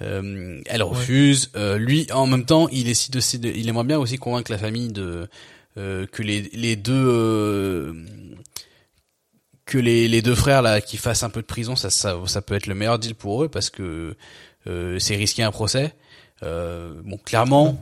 Euh, 0.00 0.60
elle 0.66 0.82
refuse. 0.82 1.50
Euh, 1.54 1.78
lui, 1.78 2.08
en 2.12 2.26
même 2.26 2.44
temps, 2.44 2.68
il 2.70 2.84
décide 2.84 3.16
aussi 3.16 3.38
de, 3.38 3.48
il 3.48 3.68
aimerait 3.68 3.84
bien 3.84 3.98
aussi 3.98 4.16
convaincre 4.18 4.50
la 4.50 4.58
famille 4.58 4.88
de 4.88 5.28
euh, 5.78 6.06
que 6.06 6.22
les 6.22 6.42
les 6.54 6.74
deux 6.76 6.92
euh, 7.08 7.92
que 9.64 9.78
les, 9.78 10.08
les 10.08 10.22
deux 10.22 10.34
frères 10.34 10.60
là 10.62 10.80
qui 10.80 10.96
fassent 10.96 11.22
un 11.22 11.30
peu 11.30 11.40
de 11.40 11.46
prison, 11.46 11.76
ça, 11.76 11.88
ça 11.90 12.18
ça 12.26 12.42
peut 12.42 12.54
être 12.54 12.66
le 12.66 12.74
meilleur 12.74 12.98
deal 12.98 13.14
pour 13.14 13.44
eux 13.44 13.48
parce 13.48 13.70
que 13.70 14.16
euh, 14.66 14.98
c'est 14.98 15.14
risquer 15.16 15.42
un 15.44 15.52
procès. 15.52 15.94
Euh, 16.42 17.00
bon, 17.04 17.18
clairement, 17.18 17.78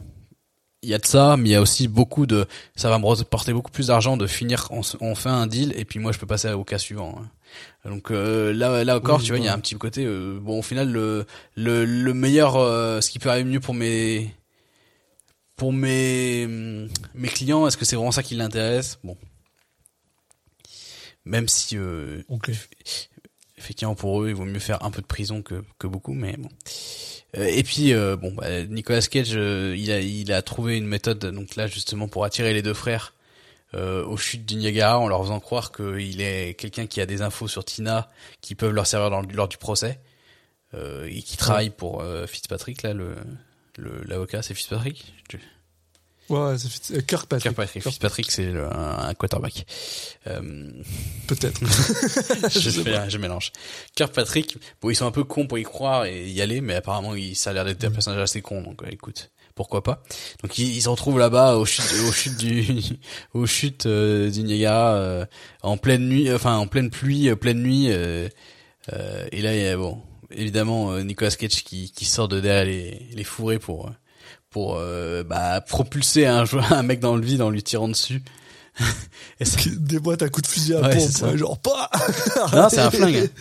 il 0.82 0.88
y 0.88 0.94
a 0.94 0.98
de 0.98 1.06
ça, 1.06 1.36
mais 1.36 1.50
il 1.50 1.52
y 1.52 1.54
a 1.54 1.60
aussi 1.62 1.88
beaucoup 1.88 2.26
de, 2.26 2.46
ça 2.76 2.88
va 2.90 2.98
me 2.98 3.06
rapporter 3.06 3.52
beaucoup 3.52 3.70
plus 3.70 3.88
d'argent 3.88 4.16
de 4.16 4.26
finir, 4.26 4.68
on 4.70 5.14
fait 5.14 5.28
un 5.28 5.46
deal 5.46 5.72
et 5.76 5.84
puis 5.84 5.98
moi 5.98 6.12
je 6.12 6.18
peux 6.18 6.26
passer 6.26 6.50
au 6.52 6.64
cas 6.64 6.78
suivant. 6.78 7.18
hein. 7.20 7.28
Donc 7.90 8.10
euh, 8.10 8.52
là, 8.52 8.82
là 8.84 8.96
encore, 8.96 9.18
Oui, 9.18 9.24
tu 9.24 9.30
vois, 9.32 9.38
il 9.38 9.44
y 9.44 9.48
a 9.48 9.54
un 9.54 9.58
petit 9.58 9.74
côté, 9.76 10.04
euh, 10.06 10.38
bon, 10.40 10.58
au 10.58 10.62
final, 10.62 10.90
le 10.90 11.26
le, 11.54 11.84
le 11.84 12.14
meilleur, 12.14 12.56
euh, 12.56 13.00
ce 13.00 13.10
qui 13.10 13.18
peut 13.18 13.28
arriver 13.30 13.50
mieux 13.50 13.60
pour 13.60 13.74
mes 13.74 14.34
pour 15.56 15.72
mes 15.72 16.46
mes 16.46 17.28
clients, 17.28 17.66
est-ce 17.66 17.76
que 17.76 17.84
c'est 17.84 17.96
vraiment 17.96 18.12
ça 18.12 18.22
qui 18.22 18.34
l'intéresse? 18.34 18.98
Bon, 19.04 19.16
même 21.24 21.48
si 21.48 21.76
euh. 21.76 22.22
Effectivement 23.60 23.94
pour 23.94 24.22
eux 24.22 24.30
il 24.30 24.34
vaut 24.34 24.44
mieux 24.44 24.58
faire 24.58 24.82
un 24.84 24.90
peu 24.90 25.00
de 25.02 25.06
prison 25.06 25.42
que, 25.42 25.62
que 25.78 25.86
beaucoup 25.86 26.14
mais 26.14 26.36
bon. 26.36 26.48
Euh, 27.36 27.44
et 27.44 27.62
puis 27.62 27.92
euh, 27.92 28.16
bon 28.16 28.32
bah, 28.32 28.64
Nicolas 28.64 29.02
Cage 29.02 29.32
euh, 29.34 29.76
il 29.78 29.92
a 29.92 30.00
il 30.00 30.32
a 30.32 30.42
trouvé 30.42 30.76
une 30.76 30.86
méthode 30.86 31.18
donc 31.26 31.54
là 31.56 31.66
justement 31.68 32.08
pour 32.08 32.24
attirer 32.24 32.52
les 32.52 32.62
deux 32.62 32.74
frères 32.74 33.14
euh, 33.74 34.04
aux 34.04 34.16
chutes 34.16 34.44
du 34.46 34.56
Niagara 34.56 34.98
en 34.98 35.06
leur 35.06 35.22
faisant 35.22 35.38
croire 35.38 35.70
qu'il 35.70 36.20
est 36.20 36.54
quelqu'un 36.58 36.86
qui 36.88 37.00
a 37.00 37.06
des 37.06 37.22
infos 37.22 37.46
sur 37.46 37.64
Tina 37.64 38.10
qui 38.40 38.56
peuvent 38.56 38.72
leur 38.72 38.86
servir 38.86 39.10
dans, 39.10 39.22
lors 39.22 39.46
du 39.46 39.58
procès 39.58 40.00
euh, 40.74 41.06
et 41.08 41.22
qui 41.22 41.36
travaille 41.36 41.70
pour 41.70 42.00
euh, 42.00 42.26
Fitzpatrick 42.26 42.82
là 42.82 42.94
le 42.94 43.14
le- 43.78 44.02
l'avocat 44.06 44.42
c'est 44.42 44.54
Fitzpatrick? 44.54 45.12
Ouais, 46.30 46.38
ouais, 46.38 46.56
c'est 46.58 46.96
euh, 46.96 47.00
Kirkpatrick. 47.00 47.42
Kirkpatrick 47.42 47.82
Fitzpatrick 47.82 48.30
c'est 48.30 48.48
un, 48.48 49.12
quarterback 49.14 49.66
euh, 50.28 50.70
Peut-être. 51.26 51.60
je, 52.58 52.70
fais- 52.70 53.10
je 53.10 53.18
mélange. 53.18 53.52
Kirkpatrick, 53.96 54.56
bon, 54.80 54.90
ils 54.90 54.94
sont 54.96 55.06
un 55.06 55.10
peu 55.10 55.24
cons 55.24 55.46
pour 55.46 55.58
y 55.58 55.64
croire 55.64 56.04
et 56.04 56.28
y 56.30 56.40
aller, 56.40 56.60
mais 56.60 56.74
apparemment, 56.76 57.14
il, 57.14 57.34
ça 57.34 57.50
a 57.50 57.52
l'air 57.52 57.64
d'être 57.64 57.82
un 57.84 57.90
personnage 57.90 58.22
assez 58.22 58.42
con, 58.42 58.62
donc 58.62 58.82
euh, 58.82 58.86
écoute, 58.90 59.30
pourquoi 59.56 59.82
pas. 59.82 60.02
Donc 60.42 60.56
ils, 60.58 60.76
ils 60.76 60.82
se 60.82 60.88
retrouvent 60.88 61.18
là-bas 61.18 61.56
aux 61.56 61.66
chutes, 61.66 61.92
aux 62.08 62.12
chutes 62.12 62.36
du, 62.36 62.64
aux 63.34 63.46
chutes 63.46 63.86
euh, 63.86 64.30
du 64.30 64.42
Niagara, 64.44 64.94
euh, 64.94 65.26
en 65.62 65.76
pleine 65.76 66.08
nuit, 66.08 66.32
enfin 66.32 66.56
en 66.56 66.66
pleine 66.68 66.90
pluie, 66.90 67.28
euh, 67.28 67.34
pleine 67.36 67.60
nuit, 67.60 67.86
euh, 67.90 68.28
euh, 68.92 69.26
et 69.32 69.42
là, 69.42 69.54
il 69.56 69.62
y 69.62 69.66
a 69.66 69.76
bon, 69.76 70.00
évidemment 70.30 70.92
euh, 70.92 71.02
Nicolas 71.02 71.30
Cage 71.32 71.64
qui, 71.64 71.90
qui 71.90 72.04
sort 72.04 72.28
de 72.28 72.38
derrière 72.40 72.64
les, 72.66 73.08
les 73.14 73.24
fourrés 73.24 73.58
pour 73.58 73.88
euh, 73.88 73.90
pour 74.50 74.76
euh, 74.78 75.22
bah, 75.22 75.60
propulser 75.60 76.26
un, 76.26 76.44
un 76.70 76.82
mec 76.82 77.00
dans 77.00 77.16
le 77.16 77.22
vide 77.24 77.40
en 77.42 77.50
lui 77.50 77.62
tirant 77.62 77.88
dessus. 77.88 78.22
et 79.40 79.44
ça, 79.44 79.56
Qui 79.58 79.70
déboîte 79.76 80.22
à 80.22 80.28
coups 80.28 80.48
de 80.48 80.52
fusil 80.52 80.74
à 80.74 80.80
Ouais, 80.80 80.96
pompe, 80.96 81.22
ouais, 81.22 81.38
genre 81.38 81.58
pas. 81.58 81.90
Non, 82.52 82.68
c'est 82.68 82.78
un 82.80 82.90
flingue. 82.90 83.30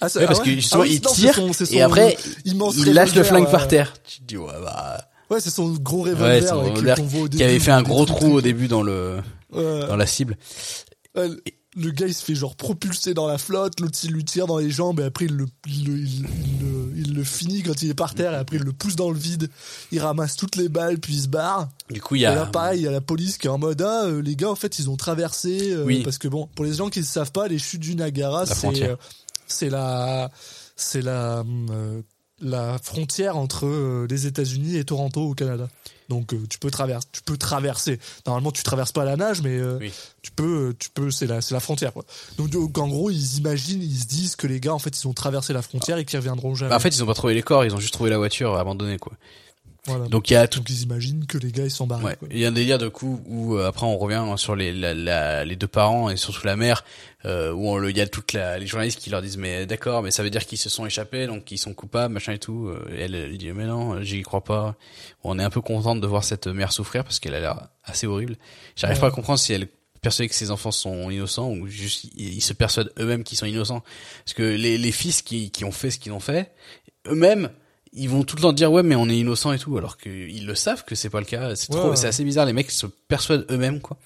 Ah, 0.00 0.06
Ouais, 0.16 0.22
ah 0.22 0.26
parce 0.26 0.40
ouais 0.40 0.44
que 0.44 0.50
justement, 0.50 0.82
Ah 0.82 0.86
oui, 0.86 0.94
il 0.96 1.02
non, 1.02 1.12
tire 1.12 1.34
son- 1.36 1.52
c'est 1.54 1.72
et 1.72 1.78
son 1.78 1.84
après 1.84 2.16
il 2.44 2.92
lâche 2.92 3.14
le 3.14 3.22
flingue 3.22 3.50
par 3.50 3.68
terre. 3.68 3.94
Tu 4.04 4.18
te 4.18 4.24
dis 4.24 4.36
ouais 4.36 4.52
bah 4.62 4.98
Ouais, 5.30 5.40
c'est 5.40 5.50
son 5.50 5.70
gros 5.70 6.02
revolver 6.02 6.46
son 6.46 6.60
revolver 6.62 6.96
qui 6.96 7.02
début, 7.28 7.42
avait 7.42 7.58
fait 7.58 7.70
un 7.70 7.80
des 7.80 7.88
gros 7.88 8.04
trou 8.04 8.34
au 8.34 8.40
début 8.42 8.66
dans 8.68 8.82
le 8.82 9.20
dans 9.52 9.96
la 9.96 10.06
cible. 10.06 10.36
Ouais, 11.16 11.28
le- 11.76 11.90
gars, 11.90 12.06
il 12.06 12.14
se 12.14 12.24
fait 12.24 12.34
genre 12.34 12.56
propulser 12.56 13.14
dans 13.14 13.26
la 13.26 13.38
flotte, 13.38 13.80
l'autre, 13.80 13.98
il 14.04 14.10
lui 14.12 14.24
tire 14.24 14.46
dans 14.46 14.58
les 14.58 14.70
jambes, 14.70 15.00
et 15.00 15.04
après, 15.04 15.26
il 15.26 15.34
le, 15.36 15.46
il, 15.66 15.84
le, 15.86 15.98
il, 15.98 16.22
le, 16.60 16.92
il 16.96 17.14
le 17.14 17.24
finit 17.24 17.62
quand 17.62 17.82
il 17.82 17.90
est 17.90 17.94
par 17.94 18.14
terre, 18.14 18.32
et 18.32 18.36
après, 18.36 18.56
il 18.56 18.62
le 18.62 18.72
pousse 18.72 18.96
dans 18.96 19.10
le 19.10 19.18
vide, 19.18 19.48
il 19.92 20.00
ramasse 20.00 20.36
toutes 20.36 20.56
les 20.56 20.68
balles, 20.68 20.98
puis 20.98 21.14
il 21.14 21.22
se 21.22 21.28
barre. 21.28 21.68
Du 21.90 22.00
coup, 22.00 22.14
il 22.16 22.20
y 22.20 22.24
Et 22.24 22.26
là, 22.26 22.42
a 22.42 22.46
pareil, 22.46 22.80
il 22.80 22.84
y 22.84 22.88
a 22.88 22.92
la 22.92 23.00
police 23.00 23.38
qui 23.38 23.46
est 23.46 23.50
en 23.50 23.58
mode, 23.58 23.82
ah, 23.82 24.04
euh, 24.06 24.22
les 24.22 24.36
gars, 24.36 24.50
en 24.50 24.54
fait, 24.54 24.78
ils 24.78 24.88
ont 24.90 24.96
traversé, 24.96 25.72
euh, 25.72 25.84
Oui. 25.84 26.02
parce 26.02 26.18
que 26.18 26.28
bon, 26.28 26.48
pour 26.54 26.64
les 26.64 26.74
gens 26.74 26.88
qui 26.90 27.00
ne 27.00 27.04
savent 27.04 27.32
pas, 27.32 27.48
les 27.48 27.58
chutes 27.58 27.80
du 27.82 27.94
Niagara, 27.96 28.46
c'est, 28.46 28.82
euh, 28.82 28.96
c'est 29.46 29.70
la, 29.70 30.30
c'est 30.76 31.02
la 31.02 31.44
euh, 31.70 32.02
la 32.40 32.78
frontière 32.82 33.36
entre 33.38 34.06
les 34.10 34.26
États-Unis 34.26 34.76
et 34.76 34.84
Toronto 34.84 35.20
au 35.22 35.34
Canada. 35.34 35.68
Donc 36.08 36.34
euh, 36.34 36.40
tu 36.48 36.58
peux 36.58 36.70
traverser, 36.70 37.08
tu 37.12 37.22
peux 37.22 37.36
traverser. 37.36 37.98
Normalement, 38.26 38.52
tu 38.52 38.62
traverses 38.62 38.92
pas 38.92 39.04
la 39.04 39.16
nage, 39.16 39.42
mais 39.42 39.56
euh, 39.58 39.78
Oui. 39.80 39.92
tu 40.22 40.30
peux, 40.32 40.68
euh, 40.70 40.76
tu 40.78 40.90
peux, 40.90 41.10
c'est 41.10 41.26
la, 41.26 41.40
c'est 41.40 41.54
la 41.54 41.60
frontière. 41.60 41.92
Quoi. 41.92 42.04
Donc, 42.36 42.50
donc, 42.50 42.76
en 42.78 42.88
gros, 42.88 43.10
ils 43.10 43.38
imaginent, 43.38 43.82
ils 43.82 43.98
se 44.00 44.06
disent 44.06 44.36
que 44.36 44.46
les 44.46 44.60
gars, 44.60 44.74
en 44.74 44.78
fait, 44.78 44.98
ils 45.00 45.06
ont 45.08 45.14
traversé 45.14 45.52
la 45.52 45.62
frontière 45.62 45.96
et 45.98 46.04
qu'ils 46.04 46.18
reviendront 46.18 46.54
jamais. 46.54 46.70
Bah, 46.70 46.76
en 46.76 46.80
fait, 46.80 46.94
ils 46.94 47.02
ont 47.02 47.06
pas 47.06 47.14
trouvé 47.14 47.34
les 47.34 47.42
corps, 47.42 47.64
ils 47.64 47.74
ont 47.74 47.80
juste 47.80 47.94
trouvé 47.94 48.10
la 48.10 48.18
voiture 48.18 48.54
abandonnée, 48.56 48.98
quoi. 48.98 49.12
Voilà. 49.86 50.06
Donc 50.08 50.30
il 50.30 50.32
y 50.32 50.36
a 50.36 50.48
tout. 50.48 50.60
Donc 50.60 50.70
ils 50.70 50.82
imaginent 50.82 51.26
que 51.26 51.36
les 51.36 51.52
gars 51.52 51.64
ils 51.64 51.70
sont 51.70 51.86
barrés. 51.86 52.04
Ouais. 52.04 52.16
Il 52.30 52.38
y 52.38 52.44
a 52.46 52.48
un 52.48 52.52
délire 52.52 52.78
de 52.78 52.88
coup 52.88 53.20
où 53.26 53.56
euh, 53.56 53.66
après 53.68 53.84
on 53.84 53.98
revient 53.98 54.24
sur 54.36 54.56
les 54.56 54.72
la, 54.72 54.94
la- 54.94 55.44
les 55.44 55.56
deux 55.56 55.66
parents 55.68 56.08
et 56.08 56.16
surtout 56.16 56.46
la 56.46 56.56
mère 56.56 56.84
euh, 57.26 57.52
où 57.52 57.68
on 57.68 57.76
le 57.76 57.90
il 57.90 57.96
y 57.98 58.00
a 58.00 58.06
toutes 58.06 58.32
la, 58.32 58.58
les 58.58 58.66
journalistes 58.66 58.98
qui 58.98 59.10
leur 59.10 59.20
disent 59.20 59.36
mais 59.36 59.66
d'accord 59.66 60.02
mais 60.02 60.10
ça 60.10 60.22
veut 60.22 60.30
dire 60.30 60.46
qu'ils 60.46 60.56
se 60.58 60.70
sont 60.70 60.86
échappés 60.86 61.26
donc 61.26 61.50
ils 61.52 61.58
sont 61.58 61.74
coupables 61.74 62.14
machin 62.14 62.32
et 62.32 62.38
tout 62.38 62.68
Euh, 62.68 62.82
et 62.96 63.00
elle, 63.02 63.14
elle 63.14 63.36
dit 63.36 63.52
mais 63.52 63.66
non 63.66 64.00
j'y 64.02 64.22
crois 64.22 64.42
pas 64.42 64.74
on 65.22 65.38
est 65.38 65.44
un 65.44 65.50
peu 65.50 65.60
contente 65.60 66.00
de 66.00 66.06
voir 66.06 66.24
cette 66.24 66.46
mère 66.46 66.72
souffrir 66.72 67.04
parce 67.04 67.20
qu'elle 67.20 67.34
a 67.34 67.40
l'air 67.40 67.68
assez 67.84 68.06
horrible 68.06 68.36
j'arrive 68.76 68.96
Ouais. 68.96 69.00
pas 69.02 69.08
à 69.08 69.10
comprendre 69.10 69.38
si 69.38 69.52
elle 69.52 69.64
est 69.64 69.72
persuadée 70.00 70.28
que 70.30 70.34
ses 70.34 70.50
enfants 70.50 70.70
sont 70.70 71.10
innocents 71.10 71.50
ou 71.50 71.66
juste 71.66 72.04
ils 72.16 72.34
ils 72.34 72.40
se 72.42 72.54
persuadent 72.54 72.90
eux-mêmes 72.98 73.22
qu'ils 73.22 73.36
sont 73.38 73.46
innocents 73.46 73.82
parce 74.24 74.32
que 74.34 74.42
les, 74.42 74.78
les 74.78 74.92
fils 74.92 75.20
qui, 75.20 75.50
qui 75.50 75.64
ont 75.66 75.72
fait 75.72 75.90
ce 75.90 75.98
qu'ils 75.98 76.12
ont 76.12 76.20
fait 76.20 76.52
eux-mêmes 77.06 77.50
ils 77.94 78.08
vont 78.10 78.22
tout 78.24 78.36
le 78.36 78.42
temps 78.42 78.52
dire 78.52 78.70
ouais 78.72 78.82
mais 78.82 78.94
on 78.96 79.08
est 79.08 79.16
innocent 79.16 79.52
et 79.52 79.58
tout 79.58 79.76
alors 79.78 79.96
qu'ils 79.96 80.46
le 80.46 80.54
savent 80.54 80.84
que 80.84 80.94
c'est 80.94 81.10
pas 81.10 81.20
le 81.20 81.26
cas. 81.26 81.54
C'est 81.56 81.72
Ouais, 81.72 81.80
trop 81.80 81.90
ouais. 81.90 81.96
c'est 81.96 82.06
assez 82.08 82.24
bizarre. 82.24 82.46
Les 82.46 82.52
mecs 82.52 82.70
se 82.70 82.86
persuadent 83.08 83.46
eux-mêmes 83.50 83.80
quoi 83.80 83.96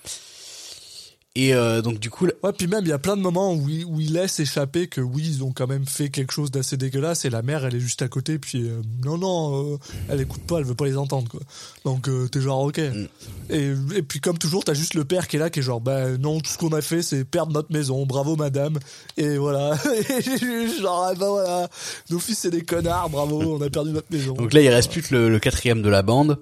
et 1.47 1.55
euh, 1.55 1.83
donc 1.83 1.99
du 2.01 2.11
coup 2.11 2.27
là- 2.27 2.33
Ouais, 2.43 2.53
puis 2.53 2.67
même 2.67 2.85
il 2.85 2.89
y 2.89 2.93
a 2.93 2.99
plein 2.99 3.17
de 3.17 3.23
moments 3.23 3.55
où 3.55 3.69
ils, 3.69 3.85
où 3.85 4.01
ils 4.01 4.13
laissent 4.13 4.41
échapper 4.41 4.87
que 4.89 5.01
oui, 5.01 5.23
ils 5.27 5.45
ont 5.45 5.53
quand 5.53 5.67
même 5.67 5.87
fait 5.87 6.09
quelque 6.09 6.33
chose 6.33 6.51
d'assez 6.51 6.77
dégueulasse 6.77 7.25
et 7.25 7.31
la 7.31 7.43
mère 7.43 7.65
elle 7.65 7.75
est 7.75 7.81
juste 7.81 8.03
à 8.03 8.09
côté 8.09 8.39
puis 8.39 8.63
euh, 8.69 8.81
non 9.05 9.19
non, 9.19 9.75
euh, 9.75 9.79
elle 10.09 10.21
écoute 10.21 10.43
pas, 10.43 10.59
elle 10.59 10.65
veut 10.65 10.75
pas 10.75 10.87
les 10.87 10.97
entendre 10.97 11.29
quoi. 11.31 11.41
Donc 11.85 12.09
euh, 12.09 12.29
t'es 12.29 12.41
genre 12.41 12.61
OK. 12.63 12.79
Mm. 12.79 13.07
Et, 13.51 13.73
et 13.97 14.03
puis 14.03 14.21
comme 14.21 14.37
toujours, 14.39 14.65
t'as 14.65 14.75
juste 14.75 14.95
le 14.95 15.05
père 15.05 15.29
qui 15.29 15.37
est 15.37 15.39
là 15.39 15.51
qui 15.51 15.61
est 15.61 15.63
genre 15.63 15.81
bah 15.81 16.17
non, 16.19 16.41
tout 16.41 16.51
ce 16.51 16.59
qu'on 16.59 16.73
a 16.73 16.81
fait 16.81 17.03
c'est 17.03 17.25
perdre 17.25 17.53
notre 17.53 17.73
maison, 17.73 18.05
bravo 18.07 18.37
madame. 18.37 18.79
Et 19.17 19.37
voilà. 19.39 19.77
Et 20.09 20.81
genre 20.81 21.07
ah, 21.11 21.15
bah 21.15 21.29
voilà, 21.29 21.69
nos 22.11 22.19
fils 22.19 22.39
c'est 22.39 22.51
des 22.51 22.63
connards, 22.63 23.11
bravo, 23.11 23.41
on 23.59 23.63
a 23.63 23.71
perdu 23.71 23.91
notre 23.93 24.11
maison. 24.11 24.35
donc 24.35 24.53
là 24.53 24.61
il 24.61 24.69
reste 24.69 24.91
plus 24.91 25.03
que 25.03 25.15
le, 25.15 25.29
le 25.29 25.39
quatrième 25.39 25.83
de 25.83 25.89
la 25.89 26.03
bande 26.03 26.39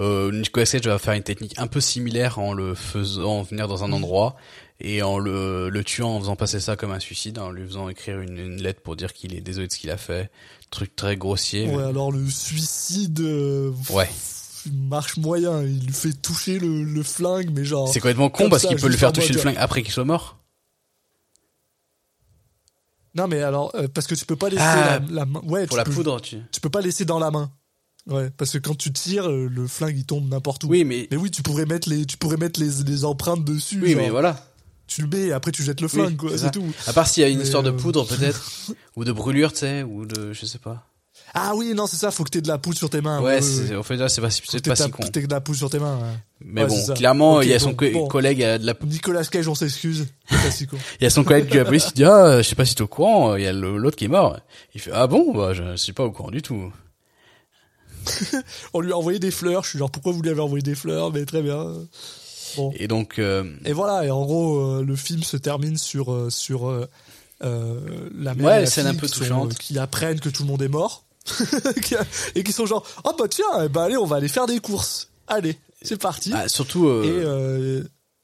euh, 0.00 0.32
Nicolas 0.32 0.66
Cage 0.66 0.86
va 0.86 0.98
faire 0.98 1.14
une 1.14 1.22
technique 1.22 1.54
un 1.58 1.66
peu 1.68 1.80
similaire 1.80 2.38
en 2.40 2.52
le 2.52 2.74
faisant 2.74 3.42
venir 3.42 3.68
dans 3.68 3.84
un 3.84 3.92
endroit 3.92 4.34
et 4.80 5.02
en 5.02 5.18
le, 5.18 5.68
le 5.68 5.84
tuant 5.84 6.16
en 6.16 6.20
faisant 6.20 6.36
passer 6.36 6.58
ça 6.58 6.74
comme 6.74 6.90
un 6.90 7.00
suicide 7.00 7.38
en 7.38 7.50
lui 7.50 7.66
faisant 7.66 7.88
écrire 7.88 8.20
une, 8.20 8.38
une 8.38 8.62
lettre 8.62 8.80
pour 8.80 8.96
dire 8.96 9.12
qu'il 9.12 9.34
est 9.34 9.40
désolé 9.42 9.66
de 9.68 9.72
ce 9.72 9.78
qu'il 9.78 9.90
a 9.90 9.98
fait 9.98 10.30
truc 10.70 10.96
très 10.96 11.16
grossier 11.16 11.68
Ouais, 11.68 11.82
alors 11.84 12.10
le 12.12 12.26
suicide 12.30 13.20
euh, 13.20 13.72
Ouais. 13.90 14.08
marche 14.72 15.16
moyen, 15.18 15.62
il 15.62 15.84
lui 15.86 15.92
fait 15.92 16.12
toucher 16.14 16.58
le, 16.58 16.82
le 16.82 17.02
flingue 17.02 17.50
mais 17.52 17.64
genre 17.64 17.88
c'est 17.88 18.00
complètement 18.00 18.30
con 18.30 18.48
parce 18.48 18.64
qu'il 18.64 18.76
peut 18.76 18.86
juste 18.88 18.98
faire 19.00 19.12
toucher 19.12 19.32
le 19.34 19.38
flingue 19.38 19.56
après 19.58 19.82
qu'il 19.82 19.92
soit 19.92 20.04
mort 20.04 20.38
Non 23.14 23.26
mais 23.28 23.42
alors 23.42 23.74
euh, 23.74 23.88
parce 23.92 24.06
que 24.06 24.14
tu 24.14 24.24
peux 24.24 24.36
pas 24.36 24.48
laisser 24.48 24.62
Ah, 24.64 25.00
la, 25.00 25.14
la 25.14 25.26
main. 25.26 25.40
Ouais, 25.44 25.66
pour 25.66 25.74
tu 25.74 25.78
la 25.78 25.84
peux, 25.84 25.92
poudre 25.92 26.20
tu 26.20 26.38
Tu 26.52 26.60
peux 26.60 26.70
pas 26.70 26.80
laisser 26.80 27.04
dans 27.04 27.18
la 27.18 27.30
main. 27.30 27.50
Ouais, 28.10 28.30
parce 28.36 28.50
que 28.50 28.58
quand 28.58 28.76
tu 28.76 28.92
tires, 28.92 29.28
euh, 29.30 29.48
le 29.50 29.66
flingue 29.66 29.96
il 29.96 30.04
tombe 30.04 30.28
n'importe 30.28 30.64
où. 30.64 30.68
oui 30.68 30.84
mais 30.84 31.06
Mais 31.10 31.16
oui, 31.16 31.30
tu 31.30 31.42
pourrais 31.42 31.64
mettre 31.66 31.88
les, 31.88 32.04
tu 32.06 32.16
pourrais 32.16 32.36
mettre 32.36 32.58
les, 32.60 32.82
les 32.84 33.04
empreintes 33.04 33.44
dessus. 33.44 33.80
oui 33.82 33.92
genre, 33.92 34.02
mais 34.02 34.10
voilà 34.10 34.44
Tu 34.88 35.02
le 35.02 35.08
mets 35.08 35.26
et 35.28 35.32
après 35.32 35.52
tu 35.52 35.62
jettes 35.62 35.80
le 35.80 35.86
Oui, 35.86 35.92
flingue, 35.92 36.16
quoi. 36.16 36.36
c'est 36.36 36.50
tout. 36.50 36.64
À 36.88 36.92
part 36.92 37.06
s'il 37.06 37.22
y 37.22 37.26
a 37.26 37.28
une 37.28 37.38
Mais, 37.38 37.44
histoire 37.44 37.62
de 37.62 37.70
euh, 37.70 37.76
poudre 37.76 38.04
peut-être, 38.08 38.50
ou 38.96 39.04
de 39.04 39.12
brûlure, 39.12 39.52
tu 39.52 39.60
sais, 39.60 39.82
ou 39.84 40.04
de, 40.06 40.32
je 40.32 40.44
sais 40.46 40.58
pas. 40.58 40.84
Ah 41.34 41.52
oui, 41.54 41.74
non, 41.74 41.86
c'est 41.86 41.96
ça. 41.98 42.10
Faut 42.10 42.24
que 42.24 42.30
t'aies 42.30 42.40
de 42.40 42.48
la 42.48 42.58
poudre 42.58 42.76
sur 42.76 42.90
tes 42.90 43.00
mains. 43.00 43.20
ouais, 43.22 43.40
c'est, 43.40 43.76
en 43.76 43.84
fait 43.84 43.96
là 43.96 44.08
c'est 44.08 44.20
pas, 44.20 44.30
si- 44.30 44.40
Faut 44.40 44.46
que 44.46 44.52
c'est 44.52 44.64
pas 44.66 44.74
si 44.74 44.90
con. 44.90 45.04
T'aies 45.12 45.22
de 45.26 45.30
la 45.32 45.40
poudre 45.40 45.58
sur 45.58 45.70
tes 45.70 45.78
mains. 45.78 45.96
ouais. 45.98 46.02
Mais 46.44 46.62
Ouais, 46.64 46.68
bon, 46.68 46.94
clairement, 46.94 47.40
il 47.42 47.50
y 47.50 47.54
a 47.54 47.58
son 47.60 47.68
donc, 47.70 47.76
co- 47.78 47.90
bon. 47.92 48.08
collègue 48.08 48.42
à 48.42 48.58
de 48.58 48.66
la, 48.66 48.74
Nicolas 48.84 49.22
Cage, 49.24 49.46
on 49.46 49.54
s'excuse. 49.54 50.08
Pas 50.28 50.50
si 50.50 50.66
con. 50.66 50.76
il 51.00 51.04
y 51.04 51.06
a 51.06 51.10
son 51.10 51.22
collègue 51.22 51.48
de 51.48 51.58
la 51.58 51.64
police 51.64 51.84
qui 51.84 51.92
dit 51.92 52.04
ah, 52.04 52.42
je 52.42 52.48
sais 52.48 52.56
pas 52.56 52.64
si 52.64 52.74
t'es 52.74 52.82
au 52.82 52.88
courant, 52.88 53.36
il 53.36 53.44
y 53.44 53.46
a 53.46 53.52
l'autre 53.52 53.96
qui 53.96 54.06
est 54.06 54.08
mort. 54.08 54.40
Il 54.74 54.80
fait 54.80 54.90
ah 54.92 55.06
bon, 55.06 55.32
bah 55.32 55.52
je 55.54 55.76
suis 55.76 55.92
pas 55.92 56.02
au 56.04 56.10
courant 56.10 56.32
du 56.32 56.42
tout. 56.42 56.72
On 58.74 58.80
lui 58.80 58.92
a 58.92 58.96
envoyé 58.96 59.18
des 59.18 59.30
fleurs. 59.30 59.64
Je 59.64 59.70
suis 59.70 59.78
genre, 59.78 59.90
pourquoi 59.90 60.12
vous 60.12 60.22
lui 60.22 60.30
avez 60.30 60.40
envoyé 60.40 60.62
des 60.62 60.74
fleurs? 60.74 61.12
Mais 61.12 61.24
très 61.24 61.42
bien. 61.42 61.66
Bon. 62.56 62.72
Et 62.76 62.88
donc, 62.88 63.18
euh, 63.18 63.44
Et 63.64 63.72
voilà, 63.72 64.04
et 64.04 64.10
en 64.10 64.24
gros, 64.24 64.58
euh, 64.58 64.84
le 64.84 64.96
film 64.96 65.22
se 65.22 65.36
termine 65.36 65.76
sur, 65.78 66.12
euh, 66.12 66.30
sur 66.30 66.68
euh, 66.68 66.86
la 67.42 68.34
mère 68.34 68.46
Ouais, 68.46 68.56
et 68.58 68.60
la 68.62 68.66
scène 68.66 68.86
un 68.86 68.90
fille 68.90 69.00
peu 69.00 69.06
qui, 69.06 69.12
sont, 69.14 69.20
touchante. 69.24 69.54
qui 69.58 69.78
apprennent 69.78 70.20
que 70.20 70.28
tout 70.28 70.42
le 70.42 70.48
monde 70.48 70.62
est 70.62 70.68
mort. 70.68 71.04
Et 72.34 72.42
qui 72.42 72.52
sont 72.52 72.66
genre, 72.66 72.84
ah 73.04 73.10
bah 73.16 73.26
tiens, 73.28 73.68
bah 73.68 73.84
allez, 73.84 73.96
on 73.96 74.06
va 74.06 74.16
aller 74.16 74.26
faire 74.28 74.46
des 74.46 74.58
courses. 74.58 75.10
Allez, 75.28 75.58
c'est 75.82 76.00
parti. 76.00 76.32
ah, 76.34 76.48
surtout, 76.48 76.88
et 77.04 77.82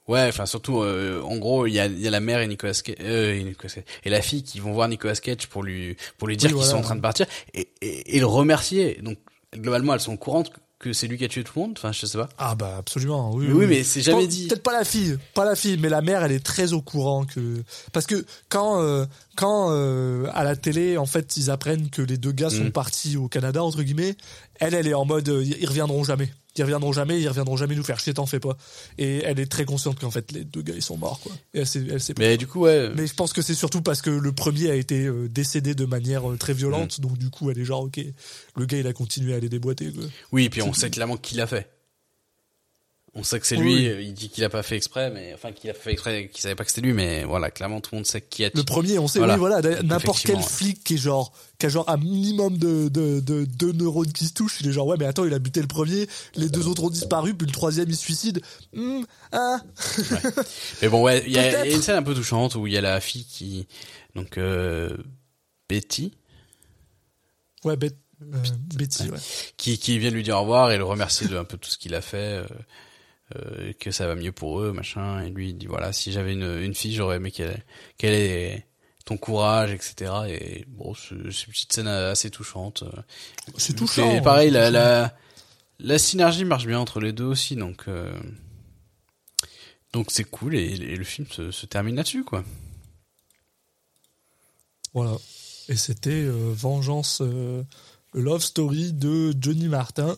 ouais, 0.08 0.26
enfin 0.28 0.46
surtout, 0.46 0.80
euh, 0.82 1.20
en 1.22 1.36
gros, 1.36 1.66
il 1.66 1.74
y 1.74 1.78
a, 1.80 1.86
il 1.86 2.00
y 2.00 2.08
a 2.08 2.10
la 2.10 2.20
mère 2.20 2.40
et 2.40 2.46
Nicolas 2.48 2.72
Cage, 2.72 2.96
euh, 3.00 3.34
et 3.34 3.44
Nicolas 3.44 3.72
et 4.04 4.10
la 4.10 4.22
fille 4.22 4.42
qui 4.42 4.60
vont 4.60 4.72
voir 4.72 4.88
Nicolas 4.88 5.14
Cage 5.14 5.46
pour 5.46 5.62
lui, 5.62 5.96
pour 6.18 6.26
lui 6.28 6.36
dire 6.36 6.48
Oui, 6.48 6.54
qu'ils 6.54 6.56
voilà. 6.64 6.70
sont 6.72 6.78
en 6.78 6.82
train 6.82 6.96
de 6.96 7.00
partir 7.00 7.26
et, 7.54 7.68
et, 7.82 8.16
et 8.16 8.18
le 8.20 8.26
remercier. 8.26 8.98
Donc 9.02 9.18
globalement, 9.54 9.94
elles 9.94 10.00
sont 10.00 10.14
au 10.14 10.18
courant 10.18 10.44
que 10.78 10.92
c'est 10.92 11.06
lui 11.06 11.16
qui 11.16 11.24
a 11.24 11.28
tué 11.28 11.42
tout 11.42 11.52
le 11.56 11.62
monde. 11.62 11.74
Enfin, 11.78 11.90
je 11.90 12.04
sais 12.04 12.18
pas. 12.18 12.28
ah 12.36 12.54
bah 12.54 12.76
absolument, 12.78 13.32
oui. 13.34 13.46
Mais 13.48 13.54
oui, 13.54 13.66
mais 13.66 13.82
c'est 13.82 14.02
jamais 14.02 14.26
dit. 14.26 14.46
Peut-être 14.46 14.62
pas 14.62 14.74
la 14.74 14.84
fille, 14.84 15.16
pas 15.32 15.46
la 15.46 15.56
fille, 15.56 15.78
mais 15.80 15.88
la 15.88 16.02
mère, 16.02 16.22
elle 16.22 16.32
est 16.32 16.44
très 16.44 16.74
au 16.74 16.82
courant 16.82 17.24
que 17.24 17.62
parce 17.92 18.04
que 18.06 18.26
quand 18.50 18.82
euh, 18.82 19.06
quand 19.36 19.68
euh, 19.70 20.26
à 20.34 20.44
la 20.44 20.54
télé, 20.54 20.98
en 20.98 21.06
fait, 21.06 21.38
ils 21.38 21.50
apprennent 21.50 21.88
que 21.88 22.02
les 22.02 22.18
deux 22.18 22.32
gars 22.32 22.50
sont 22.50 22.64
Mm. 22.64 22.72
partis 22.72 23.16
au 23.16 23.26
Canada 23.28 23.64
entre 23.64 23.82
guillemets, 23.82 24.16
elle, 24.60 24.74
elle 24.74 24.86
est 24.86 24.92
en 24.94 25.06
mode, 25.06 25.28
euh, 25.30 25.42
ils 25.42 25.66
reviendront 25.66 26.04
jamais, 26.04 26.28
ils 26.58 26.62
reviendront 26.62 26.92
jamais, 26.92 27.20
ils 27.20 27.28
reviendront 27.28 27.56
jamais 27.56 27.74
nous 27.74 27.84
faire 27.84 27.98
chier, 28.00 28.14
t'en 28.14 28.26
fais 28.26 28.40
pas. 28.40 28.56
Et 28.98 29.18
elle 29.24 29.38
est 29.40 29.46
très 29.46 29.64
consciente 29.64 29.98
qu'en 30.00 30.10
fait 30.10 30.32
les 30.32 30.44
deux 30.44 30.62
gars 30.62 30.74
ils 30.74 30.82
sont 30.82 30.96
morts 30.96 31.20
quoi. 31.20 31.32
Et 31.54 31.60
elle 31.60 31.66
sait, 31.66 31.84
elle 31.90 32.00
sait 32.00 32.14
pas. 32.14 32.22
Mais 32.22 32.36
du 32.36 32.46
coup, 32.46 32.60
ouais. 32.60 32.90
Mais 32.96 33.06
je 33.06 33.14
pense 33.14 33.32
que 33.32 33.42
c'est 33.42 33.54
surtout 33.54 33.82
parce 33.82 34.02
que 34.02 34.10
le 34.10 34.32
premier 34.32 34.70
a 34.70 34.74
été 34.74 35.06
euh, 35.06 35.28
décédé 35.28 35.74
de 35.74 35.84
manière 35.84 36.28
euh, 36.30 36.36
très 36.36 36.54
Mm. 36.54 36.56
violente, 36.56 37.00
donc 37.00 37.18
du 37.18 37.28
coup 37.30 37.50
elle 37.50 37.58
est 37.58 37.64
genre 37.64 37.82
ok, 37.82 38.00
le 38.56 38.66
gars 38.66 38.78
il 38.78 38.86
a 38.86 38.92
continué 38.92 39.34
à 39.34 39.38
les 39.40 39.48
déboîter 39.48 39.92
quoi. 39.92 40.04
Oui, 40.32 40.44
et 40.44 40.50
puis 40.50 40.62
on 40.62 40.72
sait 40.72 40.90
clairement 40.90 41.16
qui 41.16 41.34
l'a 41.34 41.46
fait. 41.46 41.68
On 43.18 43.22
sait 43.22 43.40
que 43.40 43.46
c'est 43.46 43.56
lui, 43.56 43.74
oui. 43.76 43.86
euh, 43.88 44.02
il 44.02 44.12
dit 44.12 44.28
qu'il 44.28 44.44
a 44.44 44.50
pas 44.50 44.62
fait 44.62 44.76
exprès, 44.76 45.10
mais 45.10 45.32
enfin 45.32 45.50
qu'il 45.50 45.70
a 45.70 45.72
fait 45.74 45.90
exprès, 45.92 46.28
qu'il 46.28 46.42
savait 46.42 46.54
pas 46.54 46.64
que 46.64 46.70
c'était 46.70 46.82
lui, 46.86 46.92
mais 46.92 47.24
voilà, 47.24 47.50
clairement 47.50 47.80
tout 47.80 47.94
le 47.94 48.00
monde 48.00 48.06
sait 48.06 48.20
qui 48.20 48.44
a 48.44 48.50
Le 48.52 48.62
premier, 48.62 48.98
on 48.98 49.08
sait, 49.08 49.20
Voilà. 49.20 49.34
oui, 49.34 49.40
voilà, 49.40 49.62
n'importe 49.82 50.22
quel 50.22 50.36
ouais. 50.36 50.42
flic 50.42 50.84
qui 50.84 50.94
est 50.94 50.98
genre, 50.98 51.32
qui 51.58 51.64
a 51.64 51.70
genre 51.70 51.88
un 51.88 51.96
minimum 51.96 52.58
de, 52.58 52.88
de, 52.90 53.20
de, 53.20 53.46
deux 53.46 53.72
neurones 53.72 54.12
qui 54.12 54.26
se 54.26 54.34
touchent, 54.34 54.58
il 54.60 54.68
est 54.68 54.72
genre, 54.72 54.86
ouais, 54.86 54.96
mais 54.98 55.06
attends, 55.06 55.24
il 55.24 55.32
a 55.32 55.38
buté 55.38 55.62
le 55.62 55.66
premier, 55.66 56.06
les 56.34 56.50
deux 56.50 56.66
autres 56.68 56.84
ont 56.84 56.90
disparu, 56.90 57.34
puis 57.34 57.46
le 57.46 57.52
troisième 57.54 57.88
il 57.88 57.96
se 57.96 58.02
suicide. 58.02 58.42
Hmm, 58.74 59.00
ah, 59.32 59.62
Mais 60.82 60.88
bon, 60.90 61.02
ouais, 61.02 61.24
il 61.26 61.32
y, 61.32 61.38
a- 61.38 61.64
y 61.66 61.72
une 61.74 61.80
scène 61.80 61.96
un 61.96 62.02
peu 62.02 62.14
touchante 62.14 62.54
où 62.54 62.66
il 62.66 62.74
y 62.74 62.76
a 62.76 62.82
la 62.82 63.00
fille 63.00 63.24
qui, 63.24 63.66
donc 64.14 64.36
euh, 64.36 64.94
Betty, 65.70 66.12
ouais, 67.64 67.76
euh, 67.82 68.38
Betty, 68.74 69.08
ouais. 69.10 69.18
qui, 69.56 69.78
qui 69.78 69.98
vient 69.98 70.10
lui 70.10 70.22
dire 70.22 70.36
au 70.36 70.40
revoir 70.42 70.70
et 70.70 70.76
le 70.78 70.84
remercier 70.84 71.28
de 71.28 71.36
un 71.38 71.44
peu 71.44 71.56
tout 71.56 71.70
ce 71.70 71.78
qu'il 71.78 71.94
a 71.94 72.00
fait, 72.02 72.42
euh, 73.34 73.72
que 73.80 73.90
ça 73.90 74.06
va 74.06 74.14
mieux 74.14 74.30
pour 74.30 74.60
eux, 74.60 74.72
machin. 74.72 75.20
Et 75.22 75.30
lui 75.30 75.48
il 75.50 75.58
dit 75.58 75.66
voilà, 75.66 75.92
si 75.92 76.12
j'avais 76.12 76.32
une, 76.32 76.60
une 76.62 76.74
fille, 76.74 76.94
j'aurais 76.94 77.16
aimé 77.16 77.32
qu'elle 77.32 77.64
qu'elle 77.98 78.14
ait 78.14 78.66
ton 79.04 79.16
courage, 79.16 79.72
etc. 79.72 80.12
Et 80.28 80.64
bon, 80.68 80.94
c'est 80.94 81.14
une 81.14 81.24
petite 81.30 81.72
scène 81.72 81.88
assez 81.88 82.30
touchante. 82.30 82.84
C'est 83.56 83.74
touchant. 83.74 84.10
Et 84.14 84.20
pareil, 84.20 84.50
la, 84.50 84.70
la, 84.70 85.16
la 85.78 85.98
synergie 85.98 86.44
marche 86.44 86.66
bien 86.66 86.78
entre 86.78 87.00
les 87.00 87.12
deux 87.12 87.24
aussi, 87.24 87.56
donc 87.56 87.84
euh, 87.88 88.16
donc 89.92 90.10
c'est 90.10 90.24
cool 90.24 90.54
et, 90.54 90.64
et 90.64 90.96
le 90.96 91.04
film 91.04 91.26
se, 91.30 91.50
se 91.50 91.66
termine 91.66 91.96
là-dessus, 91.96 92.24
quoi. 92.24 92.44
Voilà. 94.94 95.16
Et 95.68 95.76
c'était 95.76 96.10
euh, 96.10 96.52
Vengeance, 96.54 97.22
Love 98.14 98.42
Story 98.42 98.92
de 98.92 99.34
Johnny 99.40 99.68
Martin. 99.68 100.16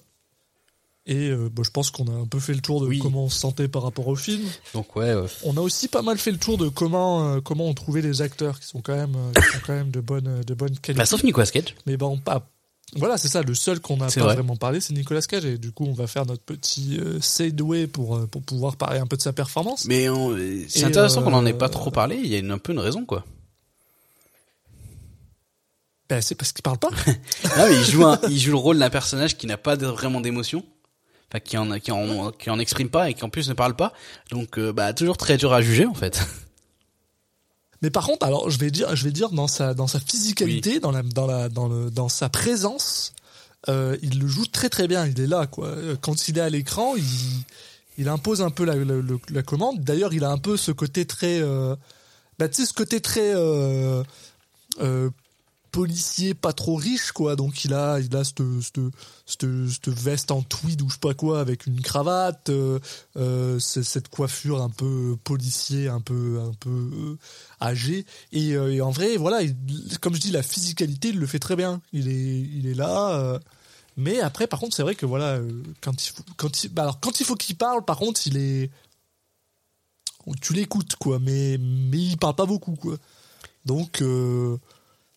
Et 1.10 1.30
euh, 1.30 1.48
bah, 1.50 1.62
je 1.64 1.70
pense 1.70 1.90
qu'on 1.90 2.06
a 2.06 2.12
un 2.12 2.26
peu 2.26 2.38
fait 2.38 2.52
le 2.52 2.60
tour 2.60 2.82
de 2.82 2.86
Oui. 2.86 2.98
comment 2.98 3.24
on 3.24 3.28
se 3.30 3.38
sentait 3.38 3.66
par 3.66 3.82
rapport 3.82 4.06
au 4.08 4.14
film. 4.14 4.42
Donc 4.74 4.94
ouais, 4.94 5.06
euh, 5.08 5.26
On 5.42 5.56
a 5.56 5.60
aussi 5.60 5.88
pas 5.88 6.02
mal 6.02 6.18
fait 6.18 6.30
le 6.30 6.36
tour 6.38 6.58
de 6.58 6.68
comment 6.68 7.32
euh, 7.36 7.40
comment 7.40 7.64
on 7.66 7.72
trouvait 7.72 8.02
les 8.02 8.20
acteurs 8.20 8.60
qui 8.60 8.66
sont 8.66 8.82
quand 8.82 8.94
même 8.94 9.16
euh, 9.16 9.40
qui 9.40 9.48
sont 9.56 9.62
quand 9.66 9.72
même 9.72 9.90
de 9.90 10.00
bonne 10.00 10.42
de 10.46 10.54
bonne 10.54 10.78
qualité. 10.78 10.92
bah, 10.98 11.06
sauf 11.06 11.22
Nicolas 11.24 11.46
Cage. 11.46 11.74
Mais 11.86 11.96
bon, 11.96 12.18
pas. 12.18 12.46
Voilà, 12.96 13.16
c'est 13.18 13.28
ça. 13.28 13.42
Le 13.42 13.54
seul 13.54 13.80
qu'on 13.80 13.96
n'a 13.98 14.06
pas 14.08 14.20
vrai. 14.20 14.34
vraiment 14.34 14.56
parlé, 14.56 14.80
c'est 14.80 14.92
Nicolas 14.94 15.20
Cage. 15.22 15.44
Et 15.46 15.56
du 15.58 15.72
coup, 15.72 15.86
on 15.86 15.92
va 15.94 16.06
faire 16.06 16.26
notre 16.26 16.42
petit 16.42 16.98
segway 17.20 17.86
pour 17.86 18.26
pour 18.28 18.42
pouvoir 18.42 18.76
parler 18.76 18.98
un 18.98 19.06
peu 19.06 19.16
de 19.16 19.22
sa 19.22 19.32
performance. 19.32 19.86
Mais 19.86 20.06
c'est 20.68 20.84
intéressant 20.84 21.22
qu'on 21.22 21.32
en 21.34 21.44
ait 21.46 21.52
pas 21.54 21.68
trop 21.70 21.90
parlé. 21.90 22.18
Il 22.22 22.28
y 22.30 22.34
a 22.34 22.38
une, 22.38 22.50
un 22.50 22.58
peu 22.58 22.72
une 22.72 22.78
raison, 22.80 23.04
quoi. 23.06 23.24
Ben, 26.08 26.22
c'est 26.22 26.34
parce 26.34 26.52
qu'il 26.52 26.62
parle 26.62 26.78
pas. 26.78 26.88
Non, 27.58 27.66
mais 27.68 27.76
il 27.76 27.84
joue 27.84 28.04
un- 28.06 28.18
il 28.30 28.38
joue 28.38 28.52
le 28.52 28.56
rôle 28.58 28.78
d'un 28.78 28.88
personnage 28.90 29.36
qui 29.36 29.46
n'a 29.46 29.58
pas 29.58 29.76
de- 29.76 29.86
vraiment 29.86 30.20
d'émotion. 30.22 30.64
Enfin, 31.30 31.40
qui 31.40 31.58
en, 31.58 31.78
qui 31.78 31.90
en, 31.92 32.30
qui 32.32 32.48
en 32.50 32.58
exprime 32.58 32.88
pas 32.88 33.10
et 33.10 33.14
qui 33.14 33.22
en 33.24 33.28
plus 33.30 33.48
ne 33.48 33.54
parle 33.54 33.76
pas. 33.76 33.92
Donc, 34.30 34.58
euh, 34.58 34.72
bah, 34.72 34.92
toujours 34.94 35.16
très 35.18 35.36
dur 35.36 35.52
à 35.52 35.60
juger, 35.60 35.84
en 35.86 35.94
fait. 35.94 36.20
Mais 37.82 37.90
par 37.90 38.06
contre, 38.06 38.26
alors 38.26 38.50
je 38.50 38.58
vais 38.58 38.70
dire, 38.72 38.96
je 38.96 39.04
vais 39.04 39.12
dire 39.12 39.30
dans 39.30 39.46
sa 39.46 39.72
dans 39.72 39.86
sa 39.86 40.00
physicalité, 40.00 40.80
dans 40.80 40.90
la 40.90 41.02
dans 41.02 41.26
la 41.26 41.48
dans 41.48 41.68
le 41.68 41.90
dans 41.92 42.08
sa 42.08 42.28
présence, 42.28 43.12
euh, 43.68 43.96
il 44.02 44.18
le 44.18 44.26
joue 44.26 44.46
très 44.46 44.68
très 44.68 44.88
bien. 44.88 45.06
Il 45.06 45.20
est 45.20 45.28
là 45.28 45.46
quoi. 45.46 45.76
Quand 46.00 46.26
il 46.26 46.38
est 46.38 46.40
à 46.40 46.50
l'écran, 46.50 46.96
il 46.96 47.04
il 47.96 48.08
impose 48.08 48.42
un 48.42 48.50
peu 48.50 48.64
la 48.64 48.74
la, 48.74 48.84
la- 48.96 49.02
la 49.30 49.42
commande. 49.42 49.84
D'ailleurs, 49.84 50.12
il 50.12 50.24
a 50.24 50.30
un 50.30 50.38
peu 50.38 50.56
ce 50.56 50.72
côté 50.72 51.04
très 51.06 51.40
euh, 51.40 51.76
bah 52.40 52.48
tu 52.48 52.56
sais 52.62 52.66
ce 52.66 52.72
côté 52.74 53.00
très 53.00 53.32
euh, 53.34 54.02
euh, 54.80 55.10
policier 55.70 56.34
pas 56.34 56.52
trop 56.52 56.76
riche 56.76 57.12
quoi. 57.12 57.36
Donc 57.36 57.64
il 57.64 57.74
a 57.74 58.00
il 58.00 58.14
a 58.16 58.24
cette 58.24 58.42
cette 58.62 58.80
cette, 59.26 59.46
cette 59.68 59.88
veste 59.88 60.30
en 60.30 60.42
tweed 60.42 60.82
ou 60.82 60.88
je 60.88 60.94
sais 60.94 61.00
pas 61.00 61.14
quoi 61.14 61.40
avec 61.40 61.66
une 61.66 61.80
cravate 61.80 62.48
euh, 62.50 62.78
euh, 63.16 63.58
cette 63.58 64.08
coiffure 64.08 64.62
un 64.62 64.70
peu 64.70 65.16
policier 65.24 65.88
un 65.88 66.00
peu 66.00 66.40
un 66.40 66.52
peu 66.60 66.70
euh, 66.70 67.18
âgé. 67.60 68.06
Et, 68.32 68.54
euh, 68.56 68.72
et 68.72 68.80
en 68.80 68.90
vrai 68.90 69.16
voilà 69.16 69.42
il- 69.42 69.56
comme 70.00 70.14
je 70.14 70.20
dis 70.20 70.30
la 70.30 70.42
physicalité 70.42 71.08
il 71.08 71.18
le 71.18 71.26
fait 71.26 71.38
très 71.38 71.56
bien. 71.56 71.80
Il 71.92 72.08
est 72.08 72.40
il 72.40 72.66
est 72.66 72.74
là 72.74 73.38
mais 73.96 74.20
après 74.20 74.46
par 74.46 74.60
contre 74.60 74.76
c'est 74.76 74.82
vrai 74.82 74.94
que 74.94 75.06
voilà 75.06 75.40
quand 75.80 76.04
il 76.06 76.10
faut 76.10 76.22
quand 76.36 76.64
il 76.64 76.68
bah, 76.70 76.82
alors 76.82 77.00
quand 77.00 77.20
il 77.20 77.26
faut 77.26 77.34
qu'il 77.36 77.56
parle 77.56 77.84
par 77.84 77.96
contre 77.98 78.26
il 78.26 78.36
est 78.36 78.70
tu 80.42 80.52
l'écoutes 80.52 80.96
quoi. 80.96 81.18
Mais 81.18 81.58
mais 81.58 81.98
il 81.98 82.16
parle 82.16 82.34
pas 82.34 82.46
beaucoup 82.46 82.74
quoi. 82.76 82.96
Donc 83.64 84.02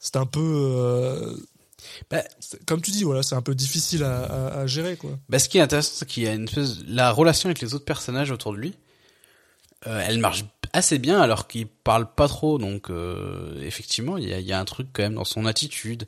c'est 0.01 0.17
un 0.17 0.25
peu 0.25 0.41
euh, 0.41 1.33
Bah, 2.09 2.23
comme 2.65 2.81
tu 2.81 2.91
dis 2.91 3.03
voilà 3.03 3.23
c'est 3.23 3.35
un 3.35 3.41
peu 3.41 3.55
difficile 3.55 4.03
à, 4.03 4.23
à, 4.23 4.59
à 4.61 4.67
gérer 4.67 4.97
quoi 4.97 5.11
Bah, 5.29 5.39
ce 5.39 5.47
qui 5.47 5.57
est 5.59 5.61
intéressant, 5.61 5.91
c'est 5.95 6.07
qu'il 6.07 6.23
y 6.23 6.27
a 6.27 6.33
une 6.33 6.43
espèce, 6.45 6.79
la 6.87 7.11
relation 7.11 7.47
avec 7.47 7.61
les 7.61 7.73
autres 7.73 7.85
personnages 7.85 8.31
autour 8.31 8.51
de 8.51 8.57
lui, 8.57 8.73
euh, 9.87 10.03
elle 10.05 10.17
marche 10.19 10.43
assez 10.73 10.99
bien 10.99 11.21
alors 11.21 11.47
qu'il 11.47 11.67
parle 11.67 12.11
pas 12.13 12.27
trop. 12.27 12.57
Donc, 12.57 12.89
euh, 12.89 13.61
effectivement, 13.61 14.17
il 14.17 14.27
y 14.29 14.33
a, 14.33 14.39
il 14.39 14.45
y 14.45 14.53
a 14.53 14.59
un 14.59 14.65
truc 14.65 14.87
quand 14.93 15.03
même 15.03 15.15
dans 15.15 15.23
son 15.25 15.45
attitude. 15.45 16.07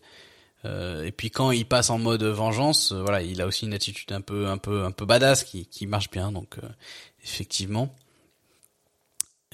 Et 0.66 1.12
puis 1.12 1.30
quand 1.30 1.52
il 1.52 1.66
passe 1.66 1.90
en 1.90 1.98
mode 2.00 2.24
vengeance, 2.24 2.94
voilà, 2.94 3.22
il 3.22 3.42
a 3.42 3.48
aussi 3.48 3.66
une 3.66 3.74
attitude 3.74 4.14
un 4.14 4.22
peu, 4.22 4.48
un 4.48 4.58
peu, 4.58 4.86
un 4.86 4.92
peu 4.92 5.06
badass 5.06 5.44
qui, 5.44 5.66
qui 5.66 5.86
marche 5.88 6.10
bien. 6.10 6.32
Donc, 6.32 6.56
effectivement, 7.22 7.94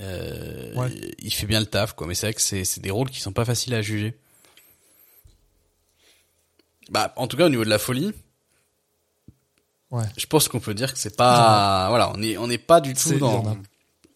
euh, 0.02 0.74
Ouais. 0.76 0.92
il 1.20 1.34
fait 1.34 1.48
bien 1.48 1.60
le 1.60 1.66
taf, 1.66 1.94
quoi. 1.94 2.06
Mais 2.06 2.14
c'est 2.14 2.28
vrai 2.28 2.34
que 2.36 2.42
c'est, 2.42 2.64
c'est 2.64 2.80
des 2.82 2.92
rôles 2.92 3.10
qui 3.10 3.20
sont 3.22 3.34
pas 3.34 3.46
faciles 3.46 3.74
à 3.74 3.82
juger. 3.82 4.16
Bah, 6.90 7.14
en 7.18 7.28
tout 7.28 7.38
cas, 7.38 7.46
au 7.46 7.50
niveau 7.50 7.64
de 7.66 7.70
la 7.70 7.80
folie, 7.80 8.12
ouais 9.92 10.04
je 10.18 10.26
pense 10.26 10.48
qu'on 10.48 10.60
peut 10.60 10.74
dire 10.74 10.94
que 10.94 11.00
c'est 11.00 11.16
pas, 11.16 11.88
voilà, 11.90 12.12
on 12.16 12.22
est, 12.22 12.38
on 12.38 12.48
n'est 12.48 12.58
pas 12.58 12.82
du 12.82 12.94
tout 12.94 13.00
dans, 13.20 13.48
a- 13.48 13.58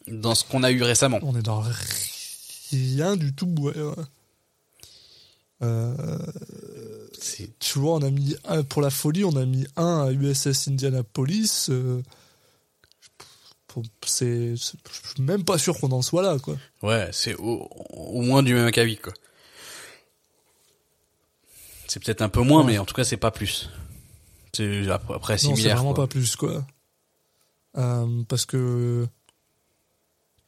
dans 0.07 0.35
ce 0.35 0.43
qu'on 0.43 0.63
a 0.63 0.71
eu 0.71 0.81
récemment. 0.83 1.19
on 1.23 1.35
est 1.37 1.41
dans 1.43 1.63
rien 2.71 3.15
du 3.15 3.33
tout 3.33 3.53
ouais. 3.59 3.73
Euh, 5.61 6.17
tu 7.59 7.79
vois 7.79 7.93
on 7.95 8.01
a 8.01 8.09
mis 8.09 8.35
un 8.45 8.63
pour 8.63 8.81
la 8.81 8.89
folie 8.89 9.23
on 9.23 9.35
a 9.37 9.45
mis 9.45 9.65
un 9.77 10.07
à 10.07 10.11
USS 10.11 10.67
Indianapolis 10.67 11.67
euh, 11.69 12.01
c'est 14.05 14.55
c'est- 14.57 14.77
je 14.91 15.09
suis 15.13 15.21
même 15.23 15.45
pas 15.45 15.57
sûr 15.57 15.79
qu'on 15.79 15.91
en 15.91 16.01
soit 16.01 16.21
là 16.21 16.37
quoi 16.39 16.57
Ouais, 16.81 17.09
c'est 17.13 17.35
au, 17.35 17.67
au 17.91 18.21
moins 18.21 18.43
du 18.43 18.53
même 18.53 18.65
acabit, 18.67 18.97
quoi. 18.97 19.13
C'est 21.87 22.03
peut-être 22.03 22.21
un 22.21 22.29
peu 22.29 22.41
moins, 22.41 22.61
Ouais. 22.61 22.73
mais 22.73 22.77
en 22.79 22.85
tout 22.85 22.93
cas, 22.95 23.03
c'est 23.03 23.17
pas 23.17 23.31
plus. 23.31 23.69
C'est 24.53 24.89
après, 24.89 25.15
après 25.15 25.33
non 25.33 25.37
c'est 25.39 25.45
similaire, 25.47 25.75
vraiment 25.77 25.93
quoi. 25.93 26.03
pas 26.05 26.07
plus 26.07 26.35
quoi 26.35 26.65
Euh, 27.77 28.23
parce 28.27 28.45
que 28.45 29.07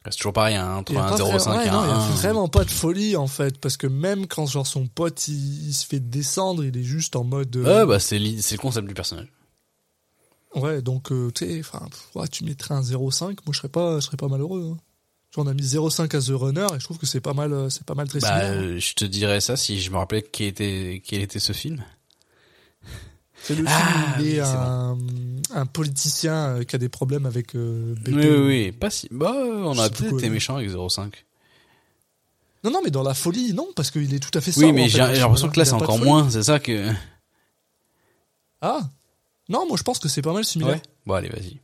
C'est 0.08 0.16
toujours 0.16 0.32
pareil, 0.32 0.54
hein, 0.54 0.76
entre 0.76 0.96
un 0.96 1.08
pas 1.08 1.16
0,5 1.16 1.38
vrai- 1.48 1.56
ouais, 1.58 1.66
et 1.66 1.70
non, 1.70 1.78
un 1.80 1.84
il 1.86 1.90
y 1.90 1.92
a 1.92 1.96
1. 1.96 2.10
vraiment 2.14 2.48
pas 2.48 2.64
de 2.64 2.70
folie 2.70 3.16
en 3.16 3.26
fait 3.26 3.58
parce 3.58 3.76
que 3.76 3.88
même 3.88 4.28
quand 4.28 4.46
genre 4.46 4.66
son 4.66 4.86
pote 4.86 5.26
il, 5.26 5.68
il 5.68 5.72
se 5.74 5.84
fait 5.84 5.98
descendre 5.98 6.64
il 6.64 6.76
est 6.76 6.84
juste 6.84 7.16
en 7.16 7.24
mode 7.24 7.54
euh, 7.56 7.80
Ouais, 7.80 7.86
bah, 7.86 7.98
c'est 7.98 8.18
le 8.20 8.56
concept 8.58 8.86
du 8.86 8.94
personnage. 8.94 9.26
ouais 10.54 10.80
donc 10.82 11.10
euh, 11.10 11.32
tu 11.34 11.44
sais 11.62 11.62
ouais, 12.14 12.28
tu 12.28 12.44
mettrais 12.44 12.74
un 12.74 12.82
0,5 12.82 13.22
moi 13.24 13.34
je 13.50 13.58
serais 13.58 13.68
pas 13.68 13.96
je 13.98 14.06
serais 14.06 14.16
pas 14.16 14.28
malheureux 14.28 14.76
hein. 14.76 14.80
On 15.38 15.46
a 15.46 15.54
mis 15.54 15.62
0,5 15.62 16.16
à 16.16 16.20
The 16.20 16.38
Runner 16.40 16.66
et 16.74 16.78
je 16.80 16.84
trouve 16.84 16.98
que 16.98 17.06
c'est 17.06 17.20
pas 17.20 17.34
mal 17.34 17.52
euh, 17.52 17.68
c'est 17.68 17.84
pas 17.84 17.94
mal 17.94 18.08
très 18.08 18.20
Bah, 18.20 18.28
similaire. 18.40 18.52
euh, 18.62 18.78
je 18.80 18.94
te 18.94 19.04
dirais 19.04 19.40
ça 19.40 19.56
si 19.56 19.80
je 19.80 19.90
me 19.90 19.96
rappelais 19.96 20.22
qui 20.22 20.44
était, 20.44 21.02
quel 21.06 21.20
était 21.20 21.38
ce 21.38 21.52
film. 21.52 21.84
c'est 23.42 23.54
le 23.54 23.64
film 23.64 23.68
ah, 23.70 24.16
où 24.18 24.20
il 24.22 24.26
est 24.28 24.40
oui, 24.40 24.46
c'est 24.46 24.56
un, 24.56 24.96
un 25.54 25.66
politicien 25.66 26.34
euh, 26.34 26.62
qui 26.64 26.74
a 26.74 26.78
des 26.78 26.88
problèmes 26.88 27.26
avec 27.26 27.54
euh, 27.54 27.94
BP. 27.96 28.08
Oui, 28.14 28.26
oui, 28.26 28.46
oui, 28.46 28.72
pas 28.72 28.88
si. 28.90 29.08
Bah, 29.10 29.32
on 29.34 29.78
a 29.78 29.90
peut-être 29.90 30.18
été 30.18 30.28
méchant 30.30 30.56
avec 30.56 30.70
0,5. 30.70 31.12
non 32.64 32.70
non 32.70 32.80
mais 32.82 32.90
dans 32.90 33.02
la 33.02 33.14
folie 33.14 33.52
non 33.52 33.68
parce 33.76 33.90
qu'il 33.90 34.12
est 34.14 34.18
tout 34.18 34.36
à 34.36 34.40
fait 34.40 34.56
Oui, 34.56 34.72
mais 34.72 34.88
j'ai 34.88 34.98
l'impression 34.98 35.50
que 35.50 35.58
là, 35.58 35.64
c'est 35.66 35.74
encore 35.74 35.98
moins, 35.98 36.30
c'est 36.30 36.42
ça 36.44 36.58
que. 36.58 36.90
ah 38.62 38.80
non 39.48 39.66
moi 39.68 39.76
je 39.76 39.82
pense 39.82 39.98
que 39.98 40.08
c'est 40.08 40.22
pas 40.22 40.32
mal 40.32 40.44
similaire 40.44 40.76
Ouais. 40.76 40.82
Bon, 41.04 41.14
allez, 41.14 41.28
vas-y. 41.28 41.60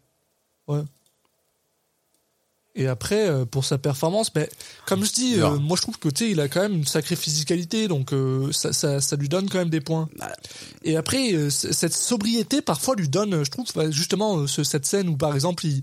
Et 2.75 2.87
après, 2.87 3.29
euh, 3.29 3.45
pour 3.45 3.67
sa 3.67 3.77
performance, 3.77 4.33
ben, 4.33 4.47
comme 4.87 5.05
je 5.05 5.13
dis, 5.13 5.35
euh, 5.39 5.59
moi 5.59 5.77
je 5.77 5.83
trouve 5.83 5.99
que 5.99 6.09
il 6.25 6.41
a 6.41 6.49
quand 6.49 6.63
même 6.63 6.73
une 6.73 6.87
sacrée 6.87 7.17
physicalité, 7.17 7.87
donc 7.87 8.15
euh, 8.15 8.51
ça, 8.51 8.73
ça, 8.73 9.01
ça 9.03 9.17
lui 9.17 9.29
donne 9.29 9.51
quand 9.51 9.59
même 9.59 9.69
des 9.69 9.83
points. 9.83 10.09
Bah. 10.19 10.33
Et 10.83 10.97
après, 10.97 11.35
euh, 11.35 11.51
cette 11.51 11.93
sobriété 11.93 12.63
parfois 12.63 12.95
lui 12.97 13.11
donne, 13.11 13.35
euh, 13.35 13.45
je 13.45 13.51
trouve, 13.51 13.67
bah, 13.75 13.91
justement 13.91 14.39
euh, 14.39 14.47
ce- 14.47 14.65
cette 14.65 14.87
scène 14.87 15.11
où 15.11 15.19
par 15.19 15.35
exemple 15.35 15.67
il, 15.67 15.83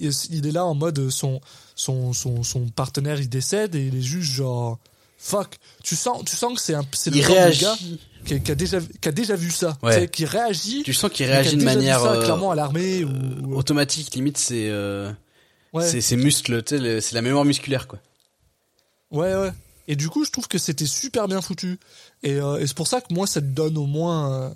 il, 0.00 0.46
est 0.46 0.50
là 0.52 0.64
en 0.64 0.74
mode 0.74 1.08
son, 1.10 1.40
son, 1.76 2.12
son, 2.12 2.42
son 2.42 2.66
partenaire 2.68 3.20
il 3.20 3.28
décède 3.28 3.76
et 3.76 3.86
il 3.86 3.96
est 3.96 4.02
juste 4.02 4.32
genre 4.32 4.78
fuck. 5.18 5.56
Tu 5.84 5.94
sens, 5.94 6.24
tu 6.24 6.34
sens 6.34 6.54
que 6.54 6.60
c'est 6.60 6.74
un, 6.74 6.84
c'est 6.92 7.14
le 7.14 7.20
réagit. 7.24 7.62
gars 7.62 7.76
qui, 8.24 8.34
a- 8.34 8.38
qui 8.40 8.50
a 8.50 8.54
déjà, 8.56 8.78
qui 8.80 9.08
a 9.08 9.12
déjà 9.12 9.36
vu 9.36 9.52
ça, 9.52 9.78
Ouais. 9.84 10.08
qui 10.08 10.24
réagit. 10.24 10.82
Tu 10.82 10.94
sens 10.94 11.10
qu'il 11.12 11.26
réagit 11.26 11.56
de 11.56 11.62
manière 11.64 12.00
ça, 12.00 12.16
clairement 12.24 12.50
à 12.50 12.54
l'armée 12.56 13.04
ou- 13.04 13.54
automatique, 13.56 14.12
limite, 14.16 14.36
c'est. 14.38 14.68
euh, 14.68 15.12
ouais. 15.72 15.88
C'est 15.88 16.00
ses 16.00 16.16
muscles, 16.16 16.62
c'est 16.66 17.12
la 17.12 17.22
mémoire 17.22 17.44
musculaire, 17.44 17.86
quoi. 17.88 17.98
Ouais, 19.10 19.34
ouais. 19.36 19.52
Et 19.86 19.96
du 19.96 20.08
coup, 20.10 20.24
je 20.24 20.30
trouve 20.30 20.48
que 20.48 20.58
c'était 20.58 20.86
super 20.86 21.28
bien 21.28 21.40
foutu. 21.40 21.78
Et, 22.22 22.34
euh, 22.34 22.58
et 22.60 22.66
c'est 22.66 22.76
pour 22.76 22.86
ça 22.88 23.00
que 23.00 23.12
moi, 23.14 23.26
ça 23.26 23.40
lui 23.40 23.48
donne 23.52 23.78
au 23.78 23.86
moins. 23.86 24.32
euh, 24.32 24.50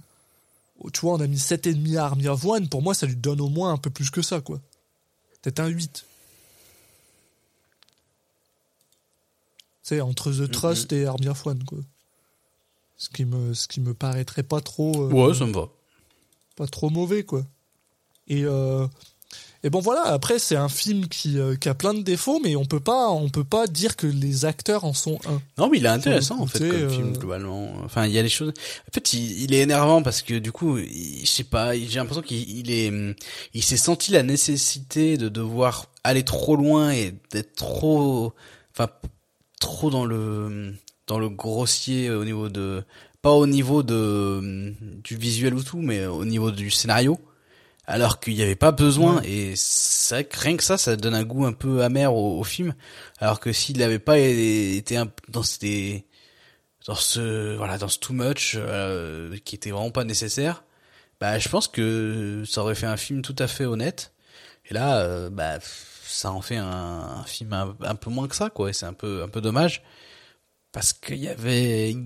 tu 0.92 1.00
vois, 1.00 1.14
on 1.14 1.20
a 1.20 1.26
mis 1.26 1.38
7,5 1.38 1.96
à 1.96 2.04
Army 2.04 2.28
of 2.28 2.44
One. 2.44 2.68
Pour 2.68 2.82
moi, 2.82 2.92
ça 2.94 3.06
lui 3.06 3.16
donne 3.16 3.40
au 3.40 3.48
moins 3.48 3.72
un 3.72 3.78
peu 3.78 3.88
plus 3.90 4.10
que 4.10 4.20
ça, 4.20 4.40
quoi. 4.40 4.60
Peut-être 5.40 5.60
un 5.60 5.68
8. 5.68 6.04
C'est 9.82 10.00
entre 10.00 10.30
Mm-hmm. 10.30 10.46
The 10.48 10.50
Trust 10.52 10.92
et 10.92 11.06
Army 11.06 11.28
of 11.28 11.46
One, 11.46 11.64
quoi. 11.64 11.78
Ce 12.96 13.08
qui 13.08 13.24
me, 13.24 13.52
ce 13.54 13.66
qui 13.66 13.80
me 13.80 13.94
paraîtrait 13.94 14.44
pas 14.44 14.60
trop. 14.60 14.92
euh, 15.08 15.10
Ouais, 15.12 15.34
ça 15.34 15.44
me 15.46 15.52
va. 15.52 15.68
pas 16.56 16.66
trop 16.68 16.88
mauvais 16.90 17.24
quoi. 17.24 17.44
Et 18.28 18.44
et 19.64 19.70
bon 19.70 19.80
voilà, 19.80 20.02
après 20.06 20.38
c'est 20.38 20.56
un 20.56 20.68
film 20.68 21.06
qui, 21.08 21.38
euh, 21.38 21.54
qui 21.56 21.68
a 21.68 21.74
plein 21.74 21.94
de 21.94 22.02
défauts, 22.02 22.40
mais 22.42 22.56
on 22.56 22.64
peut 22.64 22.80
pas 22.80 23.10
on 23.10 23.28
peut 23.28 23.44
pas 23.44 23.66
dire 23.66 23.96
que 23.96 24.06
les 24.06 24.44
acteurs 24.44 24.84
en 24.84 24.92
sont 24.92 25.18
un. 25.26 25.40
Non, 25.58 25.68
mais 25.70 25.78
il 25.78 25.84
est 25.86 25.88
intéressant, 25.88 26.40
en 26.40 26.46
fait, 26.46 26.58
comme 26.58 26.68
euh, 26.80 26.88
film, 26.90 27.12
globalement. 27.16 27.72
Enfin, 27.84 28.06
il 28.06 28.12
y 28.12 28.18
a 28.18 28.22
des 28.22 28.28
choses. 28.28 28.48
En 28.50 28.92
fait, 28.92 29.12
il, 29.12 29.42
il 29.42 29.54
est 29.54 29.60
énervant 29.60 30.02
parce 30.02 30.22
que, 30.22 30.34
du 30.38 30.50
coup, 30.52 30.78
il- 30.78 31.20
je 31.22 31.30
sais 31.30 31.44
pas, 31.44 31.76
j'ai 31.76 31.96
l'impression 31.98 32.22
qu'il 32.22 32.48
il 32.58 32.70
est, 32.70 32.92
il 33.54 33.62
s'est 33.62 33.76
senti 33.76 34.10
la 34.12 34.22
nécessité 34.22 35.16
de 35.16 35.28
devoir 35.28 35.86
aller 36.04 36.24
trop 36.24 36.56
loin 36.56 36.90
et 36.90 37.14
d'être 37.30 37.54
trop, 37.54 38.32
enfin, 38.72 38.88
trop 39.60 39.90
dans 39.90 40.04
le, 40.04 40.74
dans 41.06 41.18
le 41.20 41.28
grossier 41.28 42.10
au 42.10 42.24
niveau 42.24 42.48
de, 42.48 42.82
pas 43.22 43.30
au 43.30 43.46
niveau 43.46 43.84
de, 43.84 44.74
du 45.04 45.16
visuel 45.16 45.54
ou 45.54 45.62
tout, 45.62 45.78
mais 45.80 46.06
au 46.06 46.24
niveau 46.24 46.50
du 46.50 46.70
scénario. 46.70 47.18
Alors 47.84 48.20
qu'il 48.20 48.34
n'y 48.34 48.42
avait 48.42 48.54
pas 48.56 48.70
besoin, 48.72 49.20
et 49.24 49.54
c'est 49.56 50.14
vrai 50.14 50.24
que 50.24 50.38
rien 50.38 50.56
que 50.56 50.62
ça, 50.62 50.78
ça 50.78 50.94
donne 50.96 51.14
un 51.14 51.24
goût 51.24 51.44
un 51.46 51.52
peu 51.52 51.82
amer 51.82 52.14
au, 52.14 52.38
au 52.38 52.44
film. 52.44 52.74
Alors 53.18 53.40
que 53.40 53.52
s'il 53.52 53.78
n'avait 53.78 53.98
pas 53.98 54.18
été 54.18 54.96
un- 54.96 55.10
dans 55.28 55.42
ces, 55.42 56.06
dans 56.86 56.94
ce, 56.94 57.56
voilà, 57.56 57.78
dans 57.78 57.88
ce 57.88 57.98
too 57.98 58.12
much, 58.14 58.54
euh, 58.56 59.36
qui 59.44 59.56
était 59.56 59.70
vraiment 59.72 59.90
pas 59.90 60.04
nécessaire, 60.04 60.64
bah, 61.20 61.38
je 61.38 61.48
pense 61.48 61.68
que 61.68 62.44
ça 62.46 62.62
aurait 62.62 62.74
fait 62.76 62.86
un 62.86 62.96
film 62.96 63.22
tout 63.22 63.36
à 63.38 63.46
fait 63.48 63.64
honnête. 63.66 64.12
Et 64.66 64.74
là, 64.74 64.98
euh, 65.00 65.28
bah, 65.30 65.58
ça 66.04 66.30
en 66.32 66.40
fait 66.40 66.56
un, 66.56 66.66
un 66.68 67.24
film 67.24 67.52
un, 67.52 67.76
un 67.82 67.94
peu 67.96 68.10
moins 68.10 68.28
que 68.28 68.36
ça, 68.36 68.48
quoi. 68.50 68.70
Et 68.70 68.72
c'est 68.72 68.86
un 68.86 68.92
peu, 68.92 69.22
un 69.22 69.28
peu 69.28 69.40
dommage. 69.40 69.82
Parce 70.72 70.92
qu'il 70.92 71.16
y 71.18 71.28
avait, 71.28 71.96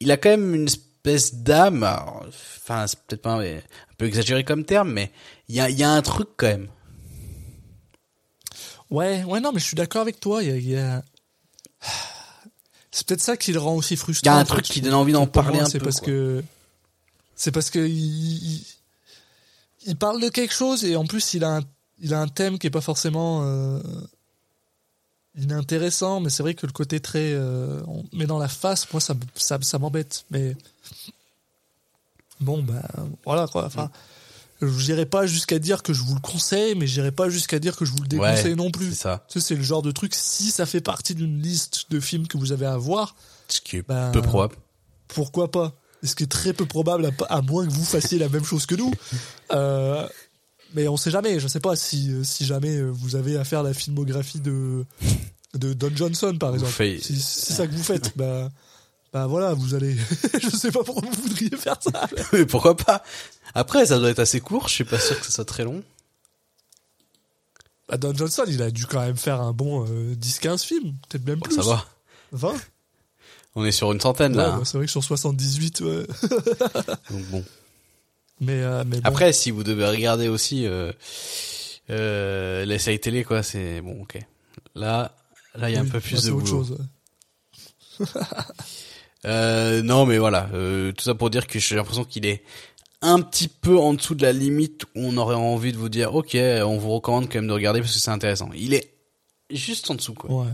il 0.00 0.10
a 0.10 0.16
quand 0.16 0.30
même 0.30 0.54
une 0.54 0.68
espèce 1.06 1.34
d'âme. 1.34 1.84
Enfin, 1.84 2.86
c'est 2.86 2.98
peut-être 3.00 3.22
pas 3.22 3.34
un, 3.34 3.40
un 3.56 3.60
peu 3.98 4.06
exagéré 4.06 4.44
comme 4.44 4.64
terme, 4.64 4.92
mais 4.92 5.12
il 5.48 5.54
y 5.54 5.60
a, 5.60 5.70
il 5.70 5.78
y 5.78 5.84
a 5.84 5.90
un 5.90 6.02
truc 6.02 6.28
quand 6.36 6.46
même. 6.46 6.68
Ouais, 8.90 9.24
ouais 9.24 9.40
non 9.40 9.52
mais 9.52 9.58
je 9.58 9.64
suis 9.64 9.74
d'accord 9.74 10.02
avec 10.02 10.20
toi. 10.20 10.42
Il 10.42 10.68
y 10.68 10.76
a, 10.76 11.02
c'est 12.90 13.06
peut-être 13.06 13.20
ça 13.20 13.36
qui 13.36 13.52
le 13.52 13.58
rend 13.58 13.74
aussi 13.74 13.94
Il 13.94 13.96
y 13.96 13.98
frustrant. 13.98 14.32
a 14.32 14.36
un 14.36 14.44
truc 14.44 14.64
qui 14.64 14.80
donne 14.80 14.94
envie 14.94 15.12
d'en 15.12 15.26
parler 15.26 15.58
un 15.58 15.66
c'est 15.66 15.78
peu. 15.78 15.84
parce 15.84 15.98
quoi. 15.98 16.06
que 16.06 16.42
c'est 17.34 17.50
parce 17.52 17.70
que 17.70 17.80
il, 17.80 18.58
il, 18.58 18.66
il 19.86 19.96
parle 19.96 20.20
de 20.20 20.28
quelque 20.28 20.54
chose 20.54 20.84
et 20.84 20.96
en 20.96 21.04
plus 21.04 21.34
il 21.34 21.44
a 21.44 21.56
un, 21.56 21.62
il 22.00 22.14
a 22.14 22.20
un 22.20 22.28
thème 22.28 22.58
qui 22.58 22.68
est 22.68 22.70
pas 22.70 22.80
forcément 22.80 23.42
euh, 23.44 23.80
inintéressant, 25.36 26.20
mais 26.20 26.30
c'est 26.30 26.42
vrai 26.42 26.54
que 26.54 26.66
le 26.66 26.72
côté 26.72 27.00
très 27.00 27.32
euh, 27.32 27.82
on 27.88 28.04
met 28.12 28.26
dans 28.26 28.38
la 28.38 28.48
face, 28.48 28.90
moi 28.92 29.00
ça 29.00 29.14
ça, 29.34 29.58
ça 29.62 29.78
m'embête. 29.78 30.24
Mais 30.30 30.56
bon 32.40 32.62
ben 32.62 32.82
voilà 33.24 33.46
quoi. 33.46 33.64
Enfin, 33.66 33.90
je 34.60 34.66
n'irai 34.66 35.06
pas 35.06 35.26
jusqu'à 35.26 35.58
dire 35.58 35.82
que 35.82 35.92
je 35.92 36.02
vous 36.02 36.14
le 36.14 36.20
conseille, 36.20 36.74
mais 36.74 36.86
j'irai 36.86 37.12
pas 37.12 37.28
jusqu'à 37.28 37.58
dire 37.58 37.76
que 37.76 37.84
je 37.84 37.92
vous 37.92 38.00
le 38.02 38.08
déconseille 38.08 38.50
Ouais, 38.52 38.54
non 38.56 38.70
plus. 38.70 38.90
C'est 38.90 39.02
ça. 39.02 39.24
Tu 39.28 39.40
sais, 39.40 39.48
c'est 39.48 39.54
le 39.54 39.62
genre 39.62 39.82
de 39.82 39.90
truc. 39.92 40.14
Si 40.14 40.50
ça 40.50 40.64
fait 40.66 40.80
partie 40.80 41.14
d'une 41.14 41.40
liste 41.42 41.90
de 41.90 42.00
films 42.00 42.26
que 42.26 42.38
vous 42.38 42.52
avez 42.52 42.66
à 42.66 42.76
voir, 42.76 43.16
Ce 43.48 43.60
qui 43.60 43.76
est 43.76 43.82
Ben, 43.86 44.10
peu 44.12 44.22
probable. 44.22 44.56
pourquoi 45.08 45.50
pas? 45.50 45.74
Ce 46.02 46.14
qui 46.14 46.24
est 46.24 46.28
très 46.30 46.52
peu 46.52 46.66
probable, 46.66 47.06
à, 47.28 47.34
à 47.34 47.42
moins 47.42 47.66
que 47.66 47.70
vous 47.72 47.84
fassiez 47.84 48.18
la 48.18 48.28
même 48.28 48.44
chose 48.44 48.66
que 48.66 48.74
nous. 48.74 48.92
Euh, 49.52 50.08
mais 50.74 50.88
on 50.88 50.96
sait 50.96 51.12
jamais. 51.12 51.38
Je 51.38 51.46
sais 51.46 51.60
pas 51.60 51.76
si, 51.76 52.12
si 52.24 52.44
jamais 52.44 52.82
vous 52.82 53.14
avez 53.14 53.36
à 53.36 53.44
faire 53.44 53.62
la 53.62 53.72
filmographie 53.72 54.40
de, 54.40 54.84
de 55.54 55.72
Don 55.72 55.90
Johnson, 55.94 56.36
par 56.38 56.50
Vous 56.52 56.64
exemple. 56.64 56.98
si 57.00 57.20
c'est 57.20 57.52
ça 57.52 57.66
que 57.68 57.72
vous 57.72 57.82
faites, 57.84 58.12
bah, 58.18 58.50
bah 59.16 59.26
voilà, 59.26 59.54
vous 59.54 59.74
allez. 59.74 59.96
je 60.42 60.50
sais 60.50 60.70
pas 60.70 60.84
pourquoi 60.84 61.08
vous 61.10 61.22
voudriez 61.22 61.56
faire 61.56 61.76
ça. 61.80 62.06
Mais 62.34 62.44
pourquoi 62.44 62.76
pas? 62.76 63.02
Après, 63.54 63.86
ça 63.86 63.98
doit 63.98 64.10
être 64.10 64.18
assez 64.18 64.40
court. 64.40 64.68
Je 64.68 64.74
suis 64.74 64.84
pas 64.84 64.98
sûr 64.98 65.18
que 65.18 65.24
ça 65.24 65.32
soit 65.32 65.46
très 65.46 65.64
long. 65.64 65.82
Bah, 67.88 67.96
Don 67.96 68.12
Johnson, 68.14 68.44
il 68.46 68.60
a 68.60 68.70
dû 68.70 68.84
quand 68.84 69.00
même 69.00 69.16
faire 69.16 69.40
un 69.40 69.52
bon 69.52 69.86
euh, 69.88 70.14
10-15 70.16 70.64
films, 70.66 70.94
peut-être 71.08 71.24
même 71.26 71.38
Bon, 71.38 71.46
plus. 71.46 71.54
ça 71.56 71.62
va. 71.62 71.86
20 72.32 72.54
On 73.54 73.64
est 73.64 73.72
sur 73.72 73.90
une 73.90 74.00
centaine 74.00 74.32
Ouais, 74.32 74.38
là. 74.42 74.50
bah, 74.50 74.56
hein. 74.60 74.64
C'est 74.66 74.76
vrai 74.76 74.84
que 74.86 74.92
sur 74.92 75.02
78, 75.02 75.80
ouais. 75.80 76.06
Donc 77.10 77.24
bon. 77.30 77.44
Mais, 78.40 78.60
euh, 78.60 78.84
mais 78.86 79.00
bon. 79.00 79.08
Après, 79.08 79.32
si 79.32 79.50
vous 79.50 79.64
devez 79.64 79.86
regarder 79.86 80.28
aussi 80.28 80.66
euh, 80.66 80.92
euh, 81.88 82.66
les 82.66 82.78
séries 82.78 83.00
télé, 83.00 83.24
quoi, 83.24 83.42
c'est 83.42 83.80
bon, 83.80 84.02
ok. 84.02 84.18
Là, 84.74 85.14
là, 85.54 85.70
il 85.70 85.74
y 85.74 85.78
a 85.78 85.80
Oui, 85.80 85.86
un 85.88 85.90
peu 85.90 85.98
bah, 86.00 86.04
plus 86.04 86.16
c'est 86.18 86.26
de 86.26 86.32
autre 86.32 86.44
boulot. 86.44 86.64
chose. 86.64 86.78
ouais. 88.00 88.06
Euh, 89.26 89.82
non, 89.82 90.06
mais 90.06 90.18
voilà, 90.18 90.48
euh, 90.54 90.92
tout 90.92 91.04
ça 91.04 91.14
pour 91.14 91.30
dire 91.30 91.46
que 91.46 91.58
j'ai 91.58 91.74
l'impression 91.76 92.04
qu'il 92.04 92.26
est 92.26 92.42
un 93.02 93.20
petit 93.20 93.48
peu 93.48 93.76
en 93.78 93.94
dessous 93.94 94.14
de 94.14 94.22
la 94.22 94.32
limite 94.32 94.84
où 94.94 95.00
on 95.04 95.16
aurait 95.16 95.34
envie 95.34 95.72
de 95.72 95.76
vous 95.76 95.88
dire, 95.88 96.14
ok, 96.14 96.36
on 96.36 96.78
vous 96.78 96.90
recommande 96.90 97.24
quand 97.24 97.36
même 97.38 97.48
de 97.48 97.52
regarder 97.52 97.80
parce 97.80 97.92
que 97.92 97.98
c'est 97.98 98.10
intéressant. 98.10 98.50
Il 98.54 98.72
est 98.74 98.90
juste 99.50 99.90
en 99.90 99.94
dessous, 99.94 100.14
quoi. 100.14 100.30
Ouais. 100.30 100.52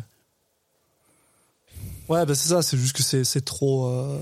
Ouais, 2.09 2.27
bah 2.27 2.35
c'est 2.35 2.49
ça, 2.49 2.63
c'est 2.63 2.77
juste 2.77 2.97
que 2.97 3.03
c'est, 3.03 3.45
trop. 3.45 3.87
euh, 3.87 4.21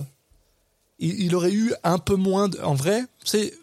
Il, 0.99 1.21
il 1.23 1.35
aurait 1.35 1.53
eu 1.53 1.73
un 1.83 1.99
peu 1.99 2.15
moins. 2.15 2.49
De... 2.49 2.61
En 2.61 2.75
vrai, 2.75 3.05
c'est. 3.25 3.55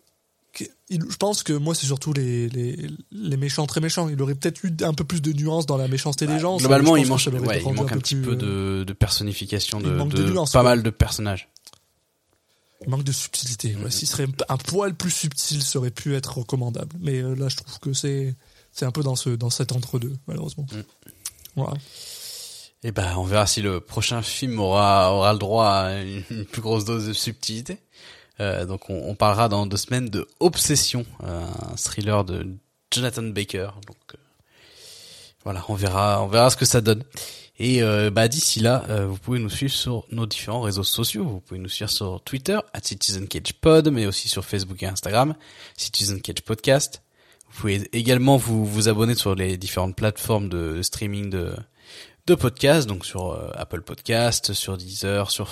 Il- 0.89 1.03
Je 1.09 1.17
pense 1.17 1.43
que 1.43 1.53
moi, 1.53 1.75
c'est 1.75 1.85
surtout 1.85 2.13
les, 2.13 2.49
les, 2.49 2.87
les 3.11 3.37
méchants 3.37 3.65
très 3.67 3.81
méchants. 3.81 4.09
Il 4.09 4.21
aurait 4.21 4.35
peut-être 4.35 4.63
eu 4.63 4.75
un 4.81 4.93
peu 4.93 5.03
plus 5.03 5.21
de 5.21 5.31
nuances 5.33 5.65
dans 5.65 5.77
la 5.77 5.87
méchanceté 5.87 6.27
des 6.27 6.39
gens. 6.39 6.57
Globalement, 6.57 6.95
il, 6.95 7.07
l'aurait 7.07 7.39
ouais, 7.39 7.61
il 7.65 7.73
manque 7.73 7.91
un 7.91 7.97
petit 7.97 8.15
peu 8.15 8.31
euh, 8.31 8.79
de, 8.79 8.83
de 8.85 8.93
personnification, 8.93 9.79
de, 9.81 9.89
manque 9.91 10.13
de 10.13 10.23
de 10.23 10.29
nuances, 10.31 10.51
pas 10.51 10.61
quoi. 10.61 10.69
mal 10.71 10.83
de 10.83 10.89
personnages. 10.89 11.49
Il 12.83 12.89
manque 12.89 13.03
de 13.03 13.11
subtilité. 13.11 13.75
Ouais. 13.75 13.89
S'il 13.89 14.07
serait 14.07 14.27
un 14.49 14.57
poil 14.57 14.93
plus 14.93 15.09
subtil, 15.11 15.63
ça 15.63 15.79
aurait 15.79 15.89
pu 15.91 16.15
être 16.15 16.37
recommandable. 16.37 16.95
Mais 16.99 17.21
euh, 17.21 17.33
là, 17.35 17.49
je 17.49 17.55
trouve 17.57 17.79
que 17.79 17.93
c'est, 17.93 18.35
c'est 18.71 18.85
un 18.85 18.91
peu 18.91 19.01
dans, 19.01 19.15
ce, 19.15 19.29
dans 19.31 19.49
cet 19.49 19.71
entre-deux, 19.71 20.13
malheureusement. 20.27 20.67
Mm. 20.71 20.81
Voilà. 21.55 21.73
Et 22.83 22.91
ben, 22.91 23.15
on 23.17 23.23
verra 23.23 23.47
si 23.47 23.63
le 23.63 23.79
prochain 23.79 24.21
film 24.21 24.59
aura 24.59 25.11
aura 25.11 25.33
le 25.33 25.39
droit 25.39 25.69
à 25.69 26.01
une 26.03 26.45
plus 26.45 26.61
grosse 26.61 26.85
dose 26.85 27.07
de 27.07 27.13
subtilité. 27.13 27.79
Euh, 28.39 28.65
donc, 28.65 28.89
on, 28.89 29.09
on 29.09 29.15
parlera 29.15 29.49
dans 29.49 29.65
deux 29.65 29.77
semaines 29.77 30.09
de 30.09 30.27
Obsession, 30.39 31.05
un 31.23 31.75
thriller 31.75 32.23
de 32.23 32.47
Jonathan 32.91 33.23
Baker. 33.23 33.69
Donc, 33.87 33.97
euh, 34.13 34.17
voilà, 35.43 35.63
on 35.69 35.75
verra, 35.75 36.21
on 36.23 36.27
verra 36.27 36.49
ce 36.49 36.57
que 36.57 36.65
ça 36.65 36.81
donne. 36.81 37.03
Et 37.59 37.81
euh, 37.81 38.11
bah 38.11 38.27
d'ici 38.27 38.59
là, 38.59 38.85
vous 39.07 39.17
pouvez 39.17 39.39
nous 39.39 39.49
suivre 39.49 39.73
sur 39.73 40.05
nos 40.11 40.27
différents 40.27 40.61
réseaux 40.61 40.83
sociaux. 40.83 41.23
Vous 41.23 41.39
pouvez 41.39 41.59
nous 41.59 41.69
suivre 41.69 41.89
sur 41.89 42.21
Twitter 42.21 42.59
@CitizenCagePod, 42.79 43.89
mais 43.89 44.05
aussi 44.05 44.29
sur 44.29 44.45
Facebook 44.45 44.83
et 44.83 44.85
Instagram, 44.85 45.33
Citizen 45.75 46.21
Cage 46.21 46.43
Podcast. 46.43 47.01
Vous 47.49 47.61
pouvez 47.61 47.89
également 47.93 48.37
vous 48.37 48.63
vous 48.63 48.89
abonner 48.89 49.15
sur 49.15 49.33
les 49.33 49.57
différentes 49.57 49.95
plateformes 49.95 50.49
de 50.49 50.83
streaming 50.83 51.31
de 51.31 51.55
de 52.27 52.35
podcasts, 52.35 52.87
donc 52.87 53.05
sur 53.05 53.39
Apple 53.55 53.81
Podcast, 53.81 54.53
sur 54.53 54.77
Deezer, 54.77 55.31
sur, 55.31 55.49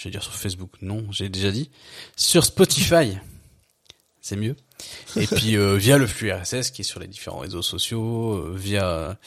je 0.00 0.04
vais 0.04 0.12
dire 0.12 0.22
sur 0.22 0.34
Facebook, 0.34 0.70
non, 0.80 1.04
j'ai 1.12 1.28
déjà 1.28 1.50
dit, 1.50 1.68
sur 2.16 2.46
Spotify, 2.46 3.18
c'est 4.22 4.36
mieux. 4.36 4.56
Et 5.16 5.26
puis 5.26 5.58
euh, 5.58 5.76
via 5.76 5.98
le 5.98 6.06
flux 6.06 6.32
RSS 6.32 6.70
qui 6.70 6.80
est 6.80 6.84
sur 6.84 7.00
les 7.00 7.06
différents 7.06 7.40
réseaux 7.40 7.60
sociaux, 7.60 8.32
euh, 8.32 8.54
via 8.56 9.18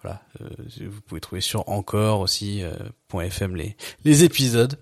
voilà, 0.00 0.22
euh, 0.40 0.48
vous 0.88 1.02
pouvez 1.02 1.20
trouver 1.20 1.42
sur 1.42 1.68
encore 1.68 2.20
aussi 2.20 2.62
.fm 3.12 3.56
les 3.56 3.76
les 4.06 4.24
épisodes 4.24 4.78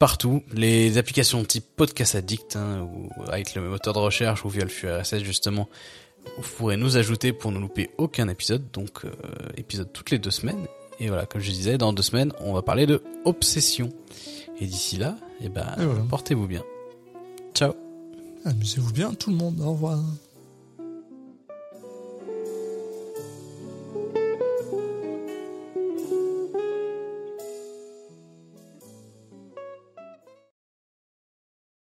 partout, 0.00 0.42
les 0.52 0.98
applications 0.98 1.44
type 1.44 1.66
Podcast 1.76 2.16
Addict 2.16 2.56
hein, 2.56 2.80
ou 2.82 3.08
avec 3.28 3.54
le 3.54 3.62
moteur 3.62 3.94
de 3.94 4.00
recherche 4.00 4.44
ou 4.44 4.48
via 4.48 4.64
le 4.64 4.70
flux 4.70 4.90
RSS 4.90 5.22
justement 5.22 5.68
vous 6.36 6.50
pourrez 6.56 6.76
nous 6.76 6.96
ajouter 6.96 7.32
pour 7.32 7.52
ne 7.52 7.60
louper 7.60 7.90
aucun 7.96 8.28
épisode, 8.28 8.72
donc 8.72 9.06
épisode 9.56 9.90
toutes 9.92 10.10
les 10.10 10.18
deux 10.18 10.32
semaines. 10.32 10.66
Et 10.98 11.08
voilà, 11.08 11.24
comme 11.24 11.40
je 11.40 11.50
disais, 11.50 11.78
dans 11.78 11.94
deux 11.94 12.02
semaines, 12.02 12.32
on 12.40 12.52
va 12.52 12.60
parler 12.60 12.84
de 12.84 13.02
obsession. 13.24 13.90
Et 14.60 14.66
d'ici 14.66 14.96
là, 14.98 15.16
eh 15.40 15.48
ben, 15.48 15.74
voilà. 15.78 16.02
portez-vous 16.08 16.46
bien. 16.46 16.62
Ciao. 17.54 17.72
Amusez-vous 18.44 18.92
bien, 18.92 19.14
tout 19.14 19.30
le 19.30 19.36
monde. 19.36 19.60
Au 19.60 19.72
revoir. 19.72 19.98